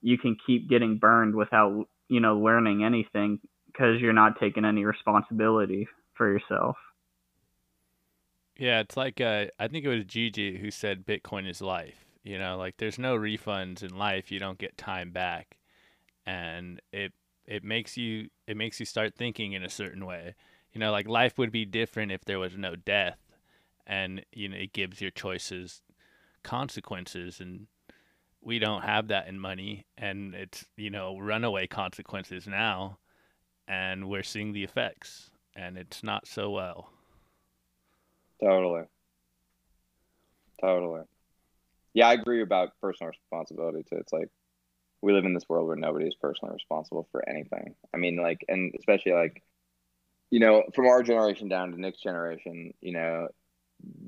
you 0.00 0.16
can 0.16 0.36
keep 0.46 0.68
getting 0.68 0.96
burned 0.96 1.34
without 1.34 1.86
you 2.08 2.20
know 2.20 2.38
learning 2.38 2.82
anything 2.82 3.38
because 3.66 4.00
you're 4.00 4.12
not 4.12 4.40
taking 4.40 4.64
any 4.64 4.84
responsibility 4.84 5.86
for 6.14 6.30
yourself 6.30 6.76
Yeah, 8.56 8.80
it's 8.80 8.96
like 8.96 9.20
uh, 9.20 9.46
I 9.58 9.68
think 9.68 9.84
it 9.84 9.88
was 9.88 10.04
Gigi 10.04 10.58
who 10.58 10.70
said 10.70 11.06
Bitcoin 11.06 11.48
is 11.48 11.62
life. 11.62 12.04
You 12.22 12.38
know, 12.38 12.58
like 12.58 12.76
there's 12.76 12.98
no 12.98 13.16
refunds 13.16 13.82
in 13.82 13.96
life. 13.96 14.30
You 14.30 14.38
don't 14.38 14.58
get 14.58 14.76
time 14.76 15.12
back, 15.12 15.56
and 16.26 16.78
it 16.92 17.12
it 17.46 17.64
makes 17.64 17.96
you 17.96 18.28
it 18.46 18.56
makes 18.56 18.80
you 18.80 18.86
start 18.86 19.14
thinking 19.14 19.52
in 19.52 19.62
a 19.62 19.70
certain 19.70 20.06
way. 20.06 20.34
You 20.72 20.80
know, 20.80 20.92
like 20.92 21.08
life 21.08 21.38
would 21.38 21.50
be 21.50 21.64
different 21.64 22.12
if 22.12 22.24
there 22.24 22.38
was 22.38 22.56
no 22.56 22.76
death, 22.76 23.18
and 23.86 24.24
you 24.32 24.48
know 24.48 24.56
it 24.56 24.72
gives 24.72 25.00
your 25.00 25.10
choices 25.10 25.82
consequences, 26.42 27.40
and 27.40 27.66
we 28.40 28.58
don't 28.58 28.82
have 28.82 29.08
that 29.08 29.28
in 29.28 29.38
money, 29.38 29.86
and 29.98 30.34
it's 30.34 30.64
you 30.76 30.90
know 30.90 31.18
runaway 31.18 31.66
consequences 31.66 32.46
now, 32.46 32.98
and 33.66 34.08
we're 34.08 34.22
seeing 34.22 34.52
the 34.52 34.64
effects, 34.64 35.30
and 35.54 35.76
it's 35.76 36.02
not 36.02 36.26
so 36.26 36.50
well. 36.50 36.90
Totally. 38.42 38.84
Totally. 40.60 41.02
Yeah, 41.94 42.08
I 42.08 42.14
agree 42.14 42.42
about 42.42 42.70
personal 42.80 43.10
responsibility 43.10 43.82
too. 43.88 43.96
It's 43.96 44.12
like 44.12 44.28
we 45.02 45.12
live 45.12 45.24
in 45.24 45.34
this 45.34 45.48
world 45.48 45.66
where 45.66 45.76
nobody 45.76 46.06
is 46.06 46.14
personally 46.14 46.54
responsible 46.54 47.08
for 47.10 47.26
anything. 47.28 47.74
I 47.94 47.96
mean, 47.96 48.16
like, 48.16 48.44
and 48.48 48.74
especially 48.78 49.12
like, 49.12 49.42
you 50.30 50.40
know, 50.40 50.62
from 50.74 50.86
our 50.86 51.02
generation 51.02 51.48
down 51.48 51.72
to 51.72 51.80
next 51.80 52.02
generation, 52.02 52.72
you 52.80 52.92
know, 52.92 53.28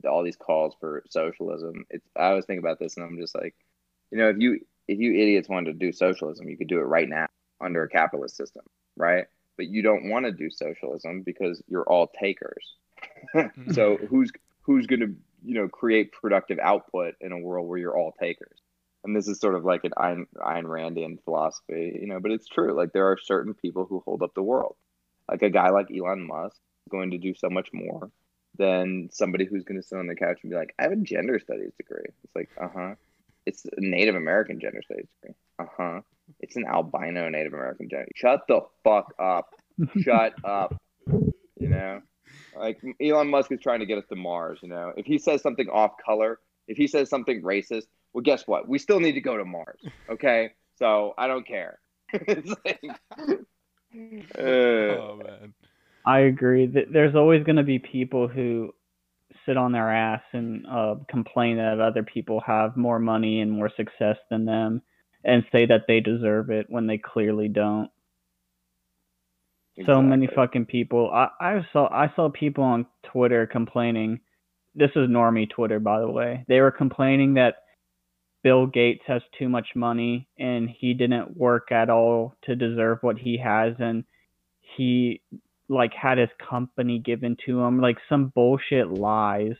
all 0.08 0.22
these 0.22 0.36
calls 0.36 0.74
for 0.80 1.02
socialism. 1.08 1.84
It's 1.90 2.06
I 2.16 2.26
always 2.26 2.44
think 2.44 2.60
about 2.60 2.78
this, 2.78 2.96
and 2.96 3.04
I'm 3.04 3.18
just 3.18 3.34
like, 3.34 3.54
you 4.10 4.18
know, 4.18 4.28
if 4.28 4.36
you 4.38 4.60
if 4.88 4.98
you 4.98 5.12
idiots 5.14 5.48
wanted 5.48 5.72
to 5.72 5.86
do 5.86 5.92
socialism, 5.92 6.48
you 6.48 6.56
could 6.56 6.68
do 6.68 6.78
it 6.78 6.84
right 6.84 7.08
now 7.08 7.26
under 7.60 7.82
a 7.82 7.88
capitalist 7.88 8.36
system, 8.36 8.64
right? 8.96 9.26
But 9.56 9.68
you 9.68 9.82
don't 9.82 10.10
want 10.10 10.26
to 10.26 10.32
do 10.32 10.50
socialism 10.50 11.22
because 11.22 11.62
you're 11.68 11.88
all 11.88 12.08
takers. 12.08 12.74
so 13.34 13.40
mm-hmm. 13.40 14.06
who's 14.06 14.30
who's 14.62 14.86
going 14.86 15.00
to 15.00 15.14
you 15.44 15.54
know 15.54 15.68
create 15.68 16.12
productive 16.12 16.58
output 16.58 17.14
in 17.20 17.32
a 17.32 17.38
world 17.38 17.68
where 17.68 17.78
you're 17.78 17.96
all 17.96 18.12
takers 18.20 18.61
and 19.04 19.16
this 19.16 19.28
is 19.28 19.40
sort 19.40 19.54
of 19.54 19.64
like 19.64 19.84
an 19.84 19.92
Ayn, 19.96 20.26
Ayn 20.36 20.64
Randian 20.64 21.22
philosophy 21.24 21.98
you 22.00 22.06
know 22.06 22.20
but 22.20 22.30
it's 22.30 22.48
true. 22.48 22.76
Like 22.76 22.92
there 22.92 23.10
are 23.10 23.18
certain 23.22 23.54
people 23.54 23.84
who 23.84 24.02
hold 24.04 24.22
up 24.22 24.34
the 24.34 24.42
world. 24.42 24.76
Like 25.30 25.42
a 25.42 25.50
guy 25.50 25.70
like 25.70 25.88
Elon 25.90 26.26
Musk 26.26 26.56
is 26.86 26.90
going 26.90 27.12
to 27.12 27.18
do 27.18 27.34
so 27.34 27.48
much 27.48 27.68
more 27.72 28.10
than 28.58 29.08
somebody 29.10 29.44
who's 29.44 29.64
going 29.64 29.80
to 29.80 29.86
sit 29.86 29.98
on 29.98 30.06
the 30.06 30.14
couch 30.14 30.40
and 30.42 30.50
be 30.50 30.56
like 30.56 30.74
I 30.78 30.84
have 30.84 30.92
a 30.92 30.96
gender 30.96 31.38
studies 31.38 31.72
degree. 31.76 32.04
It's 32.24 32.36
like 32.36 32.50
uh-huh. 32.60 32.94
It's 33.44 33.64
a 33.64 33.70
Native 33.78 34.14
American 34.14 34.60
gender 34.60 34.82
studies 34.84 35.08
degree. 35.20 35.34
Uh-huh. 35.58 36.00
It's 36.40 36.56
an 36.56 36.64
albino 36.66 37.28
Native 37.28 37.54
American 37.54 37.88
gender 37.88 38.08
shut 38.14 38.42
the 38.48 38.60
fuck 38.84 39.14
up. 39.18 39.54
Shut 40.00 40.34
up. 40.44 40.80
You 41.06 41.68
know? 41.68 42.00
Like 42.56 42.80
Elon 43.00 43.28
Musk 43.28 43.52
is 43.52 43.60
trying 43.60 43.80
to 43.80 43.86
get 43.86 43.98
us 43.98 44.04
to 44.08 44.16
Mars, 44.16 44.58
you 44.62 44.68
know. 44.68 44.92
If 44.96 45.06
he 45.06 45.18
says 45.18 45.42
something 45.42 45.68
off 45.68 45.92
color, 46.04 46.38
if 46.68 46.76
he 46.76 46.86
says 46.86 47.08
something 47.08 47.42
racist, 47.42 47.86
well, 48.12 48.22
guess 48.22 48.46
what? 48.46 48.68
We 48.68 48.78
still 48.78 49.00
need 49.00 49.12
to 49.12 49.20
go 49.20 49.36
to 49.36 49.44
Mars. 49.44 49.80
Okay, 50.10 50.52
so 50.76 51.14
I 51.16 51.26
don't 51.26 51.46
care. 51.46 51.78
like, 52.12 52.80
uh, 54.38 54.42
Oh 54.42 55.20
man. 55.22 55.54
i 56.04 56.20
agree 56.20 56.66
that 56.66 56.92
there's 56.92 57.14
always 57.14 57.44
going 57.44 57.56
to 57.56 57.62
be 57.62 57.78
people 57.78 58.28
who 58.28 58.74
sit 59.46 59.56
on 59.56 59.72
their 59.72 59.90
ass 59.90 60.22
and 60.32 60.66
uh, 60.66 60.96
complain 61.08 61.56
that 61.56 61.80
other 61.80 62.02
people 62.02 62.40
have 62.46 62.76
more 62.76 62.98
money 62.98 63.40
and 63.40 63.50
more 63.50 63.70
success 63.76 64.16
than 64.30 64.44
them 64.44 64.82
and 65.24 65.44
say 65.52 65.66
that 65.66 65.82
they 65.88 66.00
deserve 66.00 66.50
it 66.50 66.66
when 66.68 66.86
they 66.86 66.98
clearly 66.98 67.48
don't 67.48 67.90
so 69.86 70.02
many 70.02 70.26
fucking 70.26 70.66
people. 70.66 71.10
I, 71.12 71.28
I 71.40 71.66
saw 71.72 71.88
I 71.92 72.12
saw 72.14 72.28
people 72.28 72.64
on 72.64 72.86
Twitter 73.04 73.46
complaining. 73.46 74.20
This 74.74 74.90
is 74.96 75.08
normie 75.08 75.48
Twitter, 75.48 75.80
by 75.80 76.00
the 76.00 76.10
way. 76.10 76.44
They 76.48 76.60
were 76.60 76.70
complaining 76.70 77.34
that 77.34 77.56
Bill 78.42 78.66
Gates 78.66 79.02
has 79.06 79.22
too 79.38 79.48
much 79.48 79.68
money 79.74 80.28
and 80.38 80.68
he 80.68 80.94
didn't 80.94 81.36
work 81.36 81.70
at 81.70 81.90
all 81.90 82.34
to 82.44 82.56
deserve 82.56 82.98
what 83.00 83.18
he 83.18 83.38
has 83.38 83.74
and 83.78 84.04
he 84.76 85.20
like 85.68 85.92
had 85.94 86.18
his 86.18 86.28
company 86.50 86.98
given 86.98 87.36
to 87.46 87.60
him. 87.60 87.80
Like 87.80 87.98
some 88.08 88.32
bullshit 88.34 88.90
lies. 88.90 89.56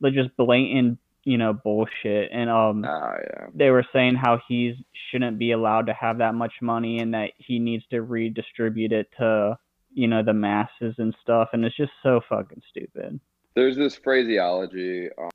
Like 0.00 0.14
just 0.14 0.36
blatant 0.36 0.98
you 1.24 1.38
know 1.38 1.52
bullshit. 1.52 2.30
And 2.32 2.50
um 2.50 2.84
Oh 2.84 3.16
yeah. 3.22 3.46
they 3.54 3.70
were 3.70 3.86
saying 3.92 4.16
how 4.16 4.40
he 4.48 4.74
shouldn't 5.10 5.38
be 5.38 5.52
allowed 5.52 5.86
to 5.86 5.94
have 5.94 6.18
that 6.18 6.34
much 6.34 6.54
money 6.62 6.98
and 6.98 7.14
that 7.14 7.32
he 7.38 7.58
needs 7.58 7.84
to 7.90 8.02
redistribute 8.02 8.92
it 8.92 9.08
to 9.18 9.58
you 9.92 10.08
know 10.08 10.22
the 10.22 10.32
masses 10.32 10.94
and 10.98 11.14
stuff. 11.22 11.50
And 11.52 11.64
it's 11.64 11.76
just 11.76 11.92
so 12.02 12.20
fucking 12.28 12.62
stupid. 12.70 13.20
There's 13.54 13.76
this 13.76 13.94
phraseology, 13.94 15.08
um, 15.16 15.30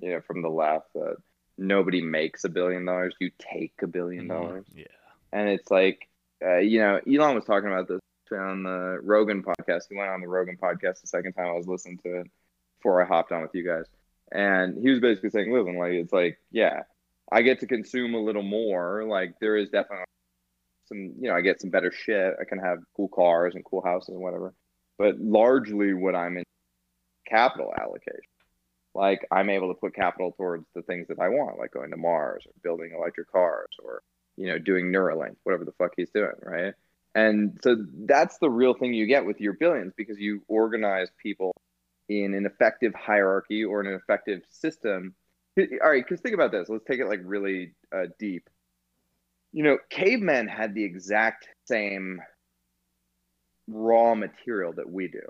you 0.00 0.12
know, 0.12 0.20
from 0.26 0.40
the 0.40 0.48
left 0.48 0.92
that 0.94 1.16
nobody 1.58 2.00
makes 2.02 2.44
a 2.44 2.48
billion 2.48 2.84
dollars. 2.84 3.14
You 3.20 3.30
take 3.38 3.74
a 3.82 3.86
billion 3.86 4.28
dollars. 4.28 4.64
Yeah. 4.74 4.84
and 5.32 5.48
it's 5.48 5.70
like 5.70 6.08
uh, 6.44 6.58
you 6.58 6.78
know 6.80 7.00
elon 7.08 7.34
was 7.34 7.44
talking 7.44 7.68
about 7.70 7.88
this 7.88 8.00
on 8.32 8.62
the 8.64 8.98
rogan 9.02 9.42
podcast 9.44 9.82
he 9.88 9.96
went 9.96 10.10
on 10.10 10.20
the 10.20 10.26
rogan 10.26 10.56
podcast 10.56 11.00
the 11.00 11.06
second 11.06 11.32
time 11.34 11.46
i 11.46 11.52
was 11.52 11.68
listening 11.68 11.98
to 11.98 12.20
it 12.20 12.30
before 12.78 13.00
i 13.00 13.06
hopped 13.06 13.30
on 13.30 13.42
with 13.42 13.54
you 13.54 13.64
guys 13.64 13.84
and 14.32 14.76
he 14.82 14.90
was 14.90 14.98
basically 14.98 15.30
saying 15.30 15.52
listen 15.52 15.76
like 15.78 15.92
it's 15.92 16.12
like 16.12 16.38
yeah 16.50 16.82
i 17.30 17.42
get 17.42 17.60
to 17.60 17.66
consume 17.66 18.14
a 18.14 18.18
little 18.20 18.42
more 18.42 19.04
like 19.04 19.34
there 19.40 19.56
is 19.56 19.68
definitely 19.70 20.04
some 20.86 21.12
you 21.20 21.28
know 21.28 21.34
i 21.36 21.40
get 21.40 21.60
some 21.60 21.70
better 21.70 21.92
shit 21.92 22.34
i 22.40 22.44
can 22.44 22.58
have 22.58 22.78
cool 22.96 23.08
cars 23.08 23.54
and 23.54 23.64
cool 23.64 23.82
houses 23.84 24.08
and 24.14 24.20
whatever 24.22 24.52
but 24.98 25.20
largely 25.20 25.94
what 25.94 26.16
i'm 26.16 26.36
in 26.38 26.44
capital 27.28 27.72
allocation 27.80 28.22
like 28.94 29.26
i'm 29.30 29.50
able 29.50 29.68
to 29.68 29.80
put 29.80 29.94
capital 29.94 30.32
towards 30.32 30.66
the 30.74 30.82
things 30.82 31.08
that 31.08 31.18
i 31.18 31.28
want 31.28 31.58
like 31.58 31.72
going 31.72 31.90
to 31.90 31.96
mars 31.96 32.44
or 32.46 32.52
building 32.62 32.92
electric 32.96 33.30
cars 33.30 33.70
or 33.82 34.02
you 34.36 34.46
know, 34.46 34.58
doing 34.58 34.86
Neuralink, 34.86 35.36
whatever 35.44 35.64
the 35.64 35.72
fuck 35.72 35.92
he's 35.96 36.10
doing, 36.10 36.32
right? 36.42 36.74
And 37.14 37.58
so 37.62 37.76
that's 38.06 38.38
the 38.38 38.50
real 38.50 38.74
thing 38.74 38.92
you 38.92 39.06
get 39.06 39.24
with 39.24 39.40
your 39.40 39.52
billions 39.52 39.92
because 39.96 40.18
you 40.18 40.42
organize 40.48 41.08
people 41.22 41.52
in 42.08 42.34
an 42.34 42.44
effective 42.44 42.92
hierarchy 42.94 43.64
or 43.64 43.80
in 43.80 43.86
an 43.86 43.94
effective 43.94 44.42
system. 44.50 45.14
All 45.56 45.90
right, 45.90 46.04
because 46.04 46.20
think 46.20 46.34
about 46.34 46.50
this. 46.50 46.68
Let's 46.68 46.84
take 46.84 46.98
it 46.98 47.06
like 47.06 47.20
really 47.22 47.74
uh, 47.94 48.06
deep. 48.18 48.48
You 49.52 49.62
know, 49.62 49.78
cavemen 49.88 50.48
had 50.48 50.74
the 50.74 50.82
exact 50.82 51.46
same 51.66 52.20
raw 53.68 54.16
material 54.16 54.72
that 54.72 54.90
we 54.90 55.06
do. 55.06 55.22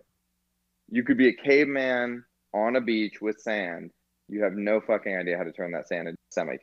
You 0.89 1.03
could 1.03 1.19
be 1.19 1.29
a 1.29 1.35
caveman 1.35 2.25
on 2.55 2.77
a 2.77 2.81
beach 2.81 3.21
with 3.21 3.39
sand. 3.41 3.91
You 4.29 4.43
have 4.45 4.55
no 4.55 4.81
fucking 4.81 5.15
idea 5.15 5.37
how 5.37 5.45
to 5.45 5.53
turn 5.53 5.73
that 5.73 5.89
sand 5.89 6.09
into 6.09 6.19
semi 6.31 6.57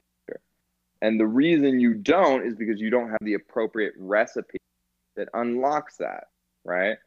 and 1.02 1.20
the 1.20 1.28
reason 1.28 1.80
you 1.80 1.96
don't 1.96 2.46
is 2.46 2.56
because 2.56 2.80
you 2.80 2.90
don't 2.90 3.10
have 3.10 3.20
the 3.22 3.34
appropriate 3.34 3.94
recipe 3.98 4.60
that 5.16 5.30
unlocks 5.34 5.98
that, 5.98 6.26
right? 6.64 6.98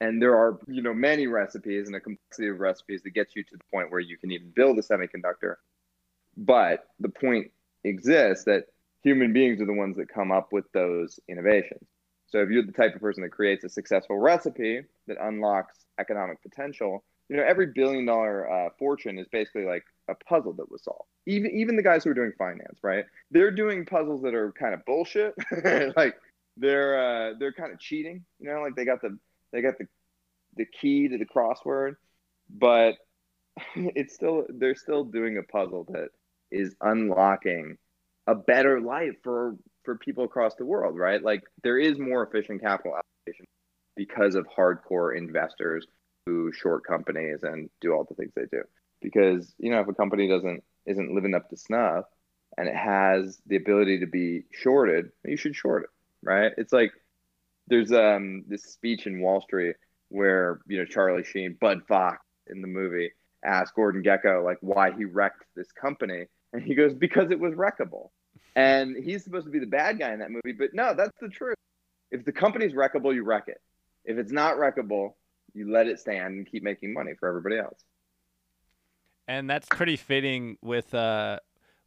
And 0.00 0.20
there 0.20 0.36
are, 0.36 0.58
you 0.66 0.82
know, 0.82 0.94
many 0.94 1.26
recipes 1.26 1.86
and 1.86 1.94
a 1.94 2.00
complexity 2.00 2.48
of 2.48 2.58
recipes 2.58 3.02
that 3.04 3.10
gets 3.10 3.36
you 3.36 3.44
to 3.44 3.56
the 3.56 3.64
point 3.72 3.90
where 3.90 4.00
you 4.00 4.16
can 4.16 4.32
even 4.32 4.50
build 4.50 4.78
a 4.78 4.82
semiconductor. 4.82 5.56
But 6.36 6.86
the 6.98 7.08
point 7.08 7.52
exists 7.84 8.44
that 8.44 8.64
human 9.04 9.32
beings 9.32 9.60
are 9.60 9.66
the 9.66 9.72
ones 9.72 9.96
that 9.96 10.08
come 10.08 10.32
up 10.32 10.52
with 10.52 10.64
those 10.72 11.20
innovations. 11.28 11.86
So 12.26 12.38
if 12.38 12.50
you're 12.50 12.64
the 12.64 12.72
type 12.72 12.94
of 12.94 13.00
person 13.00 13.22
that 13.22 13.30
creates 13.30 13.64
a 13.64 13.68
successful 13.68 14.18
recipe 14.18 14.82
that 15.06 15.18
unlocks 15.20 15.84
economic 15.98 16.42
potential, 16.42 17.04
you 17.30 17.36
know, 17.36 17.44
every 17.44 17.68
billion 17.68 18.04
dollar 18.04 18.50
uh, 18.50 18.70
fortune 18.76 19.16
is 19.16 19.28
basically 19.30 19.64
like 19.64 19.84
a 20.08 20.16
puzzle 20.16 20.52
that 20.54 20.68
was 20.68 20.82
solved. 20.82 21.08
Even 21.26 21.52
even 21.52 21.76
the 21.76 21.82
guys 21.82 22.02
who 22.02 22.10
are 22.10 22.14
doing 22.14 22.32
finance, 22.36 22.80
right? 22.82 23.04
They're 23.30 23.52
doing 23.52 23.86
puzzles 23.86 24.22
that 24.22 24.34
are 24.34 24.50
kind 24.52 24.74
of 24.74 24.84
bullshit. 24.84 25.34
like 25.96 26.16
they're 26.56 26.98
uh, 27.30 27.34
they're 27.38 27.52
kind 27.52 27.72
of 27.72 27.78
cheating. 27.78 28.24
You 28.40 28.52
know, 28.52 28.62
like 28.62 28.74
they 28.74 28.84
got 28.84 29.00
the 29.00 29.16
they 29.52 29.62
got 29.62 29.78
the 29.78 29.86
the 30.56 30.66
key 30.66 31.06
to 31.06 31.18
the 31.18 31.24
crossword, 31.24 31.94
but 32.50 32.94
it's 33.76 34.12
still 34.12 34.44
they're 34.48 34.74
still 34.74 35.04
doing 35.04 35.38
a 35.38 35.44
puzzle 35.44 35.86
that 35.90 36.08
is 36.50 36.74
unlocking 36.80 37.78
a 38.26 38.34
better 38.34 38.80
life 38.80 39.14
for 39.22 39.54
for 39.84 39.96
people 39.98 40.24
across 40.24 40.56
the 40.56 40.64
world, 40.64 40.98
right? 40.98 41.22
Like 41.22 41.44
there 41.62 41.78
is 41.78 41.96
more 41.96 42.24
efficient 42.24 42.60
capital 42.60 42.94
allocation 42.96 43.46
because 43.94 44.34
of 44.34 44.48
hardcore 44.48 45.16
investors 45.16 45.86
who 46.26 46.52
short 46.52 46.84
companies 46.84 47.42
and 47.42 47.70
do 47.80 47.92
all 47.92 48.04
the 48.04 48.14
things 48.14 48.32
they 48.34 48.46
do. 48.50 48.62
Because 49.00 49.54
you 49.58 49.70
know 49.70 49.80
if 49.80 49.88
a 49.88 49.94
company 49.94 50.28
doesn't 50.28 50.62
isn't 50.86 51.14
living 51.14 51.34
up 51.34 51.48
to 51.50 51.56
snuff 51.56 52.04
and 52.56 52.68
it 52.68 52.76
has 52.76 53.40
the 53.46 53.56
ability 53.56 54.00
to 54.00 54.06
be 54.06 54.44
shorted 54.50 55.10
you 55.24 55.36
should 55.36 55.54
short 55.54 55.84
it 55.84 55.90
right? 56.22 56.52
It's 56.56 56.72
like 56.72 56.92
there's 57.66 57.92
um 57.92 58.44
this 58.48 58.64
speech 58.64 59.06
in 59.06 59.20
wall 59.20 59.40
street 59.40 59.76
where 60.08 60.60
you 60.66 60.78
know 60.78 60.84
charlie 60.84 61.24
sheen 61.24 61.56
bud 61.60 61.80
fox 61.86 62.24
in 62.48 62.60
the 62.62 62.66
movie 62.66 63.10
asked 63.44 63.74
gordon 63.74 64.02
Gekko 64.02 64.44
like 64.44 64.58
why 64.60 64.90
he 64.90 65.04
wrecked 65.04 65.44
this 65.56 65.70
company. 65.72 66.26
And 66.52 66.62
he 66.62 66.74
goes 66.74 66.92
because 66.92 67.30
it 67.30 67.38
was 67.38 67.54
wreckable. 67.54 68.08
And 68.56 68.96
he's 68.96 69.22
supposed 69.22 69.46
to 69.46 69.52
be 69.52 69.60
the 69.60 69.66
bad 69.66 70.00
guy 70.00 70.12
in 70.12 70.18
that 70.18 70.30
movie 70.30 70.56
but 70.56 70.74
no 70.74 70.94
that's 70.94 71.16
the 71.20 71.28
truth. 71.28 71.56
If 72.10 72.24
the 72.24 72.32
company's 72.32 72.72
wreckable 72.72 73.14
you 73.14 73.22
wreck 73.22 73.44
it. 73.46 73.60
If 74.04 74.18
it's 74.18 74.32
not 74.32 74.56
wreckable 74.56 75.12
you 75.54 75.70
let 75.70 75.86
it 75.86 75.98
stand 75.98 76.34
and 76.34 76.50
keep 76.50 76.62
making 76.62 76.92
money 76.92 77.12
for 77.18 77.28
everybody 77.28 77.58
else 77.58 77.84
and 79.30 79.48
that's 79.48 79.68
pretty 79.68 79.96
fitting 79.96 80.56
with 80.60 80.92
uh, 80.92 81.38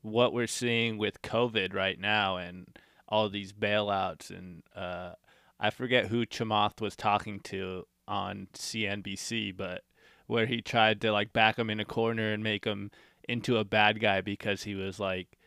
what 0.02 0.32
we're 0.32 0.48
seeing 0.48 0.98
with 0.98 1.22
COVID 1.22 1.74
right 1.74 2.00
now 2.00 2.38
and 2.38 2.68
all 3.06 3.28
these 3.28 3.52
bailouts. 3.52 4.30
And 4.30 4.64
uh, 4.74 5.16
I 5.60 5.70
forget 5.70 6.08
who 6.08 6.26
Chamath 6.26 6.80
was 6.80 6.96
talking 6.96 7.42
to 7.42 7.86
on 8.08 8.48
CNBC, 8.54 9.58
but 9.58 9.82
where 10.26 10.46
he 10.46 10.62
tried 10.62 11.02
to 11.02 11.12
like 11.12 11.34
back 11.34 11.60
him 11.60 11.70
in 11.70 11.82
a 11.82 11.86
corner 11.86 12.32
and 12.32 12.46
make 12.46 12.64
him 12.64 12.92
into 13.28 13.58
a 13.58 13.66
bad 13.66 14.00
guy 14.00 14.22
because 14.22 14.64
he 14.64 14.76
was 14.76 14.98
like 14.98 15.38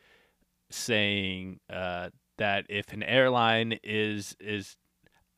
saying 0.68 1.60
uh, 1.70 2.10
that 2.36 2.66
if 2.68 2.93
an 2.93 3.05
airline 3.05 3.78
is 3.82 4.36
is 4.38 4.76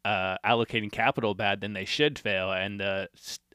uh, 0.05 0.37
allocating 0.45 0.91
capital 0.91 1.35
bad, 1.35 1.61
then 1.61 1.73
they 1.73 1.85
should 1.85 2.19
fail. 2.19 2.53
And 2.53 2.81
uh, 2.81 3.07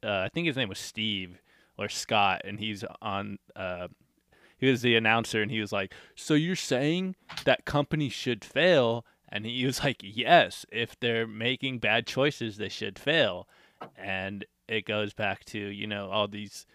I 0.03 0.29
think 0.29 0.47
his 0.47 0.57
name 0.57 0.69
was 0.69 0.79
Steve 0.79 1.41
or 1.77 1.89
Scott, 1.89 2.41
and 2.43 2.59
he's 2.59 2.83
on. 3.01 3.39
Uh, 3.55 3.87
he 4.57 4.69
was 4.69 4.81
the 4.81 4.95
announcer, 4.95 5.41
and 5.41 5.51
he 5.51 5.59
was 5.59 5.71
like, 5.71 5.93
"So 6.15 6.33
you're 6.33 6.55
saying 6.55 7.15
that 7.45 7.65
companies 7.65 8.13
should 8.13 8.45
fail?" 8.45 9.05
And 9.29 9.45
he 9.45 9.65
was 9.65 9.83
like, 9.83 10.01
"Yes, 10.01 10.65
if 10.71 10.99
they're 10.99 11.27
making 11.27 11.79
bad 11.79 12.05
choices, 12.05 12.57
they 12.57 12.69
should 12.69 12.99
fail." 12.99 13.47
And 13.97 14.45
it 14.67 14.85
goes 14.85 15.13
back 15.13 15.43
to 15.45 15.59
you 15.59 15.87
know 15.87 16.09
all 16.09 16.27
these 16.27 16.65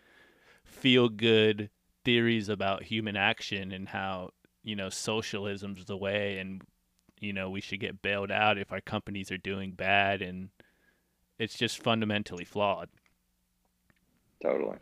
feel 0.65 1.09
good 1.09 1.71
theories 2.05 2.49
about 2.49 2.85
human 2.85 3.17
action 3.17 3.73
and 3.73 3.89
how 3.89 4.31
you 4.63 4.77
know 4.77 4.91
socialism's 4.91 5.85
the 5.87 5.97
way, 5.97 6.39
and 6.39 6.63
you 7.21 7.33
know 7.33 7.51
we 7.51 7.61
should 7.61 7.81
get 7.81 8.03
bailed 8.03 8.31
out 8.31 8.59
if 8.59 8.73
our 8.73 8.81
companies 8.81 9.31
are 9.31 9.39
doing 9.39 9.73
bad, 9.73 10.23
and 10.23 10.51
it's 11.39 11.57
just 11.57 11.83
fundamentally 11.83 12.45
flawed. 12.45 12.89
Totally. 14.43 14.79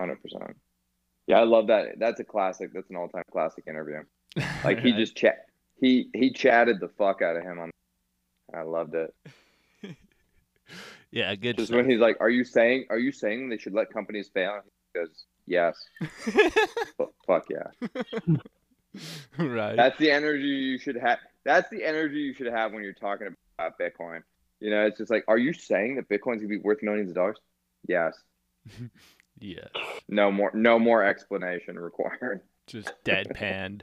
100%. 0.00 0.16
Yeah, 1.26 1.40
I 1.40 1.44
love 1.44 1.68
that. 1.68 1.98
That's 1.98 2.20
a 2.20 2.24
classic. 2.24 2.72
That's 2.74 2.90
an 2.90 2.96
all-time 2.96 3.24
classic 3.30 3.64
interview. 3.66 4.02
Like 4.64 4.80
he 4.80 4.92
just 4.92 5.14
chat 5.14 5.46
he 5.80 6.08
he 6.12 6.32
chatted 6.32 6.80
the 6.80 6.88
fuck 6.88 7.22
out 7.22 7.36
of 7.36 7.44
him 7.44 7.60
on 7.60 7.70
I 8.52 8.62
loved 8.62 8.94
it. 8.94 9.14
yeah, 11.10 11.34
good. 11.34 11.56
Just 11.56 11.68
stuff. 11.68 11.76
when 11.76 11.90
he's 11.90 12.00
like, 12.00 12.16
"Are 12.20 12.30
you 12.30 12.44
saying 12.44 12.86
are 12.90 12.98
you 12.98 13.12
saying 13.12 13.48
they 13.48 13.58
should 13.58 13.74
let 13.74 13.92
companies 13.92 14.30
fail?" 14.32 14.60
He 14.92 15.00
goes, 15.00 15.24
"Yes." 15.46 15.76
Fuck 17.26 17.46
yeah. 17.50 18.36
right. 19.38 19.76
That's 19.76 19.98
the 19.98 20.10
energy 20.10 20.46
you 20.46 20.78
should 20.78 20.96
have. 20.96 21.18
That's 21.44 21.68
the 21.70 21.84
energy 21.84 22.20
you 22.20 22.34
should 22.34 22.46
have 22.46 22.72
when 22.72 22.82
you're 22.82 22.92
talking 22.92 23.34
about 23.58 23.78
Bitcoin. 23.78 24.22
You 24.60 24.70
know, 24.70 24.86
it's 24.86 24.98
just 24.98 25.10
like, 25.10 25.24
are 25.28 25.38
you 25.38 25.52
saying 25.52 25.96
that 25.96 26.08
Bitcoin's 26.08 26.38
gonna 26.38 26.48
be 26.48 26.58
worth 26.58 26.82
millions 26.82 27.10
of 27.10 27.16
dollars? 27.16 27.36
Yes. 27.86 28.14
yes. 29.38 29.68
No 30.08 30.32
more. 30.32 30.50
No 30.54 30.78
more 30.78 31.04
explanation 31.04 31.78
required. 31.78 32.40
Just 32.66 32.92
deadpanned. 33.04 33.82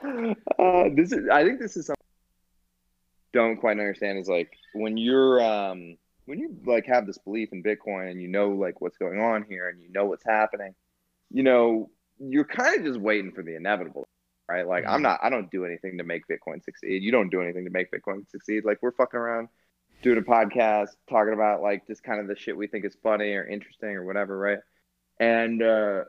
uh, 0.04 0.84
this 0.94 1.12
is. 1.12 1.28
I 1.30 1.44
think 1.44 1.60
this 1.60 1.76
is 1.76 1.86
something 1.86 2.04
I 3.34 3.38
don't 3.38 3.56
quite 3.56 3.78
understand. 3.78 4.18
Is 4.18 4.28
like 4.28 4.52
when 4.74 4.96
you're 4.96 5.42
um 5.42 5.96
when 6.26 6.38
you 6.38 6.56
like 6.64 6.86
have 6.86 7.06
this 7.06 7.18
belief 7.18 7.48
in 7.52 7.62
Bitcoin 7.62 8.10
and 8.10 8.22
you 8.22 8.28
know 8.28 8.50
like 8.50 8.80
what's 8.80 8.98
going 8.98 9.20
on 9.20 9.44
here 9.48 9.68
and 9.68 9.80
you 9.82 9.90
know 9.90 10.04
what's 10.04 10.24
happening. 10.24 10.74
You 11.30 11.42
know, 11.42 11.90
you're 12.20 12.44
kind 12.44 12.78
of 12.78 12.84
just 12.84 13.00
waiting 13.00 13.32
for 13.32 13.42
the 13.42 13.56
inevitable 13.56 14.06
right? 14.48 14.66
Like 14.66 14.84
I'm 14.86 15.02
not, 15.02 15.20
I 15.22 15.30
don't 15.30 15.50
do 15.50 15.64
anything 15.64 15.98
to 15.98 16.04
make 16.04 16.22
Bitcoin 16.28 16.62
succeed. 16.64 17.02
You 17.02 17.12
don't 17.12 17.30
do 17.30 17.40
anything 17.40 17.64
to 17.64 17.70
make 17.70 17.90
Bitcoin 17.90 18.28
succeed. 18.30 18.64
Like 18.64 18.78
we're 18.82 18.92
fucking 18.92 19.18
around 19.18 19.48
doing 20.02 20.18
a 20.18 20.22
podcast, 20.22 20.90
talking 21.08 21.34
about 21.34 21.62
like 21.62 21.86
just 21.86 22.02
kind 22.02 22.20
of 22.20 22.28
the 22.28 22.36
shit 22.36 22.56
we 22.56 22.66
think 22.66 22.84
is 22.84 22.96
funny 23.02 23.32
or 23.32 23.46
interesting 23.46 23.90
or 23.90 24.04
whatever, 24.04 24.38
right? 24.38 24.58
And 25.18 25.62
uh, 25.62 26.04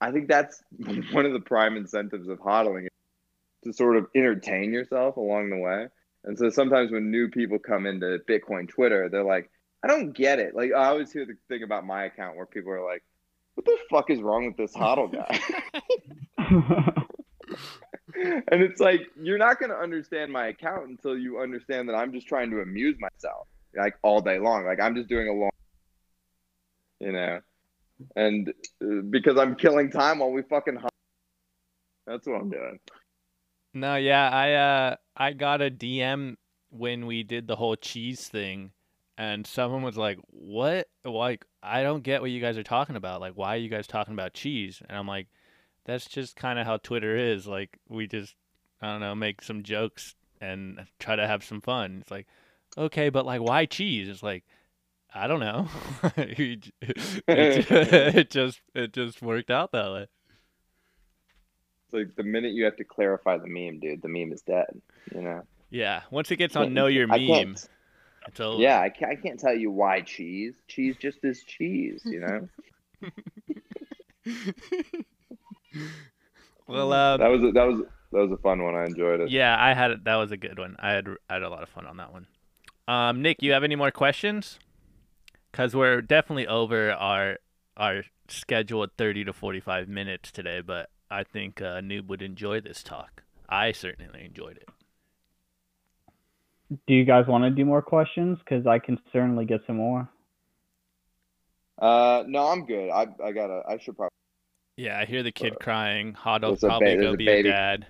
I 0.00 0.12
think 0.12 0.28
that's 0.28 0.62
one 1.12 1.26
of 1.26 1.32
the 1.32 1.40
prime 1.40 1.76
incentives 1.76 2.28
of 2.28 2.38
hodling 2.38 2.86
to 3.64 3.72
sort 3.72 3.96
of 3.96 4.06
entertain 4.14 4.72
yourself 4.72 5.16
along 5.16 5.50
the 5.50 5.58
way. 5.58 5.88
And 6.24 6.38
so 6.38 6.50
sometimes 6.50 6.90
when 6.90 7.10
new 7.10 7.28
people 7.28 7.58
come 7.58 7.86
into 7.86 8.18
Bitcoin 8.28 8.68
Twitter, 8.68 9.08
they're 9.08 9.24
like, 9.24 9.50
I 9.82 9.88
don't 9.88 10.12
get 10.12 10.38
it. 10.38 10.54
Like 10.54 10.72
I 10.72 10.88
always 10.88 11.12
hear 11.12 11.24
the 11.24 11.36
thing 11.48 11.62
about 11.62 11.86
my 11.86 12.04
account 12.04 12.36
where 12.36 12.46
people 12.46 12.72
are 12.72 12.84
like, 12.84 13.02
what 13.54 13.64
the 13.64 13.78
fuck 13.90 14.10
is 14.10 14.20
wrong 14.20 14.46
with 14.46 14.56
this 14.56 14.74
hodl 14.74 15.12
guy? 15.12 15.40
and 18.14 18.62
it's 18.62 18.80
like 18.80 19.00
you're 19.20 19.38
not 19.38 19.58
going 19.58 19.70
to 19.70 19.76
understand 19.76 20.32
my 20.32 20.48
account 20.48 20.88
until 20.88 21.16
you 21.16 21.40
understand 21.40 21.88
that 21.88 21.94
I'm 21.94 22.12
just 22.12 22.26
trying 22.26 22.50
to 22.50 22.60
amuse 22.60 22.96
myself 23.00 23.46
like 23.76 23.94
all 24.02 24.20
day 24.20 24.38
long. 24.38 24.64
Like 24.64 24.80
I'm 24.80 24.94
just 24.94 25.08
doing 25.08 25.28
a 25.28 25.32
long, 25.32 25.50
you 26.98 27.12
know, 27.12 27.40
and 28.16 28.52
uh, 28.82 29.02
because 29.10 29.38
I'm 29.38 29.54
killing 29.56 29.90
time 29.90 30.18
while 30.18 30.30
we 30.30 30.42
fucking. 30.42 30.78
That's 32.06 32.26
what 32.26 32.40
I'm 32.40 32.50
doing. 32.50 32.78
No, 33.74 33.96
yeah, 33.96 34.28
I 34.28 34.52
uh 34.52 34.96
I 35.16 35.32
got 35.32 35.62
a 35.62 35.70
DM 35.70 36.36
when 36.70 37.06
we 37.06 37.22
did 37.22 37.46
the 37.46 37.56
whole 37.56 37.76
cheese 37.76 38.28
thing 38.28 38.72
and 39.20 39.46
someone 39.46 39.82
was 39.82 39.98
like, 39.98 40.18
"What? 40.28 40.88
Like 41.04 41.44
I 41.62 41.82
don't 41.82 42.02
get 42.02 42.22
what 42.22 42.30
you 42.30 42.40
guys 42.40 42.56
are 42.56 42.62
talking 42.62 42.96
about. 42.96 43.20
Like 43.20 43.34
why 43.34 43.54
are 43.54 43.58
you 43.58 43.68
guys 43.68 43.86
talking 43.86 44.14
about 44.14 44.32
cheese?" 44.32 44.82
And 44.88 44.96
I'm 44.96 45.06
like, 45.06 45.28
"That's 45.90 46.06
just 46.06 46.36
kind 46.36 46.58
of 46.58 46.66
how 46.66 46.78
Twitter 46.78 47.16
is. 47.16 47.46
Like 47.46 47.78
we 47.88 48.06
just 48.06 48.34
I 48.80 48.88
don't 48.92 49.00
know, 49.00 49.14
make 49.14 49.42
some 49.42 49.62
jokes 49.62 50.14
and 50.40 50.86
try 50.98 51.16
to 51.16 51.26
have 51.26 51.44
some 51.44 51.60
fun." 51.60 51.98
It's 52.00 52.10
like, 52.10 52.26
"Okay, 52.78 53.08
but 53.10 53.26
like 53.26 53.40
why 53.40 53.66
cheese?" 53.66 54.08
It's 54.08 54.22
like 54.22 54.44
I 55.14 55.26
don't 55.26 55.40
know. 55.40 55.68
it, 56.16 56.72
it 57.28 58.30
just 58.30 58.60
it 58.74 58.92
just 58.92 59.22
worked 59.22 59.50
out 59.50 59.72
that 59.72 59.92
way. 59.92 60.06
It's 61.84 61.92
like 61.92 62.14
the 62.16 62.22
minute 62.22 62.52
you 62.52 62.64
have 62.64 62.76
to 62.76 62.84
clarify 62.84 63.36
the 63.36 63.48
meme, 63.48 63.80
dude, 63.80 64.02
the 64.02 64.08
meme 64.08 64.32
is 64.32 64.42
dead. 64.42 64.80
You 65.14 65.22
know. 65.22 65.42
Yeah. 65.70 66.02
Once 66.10 66.30
it 66.30 66.36
gets 66.36 66.56
on 66.56 66.74
know 66.74 66.86
your 66.86 67.10
I 67.10 67.18
meme, 67.18 67.56
over. 68.38 68.62
Yeah, 68.62 68.80
I 68.80 68.90
can't, 68.90 69.12
I 69.12 69.16
can't 69.16 69.40
tell 69.40 69.54
you 69.54 69.70
why 69.70 70.02
cheese. 70.02 70.54
Cheese 70.68 70.96
just 70.98 71.24
is 71.24 71.42
cheese, 71.42 72.02
you 72.04 72.20
know. 72.20 72.48
Well, 76.66 76.92
uh, 76.92 77.16
that 77.16 77.26
was 77.26 77.42
a, 77.42 77.50
that 77.50 77.66
was 77.66 77.80
that 78.12 78.18
was 78.28 78.30
a 78.30 78.36
fun 78.36 78.62
one. 78.62 78.76
I 78.76 78.84
enjoyed 78.84 79.18
it. 79.18 79.30
yeah, 79.30 79.56
I 79.58 79.74
had 79.74 80.04
that 80.04 80.14
was 80.14 80.30
a 80.30 80.36
good 80.36 80.56
one. 80.56 80.76
I 80.78 80.92
had 80.92 81.08
I 81.28 81.34
had 81.34 81.42
a 81.42 81.48
lot 81.48 81.64
of 81.64 81.68
fun 81.68 81.84
on 81.84 81.96
that 81.96 82.12
one. 82.12 82.28
Um, 82.86 83.22
Nick, 83.22 83.42
you 83.42 83.50
have 83.52 83.64
any 83.64 83.74
more 83.74 83.90
questions? 83.90 84.60
Cause 85.52 85.74
we're 85.74 86.00
definitely 86.00 86.46
over 86.46 86.92
our 86.92 87.38
our 87.76 88.04
scheduled 88.28 88.90
thirty 88.96 89.24
to 89.24 89.32
forty 89.32 89.58
five 89.58 89.88
minutes 89.88 90.30
today, 90.30 90.60
but 90.60 90.90
I 91.10 91.24
think 91.24 91.60
uh, 91.60 91.80
Noob 91.80 92.06
would 92.06 92.22
enjoy 92.22 92.60
this 92.60 92.84
talk. 92.84 93.24
I 93.48 93.72
certainly 93.72 94.24
enjoyed 94.24 94.58
it. 94.58 94.68
Do 96.86 96.94
you 96.94 97.04
guys 97.04 97.26
want 97.26 97.42
to 97.42 97.50
do 97.50 97.64
more 97.64 97.82
questions? 97.82 98.38
Because 98.38 98.64
I 98.64 98.78
can 98.78 98.96
certainly 99.12 99.44
get 99.44 99.62
some 99.66 99.76
more. 99.78 100.08
Uh, 101.80 102.22
no, 102.28 102.46
I'm 102.46 102.64
good. 102.64 102.90
I 102.90 103.08
I 103.24 103.32
gotta. 103.32 103.62
I 103.68 103.78
should 103.78 103.96
probably. 103.96 104.10
Yeah, 104.80 104.98
I 104.98 105.04
hear 105.04 105.22
the 105.22 105.30
kid 105.30 105.60
crying. 105.60 106.14
Hodl 106.14 106.40
There's 106.40 106.62
a 106.62 106.66
ba- 106.66 106.68
probably 106.68 106.86
there's 106.94 107.02
go 107.02 107.12
a 107.12 107.16
be 107.18 107.26
baby. 107.26 107.48
a 107.50 107.52
dad. 107.52 107.86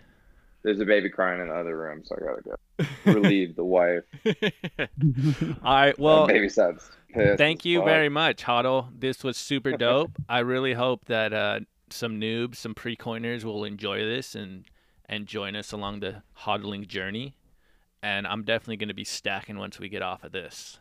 There's 0.64 0.80
a 0.80 0.84
baby 0.84 1.08
crying 1.08 1.40
in 1.40 1.46
the 1.46 1.54
other 1.54 1.76
room, 1.76 2.02
so 2.04 2.16
I 2.16 2.24
gotta 2.24 2.42
go 2.42 3.12
relieve 3.12 3.54
the 3.54 3.64
wife. 3.64 4.02
All 5.62 5.72
right. 5.72 5.96
Well, 6.00 6.26
baby 6.26 6.48
sounds. 6.48 6.90
Thank 7.14 7.64
you 7.64 7.84
very 7.84 8.08
much, 8.08 8.42
Hodl. 8.42 8.88
This 8.98 9.22
was 9.22 9.36
super 9.36 9.70
dope. 9.76 10.10
I 10.28 10.40
really 10.40 10.74
hope 10.74 11.04
that 11.04 11.32
uh, 11.32 11.60
some 11.90 12.20
noobs, 12.20 12.56
some 12.56 12.74
pre-coiners 12.74 13.44
will 13.44 13.62
enjoy 13.62 14.00
this 14.00 14.34
and 14.34 14.64
and 15.08 15.26
join 15.28 15.54
us 15.54 15.70
along 15.70 16.00
the 16.00 16.24
hodling 16.40 16.88
journey. 16.88 17.36
And 18.02 18.26
I'm 18.26 18.42
definitely 18.42 18.78
going 18.78 18.88
to 18.88 18.94
be 18.94 19.04
stacking 19.04 19.58
once 19.58 19.78
we 19.78 19.88
get 19.88 20.02
off 20.02 20.24
of 20.24 20.32
this. 20.32 20.80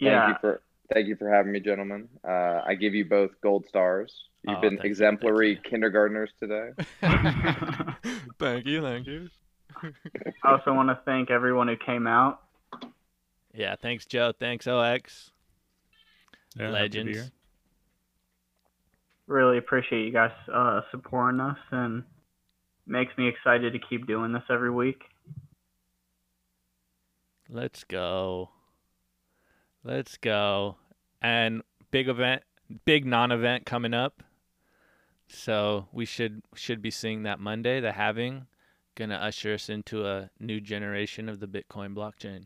Thank 0.00 0.38
yeah. 0.42 0.54
You 0.96 1.00
for 1.00 1.00
thank 1.00 1.08
you 1.08 1.16
for 1.16 1.30
having 1.30 1.52
me, 1.52 1.60
gentlemen. 1.60 2.08
Uh, 2.26 2.60
I 2.66 2.74
give 2.74 2.94
you 2.94 3.04
both 3.04 3.30
gold 3.42 3.66
stars. 3.68 4.12
You've 4.46 4.58
Oh, 4.58 4.60
been 4.60 4.76
thank 4.76 4.84
you, 4.84 4.90
exemplary 4.90 5.60
kindergartners 5.68 6.30
today. 6.38 6.70
thank 8.38 8.66
you, 8.66 8.82
thank 8.82 9.06
you. 9.06 9.28
I 10.44 10.52
also 10.52 10.72
want 10.74 10.88
to 10.88 10.98
thank 11.04 11.30
everyone 11.30 11.68
who 11.68 11.76
came 11.76 12.06
out. 12.06 12.40
Yeah, 13.54 13.76
thanks, 13.76 14.06
Joe. 14.06 14.32
Thanks, 14.38 14.66
OX. 14.66 15.30
Yeah, 16.56 16.70
happy 16.70 16.88
to 16.90 17.04
be 17.04 17.14
Legends. 17.14 17.30
Really 19.26 19.58
appreciate 19.58 20.04
you 20.04 20.12
guys 20.12 20.32
uh, 20.52 20.82
supporting 20.90 21.40
us 21.40 21.58
and 21.70 22.04
makes 22.86 23.16
me 23.16 23.28
excited 23.28 23.72
to 23.72 23.78
keep 23.78 24.06
doing 24.06 24.32
this 24.32 24.42
every 24.50 24.70
week. 24.70 25.02
Let's 27.48 27.84
go. 27.84 28.50
Let's 29.84 30.16
go. 30.16 30.76
And 31.22 31.62
big 31.90 32.08
event, 32.08 32.42
big 32.84 33.06
non-event 33.06 33.64
coming 33.64 33.94
up. 33.94 34.22
So 35.28 35.86
we 35.92 36.04
should 36.04 36.42
should 36.54 36.82
be 36.82 36.90
seeing 36.90 37.22
that 37.22 37.40
Monday. 37.40 37.80
The 37.80 37.92
halving 37.92 38.46
gonna 38.96 39.14
usher 39.14 39.54
us 39.54 39.70
into 39.70 40.06
a 40.06 40.28
new 40.38 40.60
generation 40.60 41.28
of 41.28 41.40
the 41.40 41.46
Bitcoin 41.46 41.94
blockchain. 41.94 42.44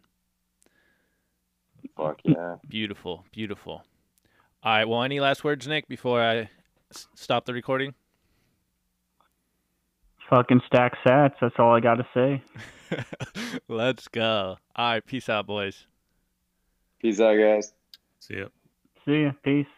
Fuck 1.96 2.20
yeah. 2.24 2.56
Beautiful, 2.68 3.24
beautiful. 3.32 3.82
All 4.62 4.72
right. 4.72 4.84
Well, 4.88 5.02
any 5.02 5.18
last 5.20 5.42
words, 5.42 5.66
Nick, 5.66 5.88
before 5.88 6.20
I 6.22 6.50
s- 6.94 7.08
stop 7.14 7.44
the 7.46 7.54
recording? 7.54 7.94
Fucking 10.28 10.60
stack 10.66 10.92
sats. 11.06 11.34
That's 11.40 11.54
all 11.58 11.74
I 11.74 11.80
got 11.80 11.94
to 11.96 12.06
say. 12.12 12.42
Let's 13.68 14.08
go. 14.08 14.56
All 14.74 14.90
right. 14.92 15.06
Peace 15.06 15.28
out, 15.28 15.46
boys. 15.46 15.86
Peace 17.00 17.20
out, 17.20 17.36
guys. 17.36 17.72
See 18.20 18.38
ya. 18.38 18.46
See 19.06 19.22
ya. 19.24 19.32
Peace. 19.44 19.75